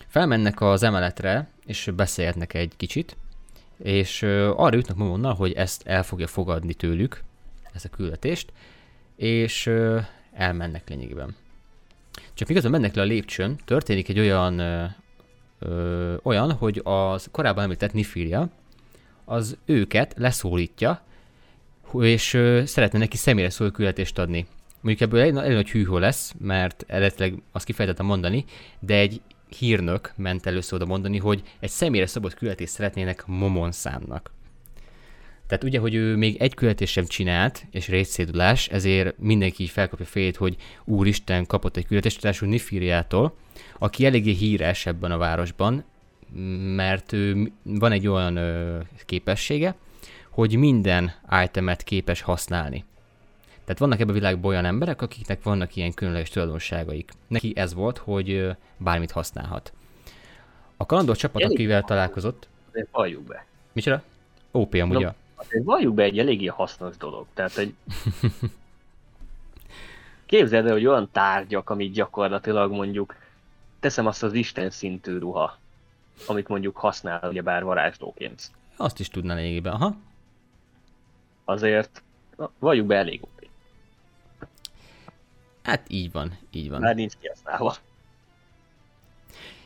Felmennek 0.06 0.60
az 0.60 0.82
emeletre, 0.82 1.48
és 1.66 1.90
beszélgetnek 1.96 2.54
egy 2.54 2.72
kicsit, 2.76 3.16
és 3.82 4.22
arra 4.56 4.76
jutnak 4.76 4.96
Momonnal, 4.96 5.34
hogy 5.34 5.52
ezt 5.52 5.86
el 5.86 6.02
fogja 6.02 6.26
fogadni 6.26 6.74
tőlük, 6.74 7.22
ezt 7.72 7.84
a 7.84 7.88
küldetést, 7.88 8.52
és 9.16 9.70
elmennek 10.32 10.88
lényegében. 10.88 11.36
Csak 12.40 12.48
miközben 12.48 12.72
mennek 12.72 12.94
le 12.94 13.02
a 13.02 13.04
lépcsőn, 13.04 13.58
történik 13.64 14.08
egy 14.08 14.18
olyan, 14.18 14.58
ö, 15.58 16.14
olyan, 16.22 16.52
hogy 16.52 16.80
az 16.84 17.28
korábban 17.30 17.62
említett 17.62 17.92
Nifiria, 17.92 18.48
az 19.24 19.56
őket 19.64 20.14
leszólítja, 20.16 21.02
és 22.00 22.34
ö, 22.34 22.62
szeretne 22.64 22.98
neki 22.98 23.16
személyre 23.16 23.50
szóló 23.50 23.70
küldetést 23.70 24.18
adni. 24.18 24.46
Mondjuk 24.80 25.08
ebből 25.08 25.20
egy, 25.20 25.36
egy 25.50 25.54
nagy 25.54 25.70
hűhó 25.70 25.98
lesz, 25.98 26.34
mert 26.38 26.84
eredetileg 26.86 27.42
azt 27.52 27.64
kifejtettem 27.64 28.06
mondani, 28.06 28.44
de 28.78 28.94
egy 28.94 29.20
hírnök 29.58 30.12
ment 30.16 30.46
először 30.46 30.74
oda 30.74 30.90
mondani, 30.90 31.18
hogy 31.18 31.42
egy 31.58 31.70
személyre 31.70 32.06
szabott 32.06 32.34
küldetést 32.34 32.72
szeretnének 32.72 33.26
Momonszánnak. 33.26 34.30
Tehát 35.50 35.64
ugye, 35.64 35.78
hogy 35.78 35.94
ő 35.94 36.16
még 36.16 36.36
egy 36.36 36.54
küldetést 36.54 36.92
sem 36.92 37.06
csinált, 37.06 37.66
és 37.70 37.88
részszédulás, 37.88 38.68
ezért 38.68 39.18
mindenki 39.18 39.62
így 39.62 39.70
felkapja 39.70 40.04
fejét, 40.06 40.36
hogy 40.36 40.56
úristen 40.84 41.46
kapott 41.46 41.76
egy 41.76 41.86
küldetést, 41.86 42.20
társul 42.20 42.48
Nifiriától, 42.48 43.34
aki 43.78 44.04
eléggé 44.04 44.32
híres 44.32 44.86
ebben 44.86 45.10
a 45.10 45.18
városban, 45.18 45.84
mert 46.74 47.12
ő 47.12 47.52
van 47.62 47.92
egy 47.92 48.06
olyan 48.06 48.36
ö, 48.36 48.78
képessége, 49.06 49.74
hogy 50.28 50.56
minden 50.56 51.12
itemet 51.44 51.82
képes 51.82 52.20
használni. 52.20 52.84
Tehát 53.64 53.78
vannak 53.78 54.00
ebben 54.00 54.14
a 54.14 54.18
világban 54.18 54.50
olyan 54.50 54.64
emberek, 54.64 55.02
akiknek 55.02 55.42
vannak 55.42 55.76
ilyen 55.76 55.94
különleges 55.94 56.28
tulajdonságaik. 56.28 57.10
Neki 57.28 57.52
ez 57.56 57.74
volt, 57.74 57.98
hogy 57.98 58.30
ö, 58.30 58.50
bármit 58.76 59.10
használhat. 59.10 59.72
A 60.76 60.86
kalandor 60.86 61.16
csapat, 61.16 61.42
akivel 61.42 61.82
találkozott... 61.82 62.48
Valljuk 62.90 63.22
be. 63.22 63.46
Micsoda? 63.72 64.02
OP 64.50 64.74
amúgy. 64.74 65.02
No, 65.02 65.10
azért 65.40 65.64
valljuk 65.64 65.94
be 65.94 66.02
egy 66.02 66.18
eléggé 66.18 66.46
hasznos 66.46 66.96
dolog. 66.96 67.26
Tehát, 67.34 67.52
hogy 67.52 67.74
képzeld 70.26 70.66
el, 70.66 70.72
hogy 70.72 70.86
olyan 70.86 71.08
tárgyak, 71.12 71.70
amit 71.70 71.92
gyakorlatilag 71.92 72.70
mondjuk 72.72 73.14
teszem 73.80 74.06
azt 74.06 74.22
az 74.22 74.32
Isten 74.32 74.70
szintű 74.70 75.18
ruha, 75.18 75.58
amit 76.26 76.48
mondjuk 76.48 76.76
használ 76.76 77.28
ugye 77.28 77.42
bár 77.42 77.64
varázslóként. 77.64 78.50
Azt 78.76 79.00
is 79.00 79.08
tudná 79.08 79.34
lényegében, 79.34 79.72
aha. 79.72 79.96
Azért 81.44 82.02
valljuk 82.58 82.86
be 82.86 82.96
elég 82.96 83.22
OP. 83.22 83.48
Hát 85.62 85.84
így 85.88 86.12
van, 86.12 86.38
így 86.50 86.70
van. 86.70 86.80
Már 86.80 86.94
nincs 86.94 87.12
kihasználva. 87.20 87.74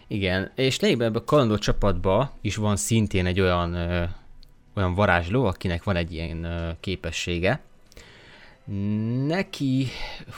Igen, 0.07 0.51
és 0.55 0.81
lényegében 0.81 1.09
ebben 1.09 1.23
a 1.23 1.25
kalandó 1.25 1.59
csapatban 1.59 2.31
is 2.41 2.57
van 2.57 2.77
szintén 2.77 3.27
egy 3.27 3.41
olyan 3.41 3.75
olyan 4.75 4.95
varázsló, 4.95 5.45
akinek 5.45 5.85
van 5.85 5.97
egy 5.97 6.13
ilyen 6.13 6.47
képessége. 6.81 7.61
Neki, 9.27 9.87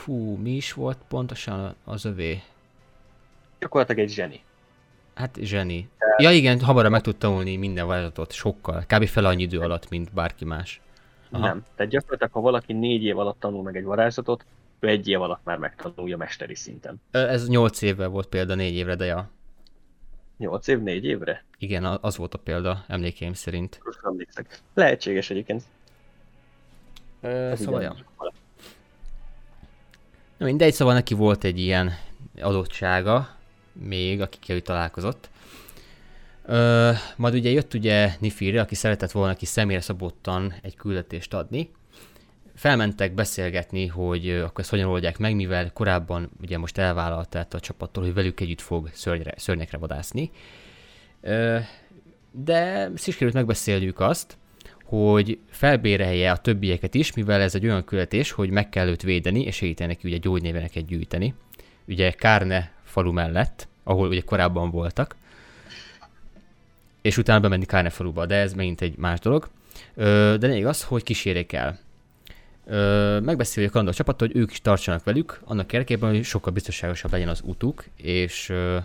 hú, 0.05 0.37
mi 0.37 0.51
is 0.51 0.73
volt 0.73 0.99
pontosan 1.09 1.75
az 1.85 2.05
övé? 2.05 2.43
Gyakorlatilag 3.59 4.03
egy 4.03 4.13
zseni. 4.13 4.41
Hát 5.15 5.37
zseni. 5.41 5.89
Ja 6.17 6.31
igen, 6.31 6.61
hamarabb 6.61 6.91
meg 6.91 7.01
tud 7.01 7.17
tanulni 7.17 7.57
minden 7.57 7.87
varázslatot, 7.87 8.33
sokkal. 8.33 8.85
Kb. 8.87 9.07
fel 9.07 9.25
annyi 9.25 9.43
idő 9.43 9.61
alatt, 9.61 9.89
mint 9.89 10.13
bárki 10.13 10.45
más. 10.45 10.81
Aha. 11.31 11.47
Nem. 11.47 11.65
Tehát 11.77 11.93
gyakorlatilag, 11.93 12.33
ha 12.33 12.41
valaki 12.41 12.73
négy 12.73 13.05
év 13.05 13.19
alatt 13.19 13.41
tanul 13.41 13.63
meg 13.63 13.77
egy 13.77 13.85
varázslatot, 13.85 14.45
ő 14.81 14.89
egy 14.89 15.09
év 15.09 15.21
alatt 15.21 15.41
már 15.45 15.59
megtanulja 15.59 16.17
mesteri 16.17 16.55
szinten. 16.55 17.01
Ez 17.11 17.49
nyolc 17.49 17.83
évvel 17.83 18.09
volt 18.09 18.27
példa, 18.27 18.55
négy 18.55 18.75
évre, 18.75 18.95
de 18.95 19.05
ja. 19.05 19.31
8 20.37 20.67
év, 20.67 20.83
4 20.83 21.05
évre? 21.05 21.45
Igen, 21.59 21.85
az 21.85 22.17
volt 22.17 22.35
a 22.35 22.39
példa, 22.39 22.85
emlékeim 22.89 23.33
szerint. 23.33 23.81
Most 23.85 23.99
emlékszek. 24.05 24.61
Lehetséges 24.75 25.31
egyébként. 25.31 25.63
Ö, 27.21 27.53
szóval, 27.57 27.83
ja. 27.83 27.97
Na 30.37 30.47
mindegy, 30.47 30.73
szóval 30.73 30.95
neki 30.95 31.15
volt 31.15 31.45
egy 31.45 31.59
ilyen 31.59 31.93
adottsága, 32.41 33.37
még, 33.73 34.21
akikkel 34.21 34.57
ő 34.57 34.61
találkozott. 34.61 35.29
Ö, 36.45 36.91
majd 37.17 37.35
ugye 37.35 37.51
jött 37.51 37.75
ugye 37.75 38.11
Nifiri, 38.19 38.59
aki 38.59 38.75
szeretett 38.75 39.11
volna 39.11 39.29
neki 39.29 39.47
személyre 39.47 39.81
szabottan 39.83 40.55
egy 40.63 40.77
küldetést 40.77 41.35
adni, 41.35 41.71
felmentek 42.57 43.15
beszélgetni, 43.15 43.87
hogy 43.87 44.31
akkor 44.31 44.61
ezt 44.61 44.71
hogyan 44.71 44.89
oldják 44.89 45.19
meg, 45.19 45.35
mivel 45.35 45.73
korábban 45.73 46.31
ugye 46.43 46.59
most 46.59 46.79
elvállalta 46.79 47.47
a 47.51 47.61
csapattól, 47.61 48.05
hogy 48.05 48.15
velük 48.15 48.41
együtt 48.41 48.61
fog 48.61 48.91
szörnyre, 48.93 49.35
szörnyekre 49.37 49.79
vadászni. 49.79 50.31
De 52.31 52.91
sikerült 52.97 53.35
megbeszéljük 53.35 54.01
azt, 54.01 54.37
hogy 54.85 55.39
felbérelje 55.51 56.31
a 56.31 56.37
többieket 56.37 56.95
is, 56.95 57.13
mivel 57.13 57.41
ez 57.41 57.55
egy 57.55 57.65
olyan 57.65 57.85
követés, 57.85 58.31
hogy 58.31 58.51
meg 58.51 58.69
kell 58.69 58.89
őt 58.89 59.03
védeni, 59.03 59.41
és 59.41 59.57
segíteni 59.57 59.93
neki 59.93 60.09
ugye 60.09 60.17
gyógynéveneket 60.17 60.87
gyűjteni. 60.87 61.35
Ugye 61.89 62.11
Kárne 62.11 62.73
falu 62.85 63.13
mellett, 63.13 63.69
ahol 63.83 64.09
ugye 64.09 64.21
korábban 64.21 64.71
voltak, 64.71 65.17
és 67.03 67.17
utána 67.17 67.41
bemenni 67.41 67.65
Kárne 67.65 67.91
faluba, 67.91 68.27
de 68.27 68.35
ez 68.35 68.53
megint 68.53 68.81
egy 68.81 68.97
más 68.97 69.19
dolog. 69.19 69.49
De 69.95 70.47
lényeg 70.47 70.67
az, 70.67 70.83
hogy 70.83 71.03
kísérjék 71.03 71.53
el 71.53 71.79
megbeszéljük 73.23 73.75
a 73.75 73.93
csapat, 73.93 74.21
hogy 74.21 74.37
ők 74.37 74.51
is 74.51 74.61
tartsanak 74.61 75.05
velük, 75.05 75.41
annak 75.45 75.73
érdekében, 75.73 76.11
hogy 76.11 76.25
sokkal 76.25 76.53
biztonságosabb 76.53 77.11
legyen 77.13 77.29
az 77.29 77.41
utuk, 77.45 77.85
és 77.97 78.49
ö, 78.49 78.79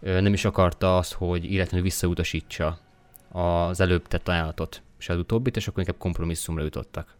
ö, 0.00 0.20
nem 0.20 0.32
is 0.32 0.44
akarta 0.44 0.96
azt, 0.96 1.12
hogy 1.12 1.52
illetlenül 1.52 1.84
visszautasítsa 1.84 2.78
az 3.32 3.80
előbb 3.80 4.08
tett 4.08 4.28
ajánlatot, 4.28 4.82
és 4.98 5.08
az 5.08 5.18
utóbbit, 5.18 5.56
és 5.56 5.68
akkor 5.68 5.78
inkább 5.78 5.98
kompromisszumra 5.98 6.62
jutottak. 6.62 7.16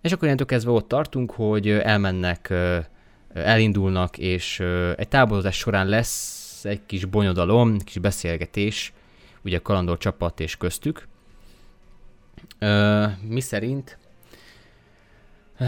És 0.00 0.12
akkor 0.12 0.24
ilyentől 0.24 0.46
kezdve 0.46 0.70
ott 0.70 0.88
tartunk, 0.88 1.30
hogy 1.30 1.68
elmennek, 1.68 2.52
elindulnak, 3.34 4.18
és 4.18 4.60
egy 4.96 5.08
táborozás 5.08 5.56
során 5.56 5.86
lesz 5.86 6.64
egy 6.64 6.80
kis 6.86 7.04
bonyodalom, 7.04 7.78
kis 7.78 7.98
beszélgetés, 7.98 8.92
ugye 9.44 9.56
a 9.56 9.62
kalandor 9.62 9.98
csapat 9.98 10.40
és 10.40 10.56
köztük, 10.56 11.08
Ö, 12.58 13.04
mi 13.28 13.40
szerint 13.40 13.98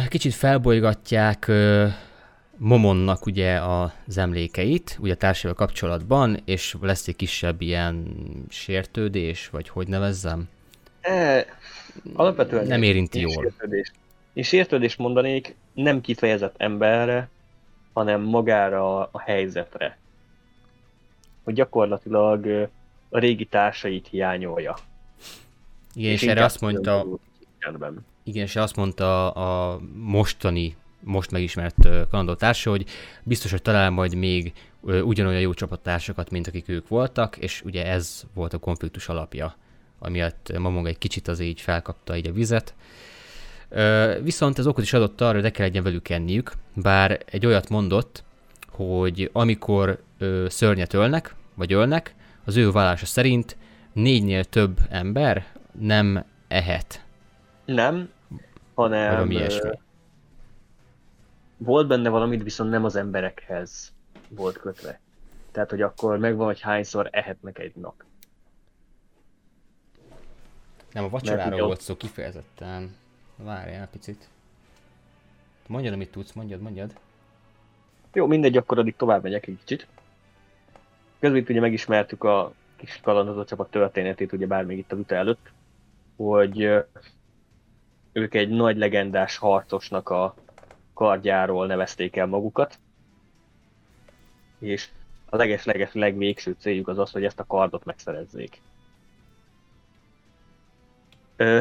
kicsit 0.08 0.34
felbolygatják 0.34 1.48
ö, 1.48 1.86
Momonnak 2.60 3.26
ugye 3.26 3.60
az 3.60 4.18
emlékeit, 4.18 4.96
ugye 5.00 5.12
a 5.12 5.16
társával 5.16 5.56
kapcsolatban, 5.56 6.40
és 6.44 6.76
lesz 6.80 7.08
egy 7.08 7.16
kisebb 7.16 7.60
ilyen 7.60 8.16
sértődés, 8.48 9.48
vagy 9.48 9.68
hogy 9.68 9.88
nevezzem? 9.88 10.48
E, 11.00 11.46
alapvetően 12.14 12.66
nem 12.66 12.82
érinti 12.82 13.20
jól. 13.20 13.42
Sértődés. 13.42 13.92
Én 14.32 14.42
sértődést 14.42 14.98
mondanék 14.98 15.54
nem 15.74 16.00
kifejezett 16.00 16.54
emberre, 16.56 17.28
hanem 17.92 18.20
magára 18.20 19.08
a 19.10 19.20
helyzetre. 19.20 19.98
Hogy 21.44 21.54
gyakorlatilag 21.54 22.68
a 23.08 23.18
régi 23.18 23.44
társait 23.44 24.08
hiányolja. 24.08 24.76
Igen, 25.94 26.12
és, 26.12 26.22
és 26.22 26.28
erre 26.28 26.44
azt 26.44 26.60
mondta, 26.60 27.06
igen, 28.22 28.44
és 28.44 28.56
azt 28.56 28.76
mondta 28.76 29.30
a 29.30 29.80
mostani, 29.94 30.76
most 31.00 31.30
megismert 31.30 31.88
kalandótársa, 32.10 32.70
hogy 32.70 32.84
biztos, 33.22 33.50
hogy 33.50 33.62
talál 33.62 33.90
majd 33.90 34.14
még 34.14 34.52
ugyanolyan 34.80 35.40
jó 35.40 35.54
csapattársakat, 35.54 36.30
mint 36.30 36.46
akik 36.46 36.68
ők 36.68 36.88
voltak, 36.88 37.36
és 37.36 37.62
ugye 37.64 37.86
ez 37.86 38.24
volt 38.34 38.52
a 38.52 38.58
konfliktus 38.58 39.08
alapja, 39.08 39.56
amiatt 39.98 40.58
Mamong 40.58 40.86
egy 40.86 40.98
kicsit 40.98 41.28
az 41.28 41.40
így 41.40 41.60
felkapta 41.60 42.16
így 42.16 42.26
a 42.26 42.32
vizet. 42.32 42.74
Viszont 44.22 44.58
ez 44.58 44.66
okot 44.66 44.84
is 44.84 44.92
adott 44.92 45.20
arra, 45.20 45.32
hogy 45.32 45.42
le 45.42 45.50
kell 45.50 45.66
egyen 45.66 45.82
velük 45.82 46.08
enniük, 46.08 46.52
bár 46.74 47.20
egy 47.26 47.46
olyat 47.46 47.68
mondott, 47.68 48.24
hogy 48.68 49.30
amikor 49.32 50.02
szörnyet 50.48 50.94
ölnek, 50.94 51.34
vagy 51.54 51.72
ölnek, 51.72 52.14
az 52.44 52.56
ő 52.56 52.70
vállása 52.70 53.06
szerint 53.06 53.56
négynél 53.92 54.44
több 54.44 54.78
ember 54.90 55.46
nem 55.80 56.24
ehet. 56.48 57.04
Nem, 57.64 58.10
hanem 58.74 59.10
valami 59.10 59.34
ilyesmi. 59.34 59.78
volt 61.56 61.86
benne 61.86 62.08
valamit, 62.08 62.42
viszont 62.42 62.70
nem 62.70 62.84
az 62.84 62.96
emberekhez 62.96 63.92
volt 64.28 64.58
kötve. 64.58 65.00
Tehát, 65.52 65.70
hogy 65.70 65.82
akkor 65.82 66.18
megvan, 66.18 66.46
hogy 66.46 66.60
hányszor 66.60 67.08
ehetnek 67.12 67.58
egy 67.58 67.74
nap. 67.74 68.04
Nem, 70.92 71.04
a 71.04 71.08
vacsoráról 71.08 71.66
volt 71.66 71.80
szó 71.80 71.96
kifejezetten. 71.96 72.96
Várjál 73.36 73.88
picit. 73.88 74.28
Mondjad, 75.66 75.92
amit 75.92 76.10
tudsz, 76.10 76.32
mondjad, 76.32 76.60
mondjad. 76.60 76.92
Jó, 78.12 78.26
mindegy, 78.26 78.56
akkor 78.56 78.78
addig 78.78 78.96
tovább 78.96 79.22
megyek 79.22 79.46
egy 79.46 79.58
kicsit. 79.58 79.86
Közben 81.20 81.44
ugye 81.48 81.60
megismertük 81.60 82.24
a 82.24 82.52
kis 82.76 83.00
kalandozó 83.02 83.44
csapat 83.44 83.70
történetét, 83.70 84.32
ugye 84.32 84.46
bár 84.46 84.64
még 84.64 84.78
itt 84.78 84.92
a 84.92 84.96
vita 84.96 85.14
előtt, 85.14 85.50
hogy 86.18 86.70
ők 88.12 88.34
egy 88.34 88.48
nagy 88.48 88.76
legendás 88.76 89.36
harcosnak 89.36 90.08
a 90.08 90.34
kardjáról 90.94 91.66
nevezték 91.66 92.16
el 92.16 92.26
magukat, 92.26 92.78
és 94.58 94.88
a 95.30 95.36
leges-leges 95.36 95.92
legvégső 95.92 96.56
céljuk 96.58 96.88
az 96.88 96.98
az, 96.98 97.10
hogy 97.10 97.24
ezt 97.24 97.40
a 97.40 97.46
kardot 97.46 97.84
megszerezzék. 97.84 98.60
Ö, 101.36 101.60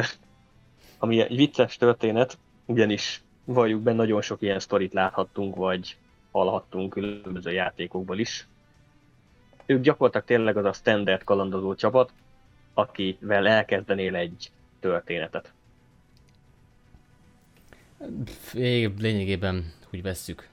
ami 0.98 1.20
egy 1.20 1.36
vicces 1.36 1.76
történet, 1.76 2.38
ugyanis 2.64 3.22
valljuk 3.44 3.80
be 3.80 3.92
nagyon 3.92 4.22
sok 4.22 4.42
ilyen 4.42 4.60
sztorit 4.60 4.92
láthattunk, 4.92 5.56
vagy 5.56 5.96
hallhattunk 6.30 6.90
különböző 6.90 7.52
játékokból 7.52 8.18
is. 8.18 8.46
Ők 9.66 9.82
gyakorlatilag 9.82 10.26
tényleg 10.26 10.56
az 10.56 10.64
a 10.64 10.72
standard 10.72 11.24
kalandozó 11.24 11.74
csapat, 11.74 12.12
akivel 12.78 13.46
elkezdenél 13.46 14.14
egy 14.14 14.50
történetet. 14.80 15.52
Lényegében 18.98 19.72
úgy 19.92 20.02
vesszük. 20.02 20.48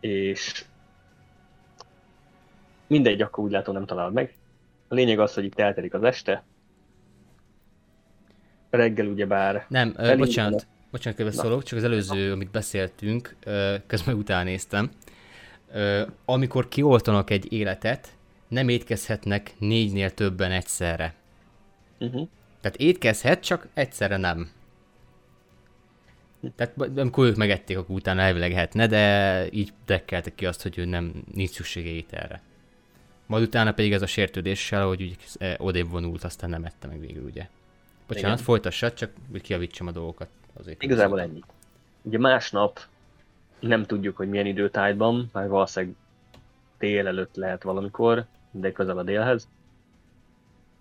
És 0.00 0.64
mindegy, 2.86 3.22
akkor 3.22 3.44
úgy 3.44 3.50
látom 3.50 3.74
nem 3.74 3.86
találod 3.86 4.12
meg. 4.12 4.34
A 4.88 4.94
lényeg 4.94 5.18
az, 5.18 5.34
hogy 5.34 5.44
itt 5.44 5.58
eltelik 5.58 5.94
az 5.94 6.02
este. 6.02 6.42
Reggel 8.70 9.06
ugyebár... 9.06 9.66
Nem, 9.68 9.94
ö, 9.96 10.16
bocsánat, 10.16 10.66
bocsánat, 10.90 11.20
hogy 11.20 11.32
szólok, 11.32 11.62
csak 11.62 11.78
az 11.78 11.84
előző, 11.84 12.32
amit 12.32 12.50
beszéltünk, 12.50 13.36
közben 13.86 14.14
utánéztem. 14.14 14.90
Amikor 16.24 16.68
kioltanak 16.68 17.30
egy 17.30 17.52
életet, 17.52 18.08
nem 18.48 18.68
étkezhetnek 18.68 19.52
négynél 19.58 20.14
többen 20.14 20.50
egyszerre. 20.50 21.14
Uh-huh. 21.98 22.28
Tehát 22.60 22.76
étkezhet, 22.76 23.42
csak 23.42 23.68
egyszerre 23.74 24.16
nem. 24.16 24.50
Tehát 26.56 26.74
amikor 26.96 27.26
ők 27.26 27.36
megették, 27.36 27.78
akkor 27.78 27.96
utána 27.96 28.20
elvileg 28.20 28.50
lehetne, 28.50 28.86
de 28.86 29.46
így 29.50 29.72
dekkeltek 29.86 30.34
ki 30.34 30.46
azt, 30.46 30.62
hogy 30.62 30.78
ő 30.78 30.84
nem 30.84 31.12
nincs 31.34 31.50
szüksége 31.50 31.90
ételre. 31.90 32.42
Majd 33.26 33.42
utána 33.42 33.72
pedig 33.72 33.92
ez 33.92 34.02
a 34.02 34.06
sértődéssel, 34.06 34.86
hogy 34.86 35.02
úgy 35.02 35.16
e, 35.38 35.56
odébb 35.58 35.90
vonult, 35.90 36.24
aztán 36.24 36.50
nem 36.50 36.64
ette 36.64 36.86
meg 36.86 37.00
végül, 37.00 37.24
ugye. 37.24 37.48
Bocsánat, 38.06 38.32
Igen. 38.32 38.44
folytassad, 38.44 38.94
csak 38.94 39.10
hogy 39.30 39.40
kiavítsam 39.40 39.86
a 39.86 39.90
dolgokat. 39.90 40.28
Azért 40.52 40.82
Igazából 40.82 41.20
ennyi. 41.20 41.40
Ugye 42.02 42.18
másnap 42.18 42.80
nem 43.60 43.84
tudjuk, 43.84 44.16
hogy 44.16 44.28
milyen 44.28 44.46
időtájban, 44.46 45.30
már 45.32 45.48
valószínűleg 45.48 45.96
tél 46.78 47.06
előtt 47.06 47.34
lehet 47.34 47.62
valamikor, 47.62 48.26
de 48.50 48.72
közel 48.72 48.98
a 48.98 49.02
délhez. 49.02 49.48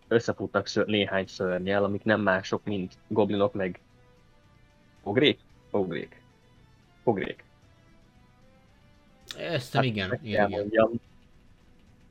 Összefutnak 0.08 0.68
ször, 0.68 0.86
néhány 0.86 1.28
szörnyel, 1.28 1.84
amik 1.84 2.04
nem 2.04 2.22
mások, 2.22 2.64
mint 2.64 2.98
goblinok, 3.08 3.54
meg 3.54 3.80
ogrék? 5.04 5.40
Ogrék. 5.72 6.22
Ogrék. 7.04 7.44
Ezt 9.38 9.74
hát, 9.74 9.84
igen, 9.84 10.20
igen, 10.22 10.52
igen. 10.52 11.02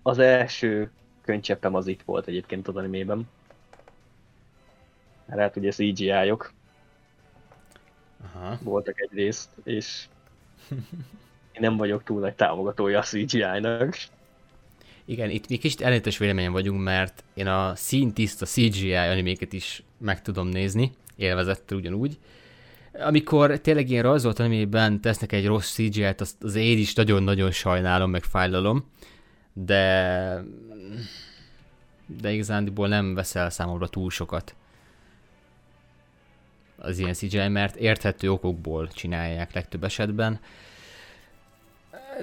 Az 0.02 0.18
első 0.18 0.90
könycseppem 1.20 1.74
az 1.74 1.86
itt 1.86 2.02
volt 2.02 2.26
egyébként 2.26 2.68
az 2.68 2.76
animében. 2.76 3.28
Hát 5.28 5.56
ugye 5.56 5.70
CGI-ok. 5.70 6.52
Aha. 8.24 8.58
Voltak 8.62 9.00
egyrészt, 9.00 9.50
és 9.64 10.08
én 11.52 11.60
nem 11.60 11.76
vagyok 11.76 12.04
túl 12.04 12.20
nagy 12.20 12.34
támogatója 12.34 12.98
a 12.98 13.02
CGI-nak. 13.02 13.96
Igen, 15.04 15.30
itt 15.30 15.48
mi 15.48 15.56
kicsit 15.56 15.80
ellentétes 15.80 16.18
véleményen 16.18 16.52
vagyunk, 16.52 16.82
mert 16.82 17.24
én 17.34 17.46
a 17.46 17.72
színtiszta 17.74 18.46
CGI 18.46 18.94
animéket 18.94 19.52
is 19.52 19.82
meg 19.98 20.22
tudom 20.22 20.48
nézni, 20.48 20.92
élvezettel 21.16 21.76
ugyanúgy. 21.76 22.18
Amikor 22.92 23.58
tényleg 23.58 23.90
ilyen 23.90 24.02
rajzolt 24.02 24.38
animében 24.38 25.00
tesznek 25.00 25.32
egy 25.32 25.46
rossz 25.46 25.72
CGI-t, 25.72 26.20
azt 26.20 26.42
az 26.42 26.54
én 26.54 26.78
is 26.78 26.94
nagyon-nagyon 26.94 27.50
sajnálom, 27.50 28.10
meg 28.10 28.22
fájlalom, 28.22 28.90
de 29.52 30.44
de 32.16 32.32
igazándiból 32.32 32.88
nem 32.88 33.14
veszel 33.14 33.50
számomra 33.50 33.88
túl 33.88 34.10
sokat 34.10 34.54
az 36.78 36.98
ilyen 36.98 37.12
CGI, 37.12 37.48
mert 37.48 37.76
érthető 37.76 38.30
okokból 38.30 38.88
csinálják 38.88 39.52
legtöbb 39.52 39.84
esetben 39.84 40.40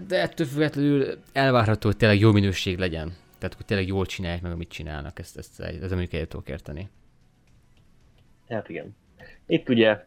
de 0.08 0.22
ettől 0.22 0.48
függetlenül 0.48 1.18
elvárható, 1.34 1.88
hogy 1.88 1.98
tényleg 1.98 2.20
jó 2.20 2.32
minőség 2.32 2.78
legyen. 2.78 3.14
Tehát, 3.38 3.56
hogy 3.56 3.66
tényleg 3.66 3.88
jól 3.88 4.06
csinálják 4.06 4.42
meg, 4.42 4.52
amit 4.52 4.70
csinálnak, 4.70 5.20
ezt, 5.20 5.38
ezt, 5.38 5.60
ezt 5.60 5.90
mondjuk 5.90 6.14
el 6.14 6.26
tudok 6.26 6.50
érteni. 6.50 6.90
Hát 8.50 8.70
igen. 8.70 8.96
Itt 9.46 9.70
ugye 9.70 10.06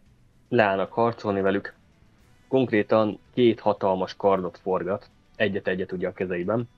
leállnak 0.48 0.92
harcolni 0.92 1.40
velük. 1.40 1.74
Konkrétan 2.48 3.18
két 3.34 3.60
hatalmas 3.60 4.14
kardot 4.16 4.58
forgat, 4.62 5.10
egyet-egyet 5.36 5.92
ugye 5.92 6.08
a 6.08 6.12
kezeiben, 6.12 6.68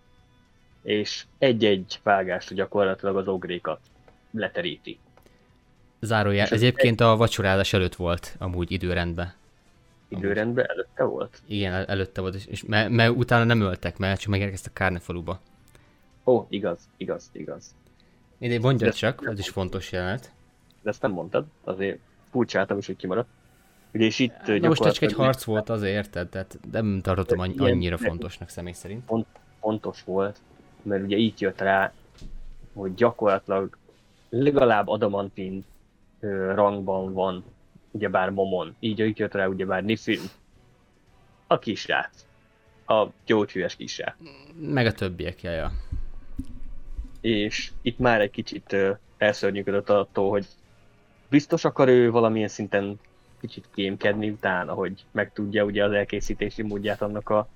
és 0.83 1.25
egy-egy 1.39 2.01
vágást 2.03 2.55
gyakorlatilag 2.55 3.17
az 3.17 3.29
ogrékat 3.29 3.81
leteríti. 4.31 4.99
Zárójel, 6.01 6.47
egyébként 6.47 7.01
a 7.01 7.17
vacsorázás 7.17 7.73
előtt 7.73 7.95
volt 7.95 8.35
amúgy 8.39 8.73
időrendben 8.73 9.35
időrendben 10.11 10.67
előtte 10.69 11.05
volt? 11.05 11.43
Igen, 11.47 11.73
el- 11.73 11.85
előtte 11.85 12.21
volt, 12.21 12.35
és 12.35 12.65
mert, 12.65 12.91
mert 12.91 13.17
utána 13.17 13.45
nem 13.45 13.61
öltek, 13.61 13.99
mert 13.99 14.21
csak 14.21 14.31
megérkeztek 14.31 14.73
Kárnefaluba. 14.73 15.41
Ó, 16.25 16.47
igaz, 16.49 16.79
igaz, 16.97 17.31
igaz. 17.33 17.75
Mindegy, 18.39 18.61
mondja 18.61 18.93
csak, 18.93 19.23
ez 19.27 19.39
is 19.39 19.49
fontos 19.49 19.93
jelenet. 19.93 20.33
De 20.83 20.91
ezt 20.91 21.03
nem 21.03 21.11
mondtad, 21.11 21.47
azért 21.65 21.99
furcsáltam 22.31 22.79
is, 22.79 22.87
hogy 22.87 22.97
kimaradt. 22.97 23.29
Ugye 23.93 24.05
és 24.05 24.19
itt 24.19 24.61
Na 24.61 24.69
most 24.69 24.83
csak 24.83 25.03
egy 25.03 25.13
harc 25.13 25.45
volt 25.45 25.69
azért, 25.69 25.95
érted? 25.95 26.29
Tehát 26.29 26.59
nem 26.73 27.01
tartottam 27.03 27.39
annyi, 27.39 27.59
annyira 27.59 27.99
fontosnak 27.99 28.49
személy 28.49 28.73
szerint. 28.73 29.05
Font, 29.07 29.27
fontos 29.61 30.03
volt, 30.05 30.39
mert 30.83 31.03
ugye 31.03 31.17
így 31.17 31.41
jött 31.41 31.61
rá, 31.61 31.93
hogy 32.73 32.95
gyakorlatilag 32.95 33.77
legalább 34.29 34.89
adamantin 34.89 35.65
rangban 36.55 37.13
van 37.13 37.45
ugyebár 37.91 38.31
Momon, 38.31 38.77
így 38.81 39.01
így 39.01 39.19
jött 39.19 39.35
rá 39.35 39.47
ugyebár 39.47 39.85
Nifin, 39.85 40.21
a 41.47 41.59
kisrác, 41.59 42.27
a 42.87 43.07
gyógyhűes 43.27 43.77
kisrác. 43.77 44.15
Meg 44.61 44.87
a 44.87 44.93
többiek, 44.93 45.43
jaja. 45.43 45.73
és 47.21 47.73
itt 47.83 47.99
már 47.99 48.21
egy 48.21 48.31
kicsit 48.31 48.77
elszörnyűködött 49.19 49.91
attól, 49.91 50.31
hogy 50.31 50.47
biztos 51.29 51.65
akar 51.65 51.89
ő 51.89 52.11
valamilyen 52.11 52.49
szinten 52.49 53.01
kicsit 53.41 53.69
kémkedni 53.75 54.31
utána, 54.31 54.73
hogy 54.73 55.05
megtudja 55.11 55.65
ugye 55.65 55.85
az 55.85 55.93
elkészítési 55.93 56.63
módját 56.63 57.03
annak 57.03 57.29
a 57.29 57.49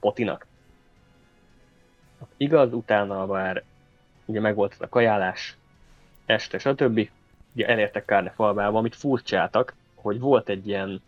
potinak. 0.00 0.46
Igaz, 2.36 2.72
utána 2.72 3.26
már 3.26 3.64
ugye 4.24 4.40
megvolt 4.40 4.76
a 4.78 4.88
kajálás, 4.88 5.56
este, 6.28 6.58
stb. 6.58 7.08
Ugye 7.54 7.66
elértek 7.66 8.04
Kárne 8.04 8.30
falvába, 8.30 8.78
amit 8.78 8.96
furcsáltak, 8.96 9.74
hogy 9.94 10.20
volt 10.20 10.48
egy 10.48 10.66
ilyen 10.68 11.02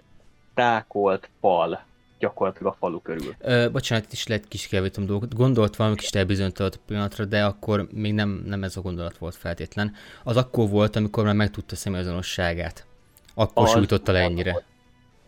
tákolt 0.54 1.28
fal 1.40 1.84
gyakorlatilag 2.18 2.72
a 2.72 2.76
falu 2.78 3.00
körül. 3.00 3.34
Ö, 3.38 3.70
bocsánat, 3.72 4.04
itt 4.04 4.12
is 4.12 4.26
lehet 4.26 4.48
kis 4.48 4.66
kijavítom 4.66 5.06
dolgot. 5.06 5.34
Gondolt 5.34 5.76
valami 5.76 5.96
kis 5.96 6.08
elbizonytalanodott 6.10 6.84
pillanatra, 6.86 7.24
de 7.24 7.44
akkor 7.44 7.88
még 7.92 8.14
nem, 8.14 8.42
nem 8.46 8.62
ez 8.62 8.76
a 8.76 8.80
gondolat 8.80 9.18
volt 9.18 9.34
feltétlen. 9.34 9.94
Az 10.24 10.36
akkor 10.36 10.68
volt, 10.68 10.96
amikor 10.96 11.24
már 11.24 11.34
megtudta 11.34 11.76
személyazonosságát. 11.76 12.86
Akkor 13.34 13.64
az, 13.64 13.70
sújtotta 13.70 14.12
le 14.12 14.20
ennyire. 14.20 14.64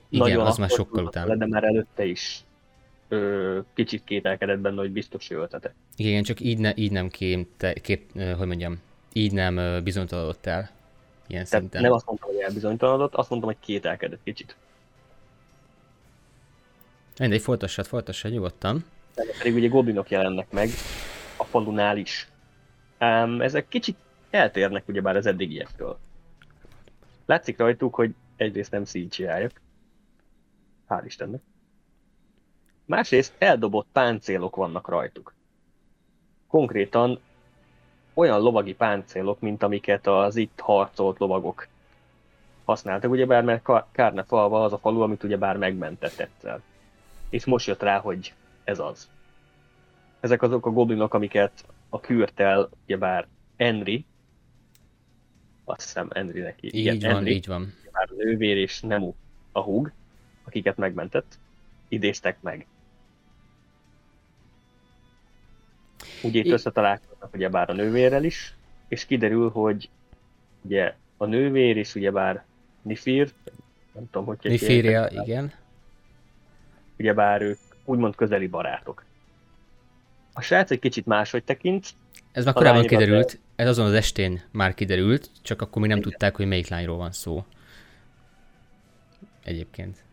Igen, 0.08 0.26
Nagyon 0.28 0.46
az 0.46 0.56
már 0.56 0.70
sokkal 0.70 1.04
után. 1.04 1.38
de 1.38 1.46
már 1.46 1.64
előtte 1.64 2.04
is 2.04 2.44
ö, 3.08 3.58
kicsit 3.74 4.04
kételkedett 4.04 4.58
benne, 4.58 4.80
hogy 4.80 4.90
biztos 4.90 5.30
ő 5.30 5.36
öltete. 5.36 5.74
Igen, 5.96 6.22
csak 6.22 6.40
így, 6.40 6.58
ne, 6.58 6.72
így 6.74 6.92
nem 6.92 7.08
kém, 7.08 7.48
te, 7.56 7.72
kép, 7.72 8.12
hogy 8.36 8.46
mondjam, 8.46 8.78
így 9.12 9.32
nem 9.32 9.82
bizonytalanodott 9.84 10.46
el. 10.46 10.70
Ilyen 11.26 11.44
Tehát 11.44 11.60
szinten. 11.60 11.82
nem 11.82 11.92
azt 11.92 12.06
mondtam, 12.06 12.30
hogy 12.30 12.40
elbizonytalanodott, 12.40 13.14
azt 13.14 13.30
mondtam, 13.30 13.50
hogy 13.50 13.60
kételkedett 13.60 14.22
kicsit. 14.24 14.56
Mindegy, 17.18 17.40
folytassad, 17.40 17.86
folytassad 17.86 18.32
nyugodtan. 18.32 18.84
De 19.14 19.24
pedig 19.38 19.54
ugye 19.54 19.68
goblinok 19.68 20.10
jelennek 20.10 20.50
meg 20.50 20.68
a 21.36 21.44
falunál 21.44 21.96
is. 21.96 22.28
Um, 23.00 23.40
ezek 23.40 23.68
kicsit 23.68 23.96
eltérnek 24.30 24.88
ugyebár 24.88 25.16
az 25.16 25.26
eddigiektől. 25.26 25.98
Látszik 27.26 27.58
rajtuk, 27.58 27.94
hogy 27.94 28.14
egyrészt 28.36 28.70
nem 28.70 28.84
cgi 28.84 29.26
Hál' 30.88 31.02
Istennek. 31.04 31.40
Másrészt 32.84 33.34
eldobott 33.38 33.86
páncélok 33.92 34.56
vannak 34.56 34.88
rajtuk. 34.88 35.34
Konkrétan 36.48 37.20
olyan 38.14 38.40
lovagi 38.40 38.74
páncélok, 38.74 39.40
mint 39.40 39.62
amiket 39.62 40.06
az 40.06 40.36
itt 40.36 40.60
harcolt 40.60 41.18
lovagok 41.18 41.68
használtak, 42.64 43.10
ugyebár 43.10 43.42
mert 43.44 43.70
Kárne 43.92 44.22
falva 44.22 44.64
az 44.64 44.72
a 44.72 44.78
falu, 44.78 45.00
amit 45.00 45.22
ugyebár 45.22 45.56
megmentett 45.56 46.18
egyszer 46.18 46.60
és 47.32 47.44
most 47.44 47.66
jött 47.66 47.82
rá, 47.82 47.98
hogy 47.98 48.34
ez 48.64 48.78
az. 48.78 49.10
Ezek 50.20 50.42
azok 50.42 50.66
a 50.66 50.70
goblinok, 50.70 51.14
amiket 51.14 51.64
a 51.88 52.00
kürtel, 52.00 52.68
ugyebár 52.84 53.26
Henry, 53.56 54.04
azt 55.64 55.80
hiszem 55.80 56.10
Henry 56.14 56.40
neki. 56.40 56.66
Így 56.66 56.74
igen, 56.74 56.98
van, 56.98 57.10
Henry, 57.10 57.30
így 57.30 57.46
van. 57.46 57.74
Bár 57.92 58.08
a 58.10 58.14
nővér 58.16 58.56
és 58.56 58.80
Nemu 58.80 59.14
a 59.52 59.60
húg, 59.60 59.92
akiket 60.44 60.76
megmentett, 60.76 61.38
idéztek 61.88 62.40
meg. 62.40 62.66
Ugye 66.22 66.38
itt 66.38 66.46
I... 66.46 66.50
összetalálkoznak 66.52 67.34
ugyebár 67.34 67.70
a 67.70 67.72
nővérrel 67.72 68.24
is, 68.24 68.54
és 68.88 69.06
kiderül, 69.06 69.50
hogy 69.50 69.88
ugye 70.62 70.94
a 71.16 71.24
nővér 71.26 71.76
és 71.76 71.94
ugyebár 71.94 72.44
Nifir, 72.82 73.32
nem 73.92 74.10
tudom, 74.10 74.26
hogy 74.26 74.38
Nifíria, 74.42 75.08
igen 75.10 75.52
ugyebár 77.02 77.42
ők 77.42 77.58
úgymond 77.84 78.14
közeli 78.14 78.46
barátok. 78.46 79.04
A 80.32 80.40
srác 80.40 80.70
egy 80.70 80.78
kicsit 80.78 81.06
máshogy 81.06 81.44
tekint. 81.44 81.88
Ez 82.32 82.44
már 82.44 82.54
korábban 82.54 82.86
kiderült, 82.86 83.38
ez 83.56 83.68
azon 83.68 83.86
az 83.86 83.92
estén 83.92 84.42
már 84.50 84.74
kiderült, 84.74 85.30
csak 85.42 85.62
akkor 85.62 85.80
még 85.80 85.90
nem 85.90 85.98
Igen. 85.98 86.10
tudták, 86.10 86.36
hogy 86.36 86.46
melyik 86.46 86.68
lányról 86.68 86.96
van 86.96 87.12
szó. 87.12 87.44
Egyébként. 89.44 90.04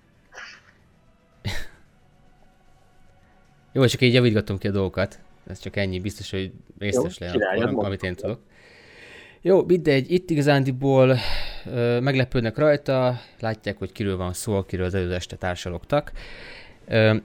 Jó, 3.73 3.85
csak 3.85 4.01
így 4.01 4.13
javítgatom 4.13 4.57
ki 4.57 4.67
a 4.67 4.71
dolgokat. 4.71 5.19
Ez 5.49 5.59
csak 5.59 5.75
ennyi, 5.75 5.99
biztos, 5.99 6.31
hogy 6.31 6.51
részes 6.79 7.17
lehet, 7.17 7.37
amit 7.73 8.03
én 8.03 8.15
tudok. 8.15 8.39
Jó, 9.41 9.63
mindegy, 9.65 10.11
itt 10.11 10.29
igazándiból 10.29 11.17
ö, 11.65 11.99
meglepődnek 11.99 12.57
rajta, 12.57 13.19
látják, 13.39 13.77
hogy 13.77 13.91
kiről 13.91 14.17
van 14.17 14.33
szó, 14.33 14.55
akiről 14.55 14.85
az 14.85 14.93
előző 14.93 15.13
este 15.13 15.35
társalogtak. 15.35 16.11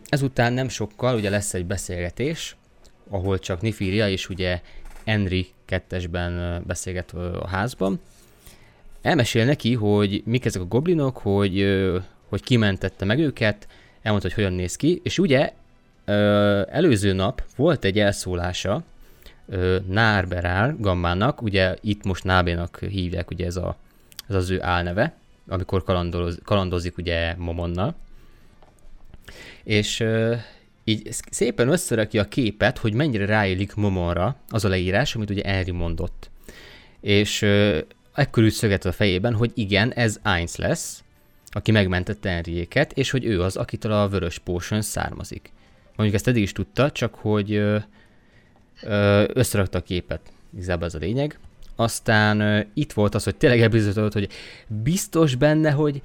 Ezután 0.08 0.52
nem 0.52 0.68
sokkal 0.68 1.16
ugye 1.16 1.30
lesz 1.30 1.54
egy 1.54 1.66
beszélgetés, 1.66 2.56
ahol 3.08 3.38
csak 3.38 3.60
Nifiria 3.60 4.08
és 4.08 4.28
ugye 4.28 4.60
Henry 5.04 5.46
kettesben 5.64 6.62
beszélget 6.66 7.12
a 7.12 7.48
házban. 7.48 8.00
Elmesél 9.02 9.44
neki, 9.44 9.74
hogy 9.74 10.22
mik 10.24 10.44
ezek 10.44 10.62
a 10.62 10.64
goblinok, 10.66 11.18
hogy, 11.18 11.64
hogy 12.28 12.42
kimentette 12.42 13.04
meg 13.04 13.18
őket, 13.18 13.68
elmondta, 14.02 14.28
hogy 14.28 14.36
hogyan 14.36 14.52
néz 14.52 14.76
ki, 14.76 15.00
és 15.02 15.18
ugye 15.18 15.52
előző 16.70 17.12
nap 17.12 17.42
volt 17.56 17.84
egy 17.84 17.98
elszólása 17.98 18.82
Nárberál 19.86 20.76
Gammának, 20.78 21.42
ugye 21.42 21.76
itt 21.80 22.04
most 22.04 22.24
Nábénak 22.24 22.78
hívják, 22.78 23.30
ugye 23.30 23.46
ez, 23.46 23.56
a, 23.56 23.76
ez 24.28 24.34
az 24.34 24.50
ő 24.50 24.62
álneve, 24.62 25.14
amikor 25.48 25.84
kalandoz, 25.84 26.38
kalandozik 26.44 26.98
ugye 26.98 27.34
Momonnal, 27.36 27.94
és 29.64 30.00
uh, 30.00 30.36
így 30.84 31.08
szépen 31.30 31.68
összerakja 31.68 32.22
a 32.22 32.28
képet, 32.28 32.78
hogy 32.78 32.94
mennyire 32.94 33.26
ráillik 33.26 33.74
Momonra 33.74 34.36
az 34.48 34.64
a 34.64 34.68
leírás, 34.68 35.14
amit 35.14 35.30
ugye 35.30 35.50
Henry 35.50 35.70
mondott. 35.70 36.30
És 37.00 37.42
uh, 37.42 37.78
ekkor 38.14 38.42
úgy 38.42 38.52
szöget 38.52 38.84
a 38.84 38.92
fejében, 38.92 39.34
hogy 39.34 39.50
igen, 39.54 39.92
ez 39.92 40.18
Ainz 40.22 40.56
lesz, 40.56 41.02
aki 41.46 41.70
megmentette 41.70 42.28
Henryéket, 42.28 42.92
és 42.92 43.10
hogy 43.10 43.24
ő 43.24 43.42
az, 43.42 43.56
akitől 43.56 43.92
a 43.92 44.08
vörös 44.08 44.38
potion 44.38 44.82
származik. 44.82 45.52
Mondjuk 45.96 46.18
ezt 46.18 46.28
eddig 46.28 46.42
is 46.42 46.52
tudta, 46.52 46.90
csak 46.90 47.14
hogy 47.14 47.62
összerakta 49.26 49.78
a 49.78 49.82
képet. 49.82 50.20
Igazából 50.54 50.86
ez 50.86 50.94
a 50.94 50.98
lényeg. 50.98 51.38
Aztán 51.76 52.40
uh, 52.40 52.66
itt 52.74 52.92
volt 52.92 53.14
az, 53.14 53.24
hogy 53.24 53.36
tényleg 53.36 53.60
elbizonyított, 53.60 54.12
hogy 54.12 54.28
biztos 54.66 55.34
benne, 55.34 55.70
hogy 55.70 56.02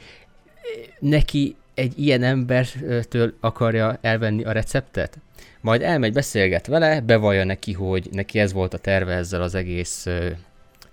neki 1.00 1.56
egy 1.74 2.00
ilyen 2.00 2.24
embertől 2.24 3.34
akarja 3.40 3.98
elvenni 4.02 4.44
a 4.44 4.52
receptet? 4.52 5.18
Majd 5.62 5.82
elmegy, 5.82 6.14
beszélget 6.14 6.68
vele, 6.68 7.02
bevallja 7.02 7.44
neki, 7.44 7.74
hogy 7.74 8.10
neki 8.12 8.40
ez 8.40 8.54
volt 8.54 8.74
a 8.74 8.78
terve 8.78 9.14
ezzel 9.14 9.42
az 9.42 9.56
egész 9.56 10.08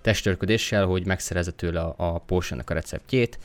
testörködéssel, 0.01 0.85
hogy 0.85 1.05
megszerezze 1.05 1.51
tőle 1.51 1.79
a, 1.79 1.93
a 1.97 2.17
potionnak 2.17 2.69
a 2.69 2.73
receptjét. 2.73 3.39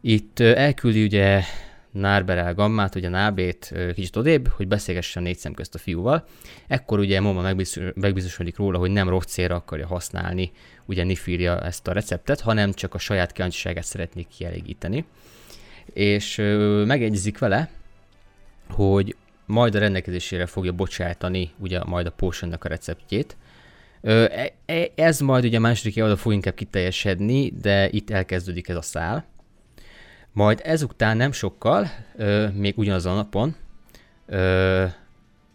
Itt 0.00 0.40
elküldi 0.40 1.04
ugye 1.04 1.42
Nárberel 1.90 2.54
Gammát, 2.54 2.94
ugye 2.94 3.08
Nábét 3.08 3.74
kicsit 3.94 4.16
odébb, 4.16 4.48
hogy 4.48 4.68
beszélgessen 4.68 5.22
négy 5.22 5.38
szem 5.38 5.54
közt 5.54 5.74
a 5.74 5.78
fiúval. 5.78 6.26
Ekkor 6.66 6.98
ugye 6.98 7.20
Moma 7.20 7.54
megbiztosodik 7.94 8.56
róla, 8.56 8.78
hogy 8.78 8.90
nem 8.90 9.08
rossz 9.08 9.38
akarja 9.38 9.86
használni 9.86 10.50
ugye 10.84 11.04
Nifírja 11.04 11.60
ezt 11.60 11.88
a 11.88 11.92
receptet, 11.92 12.40
hanem 12.40 12.72
csak 12.72 12.94
a 12.94 12.98
saját 12.98 13.32
kíváncsiságát 13.32 13.84
szeretnék 13.84 14.28
kielégíteni 14.28 15.04
és 15.92 16.36
megegyezik 16.86 17.38
vele, 17.38 17.70
hogy 18.70 19.16
majd 19.46 19.74
a 19.74 19.78
rendelkezésére 19.78 20.46
fogja 20.46 20.72
bocsátani 20.72 21.50
ugye 21.58 21.84
majd 21.84 22.06
a 22.06 22.10
potion 22.10 22.52
a 22.52 22.68
receptjét. 22.68 23.36
E, 24.02 24.52
e, 24.66 24.90
ez 24.94 25.20
majd 25.20 25.44
ugye 25.44 25.56
a 25.56 25.60
második 25.60 25.96
évadra 25.96 26.16
fog 26.16 26.32
inkább 26.32 26.54
kiteljesedni, 26.54 27.50
de 27.50 27.88
itt 27.90 28.10
elkezdődik 28.10 28.68
ez 28.68 28.76
a 28.76 28.82
szál. 28.82 29.24
Majd 30.32 30.60
ezután 30.64 31.16
nem 31.16 31.32
sokkal, 31.32 31.88
még 32.52 32.78
ugyanazon 32.78 33.12
a 33.12 33.16
napon, 33.16 33.56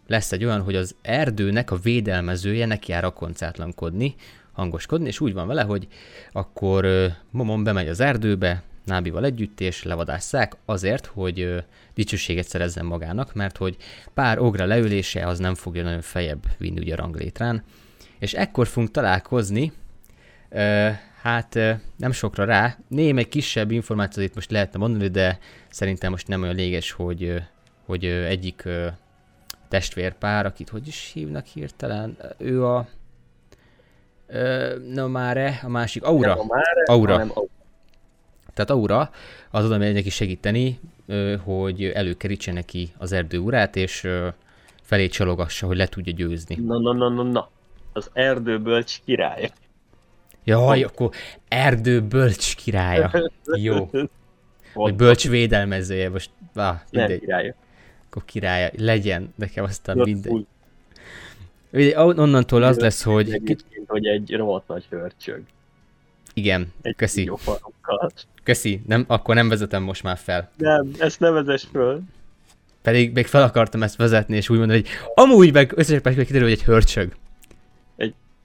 lesz 0.06 0.32
egy 0.32 0.44
olyan, 0.44 0.62
hogy 0.62 0.76
az 0.76 0.94
erdőnek 1.02 1.70
a 1.70 1.76
védelmezője 1.76 2.66
neki 2.66 2.92
jár 2.92 3.04
a 3.04 3.10
koncátlankodni, 3.10 4.14
hangoskodni, 4.52 5.06
és 5.06 5.20
úgy 5.20 5.32
van 5.32 5.46
vele, 5.46 5.62
hogy 5.62 5.88
akkor 6.32 6.86
Momon 7.30 7.64
bemegy 7.64 7.88
az 7.88 8.00
erdőbe, 8.00 8.62
Nábival 8.84 9.24
együtt, 9.24 9.60
és 9.60 9.82
levadásszák 9.82 10.56
azért, 10.64 11.06
hogy 11.06 11.40
ö, 11.40 11.58
dicsőséget 11.94 12.46
szerezzen 12.46 12.84
magának, 12.84 13.34
mert 13.34 13.56
hogy 13.56 13.76
pár 14.14 14.38
ogra 14.38 14.64
leülése 14.64 15.26
az 15.26 15.38
nem 15.38 15.54
fogja 15.54 15.82
nagyon 15.82 16.00
fejebb 16.00 16.46
vinni 16.58 16.80
ugye 16.80 16.92
a 16.92 16.96
ranglétrán. 16.96 17.62
És 18.18 18.34
ekkor 18.34 18.66
fogunk 18.66 18.90
találkozni, 18.90 19.72
ö, 20.48 20.88
hát 21.24 21.54
nem 21.96 22.12
sokra 22.12 22.44
rá, 22.44 22.76
némely 22.88 23.24
kisebb 23.24 23.70
információt 23.70 24.26
itt 24.26 24.34
most 24.34 24.50
lehetne 24.50 24.78
mondani, 24.78 25.08
de 25.08 25.38
szerintem 25.70 26.10
most 26.10 26.28
nem 26.28 26.42
olyan 26.42 26.54
léges, 26.54 26.92
hogy, 26.92 27.42
hogy 27.86 28.04
egyik 28.04 28.68
testvérpár, 29.68 30.46
akit 30.46 30.68
hogy 30.68 30.86
is 30.86 31.10
hívnak 31.14 31.46
hirtelen, 31.46 32.16
ő 32.38 32.64
a 32.64 32.86
Ö, 34.26 35.06
már 35.06 35.60
a 35.62 35.68
másik, 35.68 36.02
Aura. 36.02 36.28
Nem 36.28 36.38
a 36.38 36.44
Mare, 36.44 36.82
Aura. 36.84 37.12
Hanem 37.12 37.32
tehát 38.54 38.70
Aura 38.70 39.10
az 39.50 39.68
megy 39.68 39.92
neki 39.92 40.10
segíteni, 40.10 40.80
hogy 41.44 41.84
előkerítse 41.84 42.52
neki 42.52 42.92
az 42.98 43.12
erdő 43.12 43.38
urát, 43.38 43.76
és 43.76 44.08
felé 44.82 45.06
csalogassa, 45.06 45.66
hogy 45.66 45.76
le 45.76 45.86
tudja 45.86 46.12
győzni. 46.12 46.54
Na, 46.54 46.78
na, 46.80 46.92
na, 46.92 47.08
na, 47.08 47.22
na. 47.22 47.48
Az 47.92 48.10
erdőbölcs 48.12 49.00
királya. 49.04 49.48
Jaj, 50.44 50.82
akkor 50.82 51.10
erdőbölcs 51.48 52.56
királya. 52.56 53.10
Jó. 53.44 53.90
Vagy 54.74 54.94
bölcs 54.94 55.28
védelmezője, 55.28 56.08
most 56.08 56.30
ah, 56.54 56.76
mindegy. 56.90 57.08
Nem 57.10 57.18
királya. 57.18 57.54
Akkor 58.06 58.24
királya, 58.24 58.70
legyen, 58.76 59.32
nekem 59.34 59.64
aztán 59.64 59.96
Na, 59.96 60.04
mindegy. 60.04 60.46
Ugye, 61.72 62.00
onnantól 62.00 62.62
az 62.62 62.78
lesz, 62.78 63.02
hogy... 63.02 63.40
Hogy 63.86 64.06
egy 64.06 64.34
rohadt 64.36 64.68
nagy 64.68 64.84
hörcsög. 64.90 65.42
Igen, 66.34 66.72
egy 66.82 66.96
köszi. 66.96 67.30
Köszi, 68.42 68.82
nem, 68.86 69.04
akkor 69.06 69.34
nem 69.34 69.48
vezetem 69.48 69.82
most 69.82 70.02
már 70.02 70.16
fel. 70.16 70.50
Nem, 70.56 70.90
ezt 70.98 71.20
ne 71.20 71.30
vezess 71.30 71.64
föl. 71.72 72.00
Pedig 72.82 73.12
még 73.12 73.26
fel 73.26 73.42
akartam 73.42 73.82
ezt 73.82 73.96
vezetni, 73.96 74.36
és 74.36 74.48
úgy 74.48 74.58
mondani, 74.58 74.80
hogy 74.80 74.88
amúgy 75.14 75.52
meg 75.52 75.72
összes 75.76 76.00
percben 76.00 76.26
kiderül, 76.26 76.48
hogy 76.48 76.56
egy 76.58 76.64
hörcsög. 76.64 77.12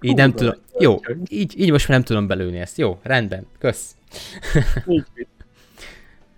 Így 0.02 0.16
nem 0.16 0.32
tudom. 0.34 0.54
Jó, 0.80 1.00
így, 1.30 1.60
így 1.60 1.72
most 1.72 1.88
már 1.88 1.98
nem 1.98 2.08
tudom 2.08 2.28
belőni 2.28 2.60
ezt. 2.60 2.78
Jó, 2.78 3.00
rendben, 3.02 3.46
kösz. 3.60 3.96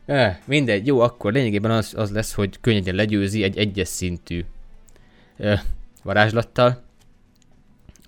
mindegy, 0.46 0.88
jó, 0.88 1.00
akkor 1.00 1.34
lényegében 1.34 1.72
az, 1.72 1.94
az 1.98 2.12
lesz, 2.12 2.34
hogy 2.34 2.60
könnyedén 2.62 2.96
legyőzi 2.96 3.44
egy 3.44 3.58
egyes 3.58 3.88
szintű 3.88 4.46
eh, 5.38 5.62
varázslattal. 6.04 6.82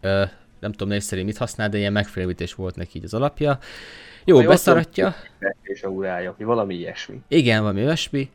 Eh, 0.02 0.30
nem 0.60 0.72
tudom 0.72 0.88
név 0.88 1.02
szerint 1.02 1.28
mit 1.28 1.38
használ, 1.38 1.70
de 1.70 1.78
ilyen 1.78 1.92
megfélemlítés 1.92 2.54
volt 2.54 2.76
neki 2.76 2.98
így 2.98 3.04
az 3.04 3.14
alapja. 3.14 3.60
Jó, 4.26 4.42
Jó 4.42 4.48
beszaratja. 4.48 5.16
És 5.62 5.82
aurája, 5.82 6.36
valami 6.38 6.76
ilyesmi. 6.76 7.22
Igen, 7.28 7.62
valami 7.62 7.82
ilyesmi. 7.82 8.30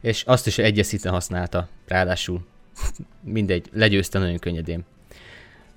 És 0.00 0.22
azt 0.22 0.46
is 0.46 0.58
egyes 0.58 0.86
szinten 0.86 1.12
használta, 1.12 1.68
ráadásul. 1.86 2.40
Mindegy, 3.20 3.68
legyőzte 3.72 4.18
nagyon 4.18 4.38
könnyedén. 4.38 4.84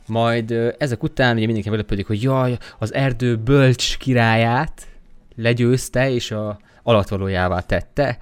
Majd 0.07 0.75
ezek 0.77 1.03
után 1.03 1.35
ugye 1.35 1.45
mindenki 1.45 1.69
meglepődik, 1.69 2.07
hogy 2.07 2.21
jaj, 2.21 2.57
az 2.79 2.93
erdő 2.93 3.37
bölcs 3.37 3.97
királyát 3.97 4.87
legyőzte, 5.35 6.09
és 6.09 6.31
a 6.31 6.59
alatvalójává 6.83 7.59
tette. 7.59 8.17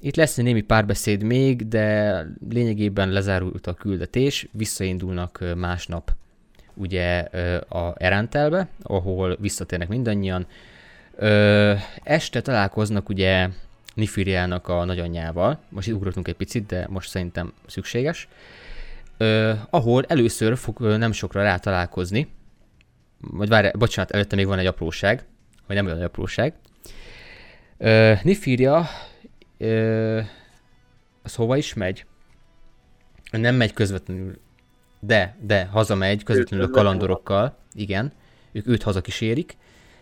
Itt 0.00 0.16
lesz 0.16 0.36
némi 0.36 0.60
párbeszéd 0.60 1.22
még, 1.22 1.68
de 1.68 2.20
lényegében 2.48 3.08
lezárult 3.08 3.66
a 3.66 3.74
küldetés, 3.74 4.48
visszaindulnak 4.52 5.44
másnap 5.56 6.14
ugye 6.74 7.18
a 7.68 7.94
Erentelbe, 7.96 8.68
ahol 8.82 9.36
visszatérnek 9.40 9.88
mindannyian. 9.88 10.46
Este 12.02 12.40
találkoznak 12.40 13.08
ugye 13.08 13.48
Nifiriának 13.94 14.68
a 14.68 14.84
nagyanyjával, 14.84 15.58
most 15.68 15.88
itt 15.88 15.94
ugrottunk 15.94 16.28
egy 16.28 16.36
picit, 16.36 16.66
de 16.66 16.86
most 16.90 17.08
szerintem 17.08 17.52
szükséges, 17.66 18.28
ahol 19.70 20.04
először 20.04 20.56
fog 20.56 20.80
nem 20.80 21.12
sokra 21.12 21.42
rá 21.42 21.56
találkozni, 21.56 22.28
vagy 23.20 23.48
várj, 23.48 23.68
bocsánat, 23.78 24.10
előtte 24.10 24.36
még 24.36 24.46
van 24.46 24.58
egy 24.58 24.66
apróság, 24.66 25.24
vagy 25.66 25.76
nem 25.76 25.86
olyan 25.86 26.02
apróság. 26.02 26.54
Nifiria 28.22 28.88
az 31.22 31.34
hova 31.34 31.56
is 31.56 31.74
megy? 31.74 32.06
Nem 33.30 33.54
megy 33.54 33.72
közvetlenül 33.72 34.38
de, 35.00 35.36
de 35.40 35.64
hazamegy 35.64 36.22
közvetlenül 36.22 36.66
a 36.66 36.70
kalandorokkal, 36.70 37.56
igen, 37.72 38.12
ők 38.52 38.66
őt 38.66 38.82
hazakísérik, 38.82 39.56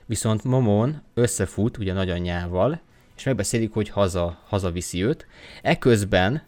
viszont 0.07 0.45
Momon 0.45 1.03
összefut 1.15 1.79
ugye 1.79 1.93
nagyanyjával, 1.93 2.81
és 3.17 3.25
megbeszélik, 3.25 3.73
hogy 3.73 3.89
haza, 3.89 4.43
hazaviszi 4.47 5.05
őt. 5.05 5.27
Eközben 5.63 6.43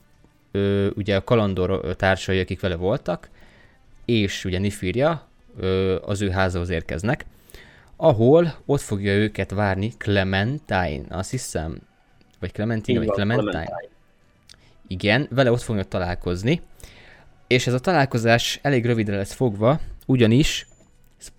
ö, 0.56 0.90
ugye 0.94 1.16
a 1.16 1.24
kalandor 1.24 1.96
társai, 1.96 2.40
akik 2.40 2.60
vele 2.60 2.76
voltak, 2.76 3.28
és 4.04 4.44
ugye 4.44 4.58
Nifiria 4.58 5.28
ö, 5.56 5.96
az 6.04 6.20
ő 6.20 6.30
házához 6.30 6.68
érkeznek, 6.68 7.24
ahol 7.96 8.54
ott 8.66 8.80
fogja 8.80 9.12
őket 9.12 9.50
várni 9.50 9.92
Clementine, 9.98 11.04
azt 11.08 11.30
hiszem, 11.30 11.78
vagy 12.40 12.52
Clementine, 12.52 12.98
vagy 12.98 13.08
Clementine. 13.08 13.50
Clementine. 13.50 13.88
Igen, 14.86 15.26
vele 15.30 15.50
ott 15.50 15.62
fognak 15.62 15.88
találkozni, 15.88 16.60
és 17.46 17.66
ez 17.66 17.72
a 17.72 17.78
találkozás 17.78 18.58
elég 18.62 18.86
rövidre 18.86 19.16
lesz 19.16 19.32
fogva, 19.32 19.80
ugyanis, 20.06 20.66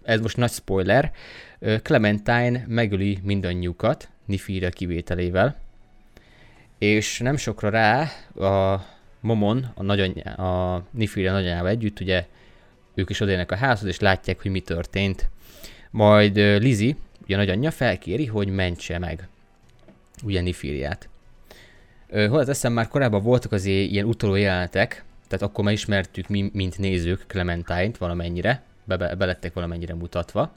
ez 0.03 0.19
most 0.19 0.37
nagy 0.37 0.51
spoiler, 0.51 1.11
Clementine 1.81 2.63
megöli 2.67 3.19
mindannyiukat, 3.23 4.09
Nifire 4.25 4.69
kivételével, 4.69 5.55
és 6.77 7.19
nem 7.19 7.37
sokra 7.37 7.69
rá 7.69 8.01
a 8.45 8.85
Momon, 9.19 9.71
a, 9.75 9.83
nagyanyja, 9.83 10.31
a 10.31 10.83
Nifire 10.91 11.31
nagyanyával 11.31 11.69
együtt, 11.69 11.99
ugye 11.99 12.25
ők 12.95 13.09
is 13.09 13.19
odérnek 13.19 13.51
a 13.51 13.55
házhoz, 13.55 13.89
és 13.89 13.99
látják, 13.99 14.41
hogy 14.41 14.51
mi 14.51 14.59
történt. 14.59 15.29
Majd 15.91 16.35
Lizi, 16.35 16.95
ugye 17.23 17.35
a 17.35 17.37
nagyanyja 17.37 17.71
felkéri, 17.71 18.25
hogy 18.25 18.47
mentse 18.47 18.99
meg 18.99 19.27
ugye 20.23 20.41
Nifiriát. 20.41 21.09
Hol 22.09 22.39
az 22.39 22.49
eszem 22.49 22.73
már 22.73 22.87
korábban 22.87 23.23
voltak 23.23 23.51
azért 23.51 23.91
ilyen 23.91 24.05
utoló 24.05 24.35
jelenetek, 24.35 25.03
tehát 25.27 25.45
akkor 25.45 25.63
már 25.63 25.73
ismertük 25.73 26.27
mi, 26.27 26.49
mint 26.53 26.77
nézők 26.77 27.23
Clementine-t 27.27 27.97
valamennyire, 27.97 28.63
be, 28.83 29.15
belettek 29.15 29.53
valamennyire 29.53 29.93
mutatva. 29.93 30.51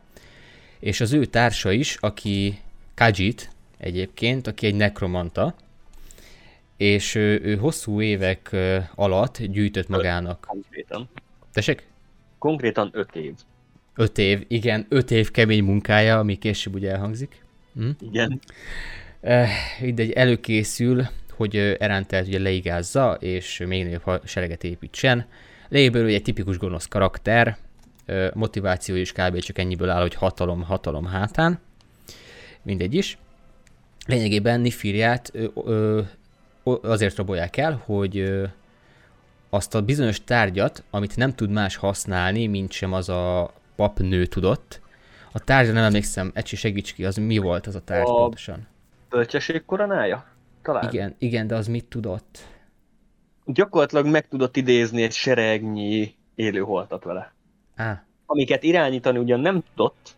És 0.79 1.01
az 1.01 1.13
ő 1.13 1.25
társa 1.25 1.73
is, 1.73 1.97
aki 2.01 2.59
Kajit 2.95 3.51
egyébként, 3.79 4.47
aki 4.47 4.67
egy 4.67 4.75
nekromanta, 4.75 5.55
és 6.81 7.15
ő, 7.15 7.41
ő 7.43 7.57
hosszú 7.57 8.01
évek 8.01 8.57
alatt 8.95 9.43
gyűjtött 9.43 9.89
magának. 9.89 10.47
Konkrétan. 10.49 11.09
Tessék? 11.53 11.87
Konkrétan 12.39 12.91
öt 12.93 13.17
év. 13.17 13.35
Öt 13.95 14.19
év, 14.19 14.45
igen, 14.49 14.87
öt 14.89 15.11
év 15.11 15.31
kemény 15.31 15.65
munkája, 15.65 16.19
ami 16.19 16.39
később 16.39 16.75
ugye 16.75 16.91
elhangzik. 16.91 17.45
Hm? 17.75 17.89
Igen. 18.01 18.41
Egy 19.81 20.11
előkészül 20.11 21.07
hogy 21.31 21.57
Erantelt 21.79 22.27
ugye 22.27 22.39
leigázza, 22.39 23.17
és 23.21 23.63
még 23.67 23.85
nagyobb 23.85 24.23
sereget 24.25 24.65
építsen. 24.65 25.27
Léből 25.69 26.07
egy 26.07 26.23
tipikus 26.23 26.59
gonosz 26.59 26.87
karakter, 26.87 27.57
motiváció 28.35 28.95
is 28.95 29.13
kb. 29.13 29.39
csak 29.39 29.59
ennyiből 29.59 29.91
áll, 29.91 30.01
hogy 30.01 30.15
hatalom, 30.15 30.63
hatalom 30.63 31.05
hátán. 31.05 31.61
Mindegy 32.63 32.95
is. 32.95 33.19
Lényegében 34.07 34.61
Nifiriát 34.61 35.33
azért 36.83 37.17
rabolják 37.17 37.57
el, 37.57 37.83
hogy 37.85 38.43
azt 39.51 39.75
a 39.75 39.83
bizonyos 39.83 40.25
tárgyat, 40.25 40.85
amit 40.91 41.17
nem 41.17 41.35
tud 41.35 41.51
más 41.51 41.77
használni, 41.77 42.47
mint 42.47 42.73
sem 42.73 42.93
az 42.93 43.09
a 43.09 43.53
papnő 43.77 44.27
tudott. 44.27 44.81
A 45.33 45.39
tárgyra 45.39 45.73
nem 45.73 45.85
emlékszem, 45.85 46.31
Ecsi 46.35 46.57
segíts 46.57 46.95
ki, 46.95 47.05
az 47.05 47.17
mi 47.17 47.39
volt 47.39 47.67
az 47.67 47.75
a 47.75 47.81
tárgy 47.81 48.09
a 48.09 48.15
pontosan? 48.15 48.67
Bölcsesség 49.09 49.65
koronája? 49.65 50.25
Talán. 50.63 50.89
Igen, 50.93 51.15
igen, 51.19 51.47
de 51.47 51.55
az 51.55 51.67
mit 51.67 51.85
tudott? 51.85 52.39
Gyakorlatilag 53.45 54.07
meg 54.07 54.29
tudott 54.29 54.57
idézni 54.57 55.03
egy 55.03 55.13
seregnyi 55.13 56.15
élőholtat 56.35 57.05
vele. 57.05 57.33
Á. 57.77 58.05
Amiket 58.27 58.63
irányítani 58.63 59.19
ugyan 59.19 59.41
nem 59.41 59.63
tudott, 59.75 60.15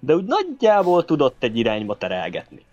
de 0.00 0.14
úgy 0.14 0.24
nagyjából 0.24 1.04
tudott 1.04 1.42
egy 1.42 1.56
irányba 1.56 1.96
terelgetni. 1.96 2.64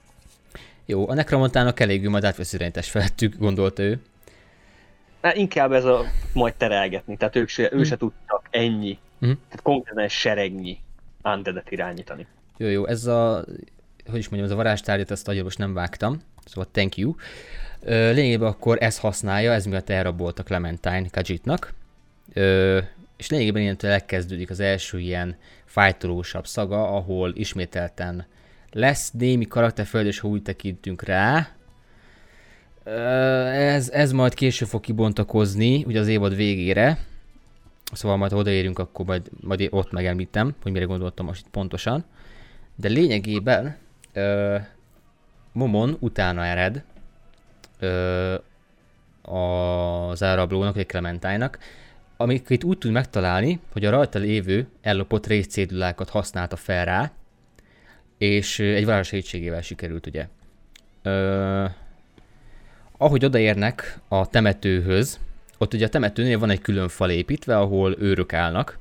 Jó, 0.86 1.10
a 1.10 1.14
nekromontának 1.14 1.80
elég 1.80 2.08
majd 2.08 2.24
átvesz 2.24 2.54
irányítást 2.54 2.90
felettük, 2.90 3.38
gondolta 3.38 3.84
ő. 3.84 4.00
Hát 5.22 5.36
inkább 5.36 5.72
ez 5.72 5.86
a 5.86 6.06
majd 6.34 6.54
terelgetni, 6.54 7.18
tehát 7.18 7.36
ők 7.36 7.48
se, 7.48 7.70
ő 7.74 7.84
se 7.84 7.94
hm. 7.94 8.00
tudtak 8.00 8.48
ennyi, 8.50 8.98
hm. 9.20 9.26
tehát 9.26 9.62
konkrétan 9.64 10.08
seregnyi 10.08 10.78
undeadet 11.24 11.72
irányítani. 11.72 12.28
Jó, 12.58 12.68
jó, 12.68 12.86
ez 12.86 13.06
a, 13.06 13.46
hogy 14.06 14.20
is 14.20 14.30
mondjam, 14.30 14.44
ez 14.44 14.52
a 14.52 14.56
varázstárgyat, 14.56 15.12
ezt 15.12 15.28
a 15.28 15.34
nem 15.58 15.74
vágtam, 15.74 16.22
Szóval 16.46 16.70
thank 16.72 16.98
you. 16.98 17.16
Lényegében 17.86 18.48
akkor 18.48 18.78
ez 18.82 19.00
használja, 19.00 19.54
ez 19.54 19.66
miatt 19.66 19.90
elrabolt 19.90 20.40
a 20.40 20.44
Clementine 20.44 21.06
Kajitnak. 21.12 21.74
És 23.18 23.30
lényegében 23.30 23.62
ilyentől 23.62 23.92
elkezdődik 23.92 24.50
az 24.50 24.60
első 24.60 25.00
ilyen 25.00 25.36
fájtolósabb 25.66 26.48
szaga, 26.48 26.96
ahol 26.96 27.34
ismételten 27.36 28.26
lesz 28.76 29.12
némi 29.12 29.46
karakterföld, 29.46 30.06
és 30.06 30.20
ha 30.20 30.28
úgy 30.28 30.42
tekintünk 30.42 31.04
rá, 31.04 31.48
ez, 33.54 33.90
ez 33.90 34.12
majd 34.12 34.34
később 34.34 34.68
fog 34.68 34.82
kibontakozni, 34.82 35.84
ugye 35.84 36.00
az 36.00 36.08
évad 36.08 36.36
végére, 36.36 36.98
szóval 37.92 38.18
majd 38.18 38.34
odaérünk, 38.34 38.80
akkor 38.80 39.06
majd, 39.06 39.30
majd 39.42 39.68
ott 39.72 39.92
megemlítem, 39.92 40.56
hogy 40.62 40.72
mire 40.72 40.86
gondoltam 40.86 41.26
most 41.26 41.46
itt 41.46 41.52
pontosan. 41.52 42.06
De 42.76 42.88
lényegében 42.88 43.78
Momon 45.52 45.98
utána 46.00 46.46
ered 46.46 46.84
ö, 47.80 48.36
az 49.22 50.22
elrablónak, 50.22 50.76
vagy 50.76 50.86
Clementine-nak, 50.86 51.60
amiket 52.18 52.64
úgy 52.64 52.78
tud 52.78 52.92
megtalálni, 52.92 53.60
hogy 53.72 53.86
a 53.86 53.90
rajta 53.90 54.20
lévő 54.20 54.68
ellopott 54.82 55.28
részcédulákat 55.28 56.10
használta 56.10 56.56
fel 56.56 56.86
rá, 56.86 57.12
és 58.18 58.60
egy 58.60 58.86
város 58.86 59.08
segítségével 59.08 59.62
sikerült, 59.62 60.08
ugye. 60.08 60.28
Ö, 61.02 61.66
ahogy 62.98 63.26
odaérnek 63.26 64.00
a 64.08 64.28
temetőhöz, 64.28 65.20
ott 65.58 65.74
ugye 65.74 65.86
a 65.86 65.90
temetőnél 65.90 66.40
van 66.40 66.50
egy 66.50 66.62
külön 66.62 66.88
fal 66.88 67.10
építve, 67.10 67.58
ahol 67.58 67.96
őrök 68.00 68.34
állnak, 68.34 68.80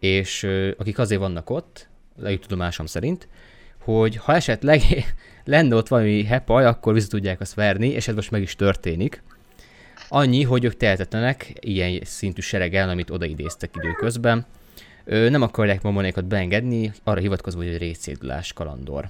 és 0.00 0.48
akik 0.76 0.98
azért 0.98 1.20
vannak 1.20 1.50
ott, 1.50 1.88
legjobb 2.16 2.40
tudomásom 2.40 2.86
szerint, 2.86 3.28
hogy 3.78 4.16
ha 4.16 4.34
esetleg 4.34 4.82
lenne 5.44 5.74
ott 5.74 5.88
valami 5.88 6.24
hepaj, 6.24 6.64
akkor 6.64 6.92
vissza 6.92 7.08
tudják 7.08 7.40
azt 7.40 7.54
verni, 7.54 7.88
és 7.88 8.08
ez 8.08 8.14
most 8.14 8.30
meg 8.30 8.42
is 8.42 8.56
történik. 8.56 9.22
Annyi, 10.08 10.42
hogy 10.42 10.64
ők 10.64 10.76
tehetetlenek 10.76 11.52
ilyen 11.60 12.00
szintű 12.04 12.40
sereggel, 12.40 12.88
amit 12.88 13.10
odaidéztek 13.10 13.70
időközben. 13.76 14.46
Nem 15.04 15.42
akarják 15.42 15.82
mamonékat 15.82 16.24
beengedni, 16.24 16.92
arra 17.04 17.20
hivatkozva, 17.20 17.62
hogy 17.62 17.72
egy 17.72 17.78
részédulás 17.78 18.52
kalandor. 18.52 19.08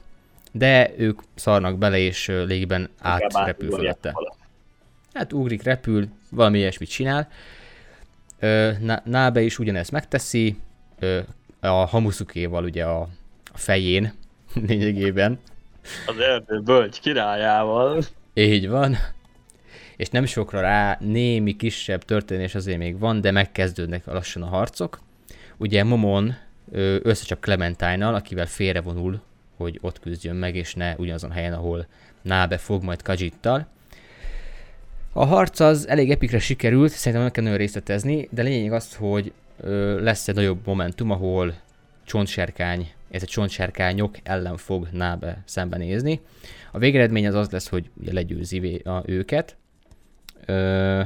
De 0.52 0.90
ők 0.97 1.20
szarnak 1.35 1.78
bele, 1.78 1.98
és 1.98 2.27
légiben 2.27 2.89
átrepül 2.98 3.70
fölötte. 3.70 4.14
Hát 5.12 5.32
ugrik, 5.32 5.62
repül, 5.62 6.09
valami 6.31 6.59
ilyesmit 6.59 6.90
csinál. 6.90 7.28
Nábe 9.05 9.40
is 9.40 9.59
ugyanezt 9.59 9.90
megteszi, 9.90 10.56
a 11.60 11.69
Hamusukéval 11.69 12.64
ugye 12.64 12.85
a, 12.85 13.01
a 13.52 13.59
fején 13.59 14.12
lényegében. 14.66 15.39
Az 16.06 16.19
erdő 16.19 16.60
bölcs 16.60 17.01
királyával. 17.01 18.02
Így 18.35 18.69
van. 18.69 18.97
És 19.97 20.09
nem 20.09 20.24
sokra 20.24 20.60
rá 20.60 20.98
némi 21.01 21.56
kisebb 21.56 22.02
történés 22.02 22.55
azért 22.55 22.78
még 22.78 22.98
van, 22.98 23.20
de 23.20 23.31
megkezdődnek 23.31 24.06
lassan 24.06 24.43
a 24.43 24.47
harcok. 24.47 25.01
Ugye 25.62 25.84
Momon 25.84 26.36
összecsap 27.02 27.40
Clementine-nal, 27.40 28.14
akivel 28.14 28.47
félrevonul, 28.47 29.20
hogy 29.56 29.78
ott 29.80 30.01
küzdjön 30.01 30.36
meg, 30.36 30.56
és 30.56 30.74
ne 30.74 30.94
ugyanazon 30.97 31.30
helyen, 31.30 31.52
ahol 31.52 31.86
Nábe 32.22 32.59
fog 32.59 32.82
majd 32.82 33.02
Kajittal. 33.02 33.66
A 35.12 35.24
harc 35.24 35.60
az 35.60 35.89
elég 35.89 36.10
epikre 36.10 36.39
sikerült, 36.39 36.90
szerintem 36.90 37.22
meg 37.22 37.30
kell 37.30 37.43
nagyon 37.43 37.59
részletezni, 37.59 38.28
de 38.30 38.43
lényeg 38.43 38.72
az, 38.72 38.94
hogy 38.94 39.32
lesz 40.01 40.28
egy 40.28 40.34
nagyobb 40.34 40.66
momentum, 40.66 41.10
ahol 41.10 41.55
csontserkány, 42.05 42.93
ez 43.10 43.22
a 43.22 43.26
csontserkányok 43.26 44.16
ellen 44.22 44.56
fog 44.56 44.89
Nábe 44.93 45.43
szembenézni. 45.44 46.20
A 46.72 46.78
végeredmény 46.78 47.26
az 47.26 47.34
az 47.34 47.51
lesz, 47.51 47.68
hogy 47.68 47.90
ugye 48.01 48.12
legyőzi 48.12 48.74
a, 48.84 49.02
őket, 49.06 49.56
ö, 50.47 51.02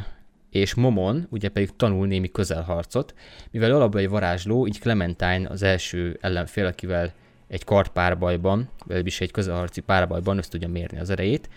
és 0.57 0.75
Momon 0.75 1.27
ugye 1.31 1.49
pedig 1.49 1.77
tanul 1.77 2.07
némi 2.07 2.31
közelharcot, 2.31 3.15
mivel 3.51 3.75
alapban 3.75 4.01
egy 4.01 4.09
varázsló, 4.09 4.67
így 4.67 4.79
Clementine 4.79 5.49
az 5.49 5.63
első 5.63 6.19
ellenfél, 6.21 6.67
akivel 6.67 7.13
egy 7.49 7.65
kartpárbajban, 7.65 8.69
vagy 8.87 9.07
is 9.07 9.21
egy 9.21 9.31
közelharci 9.31 9.81
párbajban 9.81 10.39
össze 10.39 10.51
tudja 10.51 10.69
mérni 10.69 10.99
az 10.99 11.11
erejét, 11.11 11.49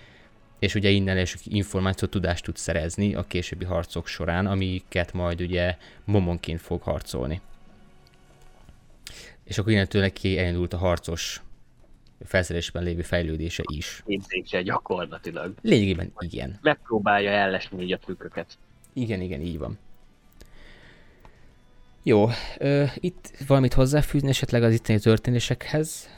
és 0.60 0.76
ugye 0.76 0.90
innen 0.90 1.18
is 1.18 1.36
információt, 1.44 2.12
tudást 2.12 2.44
tud 2.44 2.58
szerezni 2.58 3.16
a 3.16 3.24
későbbi 3.24 3.66
harcok 3.66 4.08
során, 4.08 4.46
amiket 4.46 5.14
majd 5.14 5.42
ugye 5.42 5.78
Momonként 6.06 6.62
fog 6.62 6.82
harcolni. 6.82 7.42
És 9.44 9.58
akkor 9.58 9.72
innentől 9.72 10.02
neki 10.02 10.40
elindult 10.40 10.74
a 10.74 10.78
harcos 10.78 11.42
felszerelésben 12.26 12.84
lévő 12.84 13.02
fejlődése 13.02 13.64
is. 13.72 14.04
Képzése 14.06 14.62
gyakorlatilag. 14.62 15.54
Lényegében 15.62 16.12
igen. 16.20 16.60
Megpróbálja 16.62 17.32
ellesni 17.32 17.84
így 17.84 17.92
a 17.92 17.98
trükköket. 17.98 18.58
Igen, 19.00 19.22
igen, 19.22 19.42
így 19.42 19.58
van. 19.58 19.78
Jó, 22.04 22.30
ö, 22.58 22.84
itt 22.96 23.32
valamit 23.48 23.74
hozzáfűzni 23.74 24.30
esetleg 24.30 24.64
az 24.64 24.74
itteni 24.74 25.00
történésekhez? 25.00 26.10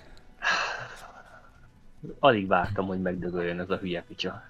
Alig 2.19 2.47
vártam, 2.47 2.85
hogy 2.87 3.01
megdögöljön 3.01 3.59
ez 3.59 3.69
a 3.69 3.77
hülye 3.77 4.03
picsa. 4.07 4.43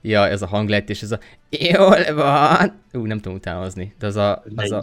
Ja, 0.00 0.28
ez 0.28 0.42
a 0.42 0.46
hanglet 0.46 0.90
és 0.90 1.02
ez 1.02 1.12
a 1.12 1.18
jól 1.50 2.14
van. 2.14 2.80
Ú, 2.92 3.04
nem 3.04 3.18
tudom 3.18 3.36
utánozni, 3.36 3.94
de 3.98 4.06
az 4.06 4.16
a... 4.16 4.42
Az 4.56 4.70
a 4.70 4.82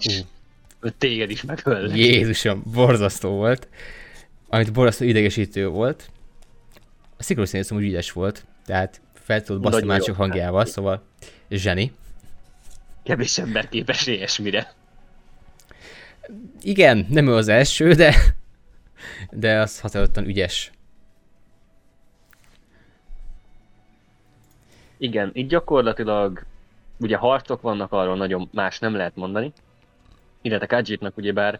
ú. 0.82 0.90
Téged 0.98 1.30
is 1.30 1.44
megöl. 1.44 1.96
Jézusom, 1.96 2.64
borzasztó 2.74 3.30
volt. 3.30 3.68
Amit 4.48 4.74
borzasztó 4.74 5.06
idegesítő 5.06 5.68
volt. 5.68 6.10
A 7.18 7.46
Sainsom 7.46 7.78
úgy 7.78 7.84
ügyes 7.84 8.12
volt, 8.12 8.46
tehát 8.66 9.02
fel 9.14 9.42
tudott 9.42 9.62
baszni 9.62 9.88
mások 9.88 10.16
hangjával, 10.16 10.66
szóval 10.66 11.04
zseni. 11.50 11.94
Kevés 13.04 13.38
ember 13.38 13.70
képes 13.70 14.08
ilyesmire. 14.08 14.74
Igen, 16.62 17.06
nem 17.10 17.28
ő 17.28 17.36
az 17.36 17.48
első, 17.48 17.94
de 17.94 18.16
de 19.32 19.60
az 19.60 19.80
határozottan 19.80 20.26
ügyes. 20.26 20.72
Igen, 24.98 25.30
itt 25.34 25.50
gyakorlatilag 25.50 26.46
ugye 27.00 27.18
harcok 27.18 27.62
vannak, 27.62 27.92
arról 27.92 28.18
nagyon 28.18 28.50
más 28.52 28.80
nem 28.80 28.96
lehet 28.96 29.16
mondani. 29.16 29.54
Illetve 30.42 30.66
Kajitnak 30.66 31.18
ugyebár 31.18 31.60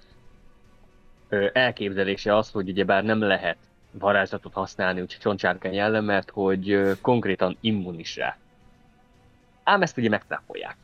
ö, 1.30 1.48
elképzelése 1.54 2.36
az, 2.36 2.50
hogy 2.50 2.70
ugyebár 2.70 3.04
nem 3.04 3.22
lehet 3.22 3.58
varázslatot 3.92 4.54
használni, 4.54 5.02
úgyhogy 5.02 5.22
csontsárkány 5.22 5.78
ellen, 5.78 6.04
mert 6.04 6.30
hogy 6.30 6.72
ö, 6.72 6.92
konkrétan 7.02 7.58
immunis 7.62 8.16
rá. 8.16 8.38
Ám 9.70 9.82
ezt 9.82 9.98
ugye 9.98 10.10
megtápolják. 10.10 10.76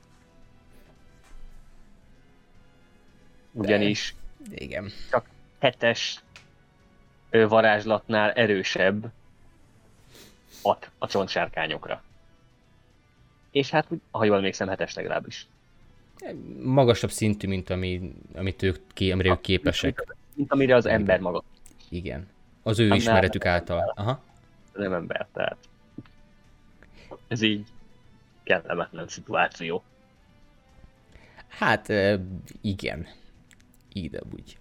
Ugyanis 3.51 4.15
De, 4.49 4.55
igen. 4.55 4.91
csak 5.09 5.25
hetes 5.59 6.23
varázslatnál 7.29 8.31
erősebb 8.31 9.11
at 10.61 10.89
a 10.97 11.07
csontsárkányokra 11.07 12.03
és 13.55 13.69
hát, 13.69 13.87
ha 14.11 14.25
jól 14.25 14.35
emlékszem, 14.35 14.67
hetes 14.67 14.93
legalábbis. 14.93 15.47
Magasabb 16.63 17.11
szintű, 17.11 17.47
mint 17.47 17.69
ami, 17.69 18.13
amit 18.33 18.63
ők, 18.63 18.77
ki, 18.93 19.11
amire 19.11 19.29
ők 19.29 19.41
képesek. 19.41 19.95
Mint, 19.95 20.17
mint 20.35 20.51
amire 20.51 20.75
az 20.75 20.85
ember 20.85 21.19
maga. 21.19 21.43
Igen. 21.89 22.27
Az 22.63 22.79
ő 22.79 22.93
ismeretük 22.95 23.45
által. 23.45 23.93
Aha. 23.95 24.21
Nem 24.73 24.93
ember, 24.93 25.27
tehát 25.33 25.57
ez 27.27 27.41
így 27.41 27.65
kellemetlen 28.45 29.07
szituáció. 29.07 29.84
Hát 31.47 31.93
igen. 32.61 33.07
Ide 33.93 34.22
úgy. 34.35 34.57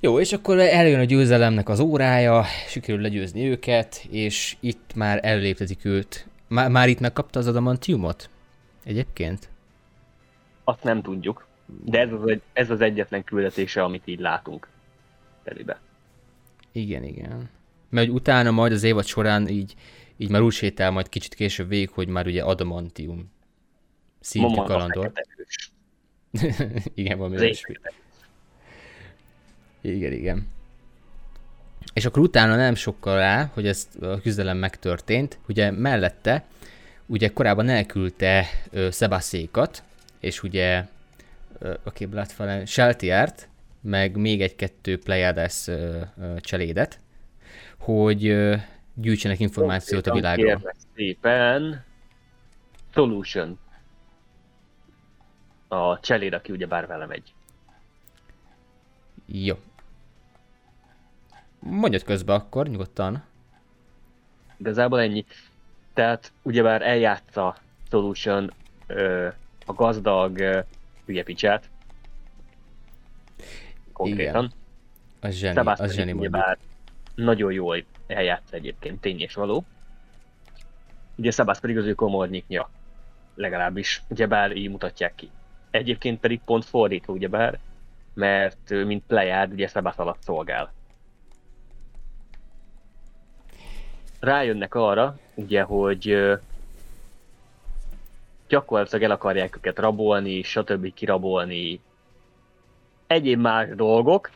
Jó, 0.00 0.20
és 0.20 0.32
akkor 0.32 0.58
eljön 0.58 1.00
a 1.00 1.04
győzelemnek 1.04 1.68
az 1.68 1.80
órája, 1.80 2.44
sikerül 2.68 3.00
legyőzni 3.00 3.48
őket, 3.48 4.06
és 4.10 4.56
itt 4.60 4.94
már 4.94 5.20
előléptetik 5.22 5.84
őt 5.84 6.26
már, 6.48 6.70
már 6.70 6.88
itt 6.88 7.00
megkapta 7.00 7.38
az 7.38 7.46
adamantiumot? 7.46 8.30
Egyébként? 8.84 9.48
Azt 10.64 10.82
nem 10.82 11.02
tudjuk, 11.02 11.46
de 11.84 11.98
ez 11.98 12.12
az, 12.12 12.38
ez 12.52 12.70
az 12.70 12.80
egyetlen 12.80 13.24
küldetése, 13.24 13.82
amit 13.82 14.06
így 14.06 14.20
látunk 14.20 14.68
telibe. 15.42 15.80
Igen, 16.72 17.04
igen. 17.04 17.50
Mert 17.90 18.08
utána 18.08 18.50
majd 18.50 18.72
az 18.72 18.82
évad 18.82 19.04
során 19.04 19.48
így, 19.48 19.74
így 20.16 20.30
már 20.30 20.40
úgy 20.40 20.52
sétál 20.52 20.90
majd 20.90 21.08
kicsit 21.08 21.34
később 21.34 21.68
végig, 21.68 21.90
hogy 21.90 22.08
már 22.08 22.26
ugye 22.26 22.42
adamantium 22.42 23.32
szintű 24.20 24.54
kalandor. 24.54 25.12
igen, 26.94 27.18
valami 27.18 27.54
Igen, 29.80 30.12
igen. 30.12 30.46
És 31.92 32.04
akkor 32.04 32.22
utána 32.22 32.56
nem 32.56 32.74
sokkal 32.74 33.16
rá, 33.16 33.50
hogy 33.54 33.66
ez 33.66 33.88
a 34.00 34.20
küzdelem 34.20 34.56
megtörtént, 34.56 35.38
ugye 35.48 35.70
mellette, 35.70 36.44
ugye 37.06 37.28
korábban 37.28 37.68
elküldte 37.68 38.46
ö, 38.70 38.88
Sebaszékat, 38.92 39.82
és 40.20 40.42
ugye, 40.42 40.84
ö, 41.58 41.74
aki 41.82 42.08
lett 42.12 42.32
fel, 42.32 42.64
Sheltiert, 42.64 43.48
meg 43.80 44.16
még 44.16 44.42
egy-kettő 44.42 44.98
Pleiades 44.98 45.70
cselédet, 46.38 46.98
hogy 47.78 48.24
gyűjtsenek 48.94 49.40
információt 49.40 50.06
a 50.06 50.12
világról. 50.12 50.46
Kérlek 50.46 50.76
szépen, 50.94 51.84
Solution. 52.94 53.58
A 55.68 56.00
cseléd, 56.00 56.32
aki 56.32 56.52
ugye 56.52 56.66
bár 56.66 56.86
vele 56.86 57.06
megy. 57.06 57.34
Jó, 59.26 59.56
Mondjad 61.66 62.02
közbe 62.02 62.32
akkor, 62.32 62.68
nyugodtan. 62.68 63.22
Igazából 64.56 65.00
ennyi. 65.00 65.24
Tehát 65.92 66.32
ugyebár 66.42 66.82
eljátsza 66.82 67.56
Solution 67.90 68.52
ö, 68.86 69.28
a 69.66 69.72
gazdag 69.72 70.38
ö, 70.38 70.60
hülye 71.06 71.22
picsát. 71.22 71.70
Konkrétan. 73.92 74.44
Igen. 74.44 74.52
Az 75.20 75.34
zseni, 75.34 75.54
Sebastian 75.54 75.88
az 75.88 75.94
zseni 75.94 76.12
ugyebár 76.12 76.58
nagyon 77.14 77.52
jól 77.52 77.84
eljátsza 78.06 78.56
egyébként, 78.56 79.00
tény 79.00 79.20
és 79.20 79.34
való. 79.34 79.64
Ugye 81.16 81.30
Szabász 81.30 81.60
pedig 81.60 81.78
az 81.78 81.84
ő 81.84 81.94
komornyiknya. 81.94 82.68
Legalábbis, 83.34 84.02
ugyebár 84.08 84.56
így 84.56 84.70
mutatják 84.70 85.14
ki. 85.14 85.30
Egyébként 85.70 86.20
pedig 86.20 86.40
pont 86.44 86.64
fordítva, 86.64 87.12
ugyebár, 87.12 87.58
mert 88.14 88.70
mint 88.70 89.02
Pleiad, 89.06 89.52
ugye 89.52 89.66
Szabász 89.68 89.98
alatt 89.98 90.22
szolgál. 90.22 90.72
rájönnek 94.24 94.74
arra, 94.74 95.16
ugye, 95.34 95.62
hogy 95.62 96.32
gyakorlatilag 98.48 99.02
el 99.02 99.10
akarják 99.10 99.56
őket 99.56 99.78
rabolni, 99.78 100.42
stb. 100.42 100.94
kirabolni. 100.94 101.80
Egyéb 103.06 103.40
más 103.40 103.68
dolgok, 103.68 104.30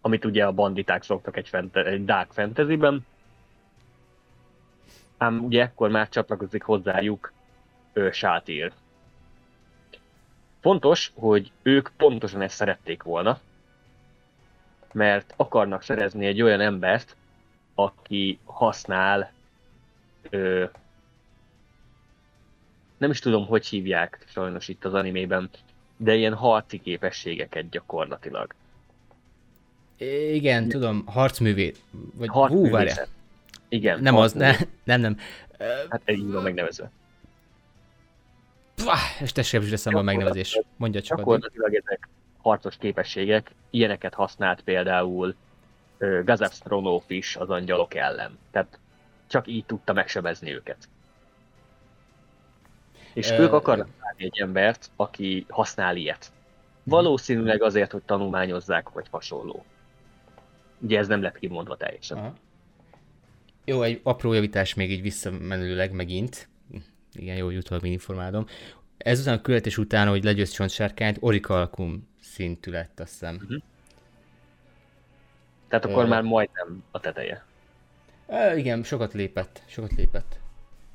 amit 0.00 0.24
ugye 0.24 0.46
a 0.46 0.52
banditák 0.52 1.02
szoktak 1.02 1.36
egy, 1.36 1.48
fente, 1.48 1.84
egy 1.84 2.04
dark 2.04 2.32
fantasyben. 2.32 3.06
Ám 5.18 5.44
ugye 5.44 5.62
ekkor 5.62 5.90
már 5.90 6.08
csatlakozik 6.08 6.62
hozzájuk 6.62 7.32
ő, 7.92 8.10
Sátír. 8.10 8.72
Fontos, 10.60 11.12
hogy 11.14 11.52
ők 11.62 11.88
pontosan 11.96 12.40
ezt 12.40 12.54
szerették 12.54 13.02
volna, 13.02 13.38
mert 14.92 15.34
akarnak 15.36 15.82
szerezni 15.82 16.26
egy 16.26 16.42
olyan 16.42 16.60
embert, 16.60 17.16
aki 17.74 18.38
használ 18.44 19.32
ö, 20.30 20.64
nem 22.98 23.10
is 23.10 23.18
tudom, 23.18 23.46
hogy 23.46 23.66
hívják 23.66 24.24
sajnos 24.26 24.68
itt 24.68 24.84
az 24.84 24.94
animében, 24.94 25.50
de 25.96 26.14
ilyen 26.14 26.34
harci 26.34 26.80
képességeket 26.80 27.68
gyakorlatilag. 27.68 28.54
Igen, 30.32 30.68
tudom, 30.68 31.06
harcművé. 31.06 31.74
Vagy 32.14 32.28
hú, 32.28 32.70
várjál. 32.70 33.06
Igen. 33.68 34.00
Nem 34.00 34.16
az, 34.16 34.32
ne, 34.32 34.56
nem, 34.84 35.00
nem. 35.00 35.18
Hát 35.88 36.00
egy 36.04 36.30
van 36.30 36.42
megnevezve. 36.42 36.90
És 39.20 39.32
tessék 39.32 39.62
is 39.62 39.70
eszembe 39.70 39.98
a 39.98 40.02
megnevezés. 40.02 40.60
Mondja 40.76 41.02
csak 41.02 41.16
Gyakorlatilag 41.18 41.74
ezek 41.74 42.08
harcos 42.42 42.76
képességek, 42.76 43.50
ilyeneket 43.70 44.14
használt 44.14 44.60
például 44.62 45.34
uh, 45.98 46.24
Gazef 46.24 46.54
Stronov 46.54 47.02
is 47.06 47.36
az 47.36 47.50
angyalok 47.50 47.94
ellen. 47.94 48.38
Tehát 48.50 48.78
csak 49.26 49.46
így 49.46 49.64
tudta 49.64 49.92
megsebezni 49.92 50.54
őket. 50.54 50.88
És 53.12 53.30
ők 53.30 53.52
akarnak 53.52 53.88
látni 54.02 54.24
egy 54.24 54.40
embert, 54.40 54.90
aki 54.96 55.46
használ 55.48 55.96
ilyet. 55.96 56.32
Valószínűleg 56.82 57.62
azért, 57.62 57.92
hogy 57.92 58.02
tanulmányozzák, 58.02 58.88
vagy 58.88 59.06
hasonló. 59.10 59.64
Ugye 60.80 60.98
ez 60.98 61.08
nem 61.08 61.22
lett 61.22 61.38
kimondva 61.38 61.76
teljesen. 61.76 62.18
Aha. 62.18 62.34
Jó, 63.64 63.82
egy 63.82 64.00
apró 64.02 64.32
javítás 64.32 64.74
még 64.74 64.90
így 64.90 65.02
visszamenőleg 65.02 65.92
megint. 65.92 66.48
Igen, 67.12 67.36
jó, 67.36 67.50
jutólag 67.50 67.86
informálom. 67.86 68.46
Ezután 68.98 69.38
a 69.38 69.40
küldetés 69.40 69.78
után, 69.78 70.08
hogy 70.08 70.24
legyőzt 70.24 70.52
csontsárkányt, 70.52 71.16
Orikalkum 71.20 72.08
szintű 72.20 72.70
lett, 72.70 73.00
azt 73.00 73.10
hiszem. 73.10 73.34
Uh-huh. 73.34 73.62
Tehát 75.68 75.84
akkor 75.84 76.04
Ö... 76.04 76.08
már 76.08 76.22
majdnem 76.22 76.84
a 76.90 77.00
teteje. 77.00 77.44
Ö, 78.28 78.56
igen, 78.56 78.82
sokat 78.82 79.12
lépett, 79.12 79.62
sokat 79.66 79.92
lépett. 79.92 80.38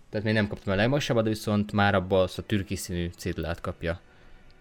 Tehát 0.10 0.26
még 0.26 0.36
nem 0.36 0.48
kaptam 0.48 0.74
a 0.74 0.76
legmagasabb, 0.76 1.22
de 1.22 1.30
viszont 1.30 1.72
már 1.72 1.96
abban 1.96 2.22
az 2.22 2.40
a 2.40 2.42
türki 2.42 2.76
színű 2.76 3.10
cédulát 3.18 3.62
kapja. 3.62 4.00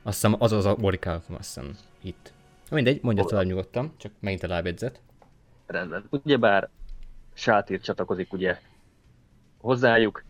Azt 0.02 0.14
hiszem 0.14 0.36
az 0.38 0.52
az 0.52 0.64
a 0.64 0.76
Orikalkum, 0.80 1.34
azt 1.34 1.54
hiszem 1.54 1.76
itt. 2.02 2.32
Mindegy, 2.70 3.02
mondja 3.02 3.24
tovább 3.24 3.44
nyugodtan, 3.44 3.94
csak 3.96 4.12
megint 4.20 4.42
a 4.42 4.46
lábjegyzet. 4.46 5.00
Rendben. 5.66 6.04
Ugyebár 6.10 6.68
Sátír 7.34 7.80
csatlakozik 7.80 8.32
ugye 8.32 8.60
hozzájuk, 9.60 10.24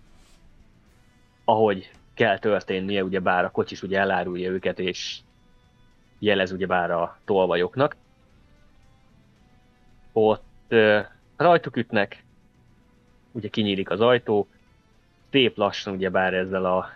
ahogy 1.45 1.91
kell 2.15 2.39
történnie, 2.39 3.05
ugye 3.05 3.21
bár 3.21 3.45
a 3.45 3.51
kocsis 3.51 3.83
ugye 3.83 3.99
elárulja 3.99 4.51
őket, 4.51 4.79
és 4.79 5.21
jelez 6.19 6.53
ugye 6.53 6.67
bár 6.67 6.91
a 6.91 7.19
tolvajoknak. 7.25 7.97
Ott 10.13 10.75
rajtuk 11.37 11.77
ütnek, 11.77 12.25
ugye 13.33 13.49
kinyílik 13.49 13.91
az 13.91 14.01
ajtó, 14.01 14.49
szép 15.31 15.57
lassan 15.57 15.95
ugye 15.95 16.11
bár 16.11 16.35
ezzel 16.35 16.65
a 16.65 16.91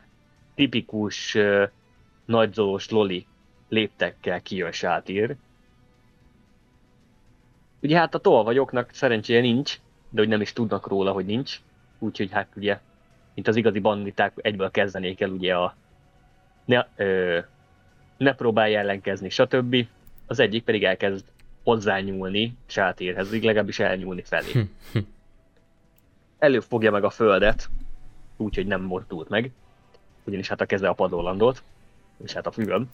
tipikus 0.55 1.35
uh, 1.35 1.69
nagyzolós 2.25 2.91
loli 2.91 3.27
léptekkel 3.69 4.43
kijön 4.43 4.73
sátír. 4.73 5.37
Ugye 7.83 7.99
hát 7.99 8.15
a 8.15 8.19
tolvajoknak 8.19 8.91
szerencséje 8.93 9.41
nincs, 9.41 9.81
de 10.11 10.21
hogy 10.21 10.29
nem 10.29 10.41
is 10.41 10.53
tudnak 10.53 10.87
róla, 10.87 11.13
hogy 11.13 11.27
nincs. 11.27 11.61
Úgyhogy 11.99 12.31
hát 12.31 12.49
ugye, 12.57 12.81
mint 13.35 13.49
az 13.49 13.57
igazi 13.57 13.79
banditák, 13.79 14.33
egyből 14.37 14.71
kezdenék 14.71 15.21
el 15.21 15.31
ugye 15.31 15.57
a 15.57 15.75
ne, 16.65 16.87
ö, 16.97 17.39
ne 18.17 18.35
próbálj 18.35 18.77
ellenkezni, 18.77 19.29
stb. 19.29 19.87
Az 20.27 20.39
egyik 20.39 20.65
pedig 20.65 20.85
elkezd 20.85 21.25
hozzányúlni 21.63 22.57
sátérhez, 22.67 23.33
legalábbis 23.33 23.79
elnyúlni 23.79 24.23
felé. 24.23 24.69
Előfogja 26.39 26.91
meg 26.91 27.05
a 27.05 27.11
földet, 27.11 27.69
úgyhogy 28.37 28.67
nem 28.67 28.83
mozdult 28.83 29.29
meg, 29.29 29.51
ugyanis 30.25 30.49
hát 30.49 30.61
a 30.61 30.67
keze 30.67 30.89
a 30.89 30.93
padló 30.93 31.21
landolt, 31.21 31.63
és 32.25 32.33
hát 32.33 32.47
a 32.47 32.51
füvön. 32.51 32.91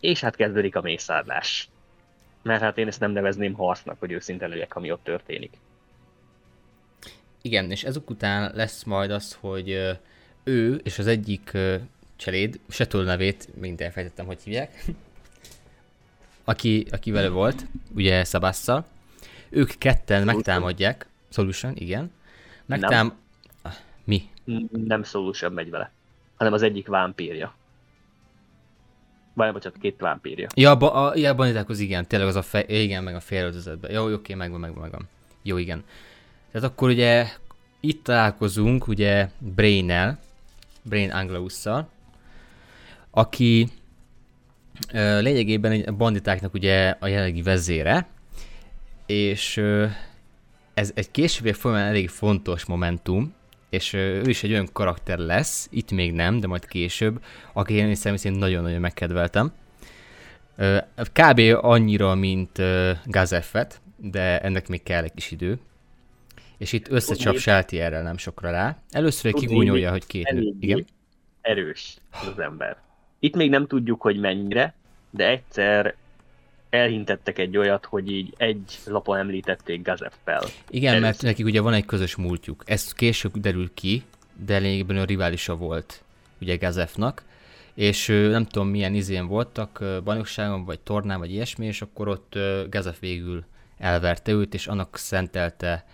És 0.00 0.20
hát 0.20 0.36
kezdődik 0.36 0.76
a 0.76 0.80
mészárlás. 0.80 1.68
Mert 2.42 2.62
hát 2.62 2.78
én 2.78 2.86
ezt 2.86 3.00
nem 3.00 3.10
nevezném 3.10 3.52
harcnak, 3.52 3.96
hogy 3.98 4.12
őszinte 4.12 4.46
legyek, 4.46 4.76
ami 4.76 4.90
ott 4.90 5.04
történik. 5.04 5.52
Igen, 7.42 7.70
és 7.70 7.84
ezek 7.84 8.10
után 8.10 8.52
lesz 8.54 8.82
majd 8.82 9.10
az, 9.10 9.36
hogy 9.40 9.98
ő 10.44 10.74
és 10.74 10.98
az 10.98 11.06
egyik 11.06 11.52
cseléd, 12.16 12.60
se 12.68 12.86
túl 12.86 13.04
nevét, 13.04 13.48
mind 13.60 13.80
elfejtettem, 13.80 14.26
hogy 14.26 14.42
hívják, 14.42 14.84
aki, 16.44 16.86
aki 16.90 17.10
vele 17.10 17.28
volt, 17.28 17.66
ugye 17.94 18.24
Szabasszal, 18.24 18.86
ők 19.48 19.70
ketten 19.78 20.24
megtámadják, 20.24 21.06
Solution, 21.28 21.76
igen, 21.76 22.12
megtám... 22.66 23.06
Nem. 23.06 23.20
Mi? 24.04 24.28
Nem 24.70 25.02
Solution 25.02 25.52
megy 25.52 25.70
vele, 25.70 25.90
hanem 26.36 26.52
az 26.52 26.62
egyik 26.62 26.86
vámpírja. 26.86 27.54
Vagy 29.34 29.52
bocsánat, 29.52 29.78
két 29.78 29.96
vámpírja. 29.98 30.46
Ja, 30.54 30.76
ba, 30.76 30.92
a, 30.92 31.16
ja, 31.16 31.34
banitákhoz 31.34 31.78
igen, 31.78 32.06
tényleg 32.06 32.28
az 32.28 32.36
a 32.36 32.42
fej, 32.42 32.64
igen, 32.68 33.04
meg 33.04 33.14
a 33.14 33.20
félöltözetben. 33.20 33.92
Jó, 33.92 34.12
oké, 34.12 34.34
megvan, 34.34 34.60
megvan, 34.60 34.82
megvan. 34.82 35.08
Jó, 35.42 35.56
igen. 35.56 35.84
Tehát 36.52 36.68
akkor 36.68 36.88
ugye 36.88 37.26
itt 37.80 38.04
találkozunk 38.04 38.86
ugye 38.86 39.28
Brain-nel, 39.38 40.18
Brain 40.82 41.10
Anglausszal, 41.10 41.88
aki 43.10 43.68
ö, 44.92 45.20
lényegében 45.20 45.72
egy 45.72 45.94
banditáknak 45.94 46.54
ugye 46.54 46.96
a 47.00 47.06
jelenlegi 47.06 47.42
vezére, 47.42 48.06
és 49.06 49.56
ö, 49.56 49.86
ez 50.74 50.92
egy 50.94 51.10
későbbi 51.10 51.52
folyamán 51.52 51.86
elég 51.86 52.08
fontos 52.08 52.64
momentum, 52.64 53.34
és 53.72 53.92
ő 53.92 54.22
is 54.24 54.42
egy 54.42 54.50
olyan 54.50 54.68
karakter 54.72 55.18
lesz, 55.18 55.68
itt 55.70 55.90
még 55.90 56.12
nem, 56.12 56.40
de 56.40 56.46
majd 56.46 56.66
később, 56.66 57.24
aki 57.52 57.74
én 57.74 57.94
szerint 57.94 58.38
nagyon-nagyon 58.38 58.80
megkedveltem. 58.80 59.52
Kb. 61.12 61.40
annyira, 61.60 62.14
mint 62.14 62.62
Gazeffet, 63.04 63.80
de 63.96 64.40
ennek 64.40 64.68
még 64.68 64.82
kell 64.82 65.02
egy 65.02 65.14
kis 65.14 65.30
idő. 65.30 65.58
És 66.58 66.72
itt 66.72 66.88
összecsap 66.88 67.36
erre 67.70 68.02
nem 68.02 68.16
sokra 68.16 68.50
rá. 68.50 68.76
Először 68.90 69.32
kigúnyolja, 69.32 69.90
hogy 69.90 70.06
két 70.06 70.30
nő. 70.30 70.54
Igen? 70.60 70.86
Erős 71.40 71.96
az 72.10 72.38
ember. 72.38 72.76
Itt 73.18 73.34
még 73.34 73.50
nem 73.50 73.66
tudjuk, 73.66 74.00
hogy 74.00 74.20
mennyire, 74.20 74.74
de 75.10 75.28
egyszer 75.28 75.94
elhintettek 76.72 77.38
egy 77.38 77.56
olyat, 77.56 77.84
hogy 77.84 78.10
így 78.10 78.34
egy 78.36 78.78
lapon 78.86 79.18
említették 79.18 79.82
Gazeffel. 79.82 80.42
Igen, 80.70 80.88
Először. 80.88 81.08
mert 81.08 81.22
nekik 81.22 81.46
ugye 81.46 81.60
van 81.60 81.72
egy 81.72 81.84
közös 81.84 82.16
múltjuk. 82.16 82.62
Ez 82.66 82.92
később 82.92 83.38
derül 83.38 83.70
ki, 83.74 84.02
de 84.46 84.58
lényegében 84.58 84.96
a 84.96 85.04
riválisa 85.04 85.56
volt 85.56 86.02
ugye 86.40 86.56
Gazefnak, 86.56 87.24
és 87.74 88.06
nem 88.06 88.44
tudom 88.44 88.68
milyen 88.68 88.94
izén 88.94 89.26
voltak, 89.26 89.84
bajnokságon, 90.04 90.64
vagy 90.64 90.80
tornán, 90.80 91.18
vagy 91.18 91.30
ilyesmi, 91.30 91.66
és 91.66 91.82
akkor 91.82 92.08
ott 92.08 92.38
Gazef 92.70 93.00
végül 93.00 93.44
elverte 93.78 94.32
őt, 94.32 94.54
és 94.54 94.66
annak 94.66 94.96
szentelte 94.96 95.84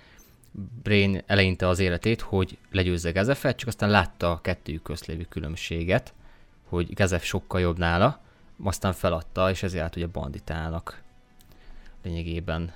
Brain 0.83 1.23
eleinte 1.27 1.69
az 1.69 1.79
életét, 1.79 2.21
hogy 2.21 2.59
legyőzze 2.71 3.11
Gazefet, 3.11 3.57
csak 3.57 3.69
aztán 3.69 3.91
látta 3.91 4.31
a 4.31 4.41
kettőjük 4.41 4.83
közt 4.83 5.07
lévő 5.07 5.27
különbséget, 5.29 6.13
hogy 6.65 6.95
Gazef 6.95 7.25
sokkal 7.25 7.61
jobb 7.61 7.79
nála, 7.79 8.27
aztán 8.62 8.93
feladta, 8.93 9.51
és 9.51 9.62
ezért 9.62 9.82
állt 9.82 9.97
ugye 9.97 10.06
banditának 10.06 11.02
lényegében. 12.02 12.72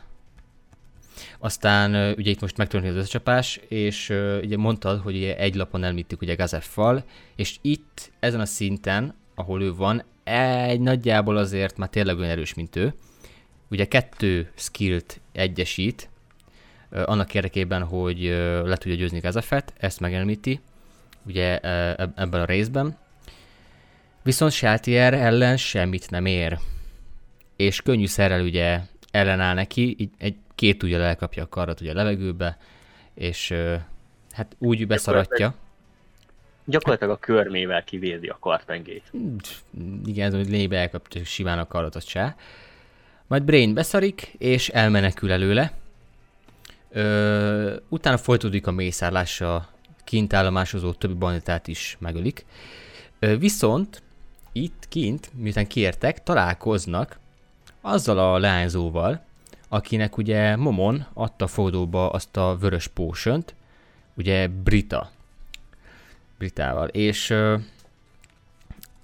Aztán 1.39 2.15
ugye 2.17 2.31
itt 2.31 2.41
most 2.41 2.57
megtörtént 2.57 2.93
az 2.93 2.99
összecsapás, 2.99 3.61
és 3.69 4.09
ugye 4.43 4.57
mondtad, 4.57 5.01
hogy 5.01 5.17
ugye 5.17 5.37
egy 5.37 5.55
lapon 5.55 5.85
elmítik 5.85 6.21
ugye 6.21 6.35
Gazeffal, 6.35 7.05
és 7.37 7.59
itt 7.61 8.13
ezen 8.21 8.41
a 8.41 8.47
szinten, 8.47 9.15
ahol 9.35 9.63
ő 9.63 9.75
van, 9.75 10.03
egy 10.25 10.81
nagyjából 10.81 11.37
azért 11.37 11.77
már 11.77 11.89
tényleg 11.89 12.19
olyan 12.19 12.31
erős, 12.31 12.55
mint 12.55 12.77
ő. 12.77 12.95
Ugye 13.71 13.85
kettő 13.89 14.51
skillt 14.55 15.21
egyesít, 15.33 16.09
annak 16.91 17.35
érdekében, 17.35 17.83
hogy 17.83 18.23
le 18.65 18.77
tudja 18.77 18.97
győzni 18.97 19.19
Gazeffet, 19.19 19.73
ezt 19.77 20.01
megelmíti, 20.01 20.61
ugye 21.27 21.59
ebben 22.15 22.41
a 22.41 22.45
részben, 22.45 22.97
Viszont 24.23 24.53
Sheltier 24.53 25.15
ellen 25.15 25.57
semmit 25.57 26.11
nem 26.11 26.27
ér. 26.27 26.59
És 27.57 27.83
könnyű 27.83 28.07
szerrel 28.07 28.43
ugye 28.43 28.81
ellenáll 29.11 29.55
neki, 29.55 29.97
így 29.99 30.11
egy 30.19 30.37
két 30.55 30.83
ugye 30.83 30.99
elkapja 30.99 31.43
a 31.43 31.49
karrat 31.49 31.81
ugye 31.81 31.91
a 31.91 31.95
levegőbe, 31.95 32.59
és 33.15 33.55
hát 34.31 34.57
úgy 34.59 34.87
beszaratja. 34.87 35.55
Gyakorlatilag 36.65 37.15
a 37.15 37.19
körmével 37.19 37.85
kivédi 37.85 38.29
a 38.29 38.37
kartpengét. 38.41 39.13
Igen, 40.05 40.27
ez 40.27 40.35
hogy 40.35 40.51
lényegben 40.51 40.81
elkapja 40.81 41.25
simán 41.25 41.59
a 41.59 41.67
karatot 41.67 42.07
se. 42.07 42.37
Majd 43.27 43.43
Brain 43.43 43.75
beszarik, 43.75 44.35
és 44.39 44.69
elmenekül 44.69 45.33
előle. 45.33 45.73
Ö, 46.91 47.77
utána 47.89 48.17
folytatódik 48.17 48.67
a 48.67 48.71
mészárlás, 48.71 49.41
a 49.41 49.69
kint 50.05 50.33
állomásozó 50.33 50.93
többi 50.93 51.15
banditát 51.15 51.69
is 51.69 51.97
megölik. 52.01 52.45
Ö, 53.19 53.39
viszont 53.39 54.03
itt 54.53 54.87
kint, 54.89 55.31
miután 55.35 55.67
kiértek, 55.67 56.23
találkoznak 56.23 57.19
azzal 57.81 58.19
a 58.19 58.39
leányzóval, 58.39 59.25
akinek 59.69 60.17
ugye 60.17 60.57
Momon 60.57 61.07
adta 61.13 61.47
fordóba 61.47 62.11
azt 62.11 62.37
a 62.37 62.57
vörös 62.61 62.87
pósönt, 62.87 63.55
ugye 64.15 64.49
Brita. 64.49 65.11
Britával. 66.39 66.89
És 66.89 67.31
ö, 67.31 67.57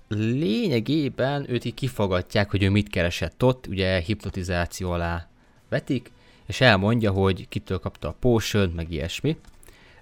lényegében 0.08 1.50
őt 1.50 1.64
így 1.64 1.74
kifogatják, 1.74 2.50
hogy 2.50 2.62
ő 2.62 2.70
mit 2.70 2.88
keresett 2.88 3.44
ott, 3.44 3.66
ugye 3.66 3.98
hipnotizáció 3.98 4.90
alá 4.90 5.26
vetik, 5.68 6.10
és 6.46 6.60
elmondja, 6.60 7.10
hogy 7.10 7.48
kitől 7.48 7.78
kapta 7.78 8.08
a 8.08 8.14
potion, 8.20 8.68
meg 8.68 8.92
ilyesmi. 8.92 9.36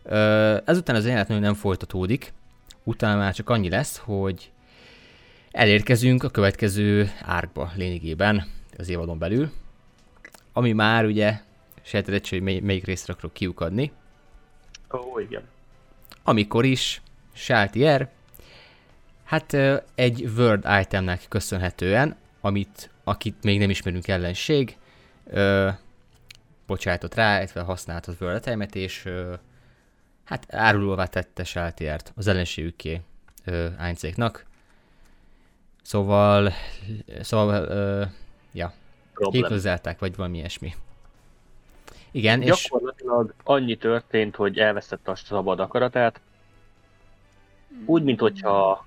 Ö, 0.02 0.56
ezután 0.64 0.96
az 0.96 1.04
nagyon 1.04 1.40
nem 1.40 1.54
folytatódik, 1.54 2.32
utána 2.82 3.18
már 3.18 3.34
csak 3.34 3.50
annyi 3.50 3.68
lesz, 3.68 3.96
hogy 3.96 4.50
elérkezünk 5.56 6.22
a 6.22 6.28
következő 6.28 7.10
árkba 7.20 7.72
lényegében 7.74 8.46
az 8.76 8.88
évadon 8.88 9.18
belül, 9.18 9.50
ami 10.52 10.72
már 10.72 11.04
ugye 11.04 11.40
sejted 11.82 12.26
hogy 12.26 12.42
mely, 12.42 12.58
melyik 12.58 12.84
részre 12.84 13.12
akarok 13.12 13.32
kiukadni. 13.32 13.92
Ó, 14.92 14.98
oh, 14.98 15.22
igen. 15.22 15.42
Amikor 16.22 16.64
is 16.64 17.02
Saltier, 17.32 18.10
hát 19.24 19.56
egy 19.94 20.24
Word 20.36 20.66
itemnek 20.80 21.24
köszönhetően, 21.28 22.16
amit, 22.40 22.90
akit 23.04 23.42
még 23.42 23.58
nem 23.58 23.70
ismerünk 23.70 24.08
ellenség, 24.08 24.76
ö, 25.26 25.68
bocsájtott 26.66 27.14
rá, 27.14 27.36
illetve 27.36 27.60
használt 27.60 28.06
az 28.06 28.16
Word 28.20 28.36
itemet, 28.36 28.74
és 28.74 29.04
ö, 29.04 29.34
hát 30.24 30.46
árulóvá 30.54 31.04
tette 31.04 31.44
Saltiert 31.44 32.12
az 32.16 32.26
ellenségüké 32.26 33.00
Einzéknak. 33.78 34.45
Szóval, 35.86 36.52
szóval, 37.20 37.64
ö, 37.64 38.04
ja, 38.52 38.72
hívhozzállták, 39.30 39.98
vagy 39.98 40.16
valami 40.16 40.36
ilyesmi. 40.36 40.74
Igen, 42.10 42.40
Gyakorlatilag 42.40 43.34
és... 43.36 43.42
annyi 43.44 43.76
történt, 43.76 44.36
hogy 44.36 44.58
elvesztette 44.58 45.10
a 45.10 45.16
szabad 45.16 45.60
akaratát, 45.60 46.20
úgy, 47.84 48.02
mint 48.02 48.20
hogyha 48.20 48.86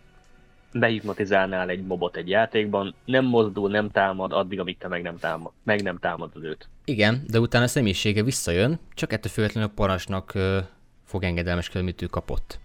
behipnotizálnál 0.73 1.69
egy 1.69 1.85
mobot 1.85 2.15
egy 2.15 2.29
játékban, 2.29 2.95
nem 3.05 3.25
mozdul, 3.25 3.69
nem 3.69 3.89
támad 3.89 4.31
addig, 4.31 4.59
amíg 4.59 4.77
te 4.77 4.87
meg 4.87 5.01
nem, 5.01 5.17
támad, 5.17 5.51
meg 5.63 5.83
nem 5.83 5.97
támadod 5.97 6.43
őt. 6.43 6.67
Igen, 6.85 7.23
de 7.27 7.39
utána 7.39 7.63
a 7.63 7.67
személyisége 7.67 8.23
visszajön, 8.23 8.79
csak 8.93 9.13
ettől 9.13 9.31
függetlenül 9.31 9.69
a 9.69 9.73
parancsnak 9.75 10.33
ö, 10.33 10.59
fog 11.05 11.23
engedelmeskedni, 11.23 11.81
amit 11.81 12.01
ő 12.01 12.05
kapott. 12.05 12.59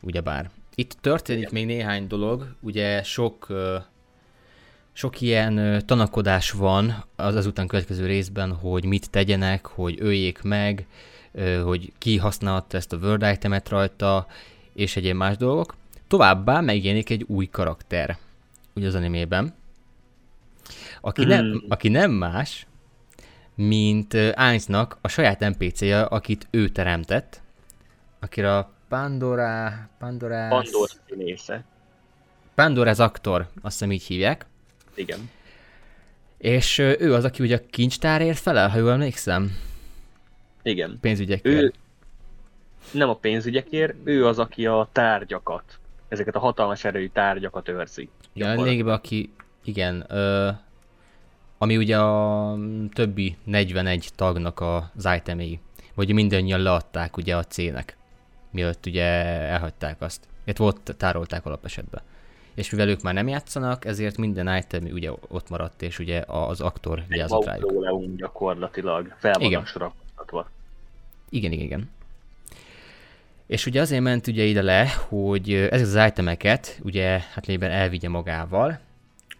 Ugyebár. 0.00 0.50
Itt 0.74 0.96
történik 1.00 1.40
Igen. 1.40 1.52
még 1.52 1.66
néhány 1.66 2.06
dolog, 2.06 2.54
ugye 2.60 3.02
sok 3.02 3.46
sok 4.92 5.20
ilyen 5.20 5.82
tanakodás 5.86 6.50
van 6.50 7.04
az 7.16 7.34
azután 7.34 7.66
következő 7.66 8.06
részben, 8.06 8.52
hogy 8.52 8.84
mit 8.84 9.10
tegyenek, 9.10 9.66
hogy 9.66 9.96
öljék 9.98 10.42
meg, 10.42 10.86
hogy 11.64 11.92
ki 11.98 12.16
használta 12.16 12.76
ezt 12.76 12.92
a 12.92 12.96
Word 12.96 13.26
itemet 13.32 13.68
rajta, 13.68 14.26
és 14.72 14.96
egyéb 14.96 15.16
más 15.16 15.36
dolgok. 15.36 15.74
Továbbá 16.08 16.60
megjelenik 16.60 17.10
egy 17.10 17.24
új 17.28 17.46
karakter, 17.46 18.18
ugye 18.74 18.86
az 18.86 18.94
animében, 18.94 19.54
aki, 21.00 21.24
nem, 21.24 21.44
hmm. 21.44 21.64
aki 21.68 21.88
nem 21.88 22.10
más, 22.10 22.66
mint 23.54 24.14
Ainsnak 24.34 24.98
a 25.00 25.08
saját 25.08 25.40
NPC-je, 25.40 26.02
akit 26.02 26.46
ő 26.50 26.68
teremtett, 26.68 27.40
akire 28.20 28.56
a 28.56 28.72
Pandora... 28.92 29.88
Pandora... 29.98 30.48
Pandora 30.48 30.86
színésze. 31.08 31.64
Pandora 32.54 32.90
az 32.90 33.00
aktor, 33.00 33.40
azt 33.62 33.72
hiszem 33.78 33.92
így 33.92 34.02
hívják. 34.02 34.46
Igen. 34.94 35.30
És 36.38 36.78
ő 36.78 37.14
az, 37.14 37.24
aki 37.24 37.42
ugye 37.42 37.56
a 37.56 37.60
kincstárért 37.70 38.38
felel, 38.38 38.68
ha 38.68 38.78
jól 38.78 38.90
emlékszem. 38.90 39.56
Igen. 40.62 40.98
Pénzügyekért. 41.00 41.54
Ő 41.54 41.72
nem 42.90 43.08
a 43.08 43.14
pénzügyekért, 43.14 43.94
ő 44.04 44.26
az, 44.26 44.38
aki 44.38 44.66
a 44.66 44.88
tárgyakat, 44.92 45.78
ezeket 46.08 46.34
a 46.34 46.38
hatalmas 46.38 46.84
erői 46.84 47.08
tárgyakat 47.08 47.68
őrzi. 47.68 48.08
Igen, 48.32 48.56
lényegében 48.56 48.94
aki, 48.94 49.32
igen, 49.64 50.04
ö, 50.08 50.50
ami 51.58 51.76
ugye 51.76 51.98
a 51.98 52.56
többi 52.92 53.36
41 53.44 54.10
tagnak 54.14 54.60
az 54.60 55.08
itemei, 55.16 55.60
vagy 55.94 56.12
mindannyian 56.12 56.60
leadták 56.60 57.16
ugye 57.16 57.36
a 57.36 57.44
C-nek, 57.44 57.96
mielőtt 58.52 58.86
ugye 58.86 59.04
elhagyták 59.04 60.00
azt. 60.00 60.26
Itt 60.44 60.56
volt, 60.56 60.94
tárolták 60.96 61.46
alapesetben 61.46 62.02
és 62.54 62.70
mivel 62.70 62.88
ők 62.88 63.02
már 63.02 63.14
nem 63.14 63.28
játszanak, 63.28 63.84
ezért 63.84 64.16
minden 64.16 64.56
item 64.56 64.84
ugye 64.84 65.10
ott 65.28 65.48
maradt, 65.48 65.82
és 65.82 65.98
ugye 65.98 66.22
az 66.26 66.60
aktor 66.60 67.02
vigyázott 67.08 67.44
rájuk. 67.44 67.72
Egy 67.84 68.14
gyakorlatilag, 68.16 69.14
fel 69.18 69.40
igen. 69.40 69.66
Igen, 71.28 71.52
igen, 71.52 71.64
igen. 71.64 71.90
És 73.46 73.66
ugye 73.66 73.80
azért 73.80 74.02
ment 74.02 74.26
ugye 74.26 74.42
ide 74.42 74.62
le, 74.62 74.88
hogy 75.08 75.52
ezek 75.52 76.02
az 76.02 76.10
itemeket 76.10 76.80
ugye 76.82 77.20
hát 77.32 77.46
lényegben 77.46 77.70
elvigye 77.70 78.08
magával. 78.08 78.78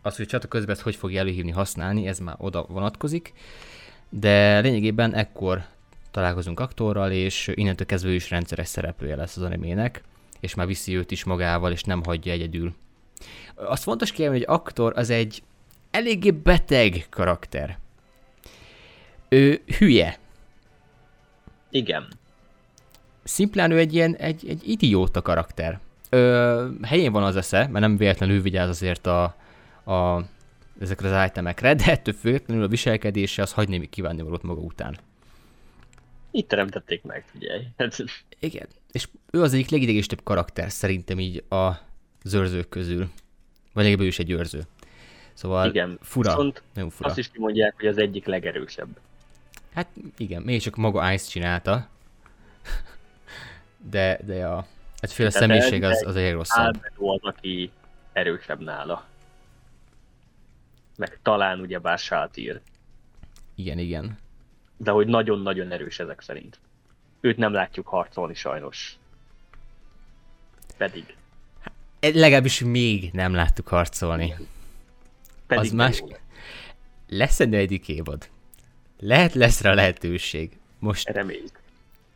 Az, 0.03 0.17
hogy 0.17 0.27
csata 0.27 0.49
közben 0.49 0.77
hogy 0.83 0.97
fogja 0.97 1.21
előhívni, 1.21 1.51
használni, 1.51 2.07
ez 2.07 2.19
már 2.19 2.35
oda 2.39 2.67
vonatkozik. 2.69 3.33
De 4.09 4.59
lényegében 4.59 5.15
ekkor 5.15 5.65
találkozunk 6.13 6.61
aktorral, 6.61 7.11
és 7.11 7.51
innentől 7.55 7.87
kezdve 7.87 8.11
is 8.11 8.31
rendszeres 8.31 8.69
szereplője 8.69 9.17
lesz 9.17 9.37
az 9.37 9.43
animének, 9.43 10.03
és 10.41 10.55
már 10.55 10.67
viszi 10.67 10.97
őt 10.97 11.11
is 11.11 11.25
magával, 11.25 11.73
és 11.73 11.83
nem 11.83 12.03
hagyja 12.05 12.33
egyedül 12.33 12.75
azt 13.55 13.83
fontos 13.83 14.13
kiemelni, 14.13 14.45
hogy 14.45 14.55
aktor 14.55 14.93
az 14.97 15.11
egy 15.11 15.43
eléggé 15.91 16.31
beteg 16.31 17.07
karakter. 17.11 17.79
Ő 19.29 19.63
hülye. 19.79 20.19
Igen. 21.71 22.09
Szimplán 23.25 23.71
ő 23.71 23.79
egy 23.79 23.95
ilyen, 23.95 24.17
egy, 24.17 24.49
egy 24.49 24.69
idióta 24.69 25.23
karakter. 25.23 25.81
Ö, 26.11 26.69
helyén 26.83 27.13
van 27.13 27.23
az 27.23 27.37
esze, 27.37 27.59
mert 27.59 27.81
nem 27.81 27.97
véletlenül 27.97 28.43
vigyáz 28.43 28.69
azért 28.69 29.07
a, 29.07 29.23
a, 29.85 30.25
ezekre 30.81 31.17
az 31.17 31.29
itemekre, 31.29 31.75
de 31.75 31.85
ettől 31.85 32.15
függetlenül 32.15 32.65
a 32.65 32.69
viselkedése 32.69 33.43
az 33.43 33.53
hagy 33.53 33.69
némi 33.69 33.89
kívánni 33.89 34.23
valót 34.23 34.43
maga 34.43 34.61
után. 34.61 34.99
Itt 36.35 36.49
teremtették 36.49 37.03
meg, 37.03 37.25
figyelj. 37.27 37.67
Igen, 38.39 38.67
és 38.93 39.09
ő 39.31 39.43
az 39.43 39.53
egyik 39.53 39.71
legidegesítőbb 39.71 40.23
karakter 40.23 40.71
szerintem 40.71 41.19
így 41.19 41.45
a 41.49 41.71
zörzők 42.25 42.69
közül. 42.69 43.11
Vagy 43.73 43.85
legalább 43.85 44.01
ő 44.01 44.07
is 44.07 44.19
egy 44.19 44.31
őrző. 44.31 44.63
Szóval 45.33 45.69
igen. 45.69 45.99
fura. 46.01 46.31
Viszont 46.31 46.63
nagyon 46.75 46.91
fura. 46.91 47.09
azt 47.09 47.19
is 47.19 47.31
kimondják, 47.31 47.75
hogy 47.77 47.87
az 47.87 47.99
egyik 47.99 48.27
legerősebb. 48.27 48.89
Hát 49.75 49.89
igen, 50.17 50.43
még 50.43 50.61
csak 50.61 50.77
maga 50.77 51.13
Ice 51.13 51.29
csinálta. 51.31 51.89
de, 53.91 54.19
de 54.25 54.47
a 54.47 54.67
egyféle 54.99 55.31
Tehát 55.31 55.49
személyiség 55.49 55.83
az, 55.83 56.07
az 56.07 56.17
egy 56.17 56.33
rosszabb. 56.33 56.65
Albedo 56.65 57.13
az, 57.13 57.21
aki 57.23 57.71
erősebb 58.13 58.61
nála. 58.61 59.07
Meg 60.97 61.19
talán 61.23 61.61
ugye 61.61 61.79
bár 61.79 61.99
Sátír. 61.99 62.61
Igen, 63.55 63.79
igen. 63.79 64.19
De 64.83 64.91
hogy 64.91 65.07
nagyon-nagyon 65.07 65.73
erős 65.73 65.99
ezek 65.99 66.21
szerint. 66.21 66.59
Őt 67.21 67.37
nem 67.37 67.53
látjuk 67.53 67.87
harcolni 67.87 68.35
sajnos. 68.35 68.97
Pedig 70.77 71.17
legalábbis 72.01 72.61
még 72.61 73.11
nem 73.13 73.35
láttuk 73.35 73.69
harcolni. 73.69 74.35
Pedig 75.47 75.65
az 75.65 75.73
más... 75.73 76.03
Lesz 77.09 77.41
egy 77.41 77.49
negyedik 77.49 77.89
évad. 77.89 78.29
Lehet 78.99 79.35
lesz 79.35 79.61
rá 79.61 79.75
lehetőség. 79.75 80.59
Most... 80.79 81.09
Reméljük. 81.09 81.61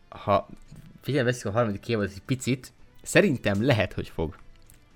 Ha 0.08 0.48
figyelme 1.00 1.30
veszik 1.30 1.46
a 1.46 1.50
harmadik 1.50 1.88
évad 1.88 2.10
egy 2.14 2.22
picit, 2.26 2.72
szerintem 3.02 3.64
lehet, 3.64 3.92
hogy 3.92 4.08
fog. 4.08 4.36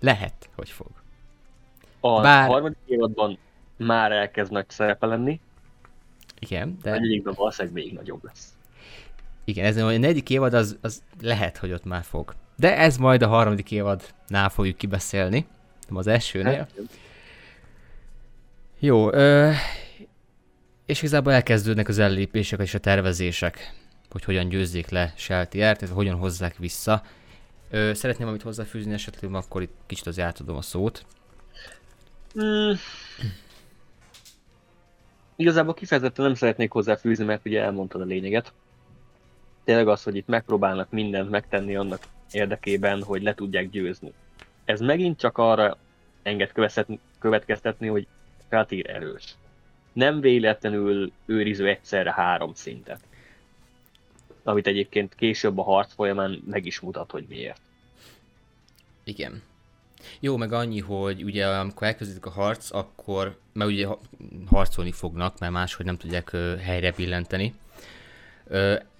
Lehet, 0.00 0.48
hogy 0.54 0.70
fog. 0.70 0.90
A 2.00 2.20
Bár... 2.20 2.48
harmadik 2.48 2.78
évadban 2.86 3.38
már 3.76 4.12
elkezd 4.12 4.52
nagy 4.52 4.68
szerepe 4.68 5.06
lenni. 5.06 5.40
Igen, 6.40 6.78
de... 6.82 6.90
A 6.90 6.92
negyedikben 6.92 7.34
valószínűleg 7.36 7.74
még 7.74 7.92
nagyobb 7.92 8.24
lesz. 8.24 8.48
Igen, 9.44 9.64
ez 9.64 9.76
a 9.76 9.84
negyedik 9.84 10.30
évad 10.30 10.54
az, 10.54 10.78
az 10.80 11.02
lehet, 11.20 11.56
hogy 11.56 11.72
ott 11.72 11.84
már 11.84 12.02
fog. 12.02 12.34
De 12.56 12.76
ez 12.76 12.96
majd 12.96 13.22
a 13.22 13.28
harmadik 13.28 13.70
évadnál 13.70 14.48
fogjuk 14.48 14.76
kibeszélni, 14.76 15.46
nem 15.88 15.96
az 15.96 16.06
elsőnél. 16.06 16.56
Hát, 16.56 16.72
Jó, 18.78 19.12
ö, 19.12 19.50
és 20.86 20.98
igazából 20.98 21.32
elkezdődnek 21.32 21.88
az 21.88 21.98
ellépések 21.98 22.60
és 22.60 22.74
a 22.74 22.78
tervezések. 22.78 23.78
hogy 24.10 24.24
hogyan 24.24 24.48
győzzék 24.48 24.88
le 24.88 25.12
Seltiert, 25.16 25.82
ez 25.82 25.90
hogyan 25.90 26.16
hozzák 26.16 26.56
vissza. 26.56 27.02
Ö, 27.70 27.90
szeretném 27.94 28.26
valamit 28.26 28.42
hozzáfűzni 28.42 28.92
esetleg, 28.92 29.34
akkor 29.34 29.62
itt 29.62 29.74
kicsit 29.86 30.06
az 30.06 30.18
átadom 30.18 30.56
a 30.56 30.62
szót. 30.62 31.06
Mm. 32.42 32.72
Igazából 35.40 35.74
kifejezetten 35.74 36.24
nem 36.24 36.34
szeretnék 36.34 36.70
hozzáfűzni, 36.70 37.24
mert 37.24 37.46
ugye 37.46 37.62
elmondtad 37.62 38.00
a 38.00 38.04
lényeget. 38.04 38.52
Tényleg 39.64 39.88
az, 39.88 40.02
hogy 40.02 40.16
itt 40.16 40.26
megpróbálnak 40.26 40.90
mindent 40.90 41.30
megtenni 41.30 41.76
annak 41.76 42.02
érdekében, 42.30 43.02
hogy 43.02 43.22
le 43.22 43.34
tudják 43.34 43.70
győzni. 43.70 44.12
Ez 44.64 44.80
megint 44.80 45.18
csak 45.18 45.38
arra 45.38 45.76
enged 46.22 46.52
következtetni, 47.18 47.86
hogy 47.86 48.06
Katir 48.48 48.90
erős. 48.90 49.34
Nem 49.92 50.20
véletlenül 50.20 51.12
őriző 51.26 51.68
egyszerre 51.68 52.12
három 52.12 52.54
szintet. 52.54 53.00
Amit 54.42 54.66
egyébként 54.66 55.14
később 55.14 55.58
a 55.58 55.62
harc 55.62 55.94
folyamán 55.94 56.42
meg 56.46 56.66
is 56.66 56.80
mutat, 56.80 57.10
hogy 57.10 57.24
miért. 57.28 57.60
Igen. 59.04 59.42
Jó, 60.20 60.36
meg 60.36 60.52
annyi, 60.52 60.80
hogy 60.80 61.24
ugye 61.24 61.46
amikor 61.46 61.86
elkezdődik 61.86 62.26
a 62.26 62.30
harc, 62.30 62.74
akkor, 62.74 63.38
mert 63.52 63.70
ugye 63.70 63.86
harcolni 64.46 64.92
fognak, 64.92 65.38
mert 65.38 65.52
máshogy 65.52 65.86
nem 65.86 65.96
tudják 65.96 66.30
helyre 66.60 66.92
billenteni. 66.96 67.54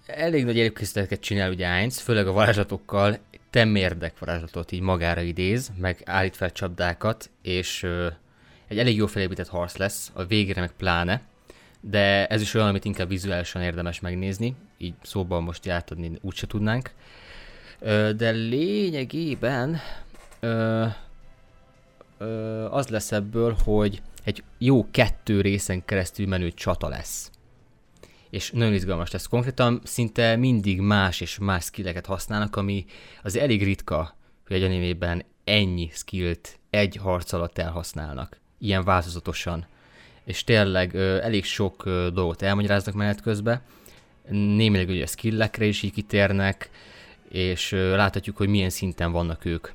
Elég 0.06 0.44
nagy 0.44 0.58
előkészíteket 0.58 1.20
csinál 1.20 1.50
ugye 1.50 1.66
Ainz, 1.66 1.98
főleg 1.98 2.26
a 2.26 2.32
varázslatokkal, 2.32 3.18
temérdek 3.50 4.18
varázslatot 4.18 4.72
így 4.72 4.80
magára 4.80 5.20
idéz, 5.20 5.70
meg 5.76 6.02
állít 6.04 6.36
fel 6.36 6.52
csapdákat, 6.52 7.30
és 7.42 7.86
egy 8.68 8.78
elég 8.78 8.96
jó 8.96 9.06
felépített 9.06 9.48
harc 9.48 9.76
lesz, 9.76 10.10
a 10.14 10.24
végére 10.24 10.60
meg 10.60 10.72
pláne, 10.76 11.22
de 11.80 12.26
ez 12.26 12.40
is 12.40 12.54
olyan, 12.54 12.68
amit 12.68 12.84
inkább 12.84 13.08
vizuálisan 13.08 13.62
érdemes 13.62 14.00
megnézni, 14.00 14.54
így 14.78 14.94
szóban 15.02 15.42
most 15.42 15.68
átadni 15.68 16.18
úgyse 16.20 16.46
tudnánk. 16.46 16.90
De 18.16 18.30
lényegében 18.30 19.80
ö, 20.40 20.86
ö, 22.18 22.64
az 22.70 22.88
lesz 22.88 23.12
ebből, 23.12 23.56
hogy 23.64 24.02
egy 24.24 24.42
jó 24.58 24.90
kettő 24.90 25.40
részen 25.40 25.84
keresztül 25.84 26.26
menő 26.26 26.52
csata 26.52 26.88
lesz. 26.88 27.30
És 28.30 28.50
nagyon 28.50 28.74
izgalmas 28.74 29.10
lesz. 29.10 29.26
Konkrétan 29.26 29.80
szinte 29.84 30.36
mindig 30.36 30.80
más 30.80 31.20
és 31.20 31.38
más 31.38 31.64
skilleket 31.64 32.06
használnak, 32.06 32.56
ami 32.56 32.84
az 33.22 33.36
elég 33.36 33.64
ritka, 33.64 34.16
hogy 34.46 34.56
egy 34.56 34.62
animében 34.62 35.24
ennyi 35.44 35.90
skillt 35.92 36.58
egy 36.70 36.96
harc 36.96 37.32
alatt 37.32 37.58
elhasználnak. 37.58 38.40
Ilyen 38.58 38.84
változatosan. 38.84 39.66
És 40.24 40.44
tényleg 40.44 40.94
ö, 40.94 41.22
elég 41.22 41.44
sok 41.44 41.84
ö, 41.84 42.08
dolgot 42.12 42.42
elmagyaráznak 42.42 42.94
menet 42.94 43.20
közben. 43.20 43.62
Némileg 44.28 44.88
ugye 44.88 45.06
skillekre 45.06 45.64
is 45.64 45.82
így 45.82 45.92
kitérnek, 45.92 46.70
és 47.28 47.72
ö, 47.72 47.96
láthatjuk, 47.96 48.36
hogy 48.36 48.48
milyen 48.48 48.70
szinten 48.70 49.12
vannak 49.12 49.44
ők 49.44 49.68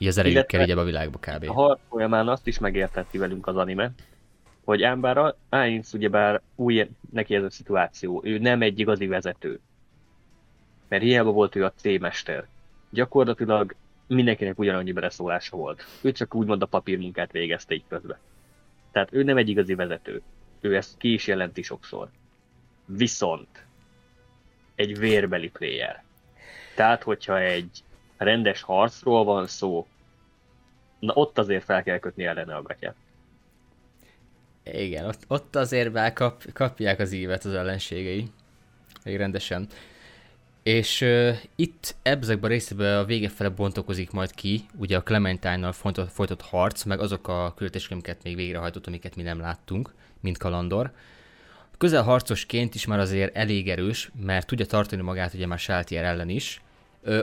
így 0.00 0.08
az 0.08 0.18
erejükkel 0.18 0.62
így 0.62 0.70
a 0.70 0.84
világba 0.84 1.18
kb. 1.18 1.48
A 1.48 1.52
harc 1.52 1.80
folyamán 1.88 2.28
azt 2.28 2.46
is 2.46 2.58
megérteti 2.58 3.18
velünk 3.18 3.46
az 3.46 3.56
anime, 3.56 3.92
hogy 4.64 4.82
ám 4.82 5.00
bár 5.00 5.34
Ainz 5.48 5.94
ugyebár 5.94 6.40
új 6.54 6.88
neki 7.12 7.34
ez 7.34 7.42
a 7.42 7.50
szituáció, 7.50 8.20
ő 8.24 8.38
nem 8.38 8.62
egy 8.62 8.78
igazi 8.78 9.06
vezető. 9.06 9.60
Mert 10.88 11.02
hiába 11.02 11.30
volt 11.30 11.56
ő 11.56 11.64
a 11.64 11.72
C-mester. 11.76 12.46
Gyakorlatilag 12.90 13.74
mindenkinek 14.06 14.58
ugyanannyi 14.58 14.92
beleszólása 14.92 15.56
volt. 15.56 15.84
Ő 16.00 16.12
csak 16.12 16.34
úgymond 16.34 16.62
a 16.62 16.66
papírmunkát 16.66 17.32
végezte 17.32 17.74
így 17.74 17.84
közben. 17.88 18.18
Tehát 18.92 19.08
ő 19.12 19.22
nem 19.22 19.36
egy 19.36 19.48
igazi 19.48 19.74
vezető. 19.74 20.22
Ő 20.60 20.76
ezt 20.76 20.96
ki 20.96 21.12
is 21.12 21.26
jelenti 21.26 21.62
sokszor. 21.62 22.08
Viszont 22.86 23.64
egy 24.74 24.98
vérbeli 24.98 25.50
player. 25.50 26.02
Tehát, 26.74 27.02
hogyha 27.02 27.40
egy 27.40 27.82
rendes 28.24 28.62
harcról 28.62 29.24
van 29.24 29.46
szó, 29.46 29.86
na 30.98 31.12
ott 31.14 31.38
azért 31.38 31.64
fel 31.64 31.82
kell 31.82 31.98
kötni 31.98 32.24
ellene 32.24 32.54
a 32.54 32.62
gatyát. 32.62 32.94
Igen, 34.64 35.04
ott, 35.04 35.24
ott 35.28 35.56
azért 35.56 36.12
kap, 36.12 36.52
kapják 36.52 36.98
az 36.98 37.12
ívet 37.12 37.44
az 37.44 37.54
ellenségei. 37.54 38.30
Még 39.04 39.16
rendesen. 39.16 39.66
És 40.62 41.00
uh, 41.00 41.36
itt 41.56 41.94
ebbezekben 42.02 42.50
a 42.50 42.52
részében 42.52 42.98
a 42.98 43.04
vége 43.04 43.28
fele 43.28 43.50
bontokozik 43.50 44.10
majd 44.10 44.34
ki, 44.34 44.60
ugye 44.78 44.96
a 44.96 45.02
Clementine-nal 45.02 45.72
folytott, 45.72 46.10
folytott 46.10 46.42
harc, 46.42 46.84
meg 46.84 47.00
azok 47.00 47.28
a 47.28 47.54
küldetések, 47.56 47.90
amiket 47.90 48.22
még 48.22 48.36
végrehajtott, 48.36 48.86
amiket 48.86 49.16
mi 49.16 49.22
nem 49.22 49.40
láttunk, 49.40 49.94
mint 50.20 50.38
kalandor. 50.38 50.92
Közel 51.78 52.02
harcosként 52.02 52.74
is 52.74 52.86
már 52.86 52.98
azért 52.98 53.36
elég 53.36 53.68
erős, 53.68 54.10
mert 54.24 54.46
tudja 54.46 54.66
tartani 54.66 55.02
magát 55.02 55.34
ugye 55.34 55.46
már 55.46 55.58
Saltier 55.58 56.04
ellen 56.04 56.28
is, 56.28 56.60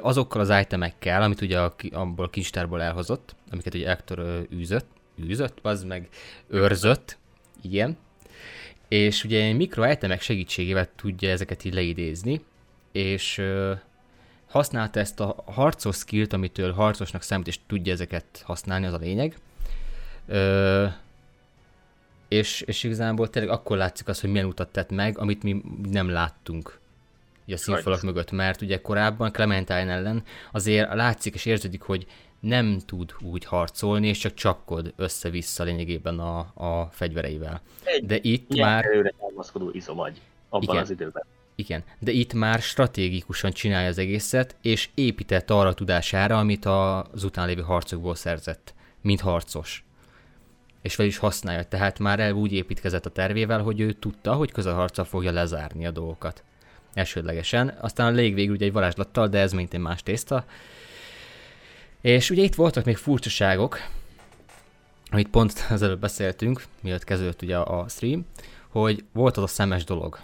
azokkal 0.01 0.41
az 0.41 0.53
itemekkel, 0.61 1.21
amit 1.21 1.41
ugye 1.41 1.59
abból 1.91 2.25
a 2.25 2.29
kincstárból 2.29 2.81
elhozott, 2.81 3.35
amiket 3.51 3.73
ugye 3.73 3.87
Hector 3.87 4.47
űzött, 4.53 4.87
űzött, 5.23 5.59
az 5.61 5.83
meg 5.83 6.07
őrzött, 6.47 7.17
igen, 7.61 7.97
és 8.87 9.23
ugye 9.23 9.53
mikro 9.53 9.91
itemek 9.91 10.21
segítségével 10.21 10.89
tudja 10.95 11.29
ezeket 11.29 11.63
így 11.63 11.73
leidézni, 11.73 12.41
és 12.91 13.41
használta 14.47 14.99
ezt 14.99 15.19
a 15.19 15.43
harcos 15.45 15.95
skillt, 15.95 16.33
amitől 16.33 16.71
harcosnak 16.71 17.21
számít, 17.21 17.47
és 17.47 17.59
tudja 17.67 17.93
ezeket 17.93 18.41
használni, 18.43 18.85
az 18.85 18.93
a 18.93 18.97
lényeg. 18.97 19.35
Ö, 20.27 20.85
és, 22.27 22.61
és 22.61 22.83
igazából 22.83 23.29
tényleg 23.29 23.51
akkor 23.51 23.77
látszik 23.77 24.07
az, 24.07 24.19
hogy 24.21 24.29
milyen 24.29 24.45
utat 24.45 24.71
tett 24.71 24.89
meg, 24.89 25.17
amit 25.17 25.43
mi 25.43 25.61
nem 25.89 26.09
láttunk 26.09 26.79
a 27.53 27.57
színfalak 27.57 28.01
mögött, 28.01 28.31
mert 28.31 28.61
ugye 28.61 28.81
korábban 28.81 29.31
Clementine 29.31 29.91
ellen 29.91 30.23
azért 30.51 30.93
látszik 30.93 31.33
és 31.33 31.45
érződik, 31.45 31.81
hogy 31.81 32.07
nem 32.39 32.79
tud 32.85 33.13
úgy 33.21 33.45
harcolni, 33.45 34.07
és 34.07 34.17
csak 34.17 34.33
csapkod 34.33 34.93
össze-vissza 34.95 35.63
lényegében 35.63 36.19
a, 36.19 36.39
a 36.53 36.89
fegyvereivel. 36.91 37.61
Egy 37.83 38.05
de 38.05 38.17
itt 38.21 38.55
már... 38.55 38.85
Előre 38.85 39.13
támaszkodó 39.19 39.69
izomagy 39.73 40.21
abban 40.49 40.63
igen, 40.63 40.81
az 40.81 40.89
időben. 40.89 41.23
Igen, 41.55 41.83
de 41.99 42.11
itt 42.11 42.33
már 42.33 42.59
stratégikusan 42.61 43.51
csinálja 43.51 43.87
az 43.87 43.97
egészet, 43.97 44.55
és 44.61 44.89
épített 44.93 45.49
arra 45.49 45.69
a 45.69 45.73
tudására, 45.73 46.37
amit 46.37 46.65
az 46.65 47.23
után 47.23 47.47
lévő 47.47 47.61
harcokból 47.61 48.15
szerzett, 48.15 48.73
mint 49.01 49.21
harcos. 49.21 49.85
És 50.81 50.95
fel 50.95 51.05
is 51.05 51.17
használja, 51.17 51.63
tehát 51.63 51.99
már 51.99 52.19
el 52.19 52.31
úgy 52.31 52.53
építkezett 52.53 53.05
a 53.05 53.09
tervével, 53.09 53.61
hogy 53.61 53.79
ő 53.79 53.93
tudta, 53.93 54.33
hogy 54.33 54.51
közelharccal 54.51 55.05
fogja 55.05 55.31
lezárni 55.31 55.85
a 55.85 55.91
dolgokat 55.91 56.43
elsődlegesen. 56.97 57.77
Aztán 57.81 58.13
a 58.13 58.15
légvégül 58.15 58.55
ugye 58.55 58.65
egy 58.65 58.71
varázslattal, 58.71 59.27
de 59.27 59.39
ez 59.39 59.53
egy 59.53 59.79
más 59.79 60.03
tészta. 60.03 60.45
És 62.01 62.29
ugye 62.29 62.43
itt 62.43 62.55
voltak 62.55 62.85
még 62.85 62.97
furcsaságok, 62.97 63.77
amit 65.11 65.29
pont 65.29 65.65
az 65.69 65.81
előbb 65.81 65.99
beszéltünk, 65.99 66.63
mielőtt 66.81 67.03
kezdődött 67.03 67.41
ugye 67.41 67.57
a 67.57 67.87
stream, 67.87 68.25
hogy 68.67 69.03
volt 69.11 69.37
az 69.37 69.43
a 69.43 69.47
szemes 69.47 69.83
dolog. 69.83 70.19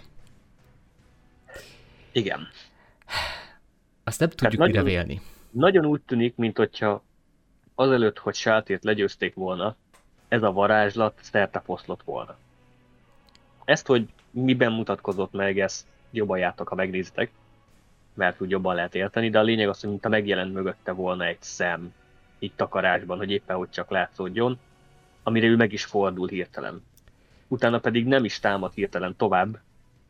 Igen. 2.12 2.48
Azt 4.04 4.20
nem 4.20 4.28
tudjuk 4.28 4.60
hát 4.60 4.68
mire 4.68 4.80
nagyon, 4.80 4.84
vélni. 4.84 5.20
Nagyon 5.50 5.84
úgy 5.84 6.00
tűnik, 6.00 6.36
mint 6.36 6.56
hogyha 6.56 7.02
azelőtt, 7.74 8.18
hogy 8.18 8.34
sátért 8.34 8.84
legyőzték 8.84 9.34
volna, 9.34 9.76
ez 10.28 10.42
a 10.42 10.52
varázslat 10.52 11.18
szerte 11.22 11.60
foszlott 11.60 12.02
volna. 12.02 12.36
Ezt, 13.64 13.86
hogy 13.86 14.08
miben 14.30 14.72
mutatkozott 14.72 15.32
meg, 15.32 15.58
ezt 15.58 15.86
jobban 16.16 16.38
jártak, 16.38 16.68
ha 16.68 16.74
megnézitek, 16.74 17.30
mert 18.14 18.40
úgy 18.40 18.50
jobban 18.50 18.74
lehet 18.74 18.94
érteni, 18.94 19.30
de 19.30 19.38
a 19.38 19.42
lényeg 19.42 19.68
az, 19.68 19.80
hogy 19.80 19.90
mintha 19.90 20.08
megjelent 20.08 20.52
mögötte 20.52 20.92
volna 20.92 21.24
egy 21.24 21.42
szem 21.42 21.94
itt 22.38 22.56
takarásban, 22.56 23.18
hogy 23.18 23.30
éppen 23.30 23.56
hogy 23.56 23.70
csak 23.70 23.90
látszódjon, 23.90 24.58
amire 25.22 25.46
ő 25.46 25.56
meg 25.56 25.72
is 25.72 25.84
fordul 25.84 26.28
hirtelen. 26.28 26.82
Utána 27.48 27.78
pedig 27.78 28.06
nem 28.06 28.24
is 28.24 28.40
támad 28.40 28.72
hirtelen 28.72 29.16
tovább, 29.16 29.58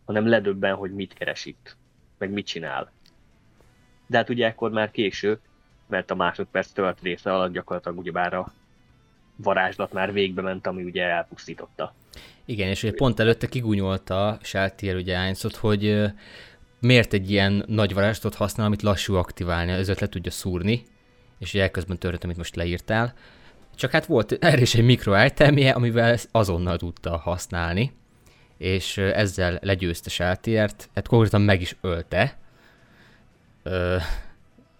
hanem 0.05 0.26
ledöbben, 0.26 0.74
hogy 0.74 0.94
mit 0.94 1.12
keres 1.12 1.44
itt, 1.44 1.76
meg 2.18 2.31
mit 2.31 2.47
csinál. 2.47 2.93
De 4.06 4.16
hát 4.16 4.28
ugye 4.28 4.47
ekkor 4.47 4.70
már 4.70 4.90
késő, 4.90 5.40
mert 5.86 6.10
a 6.10 6.14
másodperc 6.14 6.70
tört 6.70 7.01
része 7.01 7.35
alatt 7.35 7.52
gyakorlatilag 7.52 7.98
ugyebár 7.98 8.35
a 8.35 8.52
varázslat 9.36 9.93
már 9.93 10.12
végbe 10.12 10.43
ment, 10.43 10.66
ami 10.66 10.82
ugye 10.82 11.02
elpusztította. 11.02 11.94
Igen, 12.44 12.69
és 12.69 12.82
ugye 12.82 12.93
pont 12.93 13.20
előtte 13.20 13.47
kigúnyolta 13.47 14.39
Sáltier 14.43 14.97
ugye 14.97 15.19
Ainzot, 15.19 15.56
hogy 15.56 16.05
miért 16.81 17.12
egy 17.12 17.31
ilyen 17.31 17.65
nagy 17.66 17.94
varázslatot 17.94 18.39
használ, 18.39 18.66
amit 18.66 18.82
lassú 18.82 19.15
aktiválni, 19.15 19.73
ezért 19.73 20.01
le 20.01 20.09
tudja 20.09 20.31
szúrni, 20.31 20.82
és 21.39 21.55
ugye 21.55 21.62
elközben 21.62 21.98
történt, 21.98 22.24
amit 22.24 22.36
most 22.36 22.56
leírtál. 22.56 23.15
Csak 23.77 23.90
hát 23.90 24.06
volt 24.06 24.32
erre 24.32 24.61
is 24.61 24.74
egy 24.74 24.85
mikro 24.85 25.24
itemje, 25.24 25.70
amivel 25.70 26.16
azonnal 26.31 26.77
tudta 26.77 27.16
használni, 27.16 27.93
és 28.59 28.97
ezzel 28.97 29.59
legyőzte 29.62 30.11
Sáltiert, 30.11 30.89
hát 30.94 31.09
konkrétan 31.09 31.40
meg 31.40 31.61
is 31.61 31.77
ölte, 31.81 32.39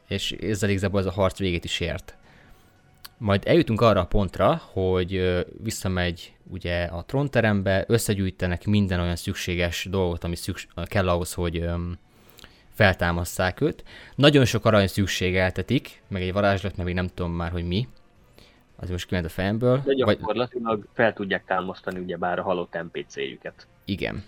és 0.09 0.33
ezzel 0.33 0.71
igazából 0.71 1.01
ez 1.01 1.07
a 1.07 1.11
harc 1.11 1.39
végét 1.39 1.65
is 1.65 1.81
ért. 1.81 2.17
Majd 3.25 3.43
eljutunk 3.47 3.81
arra 3.81 4.01
a 4.01 4.07
pontra, 4.07 4.61
hogy 4.73 5.45
visszamegy 5.63 6.33
ugye 6.51 6.85
a 6.85 7.05
trónterembe, 7.05 7.85
összegyűjtenek 7.89 8.65
minden 8.67 9.01
olyan 9.01 9.17
szükséges 9.17 9.87
dolgot, 9.91 10.25
ami 10.25 10.37
szüks- 10.37 10.69
kell 10.85 11.09
ahhoz, 11.09 11.35
hogy 11.35 11.69
feltámasszák 12.75 13.61
őt. 13.61 13.85
Nagyon 14.15 14.45
sok 14.45 14.65
arany 14.65 14.87
szükségeltetik, 14.87 16.03
meg 16.09 16.23
egy 16.23 16.33
varázslat, 16.33 16.77
meg 16.77 16.87
még 16.87 16.95
nem 16.95 17.09
tudom 17.15 17.33
már, 17.33 17.51
hogy 17.51 17.67
mi. 17.67 17.89
Az 18.77 18.91
most 18.91 19.07
kiment 19.07 19.27
a 19.27 19.29
fejemből. 19.29 19.83
De 19.85 19.95
gyakorlatilag 19.95 20.79
vagy... 20.79 20.89
fel 20.93 21.13
tudják 21.13 21.45
támasztani 21.45 21.99
ugyebár 21.99 22.39
a 22.39 22.43
halott 22.43 22.79
NPC-jüket. 22.83 23.67
Igen. 23.85 24.23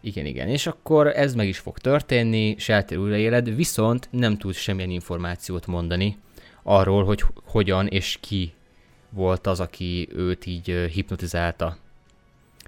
Igen, 0.00 0.26
igen. 0.26 0.48
És 0.48 0.66
akkor 0.66 1.06
ez 1.06 1.34
meg 1.34 1.48
is 1.48 1.58
fog 1.58 1.78
történni, 1.78 2.54
Shelter 2.58 2.98
újraéled, 2.98 3.54
viszont 3.54 4.08
nem 4.10 4.36
tud 4.36 4.54
semmilyen 4.54 4.90
információt 4.90 5.66
mondani 5.66 6.16
arról, 6.62 7.04
hogy 7.04 7.24
hogyan 7.44 7.86
és 7.86 8.18
ki 8.20 8.52
volt 9.10 9.46
az, 9.46 9.60
aki 9.60 10.08
őt 10.12 10.46
így 10.46 10.66
hipnotizálta. 10.92 11.76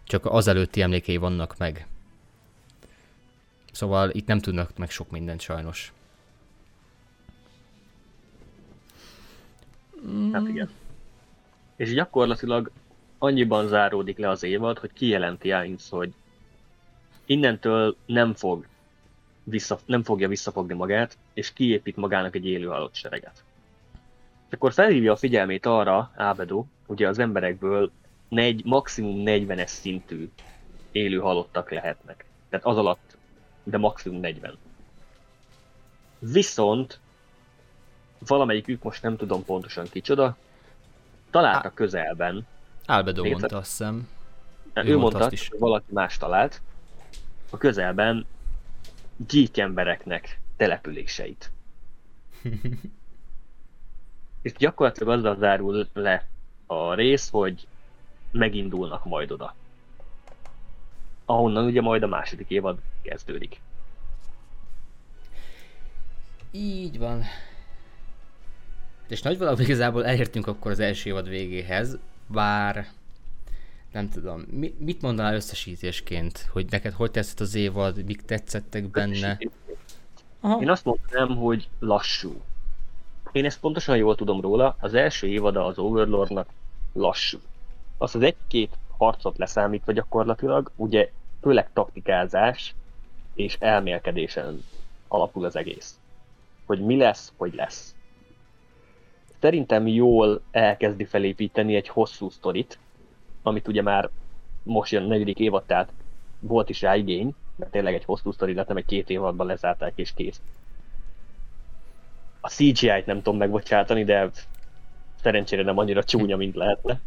Csak 0.05 0.27
az 0.27 0.47
előtti 0.47 0.83
emlékei 0.83 1.17
vannak 1.17 1.59
meg. 1.59 1.87
Szóval 3.73 4.11
itt 4.11 4.27
nem 4.27 4.39
tudnak 4.39 4.77
meg 4.77 4.91
sok 4.91 5.11
mindent 5.11 5.41
sajnos. 5.41 5.93
Hát 10.33 10.49
igen. 10.49 10.71
És 11.77 11.93
gyakorlatilag 11.93 12.71
annyiban 13.19 13.67
záródik 13.67 14.19
le 14.19 14.29
az 14.29 14.43
évad, 14.43 14.79
hogy 14.79 14.93
kijelenti 14.93 15.53
Ainz, 15.53 15.89
hogy 15.89 16.13
innentől 17.25 17.97
nem 18.07 18.35
fog 18.35 18.67
vissza, 19.45 19.79
nem 19.85 20.03
fogja 20.03 20.29
visszafogni 20.29 20.75
magát, 20.75 21.19
és 21.33 21.53
kiépít 21.53 21.97
magának 21.97 22.35
egy 22.35 22.47
élő 22.47 22.67
halott 22.67 22.95
sereget. 22.95 23.45
Akkor 24.53 24.73
felhívja 24.73 25.13
a 25.13 25.17
figyelmét 25.17 25.67
arra, 25.67 26.13
Ábedó, 26.17 26.67
ugye 26.87 27.09
az 27.09 27.19
emberekből 27.19 27.91
negy, 28.29 28.65
maximum 28.65 29.23
40-es 29.27 29.67
szintű 29.67 30.31
élő 30.93 31.19
halottak 31.19 31.71
lehetnek. 31.71 32.25
Tehát 32.49 32.67
az 32.67 32.77
alatt, 32.77 33.17
de 33.63 33.79
maximum 33.79 34.21
40. 34.21 34.59
Viszont 36.19 37.01
valamelyikük, 38.27 38.83
most 38.83 39.03
nem 39.03 39.17
tudom 39.17 39.45
pontosan 39.45 39.87
kicsoda, 39.91 40.37
találta 41.31 41.69
Á, 41.69 41.73
közelben. 41.75 42.47
Álbedó 42.87 43.25
mondta, 43.25 43.57
azt 43.57 43.69
hiszem. 43.69 44.09
Ő, 44.75 44.83
ő 44.83 44.97
mondta, 44.97 45.19
azt 45.19 45.33
is. 45.33 45.49
hogy 45.49 45.59
valaki 45.59 45.93
más 45.93 46.17
talált, 46.17 46.61
a 47.51 47.57
közelben 47.57 48.27
gyík 49.29 49.59
embereknek 49.59 50.41
településeit. 50.57 51.51
És 54.43 54.53
gyakorlatilag 54.53 55.19
azzal 55.19 55.37
zárul 55.37 55.87
le 55.93 56.27
a 56.67 56.95
rész, 56.95 57.31
hogy 57.31 57.67
megindulnak 58.31 59.05
majd 59.05 59.31
oda. 59.31 59.55
Ahonnan 61.25 61.65
ugye 61.65 61.81
majd 61.81 62.03
a 62.03 62.07
második 62.07 62.51
évad 62.51 62.79
kezdődik. 63.03 63.61
Így 66.51 66.99
van. 66.99 67.23
És 69.09 69.23
nagy 69.23 69.39
valahol 69.39 69.61
igazából 69.61 70.07
elértünk 70.07 70.47
akkor 70.47 70.71
az 70.71 70.81
első 70.81 71.09
évad 71.11 71.29
végéhez, 71.29 71.99
bár 72.27 72.87
nem 73.93 74.09
tudom, 74.09 74.45
mi, 74.51 74.75
mit 74.79 75.03
mondanál 75.03 75.35
összesítésként, 75.35 76.49
hogy 76.51 76.67
neked 76.71 76.93
hogy 76.93 77.11
tetszett 77.11 77.41
az 77.41 77.55
évad, 77.55 78.05
mik 78.05 78.23
tetszettek 78.23 78.91
benne? 78.91 79.39
Aha. 80.41 80.61
Én 80.61 80.71
azt 80.71 80.85
mondanám, 80.85 81.37
hogy 81.37 81.69
lassú. 81.79 82.41
Én 83.33 83.45
ezt 83.45 83.61
pontosan 83.61 83.97
jól 83.97 84.15
tudom 84.15 84.41
róla, 84.41 84.77
az 84.81 84.95
első 84.95 85.27
évada 85.27 85.65
az 85.65 85.79
Overlordnak 85.79 86.49
lassú. 86.93 87.39
Azt 87.99 88.15
az 88.15 88.23
egy-két 88.23 88.79
harcot 88.97 89.39
leszámítva 89.39 89.93
gyakorlatilag, 89.93 90.71
ugye 90.77 91.11
főleg 91.41 91.73
taktikázás 91.73 92.75
és 93.35 93.57
elmélkedésen 93.61 94.65
alapul 95.09 95.45
az 95.45 95.57
egész. 95.57 95.99
Hogy 96.67 96.81
mi 96.81 96.97
lesz, 96.97 97.33
hogy 97.37 97.55
lesz. 97.55 97.95
Szerintem 99.41 99.87
jól 99.87 100.41
elkezdi 100.51 101.05
felépíteni 101.05 101.75
egy 101.75 101.89
hosszú 101.89 102.31
sztorit, 102.31 102.79
amit 103.43 103.69
ugye 103.69 103.83
már 103.83 104.11
most 104.63 104.93
jön 104.93 105.03
a 105.03 105.07
negyedik 105.07 105.39
évad, 105.39 105.65
tehát 105.65 105.93
volt 106.41 106.69
is 106.69 106.81
rá 106.81 106.97
igény, 106.97 107.35
mert 107.57 107.71
tényleg 107.71 107.95
egy 107.95 108.05
hosszú 108.05 108.31
sztori 108.31 108.55
lett, 108.55 108.69
nem 108.69 108.77
egy 108.77 108.85
két 108.85 109.11
évadban 109.11 109.47
lezárták 109.47 109.93
és 109.95 110.13
kész. 110.15 110.41
A 112.45 112.49
CGI-t 112.49 113.07
nem 113.07 113.17
tudom 113.17 113.37
megbocsátani, 113.37 114.05
de 114.05 114.31
szerencsére 115.23 115.63
nem 115.63 115.79
annyira 115.79 116.05
csúnya, 116.05 116.37
mint 116.37 116.55
lehetne. 116.55 117.01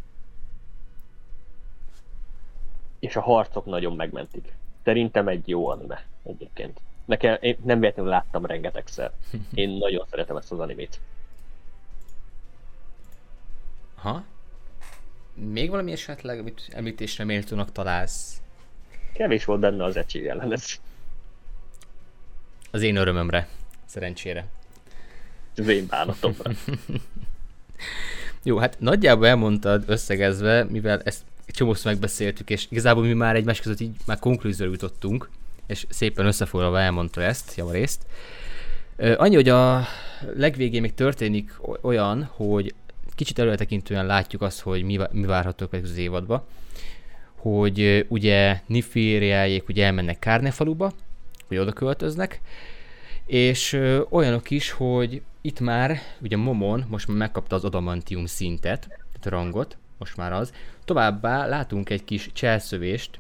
És 3.00 3.16
a 3.16 3.22
harcok 3.22 3.66
nagyon 3.66 3.96
megmentik. 3.96 4.54
Szerintem 4.84 5.28
egy 5.28 5.48
jó 5.48 5.68
anime 5.68 6.06
egyébként. 6.24 6.80
Nekem, 7.06 7.38
én 7.42 7.58
nem 7.64 7.80
véletlenül 7.80 8.12
láttam 8.12 8.46
rengetegszer. 8.46 9.12
Én 9.54 9.70
nagyon 9.70 10.06
szeretem 10.10 10.38
ezt 10.38 10.52
az 10.52 10.60
animét. 10.60 11.00
Ha? 13.96 14.24
Még 15.34 15.70
valami 15.70 15.92
esetleg, 15.92 16.40
amit 16.40 16.68
említésre 16.72 17.24
méltónak 17.24 17.72
találsz? 17.72 18.42
Kevés 19.14 19.46
volt 19.46 19.60
benne 19.60 19.84
az 19.84 19.96
egység 19.96 20.24
jelenet. 20.24 20.80
Az 22.72 22.82
én 22.82 22.96
örömömre, 22.96 23.48
szerencsére. 23.86 24.48
Az 25.56 25.68
én 25.68 25.86
bánatomra. 25.90 26.52
Jó, 28.44 28.58
hát 28.58 28.80
nagyjából 28.80 29.28
elmondtad 29.28 29.84
összegezve, 29.88 30.64
mivel 30.64 31.02
ezt 31.02 31.24
csomószor 31.48 31.92
megbeszéltük, 31.92 32.50
és 32.50 32.68
igazából 32.70 33.04
mi 33.04 33.14
már 33.14 33.36
egymás 33.36 33.60
között 33.60 33.80
így 33.80 33.96
már 34.06 34.20
konklúzióra 34.20 34.72
jutottunk, 34.72 35.30
és 35.68 35.86
szépen 35.90 36.26
összefoglalva 36.26 36.80
elmondta 36.80 37.22
ezt, 37.22 37.56
javarészt. 37.56 38.06
Annyi, 38.98 39.36
hogy 39.36 39.50
a 39.50 39.88
legvégén 40.36 40.82
még 40.82 40.94
történik 40.94 41.54
olyan, 41.82 42.24
hogy 42.24 42.74
kicsit 43.16 43.40
előretekintően 43.40 44.06
látjuk 44.06 44.42
azt, 44.42 44.62
hogy 44.62 44.84
mi, 44.84 45.00
mi 45.12 45.26
várható 45.26 45.68
az 45.72 45.98
évadba, 45.98 46.48
hogy 47.36 48.06
ugye 48.10 48.60
Nifériájék 48.66 49.68
ugye 49.68 49.86
elmennek 49.86 50.20
Kárnefaluba, 50.20 50.94
hogy 51.48 51.58
oda 51.58 51.72
költöznek, 51.72 52.42
és 53.26 53.82
olyanok 54.10 54.50
is, 54.50 54.72
hogy 54.72 55.22
itt 55.46 55.60
már, 55.60 55.98
ugye 56.22 56.38
Momon 56.38 56.86
most 56.88 57.08
már 57.08 57.18
megkapta 57.18 57.56
az 57.56 57.64
adamantium 57.64 58.26
szintet, 58.26 58.88
tehát 58.88 59.26
rangot, 59.40 59.78
most 59.98 60.18
már 60.18 60.34
az. 60.34 60.54
Továbbá 60.86 61.46
látunk 61.46 61.90
egy 61.90 62.04
kis 62.04 62.30
cselszövést, 62.34 63.20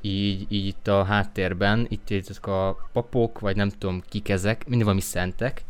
így, 0.00 0.46
így 0.48 0.66
itt 0.66 0.88
a 0.88 1.04
háttérben, 1.04 1.86
itt 1.88 2.10
ezek 2.10 2.46
a 2.46 2.88
papok, 2.92 3.40
vagy 3.40 3.56
nem 3.56 3.68
tudom 3.68 4.02
kik 4.08 4.28
ezek, 4.28 4.66
minden 4.66 4.84
valami 4.84 5.02
szentek, 5.02 5.64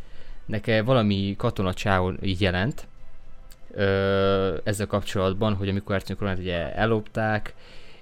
neke 0.45 0.81
valami 0.81 1.35
katona 1.37 1.73
így 2.21 2.41
jelent, 2.41 2.87
ö, 3.71 4.57
ezzel 4.63 4.87
kapcsolatban, 4.87 5.55
hogy 5.55 5.69
amikor 5.69 5.95
Ercünk 5.95 6.19
Koronát 6.19 6.39
ugye 6.39 6.75
ellopták, 6.75 7.53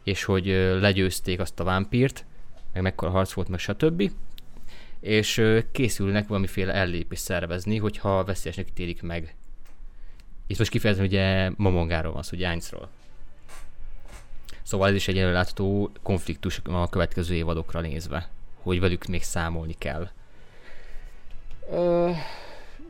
és 0.03 0.23
hogy 0.23 0.45
legyőzték 0.79 1.39
azt 1.39 1.59
a 1.59 1.63
vámpírt, 1.63 2.25
meg 2.73 2.81
mekkora 2.81 3.11
harc 3.11 3.33
volt, 3.33 3.47
meg 3.47 3.59
stb. 3.59 4.11
És 5.03 5.43
készülnek 5.71 6.27
valamiféle 6.27 6.73
ellépés 6.73 7.19
szervezni, 7.19 7.77
hogyha 7.77 8.23
veszélyesnek 8.23 8.69
ítélik 8.69 9.01
meg. 9.01 9.35
És 10.47 10.57
most 10.57 10.71
kifejezetten 10.71 11.09
ugye 11.09 11.51
Momongáról 11.55 12.13
van 12.13 12.23
szó, 12.23 12.37
ugye 12.37 12.47
Ainzról. 12.47 12.89
Szóval 14.61 14.87
ez 14.89 14.95
is 14.95 15.07
egy 15.07 15.17
előlátható 15.17 15.91
konfliktus 16.01 16.61
a 16.63 16.89
következő 16.89 17.33
évadokra 17.35 17.81
nézve, 17.81 18.29
hogy 18.61 18.79
velük 18.79 19.05
még 19.05 19.23
számolni 19.23 19.75
kell. 19.77 20.09
Ö, 21.71 22.11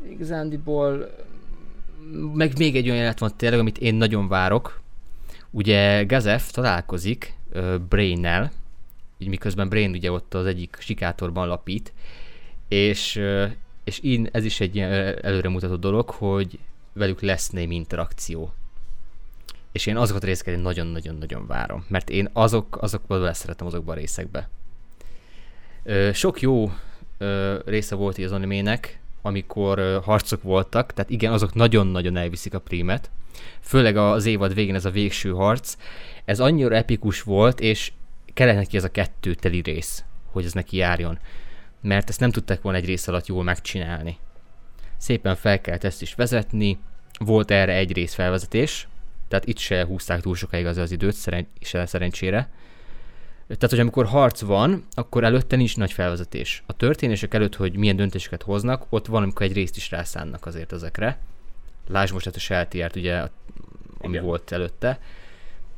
igazándiból 0.10 1.16
meg 2.34 2.58
még 2.58 2.76
egy 2.76 2.86
olyan 2.86 2.96
jelenet 2.96 3.20
van 3.20 3.38
tényleg, 3.38 3.60
amit 3.60 3.78
én 3.78 3.96
nagyon 3.96 4.28
várok. 4.28 4.82
Ugye 5.50 6.04
Gazef 6.04 6.52
találkozik 6.52 7.34
uh, 7.54 7.76
Brain-nel, 7.78 8.52
így 9.24 9.30
miközben 9.30 9.70
Brain 9.70 9.92
ugye 9.92 10.12
ott 10.12 10.34
az 10.34 10.46
egyik 10.46 10.78
sikátorban 10.80 11.48
lapít, 11.48 11.94
és, 12.68 13.22
és 13.84 14.00
én, 14.00 14.30
ez 14.32 14.46
is 14.46 14.60
egy 14.60 14.80
előremutató 15.22 15.76
dolog, 15.76 16.10
hogy 16.10 16.60
velük 16.94 17.22
lesz 17.22 17.50
némi 17.50 17.76
interakció. 17.76 18.54
És 19.72 19.86
én 19.86 19.98
azokat 19.98 20.24
a 20.24 20.26
részeket 20.26 20.62
nagyon-nagyon-nagyon 20.62 21.48
várom, 21.48 21.86
mert 21.88 22.10
én 22.10 22.30
azok, 22.34 22.78
azokból 22.82 23.34
szeretem 23.34 23.68
azokban 23.68 23.96
a 23.96 24.00
részekbe. 24.00 24.50
Sok 26.14 26.42
jó 26.42 26.72
része 27.66 27.96
volt 27.96 28.18
így 28.18 28.26
az 28.26 28.32
animének, 28.32 29.00
amikor 29.22 30.02
harcok 30.04 30.42
voltak, 30.42 30.94
tehát 30.94 31.12
igen, 31.12 31.34
azok 31.34 31.54
nagyon-nagyon 31.54 32.18
elviszik 32.18 32.54
a 32.54 32.60
prímet. 32.60 33.12
Főleg 33.60 33.98
az 33.98 34.26
évad 34.26 34.54
végén 34.54 34.76
ez 34.76 34.86
a 34.86 34.90
végső 34.90 35.32
harc. 35.32 35.78
Ez 36.26 36.40
annyira 36.40 36.76
epikus 36.76 37.22
volt, 37.22 37.60
és 37.60 37.92
kellett 38.34 38.56
neki 38.56 38.78
ez 38.78 38.84
a 38.84 38.92
kettő 38.92 39.34
teli 39.34 39.62
rész, 39.62 40.04
hogy 40.32 40.46
ez 40.46 40.54
neki 40.54 40.78
járjon. 40.78 41.20
Mert 41.82 42.10
ezt 42.10 42.20
nem 42.20 42.32
tudták 42.32 42.62
volna 42.62 42.78
egy 42.78 42.86
rész 42.86 43.08
alatt 43.08 43.28
jól 43.28 43.44
megcsinálni. 43.44 44.18
szépen 44.98 45.36
fel 45.36 45.62
kellett 45.62 45.84
ezt 45.84 46.02
is 46.02 46.14
vezetni, 46.14 46.78
volt 47.20 47.52
erre 47.52 47.74
egy 47.74 47.94
rész 47.94 48.14
felvezetés, 48.14 48.88
tehát 49.28 49.48
itt 49.48 49.58
se 49.58 49.86
húzták 49.86 50.22
túl 50.22 50.36
sokáig 50.36 50.66
az 50.66 50.78
az 50.78 50.92
időt, 50.92 51.14
szeren- 51.16 51.48
se 51.62 51.86
szerencsére. 51.86 52.50
Tehát, 53.48 53.70
hogy 53.70 53.80
amikor 53.80 54.06
harc 54.06 54.42
van, 54.42 54.86
akkor 54.92 55.24
előtte 55.24 55.56
nincs 55.56 55.78
nagy 55.78 55.92
felvezetés. 55.92 56.64
A 56.66 56.74
történések 56.74 57.34
előtt, 57.34 57.56
hogy 57.56 57.76
milyen 57.76 57.96
döntéseket 57.96 58.42
hoznak, 58.42 58.86
ott 58.90 59.06
valamikor 59.06 59.42
egy 59.42 59.54
részt 59.54 59.78
is 59.78 59.92
rászánnak 59.92 60.46
azért 60.46 60.74
ezekre. 60.74 61.20
Lásd 61.88 62.14
most 62.14 62.26
hát 62.26 62.36
a 62.36 62.40
Seltiert, 62.40 62.96
ugye, 62.96 63.16
ami 63.98 64.14
Igen. 64.14 64.24
volt 64.24 64.52
előtte. 64.52 65.00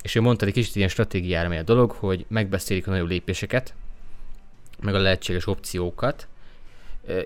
És 0.05 0.15
ő 0.15 0.21
mondta, 0.21 0.45
hogy 0.45 0.53
kicsit 0.53 0.75
ilyen 0.75 0.89
stratégiára 0.89 1.49
megy 1.49 1.57
a 1.57 1.63
dolog, 1.63 1.91
hogy 1.91 2.25
megbeszélik 2.27 2.87
a 2.87 2.91
nagyobb 2.91 3.07
lépéseket, 3.07 3.73
meg 4.81 4.95
a 4.95 4.99
lehetséges 4.99 5.47
opciókat. 5.47 6.27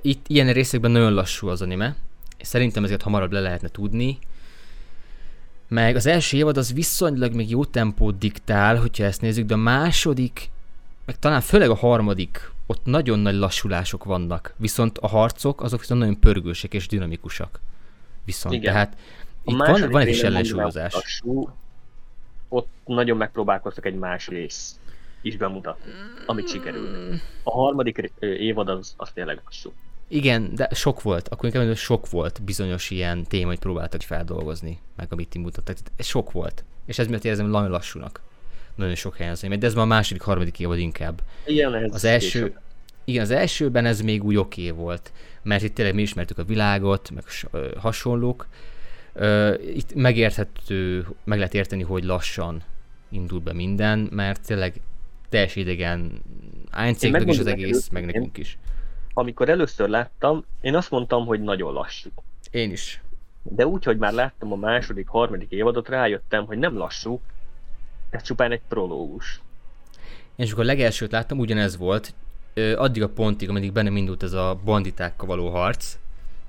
Itt 0.02 0.26
ilyen 0.28 0.54
részekben 0.54 0.92
nagyon 0.92 1.14
lassú 1.14 1.48
az 1.48 1.62
anime, 1.62 1.96
szerintem 2.42 2.84
ezeket 2.84 3.02
hamarabb 3.02 3.32
le 3.32 3.40
lehetne 3.40 3.68
tudni, 3.68 4.18
meg 5.68 5.96
az 5.96 6.06
első 6.06 6.38
évad 6.38 6.58
az 6.58 6.74
viszonylag 6.74 7.34
még 7.34 7.50
jó 7.50 7.66
tempót 7.66 8.18
diktál, 8.18 8.76
hogyha 8.76 9.04
ezt 9.04 9.22
nézzük, 9.22 9.46
de 9.46 9.54
a 9.54 9.58
második, 9.58 10.50
meg 11.06 11.20
talán 11.20 11.42
főleg 11.42 11.70
a 11.70 11.76
harmadik, 11.76 12.52
ott 12.66 12.86
nagyon 12.86 13.20
nagy 13.20 13.36
lassulások 13.36 14.04
vannak, 14.04 14.54
viszont 14.58 14.98
a 14.98 15.08
harcok 15.08 15.62
azok 15.62 15.80
viszont 15.80 16.00
nagyon 16.00 16.20
pörgősek 16.20 16.74
és 16.74 16.88
dinamikusak. 16.88 17.60
Viszont, 18.26 18.56
Igen. 18.56 18.74
tehát 18.74 18.98
a 19.46 19.52
itt 19.52 19.58
van, 19.58 19.90
van 19.90 20.02
egy 20.02 20.08
kis 20.08 20.22
ellensúlyozás. 20.22 21.22
Ott 22.50 22.68
nagyon 22.86 23.18
megpróbálkoztak 23.18 23.86
egy 23.86 23.96
más 23.96 24.28
rész 24.28 24.80
is 25.22 25.38
bemutatni, 25.38 25.92
amit 26.26 26.50
sikerült. 26.50 27.22
A 27.44 27.52
harmadik 27.52 28.12
évad 28.20 28.70
az, 28.70 28.94
az 28.98 29.12
tényleg 29.12 29.42
lassú. 29.46 29.74
Igen, 30.08 30.56
de 30.56 30.70
sok 30.74 31.02
volt. 31.02 31.28
Akkor 31.28 31.46
inkább 31.46 31.66
hogy 31.66 31.78
sok 31.78 32.10
volt 32.10 32.42
bizonyos 32.44 32.90
ilyen 32.90 33.24
téma, 33.24 33.48
hogy 33.48 33.60
próbáltak 33.60 34.02
feldolgozni, 34.02 34.80
meg 34.96 35.08
amit 35.10 35.30
ti 35.30 35.40
mutattak. 35.40 35.78
Ez 35.96 36.06
sok 36.06 36.32
volt. 36.32 36.64
És 36.86 37.00
ez 37.00 37.08
miatt 37.08 37.26
érzem 37.26 37.48
nagyon 37.48 37.70
lassúnak. 37.70 38.22
Nagyon 38.76 38.96
sok 38.96 39.16
helyen 39.16 39.32
az 39.32 39.42
de 39.42 39.66
ez 39.66 39.74
már 39.74 39.84
a 39.84 39.88
második, 39.88 40.22
harmadik 40.22 40.60
évad 40.60 40.78
inkább. 40.78 41.22
Igen, 41.46 41.76
ez 41.76 41.94
az 41.94 42.04
első, 42.04 42.60
igen, 43.04 43.22
az 43.22 43.32
elsőben 43.32 43.86
ez 43.86 44.02
még 44.02 44.24
úgy 44.24 44.36
oké 44.36 44.70
okay 44.70 44.84
volt, 44.84 45.12
mert 45.42 45.64
itt 45.64 45.76
tényleg 45.76 45.94
mi 45.94 46.02
ismertük 46.02 46.38
a 46.38 46.44
világot, 46.44 47.10
meg 47.12 47.24
hasonlók. 47.78 48.48
Itt 49.76 49.94
megérthető, 49.94 51.08
meg 51.24 51.38
lehet 51.38 51.54
érteni, 51.54 51.84
hogy 51.84 52.04
lassan 52.04 52.64
indul 53.10 53.40
be 53.40 53.54
minden, 53.54 54.10
mert 54.12 54.46
tényleg 54.46 54.82
teljes 55.30 55.56
idegen 55.56 56.22
Einzéknek 56.72 57.28
is 57.28 57.40
az 57.40 57.46
egész, 57.46 57.90
meg 57.90 58.06
nekünk 58.06 58.38
is 58.38 58.58
amikor 59.20 59.50
először 59.50 59.90
láttam, 59.90 60.46
én 60.62 60.76
azt 60.76 60.92
mondtam, 60.92 61.26
hogy 61.26 61.42
nagyon 61.42 61.74
lassú. 61.74 62.10
Én 62.52 62.72
is. 62.72 63.02
De 63.44 63.68
úgy, 63.68 63.84
hogy 63.84 63.98
már 63.98 64.14
láttam 64.14 64.52
a 64.52 64.56
második, 64.56 65.08
harmadik 65.08 65.52
évadot, 65.52 65.90
rájöttem, 65.90 66.46
hogy 66.46 66.58
nem 66.58 66.78
lassú, 66.78 67.22
ez 68.10 68.22
csupán 68.22 68.52
egy 68.52 68.62
prológus. 68.68 69.42
Én 70.36 70.46
csak 70.46 70.58
a 70.58 70.64
legelsőt 70.64 71.12
láttam, 71.12 71.40
ugyanez 71.40 71.78
volt, 71.78 72.14
addig 72.76 73.04
a 73.04 73.10
pontig, 73.10 73.50
ameddig 73.50 73.72
bennem 73.72 73.98
indult 73.98 74.24
ez 74.24 74.34
a 74.34 74.60
banditákkal 74.64 75.28
való 75.28 75.50
harc, 75.50 75.98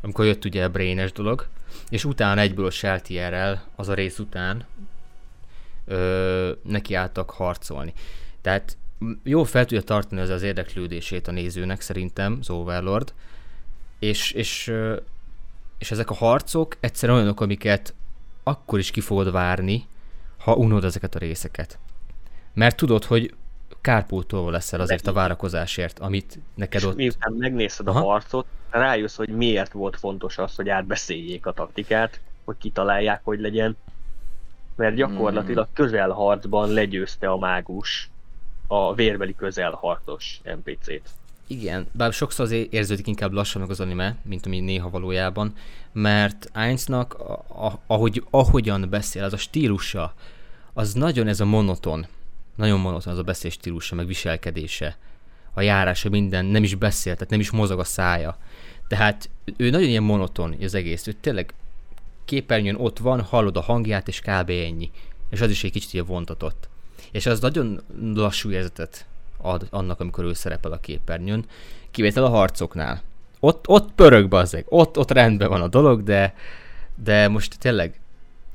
amikor 0.01 0.25
jött 0.25 0.45
ugye 0.45 0.65
a 0.65 0.71
braines 0.71 1.13
dolog, 1.13 1.47
és 1.89 2.05
utána 2.05 2.41
egyből 2.41 2.67
a 2.67 2.71
Sheltierrel, 2.71 3.65
az 3.77 3.89
a 3.89 3.95
rész 3.95 4.19
után 4.19 4.65
ö, 5.85 6.53
nekiálltak 6.63 7.31
harcolni. 7.31 7.93
Tehát 8.41 8.77
jó 9.23 9.45
fel 9.45 9.65
tudja 9.65 9.83
tartani 9.83 10.21
az 10.21 10.29
az 10.29 10.43
érdeklődését 10.43 11.29
a 11.29 11.33
nézőnek 11.33 11.81
szerintem, 11.81 12.37
az 12.41 12.51
Overlord, 12.51 13.15
és, 13.99 14.33
és, 14.33 14.73
és 15.79 15.91
ezek 15.91 16.11
a 16.11 16.15
harcok 16.15 16.77
egyszerűen 16.81 17.19
olyanok, 17.19 17.41
amiket 17.41 17.95
akkor 18.43 18.79
is 18.79 18.91
ki 18.91 19.01
fogod 19.01 19.33
várni, 19.33 19.87
ha 20.39 20.55
unod 20.55 20.85
ezeket 20.85 21.15
a 21.15 21.19
részeket. 21.19 21.79
Mert 22.55 22.77
tudod, 22.77 23.05
hogy 23.05 23.35
kárpótolva 23.81 24.51
leszel 24.51 24.81
azért 24.81 25.07
a 25.07 25.13
várakozásért, 25.13 25.99
amit 25.99 26.39
neked 26.55 26.85
ott... 26.85 26.97
Miután 26.97 27.33
megnézed 27.33 27.89
Aha. 27.89 27.99
a 27.99 28.03
harcot, 28.03 28.47
rájössz, 28.71 29.17
hogy 29.17 29.29
miért 29.29 29.73
volt 29.73 29.99
fontos 29.99 30.39
az, 30.39 30.55
hogy 30.55 30.69
átbeszéljék 30.69 31.47
a 31.47 31.53
taktikát, 31.53 32.21
hogy 32.45 32.57
kitalálják, 32.59 33.21
hogy 33.25 33.41
legyen. 33.41 33.77
Mert 34.77 34.95
gyakorlatilag 34.95 35.65
hmm. 35.65 35.75
közelharcban 35.75 36.73
legyőzte 36.73 37.29
a 37.29 37.39
mágus 37.39 38.11
a 38.67 38.95
vérbeli 38.95 39.35
közelharcos 39.35 40.41
NPC-t. 40.45 41.03
Igen, 41.47 41.87
bár 41.93 42.13
sokszor 42.13 42.45
azért 42.45 42.73
érződik 42.73 43.07
inkább 43.07 43.33
lassanak 43.33 43.71
az 43.71 43.81
anime, 43.81 44.17
mint 44.23 44.47
ami 44.47 44.61
néha 44.61 44.91
valójában, 44.91 45.55
mert 45.93 46.51
Ainsnak, 46.55 47.17
ahogy, 47.87 48.25
ahogyan 48.31 48.87
beszél, 48.91 49.25
az 49.25 49.33
a 49.33 49.37
stílusa, 49.37 50.15
az 50.73 50.93
nagyon 50.93 51.27
ez 51.27 51.41
a 51.41 51.45
monoton, 51.45 52.07
nagyon 52.61 52.81
monoton 52.81 53.13
az 53.13 53.19
a 53.19 53.23
beszél 53.23 53.51
stílusa, 53.51 53.95
meg 53.95 54.07
viselkedése, 54.07 54.97
a 55.53 55.61
járása, 55.61 56.09
minden, 56.09 56.45
nem 56.45 56.63
is 56.63 56.75
beszél, 56.75 57.15
tehát 57.15 57.31
nem 57.31 57.41
is 57.41 57.51
mozog 57.51 57.79
a 57.79 57.85
szája. 57.85 58.39
Tehát 58.89 59.31
ő 59.57 59.71
nagyon 59.71 59.89
ilyen 59.89 60.03
monoton 60.03 60.57
az 60.63 60.75
egész, 60.75 61.07
ő 61.07 61.13
tényleg 61.13 61.55
képernyőn 62.25 62.75
ott 62.75 62.99
van, 62.99 63.23
hallod 63.23 63.57
a 63.57 63.61
hangját, 63.61 64.09
és 64.09 64.21
kb. 64.21 64.51
ennyi. 64.51 64.91
És 65.31 65.41
az 65.41 65.51
is 65.51 65.65
egy 65.65 65.73
kicsit 65.73 65.93
ilyen 65.93 66.07
vontatott 66.07 66.69
és 67.11 67.27
az 67.27 67.41
nagyon 67.41 67.81
lassú 68.15 68.51
érzetet 68.51 69.07
ad 69.37 69.67
annak, 69.71 70.01
amikor 70.01 70.25
ő 70.25 70.33
szerepel 70.33 70.73
a 70.73 70.79
képernyőn, 70.79 71.45
kivétel 71.91 72.25
a 72.25 72.29
harcoknál. 72.29 73.03
Ott, 73.41 73.69
ott 73.69 73.93
pörög 73.93 74.29
bazzeg, 74.29 74.65
ott, 74.69 74.99
ott 74.99 75.11
rendben 75.11 75.49
van 75.49 75.63
a 75.63 75.69
dolog, 75.69 76.03
de, 76.03 76.35
de 76.95 77.29
most 77.29 77.59
tényleg 77.59 78.01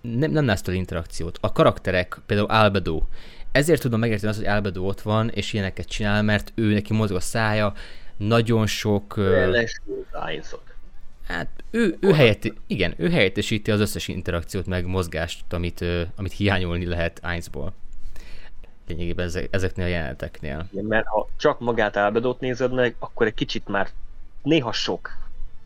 nem, 0.01 0.31
nem 0.31 0.45
lesz 0.45 0.67
interakciót. 0.67 1.37
A 1.41 1.51
karakterek, 1.51 2.19
például 2.25 2.49
Albedo, 2.49 3.01
ezért 3.55 3.81
tudom 3.81 3.99
megérteni 3.99 4.29
azt, 4.29 4.39
hogy 4.39 4.47
Albedo 4.47 4.83
ott 4.83 5.01
van, 5.01 5.29
és 5.29 5.53
ilyeneket 5.53 5.87
csinál, 5.87 6.23
mert 6.23 6.51
ő 6.55 6.73
neki 6.73 6.93
mozog 6.93 7.17
a 7.17 7.19
szája, 7.19 7.73
nagyon 8.17 8.67
sok... 8.67 9.13
Hát 11.27 11.47
ő, 11.71 11.97
ő 11.99 12.11
helyett, 12.11 12.53
igen, 12.67 12.93
ő 12.97 13.09
helyettesíti 13.09 13.71
az 13.71 13.79
összes 13.79 14.07
interakciót 14.07 14.65
meg 14.65 14.85
mozgást, 14.85 15.53
amit, 15.53 15.85
amit 16.15 16.31
hiányolni 16.31 16.85
lehet 16.85 17.19
Ainsból 17.23 17.73
lényegében 18.87 19.31
ezeknél 19.49 19.85
a 19.85 19.89
jeleneteknél. 19.89 20.67
Igen, 20.71 20.85
mert 20.85 21.07
ha 21.07 21.29
csak 21.37 21.59
magát 21.59 21.95
Albedót 21.95 22.39
nézed 22.39 22.73
meg, 22.73 22.95
akkor 22.99 23.25
egy 23.27 23.33
kicsit 23.33 23.67
már 23.67 23.89
néha 24.43 24.71
sok. 24.71 25.17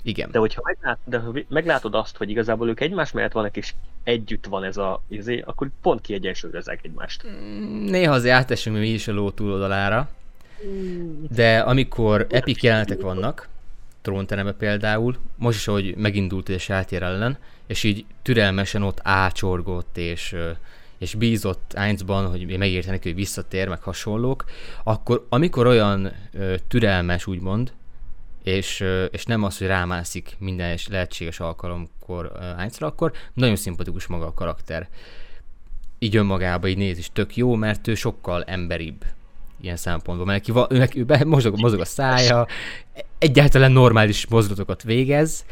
Igen. 0.04 0.32
De 0.32 0.40
hogyha 0.40 0.62
meglát, 0.64 1.00
de 1.04 1.20
ha 1.20 1.34
meglátod 1.48 1.96
azt, 1.96 2.18
hogy 2.18 2.30
igazából 2.30 2.70
ők 2.70 2.80
egymás 2.80 3.12
mellett 3.12 3.32
vannak, 3.32 3.58
és 3.58 3.74
együtt 4.04 4.46
van 4.46 4.64
ez 4.64 4.78
a 4.78 5.02
izé, 5.08 5.44
akkor 5.46 5.70
pont 5.82 6.02
kiegyensúlyozzák 6.02 6.80
egymást. 6.84 7.26
Mm, 7.28 7.86
néha 7.86 8.14
azért 8.14 8.36
átesünk 8.36 8.78
mi 8.78 8.88
is 8.88 9.08
a 9.08 9.12
ló 9.14 9.32
túloldalára. 9.32 10.10
De 11.30 11.60
amikor 11.60 12.28
epic 12.30 12.64
jelenetek 12.64 13.02
vannak, 13.02 13.48
trónterembe 14.02 14.54
például, 14.54 15.16
most 15.36 15.58
is, 15.58 15.68
ahogy 15.68 15.96
megindult 15.96 16.50
és 16.50 16.70
átér 16.70 17.04
ellen, 17.04 17.38
és 17.68 17.84
így 17.84 18.06
türelmesen 18.22 18.84
ott 18.84 19.00
ácsorgott, 19.04 19.98
és 19.98 20.36
és 20.98 21.16
bízott 21.16 21.74
Einzban, 21.74 22.30
hogy 22.30 22.58
megérte 22.58 22.92
neki, 22.92 23.08
hogy 23.08 23.18
visszatér, 23.18 23.68
meg 23.68 23.82
hasonlók, 23.82 24.46
akkor 24.84 25.26
amikor 25.30 25.68
olyan 25.68 26.12
ö, 26.34 26.56
türelmes, 26.68 27.28
úgymond, 27.28 27.72
és, 28.50 28.86
és 29.12 29.26
nem 29.26 29.44
az, 29.44 29.58
hogy 29.58 29.68
rámászik 29.68 30.36
minden 30.40 30.78
lehetséges 30.90 31.40
alkalomkor 31.40 32.32
Einzra, 32.58 32.88
akkor 32.88 33.12
nagyon 33.34 33.56
szimpatikus 33.56 34.08
maga 34.08 34.26
a 34.26 34.34
karakter. 34.34 34.88
Így 36.00 36.16
önmagába 36.16 36.68
így 36.68 36.78
néz 36.78 36.98
is 36.98 37.10
tök 37.14 37.36
jó, 37.36 37.56
mert 37.56 37.88
ő 37.88 37.96
sokkal 37.96 38.44
emberibb 38.44 39.06
ilyen 39.62 39.76
szempontból, 39.76 40.26
mert 40.26 40.48
neki, 40.48 40.60
ő, 40.74 40.78
neki, 40.78 41.00
ő 41.00 41.26
mozog, 41.26 41.60
mozog 41.60 41.80
a 41.80 41.86
szája, 41.86 42.48
egyáltalán 43.18 43.72
normális 43.72 44.28
mozdulatokat 44.28 44.84
végez, 44.84 45.46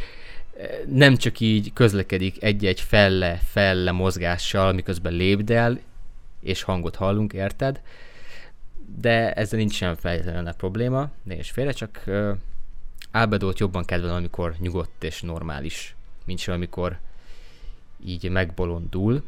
nem 0.86 1.16
csak 1.16 1.40
így 1.40 1.74
közlekedik 1.74 2.44
egy-egy 2.44 2.82
felle-felle 2.82 3.92
mozgással, 3.92 4.74
miközben 4.74 5.14
lépdel, 5.14 5.80
és 6.42 6.64
hangot 6.64 6.96
hallunk, 6.96 7.34
érted? 7.34 7.82
De 9.00 9.34
ezzel 9.34 9.60
nincs 9.60 9.74
sem 9.74 9.96
fejletlen 9.96 10.54
probléma, 10.58 11.10
és 11.28 11.52
félre, 11.52 11.72
csak 11.72 12.04
Albedót 13.20 13.60
jobban 13.60 13.86
kedvelem, 13.86 14.16
amikor 14.16 14.56
nyugodt 14.60 15.04
és 15.04 15.22
normális, 15.22 15.96
mint 16.26 16.40
sem 16.40 16.54
amikor 16.54 17.00
így 18.06 18.30
megbolondul. 18.30 19.24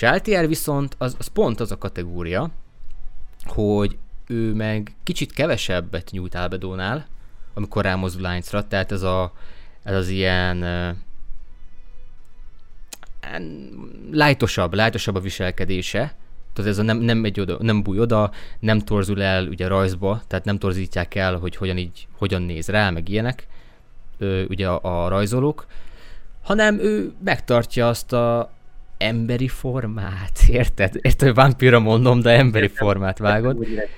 LTR 0.00 0.48
viszont 0.48 0.94
az, 0.98 1.16
az 1.18 1.26
pont 1.26 1.60
az 1.60 1.70
a 1.70 1.78
kategória, 1.78 2.50
hogy 3.44 3.98
ő 4.26 4.54
meg 4.54 4.94
kicsit 5.02 5.32
kevesebbet 5.32 6.10
nyújt 6.10 6.34
Albedónál, 6.34 7.06
amikor 7.54 7.84
rámozdul 7.84 8.22
lánycra, 8.22 8.68
tehát 8.68 8.92
ez 8.92 9.02
a 9.02 9.32
ez 9.82 9.96
az 9.96 10.08
ilyen 10.08 10.64
lájtosabb, 14.10 14.74
lájtosabb 14.74 15.14
a 15.14 15.20
viselkedése, 15.20 16.14
tehát 16.54 16.70
ez 16.70 16.78
a 16.78 16.82
nem, 16.82 16.98
nem, 16.98 17.18
megy 17.18 17.40
oda, 17.40 17.56
nem 17.60 17.82
búj 17.82 18.00
oda, 18.00 18.30
nem 18.60 18.78
torzul 18.78 19.22
el 19.22 19.46
ugye 19.46 19.68
rajzba, 19.68 20.22
tehát 20.26 20.44
nem 20.44 20.58
torzítják 20.58 21.14
el, 21.14 21.36
hogy 21.36 21.56
hogyan 21.56 21.76
így, 21.78 22.08
hogyan 22.18 22.42
néz 22.42 22.68
rá, 22.68 22.90
meg 22.90 23.08
ilyenek. 23.08 23.46
ö, 24.18 24.44
ugye 24.44 24.68
a, 24.68 25.04
a 25.04 25.08
rajzolók, 25.08 25.66
hanem 26.42 26.78
ő 26.78 27.12
megtartja 27.24 27.88
azt 27.88 28.12
a 28.12 28.50
emberi 28.98 29.48
formát, 29.48 30.38
érted? 30.48 30.94
Érted, 31.00 31.34
vampira 31.34 31.78
mondom, 31.78 32.20
de 32.20 32.30
emberi 32.30 32.64
értem, 32.64 32.86
formát 32.86 33.18
vágod. 33.18 33.62
Értem, 33.62 33.88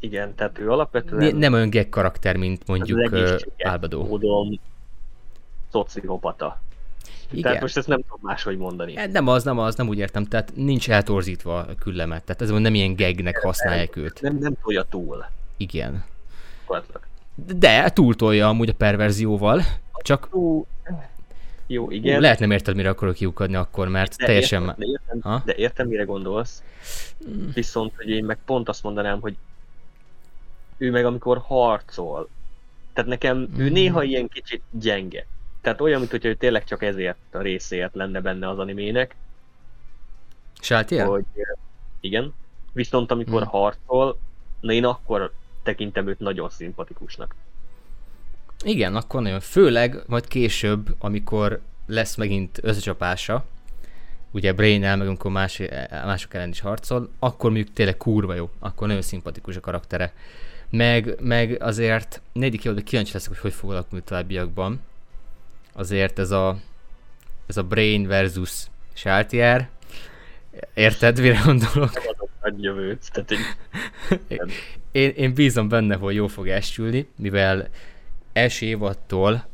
igen, 0.00 0.34
tehát 0.34 0.58
ő 0.58 0.70
alapvetően... 0.70 1.36
Nem 1.36 1.52
olyan 1.52 1.70
gag 1.70 1.88
karakter, 1.88 2.36
mint 2.36 2.66
mondjuk 2.66 3.12
uh, 3.12 3.34
Álbadó. 3.58 4.06
Módon 4.06 4.60
szociopata. 5.70 6.60
Igen. 7.32 7.42
Tehát 7.42 7.60
most 7.60 7.76
ezt 7.76 7.86
nem 7.86 8.00
tudom 8.00 8.18
máshogy 8.22 8.56
mondani. 8.56 8.96
E, 8.96 9.06
nem 9.06 9.28
az, 9.28 9.44
nem 9.44 9.58
az, 9.58 9.74
nem 9.74 9.88
úgy 9.88 9.98
értem. 9.98 10.24
Tehát 10.24 10.52
nincs 10.54 10.90
eltorzítva 10.90 11.58
a 11.58 11.74
küllemet. 11.78 12.24
Tehát 12.24 12.42
ez 12.42 12.50
nem 12.50 12.74
ilyen 12.74 12.94
gagnek 12.94 13.38
használják 13.38 13.96
őt. 13.96 14.20
Nem, 14.20 14.38
nem 14.38 14.54
tolja 14.62 14.82
túl. 14.82 15.26
Igen. 15.56 16.04
De 17.34 17.90
túltolja 17.90 18.48
amúgy 18.48 18.68
a 18.68 18.74
perverzióval. 18.74 19.62
Csak... 20.02 20.28
Jó, 21.66 21.90
igen. 21.90 22.20
Lehet 22.20 22.38
nem 22.38 22.50
érted, 22.50 22.76
mire 22.76 22.88
akarok 22.88 23.14
kiukadni 23.14 23.56
akkor, 23.56 23.88
mert 23.88 24.16
de 24.16 24.26
teljesen... 24.26 24.62
Értem, 24.62 24.76
de, 24.78 24.86
értem, 24.86 25.20
ha? 25.20 25.42
de 25.44 25.54
értem, 25.54 25.88
mire 25.88 26.04
gondolsz. 26.04 26.62
Mm. 27.28 27.48
Viszont, 27.54 27.92
hogy 27.96 28.08
én 28.08 28.24
meg 28.24 28.38
pont 28.44 28.68
azt 28.68 28.82
mondanám, 28.82 29.20
hogy 29.20 29.36
ő 30.78 30.90
meg 30.90 31.04
amikor 31.04 31.38
harcol, 31.38 32.28
tehát 32.92 33.10
nekem 33.10 33.36
mm. 33.36 33.60
ő 33.60 33.68
néha 33.68 34.02
ilyen 34.02 34.28
kicsit 34.28 34.62
gyenge. 34.70 35.26
Tehát 35.62 35.80
olyan, 35.80 35.98
mint 35.98 36.10
hogy 36.10 36.24
ő 36.24 36.34
tényleg 36.34 36.64
csak 36.64 36.82
ezért 36.82 37.16
a 37.30 37.38
részéért 37.38 37.94
lenne 37.94 38.20
benne 38.20 38.48
az 38.48 38.58
animének. 38.58 39.16
Sátiel? 40.60 41.06
Hogy 41.06 41.24
igen. 42.00 42.34
Viszont 42.72 43.10
amikor 43.10 43.42
mm. 43.42 43.46
harcol, 43.46 44.18
na 44.60 44.72
én 44.72 44.84
akkor 44.84 45.32
tekintem 45.62 46.08
őt 46.08 46.18
nagyon 46.18 46.48
szimpatikusnak. 46.50 47.34
Igen, 48.64 48.96
akkor 48.96 49.22
nagyon. 49.22 49.40
Főleg 49.40 50.02
majd 50.06 50.28
később, 50.28 50.94
amikor 50.98 51.60
lesz 51.86 52.16
megint 52.16 52.58
összecsapása, 52.62 53.44
ugye 54.30 54.52
brain 54.52 54.80
meg 54.80 55.00
amikor 55.00 55.30
más, 55.30 55.62
mások 55.90 56.34
ellen 56.34 56.48
is 56.48 56.60
harcol, 56.60 57.10
akkor 57.18 57.50
mondjuk 57.50 57.74
tényleg 57.74 57.96
kurva 57.96 58.34
jó, 58.34 58.50
akkor 58.58 58.86
nagyon 58.86 59.02
szimpatikus 59.02 59.56
a 59.56 59.60
karaktere. 59.60 60.12
Meg, 60.70 61.16
meg 61.20 61.62
azért 61.62 62.20
negyedik 62.32 62.64
évadban 62.64 62.84
kíváncsi 62.84 63.12
leszek, 63.12 63.28
hogy 63.28 63.38
hogy 63.38 63.52
fog 63.52 63.70
alakulni 63.70 64.04
továbbiakban. 64.04 64.80
Azért 65.72 66.18
ez 66.18 66.30
a, 66.30 66.56
ez 67.46 67.56
a 67.56 67.62
Brain 67.62 68.06
versus 68.06 68.66
Shaltier, 68.92 69.68
érted, 70.74 71.20
mire 71.20 71.40
gondolok? 71.44 71.90
jövőt, 72.56 73.10
tehát 73.12 73.32
én, 74.92 75.10
én 75.10 75.34
bízom 75.34 75.68
benne, 75.68 75.96
hogy 75.96 76.14
jó 76.14 76.26
fog 76.26 76.48
esülni, 76.48 77.08
mivel 77.16 77.68
első 78.32 78.66
évattól 78.66 79.46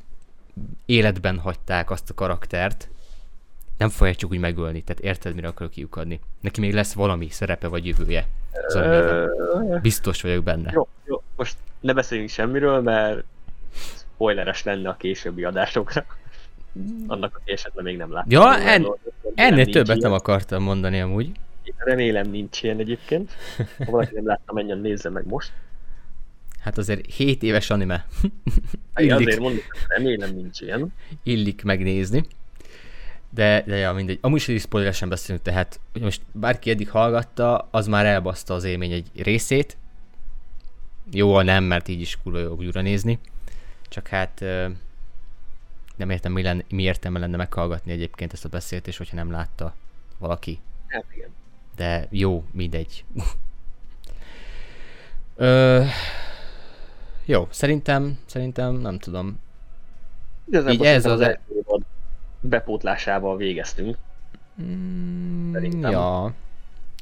életben 0.86 1.38
hagyták 1.38 1.90
azt 1.90 2.10
a 2.10 2.14
karaktert, 2.14 2.88
nem 3.78 3.88
fogják 3.88 4.16
csak 4.16 4.30
úgy 4.30 4.38
megölni, 4.38 4.82
tehát 4.82 5.02
érted, 5.02 5.34
mire 5.34 5.48
akarok 5.48 5.72
kiukadni. 5.72 6.20
Neki 6.40 6.60
még 6.60 6.74
lesz 6.74 6.92
valami 6.92 7.28
szerepe 7.28 7.66
vagy 7.68 7.86
jövője. 7.86 8.26
Biztos 9.82 10.22
vagyok 10.22 10.44
benne. 10.44 10.70
Jó, 10.74 10.88
jó, 11.04 11.22
most 11.36 11.56
ne 11.80 11.92
beszéljünk 11.92 12.30
semmiről, 12.30 12.80
mert 12.80 13.24
spoileres 14.18 14.62
lenne 14.62 14.88
a 14.88 14.96
későbbi 14.96 15.44
adásokra. 15.44 16.04
Annak, 17.06 17.36
aki 17.36 17.52
esetleg 17.52 17.84
még 17.84 17.96
nem 17.96 18.12
látta. 18.12 18.26
Ja, 18.28 18.58
en, 18.58 18.86
ennél 19.34 19.66
többet 19.66 19.98
nem 19.98 20.12
akartam 20.12 20.62
mondani 20.62 21.00
amúgy. 21.00 21.30
Remélem 21.76 22.30
nincs 22.30 22.62
ilyen 22.62 22.78
egyébként. 22.78 23.32
Ha 23.84 23.90
valaki 23.90 24.14
nem 24.14 24.26
látta, 24.26 24.52
menjen 24.52 24.78
nézze 24.78 25.10
meg 25.10 25.26
most. 25.26 25.52
Hát 26.60 26.78
azért 26.78 27.14
7 27.14 27.42
éves 27.42 27.70
anime. 27.70 28.06
illik, 28.96 29.14
azért 29.14 29.40
mondom, 29.40 29.62
remélem 29.88 30.34
nincs 30.34 30.60
ilyen. 30.60 30.92
Illik 31.22 31.62
megnézni. 31.62 32.24
De, 33.30 33.62
de 33.66 33.76
ja, 33.76 33.92
mindegy. 33.92 34.18
Amúgy 34.20 34.44
is 34.46 34.60
spoileresen 34.60 35.08
beszélünk, 35.08 35.44
tehát 35.44 35.80
hogy 35.92 36.02
most 36.02 36.22
bárki 36.32 36.70
eddig 36.70 36.90
hallgatta, 36.90 37.68
az 37.70 37.86
már 37.86 38.06
elbaszta 38.06 38.54
az 38.54 38.64
élmény 38.64 38.92
egy 38.92 39.10
részét. 39.16 39.76
Jó, 41.12 41.40
nem, 41.40 41.64
mert 41.64 41.88
így 41.88 42.00
is 42.00 42.18
kurva 42.22 42.38
jó 42.38 42.56
újra 42.56 42.80
nézni. 42.80 43.18
Csak 43.88 44.08
hát 44.08 44.40
nem 45.96 46.10
értem, 46.10 46.32
mi, 46.32 46.42
lenne, 46.42 46.64
mi 46.68 46.82
értelme 46.82 47.18
lenne 47.18 47.36
meghallgatni 47.36 47.92
egyébként 47.92 48.32
ezt 48.32 48.44
a 48.44 48.48
beszélt, 48.48 48.86
és 48.86 48.96
hogyha 48.96 49.16
nem 49.16 49.30
látta 49.30 49.74
valaki. 50.18 50.60
Hát 50.86 51.04
igen. 51.14 51.28
De 51.76 52.06
jó, 52.10 52.44
mindegy. 52.52 53.04
Ö, 55.36 55.84
jó, 57.24 57.48
szerintem, 57.50 58.18
szerintem 58.26 58.74
nem 58.74 58.98
tudom. 58.98 59.40
Igazából 60.44 60.72
Így 60.74 60.84
ez 60.84 61.04
az... 61.04 61.20
E- 61.20 61.40
bepótlásával 62.40 63.36
végeztünk. 63.36 63.96
Mm, 64.62 65.52
szerintem. 65.52 65.90
Ja. 65.90 66.34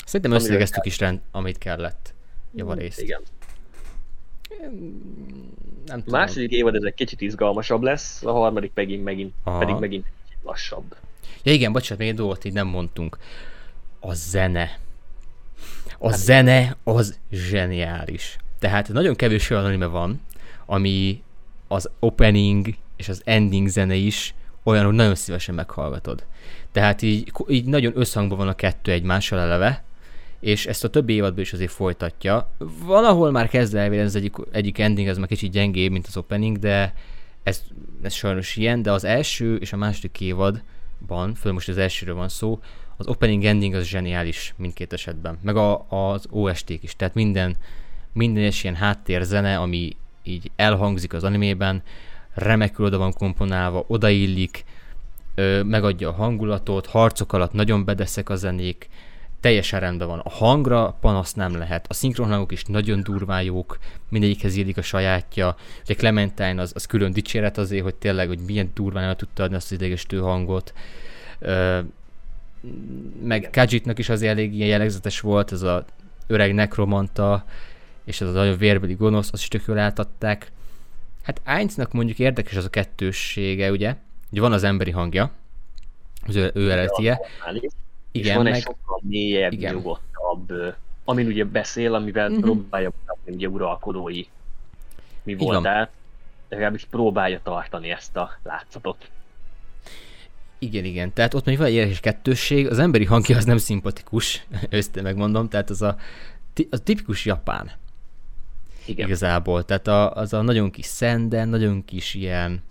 Szerintem 0.04 0.32
összegeztük 0.32 0.84
is 0.86 0.98
rend, 0.98 1.20
amit 1.30 1.58
kellett 1.58 2.14
javarészt. 2.54 3.00
Igen. 3.00 3.22
Nem 5.86 6.02
tudom. 6.02 6.14
A 6.14 6.18
második 6.18 6.50
évad 6.50 6.74
ez 6.74 6.82
egy 6.82 6.94
kicsit 6.94 7.20
izgalmasabb 7.20 7.82
lesz, 7.82 8.24
a 8.24 8.32
harmadik 8.32 8.70
megint, 8.74 9.04
megint 9.04 9.34
pedig 9.58 9.74
megint 9.74 10.06
lassabb. 10.42 10.96
Ja 11.42 11.52
igen, 11.52 11.72
bocsánat, 11.72 11.98
még 11.98 12.08
egy 12.08 12.14
dolgot 12.14 12.44
így 12.44 12.52
nem 12.52 12.66
mondtunk. 12.66 13.18
A 14.00 14.14
zene. 14.14 14.78
A 15.98 16.08
hát 16.08 16.18
zene 16.18 16.76
az 16.84 17.18
zseniális. 17.30 18.36
Tehát 18.58 18.88
nagyon 18.88 19.14
kevés 19.14 19.50
olyan 19.50 19.64
anime 19.64 19.86
van, 19.86 20.20
ami 20.66 21.22
az 21.68 21.90
opening 21.98 22.66
és 22.96 23.08
az 23.08 23.22
ending 23.24 23.68
zene 23.68 23.94
is 23.94 24.34
olyan, 24.62 24.84
hogy 24.84 24.94
nagyon 24.94 25.14
szívesen 25.14 25.54
meghallgatod. 25.54 26.24
Tehát 26.72 27.02
így, 27.02 27.32
így 27.48 27.64
nagyon 27.64 27.92
összhangban 27.96 28.38
van 28.38 28.48
a 28.48 28.54
kettő 28.54 28.92
egymással 28.92 29.38
eleve, 29.38 29.84
és 30.40 30.66
ezt 30.66 30.84
a 30.84 30.88
többi 30.88 31.12
évadban 31.12 31.40
is 31.40 31.52
azért 31.52 31.70
folytatja. 31.70 32.50
Valahol 32.84 33.30
már 33.30 33.48
kezd 33.48 33.74
elvélni, 33.74 34.06
az 34.06 34.16
egyik, 34.16 34.34
egyik 34.52 34.78
ending, 34.78 35.08
ez 35.08 35.18
már 35.18 35.28
kicsit 35.28 35.50
gyengébb, 35.50 35.92
mint 35.92 36.06
az 36.06 36.16
opening, 36.16 36.58
de 36.58 36.94
ez, 37.42 37.62
ez 38.02 38.12
sajnos 38.12 38.56
ilyen, 38.56 38.82
de 38.82 38.92
az 38.92 39.04
első 39.04 39.56
és 39.56 39.72
a 39.72 39.76
második 39.76 40.20
évadban, 40.20 41.34
föl 41.34 41.52
most 41.52 41.68
az 41.68 41.78
elsőről 41.78 42.14
van 42.14 42.28
szó, 42.28 42.60
az 42.96 43.06
opening 43.06 43.44
ending 43.44 43.74
az 43.74 43.84
zseniális 43.84 44.54
mindkét 44.56 44.92
esetben, 44.92 45.38
meg 45.42 45.56
a, 45.56 45.86
az 45.88 46.26
OST-k 46.30 46.82
is, 46.82 46.96
tehát 46.96 47.14
minden, 47.14 47.56
minden 48.12 48.44
is 48.44 48.62
ilyen 48.62 48.76
háttérzene, 48.76 49.58
ami 49.58 49.96
így 50.22 50.50
elhangzik 50.56 51.12
az 51.12 51.24
animében, 51.24 51.82
remekül 52.34 52.86
oda 52.86 52.98
van 52.98 53.12
komponálva, 53.12 53.84
odaillik, 53.88 54.64
ö, 55.34 55.62
megadja 55.62 56.08
a 56.08 56.12
hangulatot, 56.12 56.86
harcok 56.86 57.32
alatt 57.32 57.52
nagyon 57.52 57.84
bedeszek 57.84 58.28
a 58.28 58.36
zenék, 58.36 58.88
teljesen 59.46 59.80
rendben 59.80 60.08
van. 60.08 60.18
A 60.18 60.30
hangra 60.30 60.96
panasz 61.00 61.32
nem 61.32 61.56
lehet. 61.56 61.86
A 61.88 61.94
szinkronhangok 61.94 62.52
is 62.52 62.64
nagyon 62.64 63.02
durván 63.02 63.42
jók, 63.42 63.78
mindegyikhez 64.08 64.56
illik 64.56 64.76
a 64.76 64.82
sajátja. 64.82 65.56
Ugye 65.82 65.94
Clementine 65.94 66.60
az, 66.60 66.72
az 66.74 66.86
külön 66.86 67.12
dicséret 67.12 67.58
azért, 67.58 67.82
hogy 67.82 67.94
tényleg, 67.94 68.28
hogy 68.28 68.38
milyen 68.46 68.70
durván 68.74 69.04
el 69.04 69.16
tudta 69.16 69.42
adni 69.42 69.56
azt 69.56 69.66
az 69.66 69.72
idegesítő 69.72 70.18
hangot. 70.18 70.72
Ö, 71.38 71.78
meg 73.22 73.48
Kajitnak 73.52 73.98
is 73.98 74.08
az 74.08 74.22
elég 74.22 74.54
ilyen 74.54 74.68
jellegzetes 74.68 75.20
volt, 75.20 75.52
ez 75.52 75.62
a 75.62 75.84
öreg 76.26 76.54
nekromanta, 76.54 77.44
és 78.04 78.20
ez 78.20 78.28
az 78.28 78.34
nagyon 78.34 78.56
vérbeli 78.56 78.94
gonosz, 78.94 79.32
azt 79.32 79.42
is 79.42 79.48
tök 79.48 79.64
jól 79.66 79.78
átadták. 79.78 80.52
Hát 81.22 81.40
Einznak 81.44 81.92
mondjuk 81.92 82.18
érdekes 82.18 82.56
az 82.56 82.64
a 82.64 82.70
kettőssége, 82.70 83.70
ugye? 83.70 83.96
Ugye 84.30 84.40
van 84.40 84.52
az 84.52 84.62
emberi 84.62 84.90
hangja, 84.90 85.30
az 86.26 86.36
ő, 86.36 86.50
ő 86.54 86.70
eredetije. 86.70 87.20
Igen, 88.18 88.28
és 88.28 88.34
van 88.34 88.44
meg... 88.44 88.54
egy 88.54 88.62
sokkal 88.62 89.00
mélyebb, 89.02 89.52
igen. 89.52 89.74
nyugodtabb, 89.74 90.52
amin 91.04 91.26
ugye 91.26 91.44
beszél, 91.44 91.94
amivel 91.94 92.28
uh-huh. 92.28 92.44
próbálja 92.44 92.92
mutatni 93.00 93.34
ugye 93.34 93.48
uralkodói 93.48 94.22
mi 95.22 95.34
voltál, 95.34 95.90
legalábbis 96.48 96.84
próbálja 96.84 97.40
tartani 97.42 97.90
ezt 97.90 98.16
a 98.16 98.30
látszatot. 98.42 99.10
Igen, 100.58 100.84
igen. 100.84 101.12
Tehát 101.12 101.34
ott 101.34 101.44
még 101.44 101.58
van 101.58 101.66
egy 101.66 101.72
érdekes 101.72 102.00
kettősség, 102.00 102.66
az 102.66 102.78
emberi 102.78 103.04
hangja 103.04 103.36
az 103.36 103.44
nem 103.44 103.56
szimpatikus, 103.56 104.46
őszintén 104.70 105.02
megmondom, 105.02 105.48
tehát 105.48 105.70
az 105.70 105.82
a, 105.82 105.96
a 106.70 106.78
tipikus 106.78 107.24
japán. 107.24 107.70
Igen. 108.86 109.06
Igazából. 109.06 109.64
Tehát 109.64 109.86
a, 109.86 110.14
az 110.14 110.32
a 110.32 110.42
nagyon 110.42 110.70
kis 110.70 110.86
szenden, 110.86 111.48
nagyon 111.48 111.84
kis 111.84 112.14
ilyen 112.14 112.62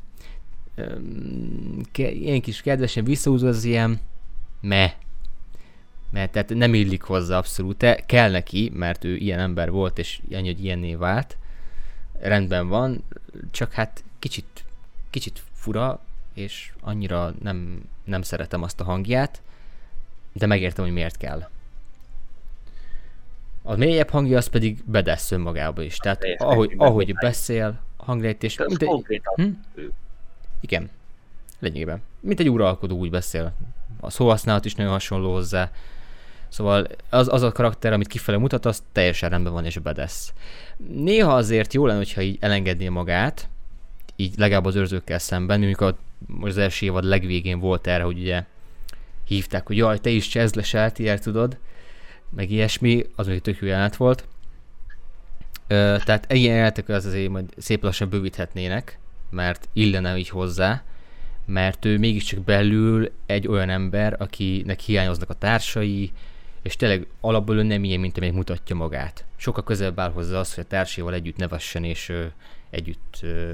ke, 1.92 2.12
ilyen 2.12 2.42
kis 2.42 2.62
kedvesen 2.62 3.04
visszahúzó 3.04 3.48
az 3.48 3.64
ilyen 3.64 4.00
me. 4.62 4.96
Mert 6.16 6.32
tehát 6.32 6.50
nem 6.50 6.74
illik 6.74 7.02
hozzá 7.02 7.38
abszolút. 7.38 7.78
Te 7.78 7.96
kell 7.96 8.32
neki, 8.32 8.72
mert 8.74 9.04
ő 9.04 9.16
ilyen 9.16 9.40
ember 9.40 9.72
volt, 9.72 9.98
és 9.98 10.22
annyi, 10.32 10.48
hogy 10.48 10.64
ilyenné 10.64 10.96
vált. 10.96 11.38
Rendben 12.20 12.68
van, 12.68 13.04
csak 13.52 13.72
hát 13.72 14.04
kicsit, 14.20 14.66
kicsit 15.10 15.44
fura, 15.54 16.00
és 16.34 16.72
annyira 16.82 17.34
nem, 17.42 17.84
nem 18.04 18.22
szeretem 18.22 18.64
azt 18.64 18.80
a 18.80 18.84
hangját, 18.84 19.42
de 20.34 20.46
megértem, 20.46 20.84
hogy 20.84 20.94
miért 20.94 21.18
kell. 21.18 21.50
A 23.64 23.76
mélyebb 23.76 24.10
hangja 24.10 24.38
az 24.38 24.48
pedig 24.48 24.84
bedesz 24.86 25.32
önmagába 25.32 25.82
is. 25.82 25.98
Tehát 25.98 26.24
ahogy, 26.38 26.74
ahogy 26.78 27.14
beszél, 27.14 27.80
hanglejtés... 27.98 28.58
Ez 28.58 28.78
konkrétan 28.78 29.34
hm? 29.36 29.82
Igen. 30.60 30.90
Lényegében. 31.60 32.02
Mint 32.20 32.40
egy 32.40 32.50
uralkodó 32.50 32.98
úgy 32.98 33.10
beszél. 33.10 33.54
A 34.00 34.10
szóhasználat 34.10 34.66
is 34.66 34.76
nagyon 34.76 34.92
hasonló 34.92 35.34
hozzá. 35.34 35.72
Szóval 36.56 36.88
az, 37.10 37.28
az 37.34 37.42
a 37.42 37.52
karakter, 37.52 37.94
amit 37.94 38.08
kifele 38.08 38.38
mutat, 38.38 38.66
az 38.66 38.84
teljesen 38.92 39.30
rendben 39.30 39.54
van 39.54 39.66
és 39.66 39.78
bedesz. 39.78 40.34
Néha 40.94 41.36
azért 41.36 41.74
jó 41.74 41.86
lenne, 41.86 41.98
hogyha 41.98 42.22
így 42.22 42.38
elengedné 42.40 42.90
magát, 42.90 43.50
így 44.16 44.34
legalább 44.38 44.66
az 44.66 44.76
őrzőkkel 44.76 45.20
szemben, 45.20 45.64
amikor 45.64 45.96
az 46.42 46.58
első 46.58 46.86
évad 46.86 47.04
legvégén 47.04 47.60
volt 47.60 47.88
erre, 47.88 48.04
hogy 48.04 48.20
ugye 48.20 48.44
hívták, 49.28 49.68
hogy 49.68 49.78
jaj, 49.78 50.00
te 50.00 50.10
is 50.10 50.28
csezd 50.28 50.56
le 50.56 50.64
Seltier, 50.64 51.20
tudod, 51.20 51.58
meg 52.30 52.52
ilyesmi, 52.52 53.06
az 53.16 53.28
még 53.28 53.42
tök 53.42 53.58
jó 53.60 53.68
jelent 53.68 53.96
volt. 53.96 54.28
Ö, 55.68 55.96
tehát 56.04 56.34
ilyen 56.34 56.56
jelenetek 56.56 56.90
az 56.90 57.06
azért 57.06 57.30
majd 57.30 57.54
szép 57.58 57.84
lassan 57.84 58.10
bővíthetnének, 58.10 59.00
mert 59.30 59.70
illene 59.74 60.18
így 60.18 60.30
hozzá, 60.30 60.84
mert 61.46 61.86
ő 61.86 61.98
mégiscsak 61.98 62.40
belül 62.40 63.12
egy 63.26 63.48
olyan 63.48 63.70
ember, 63.70 64.16
akinek 64.20 64.80
hiányoznak 64.80 65.30
a 65.30 65.34
társai, 65.34 66.12
és 66.66 66.76
tényleg 66.76 67.08
alapból 67.20 67.58
ő 67.58 67.64
nem 67.64 67.84
ilyen, 67.84 68.00
mint 68.00 68.18
amelyik 68.18 68.36
mutatja 68.36 68.76
magát. 68.76 69.26
Sokkal 69.36 69.64
közelebb 69.64 70.00
áll 70.00 70.12
hozzá 70.12 70.40
az, 70.40 70.54
hogy 70.54 70.64
a 70.64 70.68
társaival 70.68 71.14
együtt 71.14 71.38
nevessen 71.38 71.84
és 71.84 72.10
ö, 72.10 72.26
együtt 72.70 73.20
ö, 73.22 73.54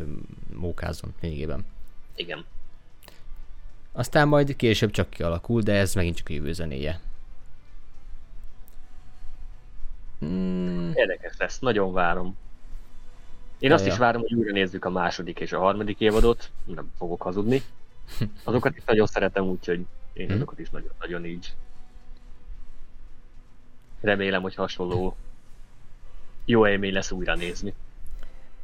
mókázzon 0.54 1.14
lényegében. 1.22 1.66
Igen. 2.16 2.46
Aztán 3.92 4.28
majd 4.28 4.56
később 4.56 4.92
csak 4.92 5.10
kialakul, 5.10 5.62
de 5.62 5.74
ez 5.74 5.94
megint 5.94 6.16
csak 6.16 6.30
a 6.30 6.34
jövő 6.34 6.54
zenéje. 6.54 7.00
Hmm. 10.20 10.92
Érdekes 10.94 11.34
lesz, 11.38 11.60
nagyon 11.60 11.94
várom. 11.94 12.38
Én 13.60 13.70
ja, 13.70 13.76
azt 13.76 13.86
ja. 13.86 13.92
is 13.92 13.98
várom, 13.98 14.22
hogy 14.22 14.34
újra 14.34 14.52
nézzük 14.52 14.86
a 14.86 14.90
második 14.90 15.40
és 15.40 15.52
a 15.52 15.60
harmadik 15.60 16.00
évadot, 16.00 16.52
nem 16.66 16.92
fogok 16.98 17.22
hazudni. 17.22 17.62
Azokat 18.44 18.78
is 18.78 18.84
nagyon 18.86 19.08
szeretem, 19.08 19.44
úgyhogy 19.44 19.86
én 20.14 20.26
hmm. 20.26 20.36
azokat 20.36 20.60
is 20.60 20.70
nagyon-nagyon 20.70 21.26
így. 21.26 21.54
Remélem, 24.02 24.42
hogy 24.42 24.56
hasonló 24.56 25.16
jó 26.46 26.68
élmény 26.68 26.94
lesz 26.94 27.12
újra 27.12 27.36
nézni. 27.36 27.74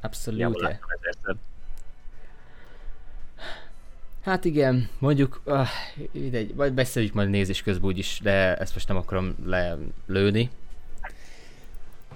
Abszolút. 0.01 0.79
Hát 4.23 4.45
igen, 4.45 4.89
mondjuk, 4.99 5.41
uh, 5.45 5.67
idegy, 6.11 6.53
majd 6.53 6.73
beszéljük 6.73 7.13
majd 7.13 7.29
nézés 7.29 7.61
közben 7.61 7.85
úgyis, 7.85 8.19
de 8.23 8.55
ezt 8.55 8.73
most 8.73 8.87
nem 8.87 8.97
akarom 8.97 9.35
lelőni. 9.45 10.49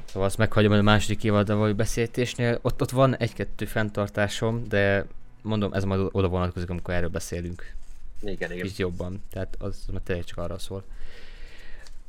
Szóval 0.06 0.28
azt 0.28 0.38
meghagyom 0.38 0.72
a 0.72 0.82
második 0.82 1.24
évaddal 1.24 1.58
vagy 1.58 1.76
beszéltésnél. 1.76 2.60
Ott, 2.62 2.82
ott 2.82 2.90
van 2.90 3.18
egy-kettő 3.18 3.66
fenntartásom, 3.66 4.68
de 4.68 5.06
mondom, 5.42 5.74
ez 5.74 5.84
majd 5.84 6.10
oda 6.12 6.28
vonatkozik, 6.28 6.70
amikor 6.70 6.94
erről 6.94 7.10
beszélünk. 7.10 7.74
Igen, 8.22 8.52
igen. 8.52 8.64
Kicsit 8.64 8.78
jobban, 8.78 9.24
tehát 9.30 9.56
az 9.60 9.86
már 9.92 10.02
tényleg 10.02 10.26
csak 10.26 10.38
arra 10.38 10.60
szól. 10.60 10.84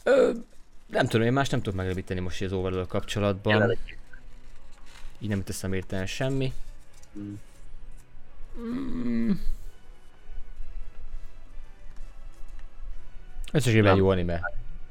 Ö, 0.03 0.33
nem 0.93 1.07
tudom, 1.07 1.27
én 1.27 1.33
más 1.33 1.49
nem 1.49 1.61
tudok 1.61 1.79
megrövidíteni 1.79 2.21
most 2.21 2.43
az 2.43 2.53
overall 2.53 2.87
kapcsolatban. 2.87 3.53
Jelenleg. 3.53 3.99
Így 5.19 5.29
nem 5.29 5.43
teszem 5.43 5.73
érteni 5.73 6.07
semmi. 6.07 6.53
Mm. 7.19 7.35
Mm. 8.59 9.31
Összességében 13.53 13.97
jó 13.97 14.09
anime. 14.09 14.41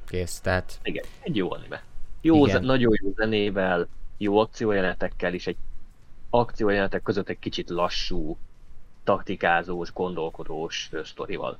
Kész, 0.07 0.40
tehát... 0.40 0.80
Igen, 0.84 1.06
egy 1.19 1.36
jó 1.36 1.53
anime. 1.53 1.84
Jó, 2.22 2.45
Igen. 2.45 2.64
nagyon 2.64 2.94
jó 3.02 3.14
zenével, 3.15 3.88
jó 4.18 4.40
akciójelenetekkel, 4.40 5.34
és 5.34 5.48
egy 5.48 5.57
akciójelenetek 6.30 7.02
között 7.02 7.30
egy 7.30 7.40
kicsit 7.40 7.69
lassú, 7.69 8.38
taktikázós, 9.03 9.94
gondolkodós 9.94 10.90
sztorival. 11.03 11.57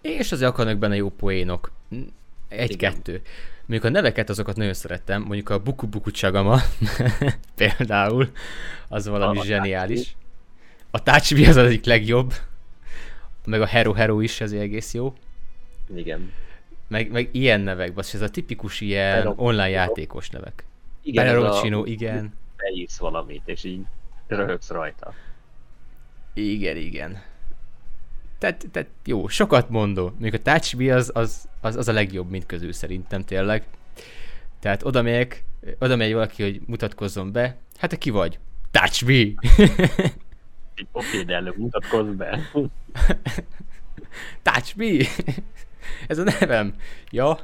És 0.00 0.32
azért 0.32 0.50
akarnak 0.50 0.78
benne 0.78 0.96
jó 0.96 1.10
poénok. 1.10 1.70
Egy-kettő. 2.48 3.22
Mondjuk 3.66 3.84
a 3.84 3.94
neveket 3.94 4.28
azokat 4.28 4.56
nagyon 4.56 4.74
szerettem, 4.74 5.22
mondjuk 5.22 5.48
a 5.48 5.58
Buku 5.58 5.86
Buku 5.86 6.10
Csagama 6.10 6.60
például, 7.56 8.30
az 8.88 9.08
valami 9.08 9.38
a, 9.38 9.44
zseniális. 9.44 10.16
A 10.90 11.02
Tácsbi 11.02 11.46
az 11.46 11.56
az 11.56 11.66
egyik 11.66 11.84
legjobb, 11.84 12.34
meg 13.44 13.60
a 13.60 13.66
Hero 13.66 13.92
Hero 13.92 14.20
is, 14.20 14.40
ez 14.40 14.52
egész 14.52 14.94
jó. 14.94 15.14
Igen. 15.94 16.32
Meg, 16.88 17.10
meg 17.10 17.28
ilyen 17.32 17.60
nevek, 17.60 17.92
basz, 17.92 18.14
ez 18.14 18.20
a 18.20 18.28
tipikus 18.28 18.80
ilyen 18.80 19.16
Pero, 19.16 19.34
online 19.36 19.68
játékos 19.68 20.30
nevek. 20.30 20.64
Igen, 21.02 21.24
Perocino, 21.24 21.84
igen. 21.84 22.34
Beírsz 22.56 22.98
valamit, 22.98 23.42
és 23.44 23.64
így 23.64 23.80
röhögsz 24.26 24.70
rajta. 24.70 25.14
Igen, 26.34 26.76
igen. 26.76 27.22
Tehát, 28.38 28.66
tehát 28.72 28.88
jó, 29.04 29.28
sokat 29.28 29.70
mondó. 29.70 30.12
Még 30.18 30.34
a 30.34 30.42
Touch 30.42 30.92
az, 30.92 31.10
az, 31.14 31.48
az, 31.60 31.76
az 31.76 31.88
a 31.88 31.92
legjobb 31.92 32.30
mint 32.30 32.46
közül 32.46 32.72
szerintem 32.72 33.24
tényleg. 33.24 33.64
Tehát 34.60 34.82
oda 34.84 35.02
megyek, 35.02 35.44
oda 35.78 35.96
megy 35.96 36.12
valaki, 36.12 36.42
hogy 36.42 36.60
mutatkozzon 36.66 37.32
be. 37.32 37.56
Hát 37.76 37.90
te 37.90 37.96
ki 37.98 38.10
vagy? 38.10 38.38
Touch 38.70 39.04
me! 39.04 39.22
Oké, 40.92 41.22
de 41.22 41.34
előbb 41.34 41.58
mutatkozz 41.58 42.08
be. 42.16 42.50
Touch 44.42 44.76
me! 44.76 44.86
Ez 46.06 46.18
a 46.18 46.22
nevem. 46.22 46.74
Ja. 47.10 47.38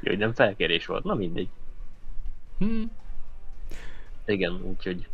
Jó, 0.00 0.16
nem 0.16 0.32
felkérés 0.32 0.86
volt. 0.86 1.04
Na 1.04 1.14
mindegy. 1.14 1.48
Hmm. 2.58 2.90
Igen, 4.26 4.62
úgyhogy 4.62 5.08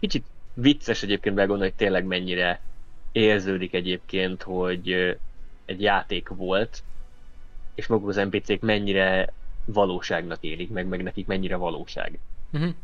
kicsit 0.00 0.24
vicces 0.54 1.02
egyébként 1.02 1.34
begondolni, 1.34 1.70
hogy 1.70 1.78
tényleg 1.78 2.04
mennyire 2.04 2.60
érződik 3.12 3.74
egyébként, 3.74 4.42
hogy 4.42 5.16
egy 5.64 5.80
játék 5.80 6.28
volt, 6.28 6.82
és 7.74 7.86
maguk 7.86 8.08
az 8.08 8.16
NPC-k 8.16 8.60
mennyire 8.60 9.32
valóságnak 9.64 10.38
élik, 10.40 10.70
meg, 10.70 10.86
meg 10.86 11.02
nekik 11.02 11.26
mennyire 11.26 11.56
valóság. 11.56 12.18
Uh-huh. 12.52 12.74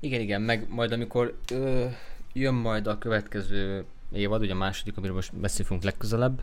Igen, 0.00 0.20
igen, 0.20 0.42
meg 0.42 0.66
majd 0.68 0.92
amikor 0.92 1.36
ö, 1.50 1.86
jön 2.32 2.54
majd 2.54 2.86
a 2.86 2.98
következő 2.98 3.84
évad, 4.12 4.42
ugye 4.42 4.52
a 4.52 4.56
második, 4.56 4.96
amiről 4.96 5.14
most 5.14 5.36
beszélünk 5.36 5.82
legközelebb, 5.82 6.42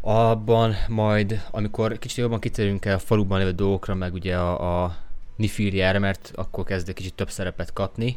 abban 0.00 0.74
majd, 0.88 1.42
amikor 1.50 1.98
kicsit 1.98 2.16
jobban 2.16 2.40
kitérünk 2.40 2.84
el 2.84 2.94
a 2.94 2.98
faluban 2.98 3.38
lévő 3.38 3.50
dolgokra, 3.50 3.94
meg 3.94 4.12
ugye 4.12 4.38
a, 4.38 4.84
a 4.84 4.96
Nifiriára, 5.36 5.98
mert 5.98 6.32
akkor 6.34 6.64
kezd 6.64 6.88
egy 6.88 6.94
kicsit 6.94 7.14
több 7.14 7.30
szerepet 7.30 7.72
kapni, 7.72 8.16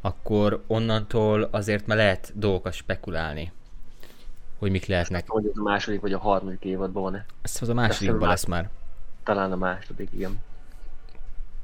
akkor 0.00 0.62
onnantól 0.66 1.48
azért 1.50 1.86
már 1.86 1.96
lehet 1.96 2.32
dolgokat 2.34 2.72
spekulálni, 2.72 3.52
hogy 4.58 4.70
mik 4.70 4.86
lehetnek. 4.86 5.28
Hogy 5.28 5.46
ez 5.46 5.58
a 5.58 5.62
második 5.62 6.00
vagy 6.00 6.12
a 6.12 6.18
harmadik 6.18 6.64
évadban 6.64 7.02
van-e? 7.02 7.24
Ez 7.42 7.58
az 7.60 7.68
a 7.68 7.74
másodikban 7.74 8.28
lesz 8.28 8.44
már. 8.44 8.70
Talán 9.22 9.52
a 9.52 9.56
második, 9.56 10.08
igen 10.12 10.40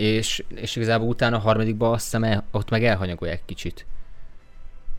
és, 0.01 0.45
és 0.55 0.77
igazából 0.77 1.09
utána 1.09 1.37
a 1.37 1.41
harmadikban 1.41 1.93
azt 1.93 2.05
hiszem 2.05 2.25
el, 2.25 2.45
ott 2.51 2.71
meg 2.71 2.85
elhanyagolják 2.85 3.43
kicsit. 3.45 3.87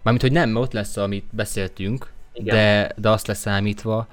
Mármint, 0.02 0.22
hogy 0.22 0.32
nem, 0.32 0.50
mert 0.50 0.66
ott 0.66 0.72
lesz, 0.72 0.98
amit 0.98 1.26
beszéltünk, 1.30 2.12
de, 2.34 2.92
de 2.96 3.10
azt 3.10 3.28
leszámítva, 3.28 4.08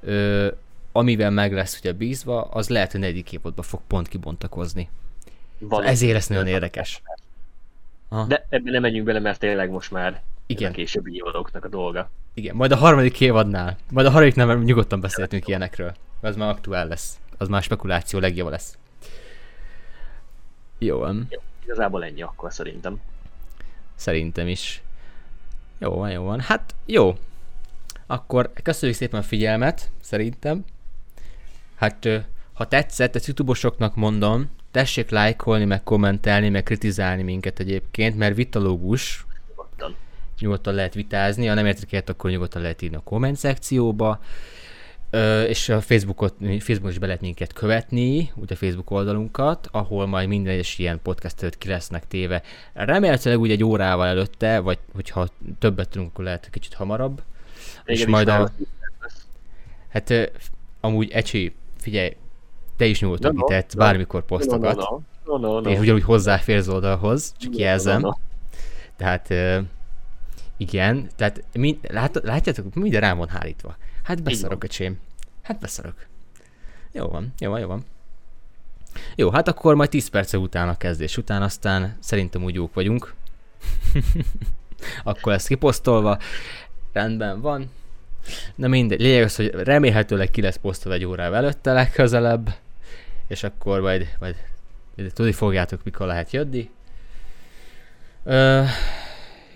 ö, 0.00 0.48
amivel 0.92 1.30
meg 1.30 1.52
lesz 1.52 1.78
ugye 1.78 1.92
bízva, 1.92 2.42
az 2.42 2.68
lehet, 2.68 2.90
hogy 2.92 3.00
negyedik 3.00 3.32
évadban 3.32 3.64
fog 3.64 3.80
pont 3.86 4.08
kibontakozni. 4.08 4.88
Szóval 5.62 5.84
ezért 5.84 6.12
lesz 6.12 6.26
nagyon 6.26 6.46
érdekes. 6.46 7.02
Aha. 8.08 8.24
De 8.24 8.46
ebben 8.48 8.72
nem 8.72 8.82
menjünk 8.82 9.06
bele, 9.06 9.18
mert 9.18 9.38
tényleg 9.38 9.70
most 9.70 9.90
már 9.90 10.22
Igen. 10.46 10.70
a 10.70 10.74
későbbi 10.74 11.14
évadoknak 11.14 11.64
a 11.64 11.68
dolga. 11.68 12.10
Igen, 12.34 12.54
majd 12.54 12.72
a 12.72 12.76
harmadik 12.76 13.20
évadnál, 13.20 13.76
majd 13.90 14.06
a 14.06 14.10
harmadiknál 14.10 14.56
nyugodtan 14.56 15.00
beszéltünk 15.00 15.48
ilyenekről. 15.48 15.94
Az 16.20 16.36
már 16.36 16.48
aktuál 16.48 16.86
lesz. 16.86 17.18
Az 17.38 17.48
már 17.48 17.62
spekuláció 17.62 18.18
legjobb 18.18 18.50
lesz. 18.50 18.78
Jó 20.78 20.98
van. 20.98 21.26
Jó, 21.30 21.40
igazából 21.64 22.04
ennyi 22.04 22.22
akkor 22.22 22.52
szerintem. 22.52 23.00
Szerintem 23.94 24.48
is. 24.48 24.82
Jó 25.78 25.90
van, 25.90 26.10
jó 26.10 26.22
van. 26.22 26.40
Hát 26.40 26.74
jó. 26.86 27.16
Akkor 28.06 28.50
köszönjük 28.62 28.98
szépen 28.98 29.20
a 29.20 29.22
figyelmet, 29.22 29.90
szerintem. 30.00 30.64
Hát 31.74 32.08
ha 32.52 32.68
tetszett, 32.68 33.16
ezt 33.16 33.26
youtube 33.26 33.90
mondom, 33.94 34.50
tessék 34.72 35.10
lájkolni, 35.10 35.64
meg 35.64 35.82
kommentelni, 35.82 36.48
meg 36.48 36.62
kritizálni 36.62 37.22
minket 37.22 37.60
egyébként, 37.60 38.16
mert 38.16 38.34
vitalógus. 38.34 39.26
Nyugodtan. 39.48 39.96
Nyugodtan 40.38 40.74
lehet 40.74 40.94
vitázni, 40.94 41.46
ha 41.46 41.54
nem 41.54 41.66
értek 41.66 42.08
akkor 42.08 42.30
nyugodtan 42.30 42.62
lehet 42.62 42.82
írni 42.82 42.96
a 42.96 43.00
komment 43.00 43.36
szekcióba. 43.36 44.20
Ö, 45.10 45.42
és 45.42 45.68
a 45.68 45.80
Facebookot, 45.80 46.34
Facebookon 46.40 46.90
is 46.90 46.98
be 46.98 47.06
lehet 47.06 47.20
minket 47.20 47.52
követni, 47.52 48.32
ugye 48.34 48.54
a 48.54 48.56
Facebook 48.56 48.90
oldalunkat, 48.90 49.68
ahol 49.70 50.06
majd 50.06 50.28
minden 50.28 50.52
egyes 50.52 50.78
ilyen 50.78 51.00
podcast 51.02 51.42
előtt 51.42 51.58
ki 51.58 51.68
lesznek 51.68 52.06
téve. 52.08 52.42
Remélhetőleg 52.72 53.38
úgy 53.38 53.50
egy 53.50 53.64
órával 53.64 54.06
előtte, 54.06 54.58
vagy 54.58 54.78
hogyha 54.94 55.28
többet 55.58 55.88
tudunk, 55.88 56.10
akkor 56.10 56.24
lehet 56.24 56.48
kicsit 56.50 56.74
hamarabb. 56.74 57.22
Igen, 57.84 58.00
és 58.00 58.06
majd 58.06 58.28
a... 58.28 58.50
Hát 59.88 60.32
amúgy 60.80 61.10
Ecsi, 61.10 61.54
figyelj, 61.78 62.16
te 62.82 62.88
is 62.88 63.00
nyugodtan 63.00 63.34
no, 63.34 63.46
no, 63.48 63.60
bármikor 63.76 64.24
posztokat. 64.24 64.76
No, 64.76 65.00
no, 65.24 65.38
no, 65.38 65.52
no, 65.52 65.60
no. 65.60 65.70
És 65.70 65.78
ugyanúgy 65.78 66.02
hozzáfér 66.02 66.56
az 66.56 66.68
oldalhoz, 66.68 67.34
csak 67.38 67.52
no, 67.52 67.58
jelzem. 67.58 68.00
No, 68.00 68.08
no. 68.08 68.14
Tehát 68.96 69.30
uh, 69.30 69.58
igen, 70.56 71.08
tehát 71.16 71.44
mi, 71.52 71.78
lát, 71.88 72.20
látjátok, 72.22 72.74
minden 72.74 73.00
rám 73.00 73.18
van 73.18 73.28
hárítva. 73.28 73.76
Hát 74.02 74.22
beszarok, 74.22 74.64
öcsém. 74.64 74.98
Hát 75.42 75.58
beszarok. 75.58 75.94
Jó 76.92 77.08
van, 77.08 77.32
jó 77.38 77.50
van, 77.50 77.60
jó 77.60 77.66
van. 77.66 77.84
Jó, 79.16 79.30
hát 79.30 79.48
akkor 79.48 79.74
majd 79.74 79.90
10 79.90 80.08
perc 80.08 80.32
után 80.32 80.68
a 80.68 80.76
kezdés 80.76 81.16
után, 81.16 81.42
aztán 81.42 81.96
szerintem 82.00 82.42
úgy 82.42 82.54
jók 82.54 82.74
vagyunk. 82.74 83.14
akkor 85.04 85.32
lesz 85.32 85.46
kiposztolva. 85.46 86.18
Rendben 86.92 87.40
van. 87.40 87.70
Na 88.54 88.68
mindegy, 88.68 89.00
lényeg 89.00 89.22
az, 89.22 89.36
hogy 89.36 89.50
remélhetőleg 89.50 90.30
ki 90.30 90.40
lesz 90.40 90.56
posztolva 90.56 90.98
egy 90.98 91.04
órával 91.04 91.36
előtte 91.36 91.72
legközelebb, 91.72 92.54
és 93.32 93.42
akkor 93.42 93.80
majd, 93.80 94.16
majd 94.20 94.36
tudni 95.12 95.32
fogjátok, 95.32 95.84
mikor 95.84 96.06
lehet 96.06 96.30
jönni. 96.30 96.70
Ö, 98.24 98.64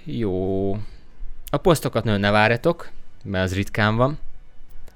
jó. 0.05 0.73
A 1.51 1.57
posztokat 1.57 2.05
nagyon 2.05 2.21
ne 2.21 2.31
várjatok, 2.31 2.91
mert 3.25 3.45
az 3.45 3.55
ritkán 3.55 3.97
van. 3.97 4.19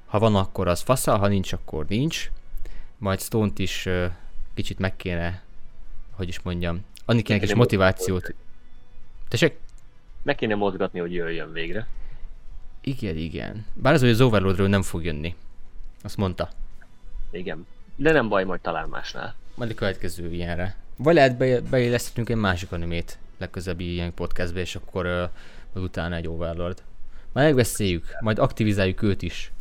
Ha 0.07 0.19
van, 0.19 0.36
akkor 0.36 0.69
az 0.69 0.81
faszal, 0.81 1.19
ha 1.19 1.28
nincs, 1.28 1.52
akkor 1.52 1.86
nincs. 1.89 2.31
Majd 2.98 3.20
Stone-t 3.20 3.59
is 3.59 3.86
ö, 3.86 4.07
kicsit 4.55 4.78
meg 4.78 4.97
kéne, 4.97 5.43
hogy 6.11 6.28
is 6.28 6.40
mondjam, 6.40 6.85
adni 7.05 7.23
kéne 7.23 7.40
egy 7.40 7.55
motivációt. 7.55 8.35
Tessék? 9.28 9.59
Meg 10.23 10.35
kéne 10.35 10.55
mozgatni, 10.55 11.01
hogy 11.01 11.12
jöjjön 11.12 11.52
végre. 11.52 11.86
Igen, 12.81 13.16
igen. 13.16 13.66
Bár 13.74 13.93
az, 13.93 14.01
hogy 14.01 14.09
az 14.09 14.20
Overlordról 14.20 14.69
nem 14.69 14.82
fog 14.82 15.05
jönni. 15.05 15.35
Azt 16.02 16.16
mondta. 16.16 16.48
Igen. 17.31 17.66
De 18.01 18.13
nem 18.13 18.29
baj, 18.29 18.45
majd 18.45 18.61
talán 18.61 18.89
másnál. 18.89 19.35
Majd 19.55 19.71
a 19.71 19.75
következő 19.75 20.33
ilyenre. 20.33 20.77
Vagy 20.97 21.15
lehet 21.15 21.37
be, 21.37 21.61
beilleszthetünk 21.61 22.29
egy 22.29 22.37
másik 22.37 22.73
animét 22.73 23.19
legközelebbi 23.39 23.93
ilyen 23.93 24.15
podcastbe, 24.15 24.61
és 24.61 24.77
akkor 24.77 25.07
uh, 25.07 25.83
utána 25.83 26.17
egy 26.17 26.29
Overlord. 26.29 26.83
Majd 27.33 27.47
megbeszéljük, 27.47 28.07
majd 28.21 28.39
aktivizáljuk 28.39 29.03
őt 29.03 29.23
is. 29.23 29.53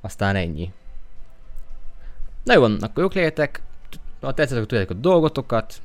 Aztán 0.00 0.36
ennyi. 0.36 0.72
Na 2.42 2.52
jó 2.52 2.62
akkor 2.62 3.02
jók 3.02 3.14
legyetek. 3.14 3.62
Ha 4.20 4.34
tetszettek, 4.34 4.66
tudjátok 4.66 4.96
a 4.96 5.00
dolgotokat. 5.00 5.80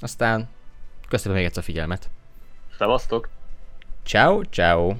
Aztán 0.00 0.48
köszönöm 1.08 1.36
még 1.36 1.46
egyszer 1.46 1.62
a 1.62 1.66
figyelmet. 1.66 2.10
Szevasztok! 2.78 3.28
Ciao, 4.04 4.42
ciao. 4.42 4.94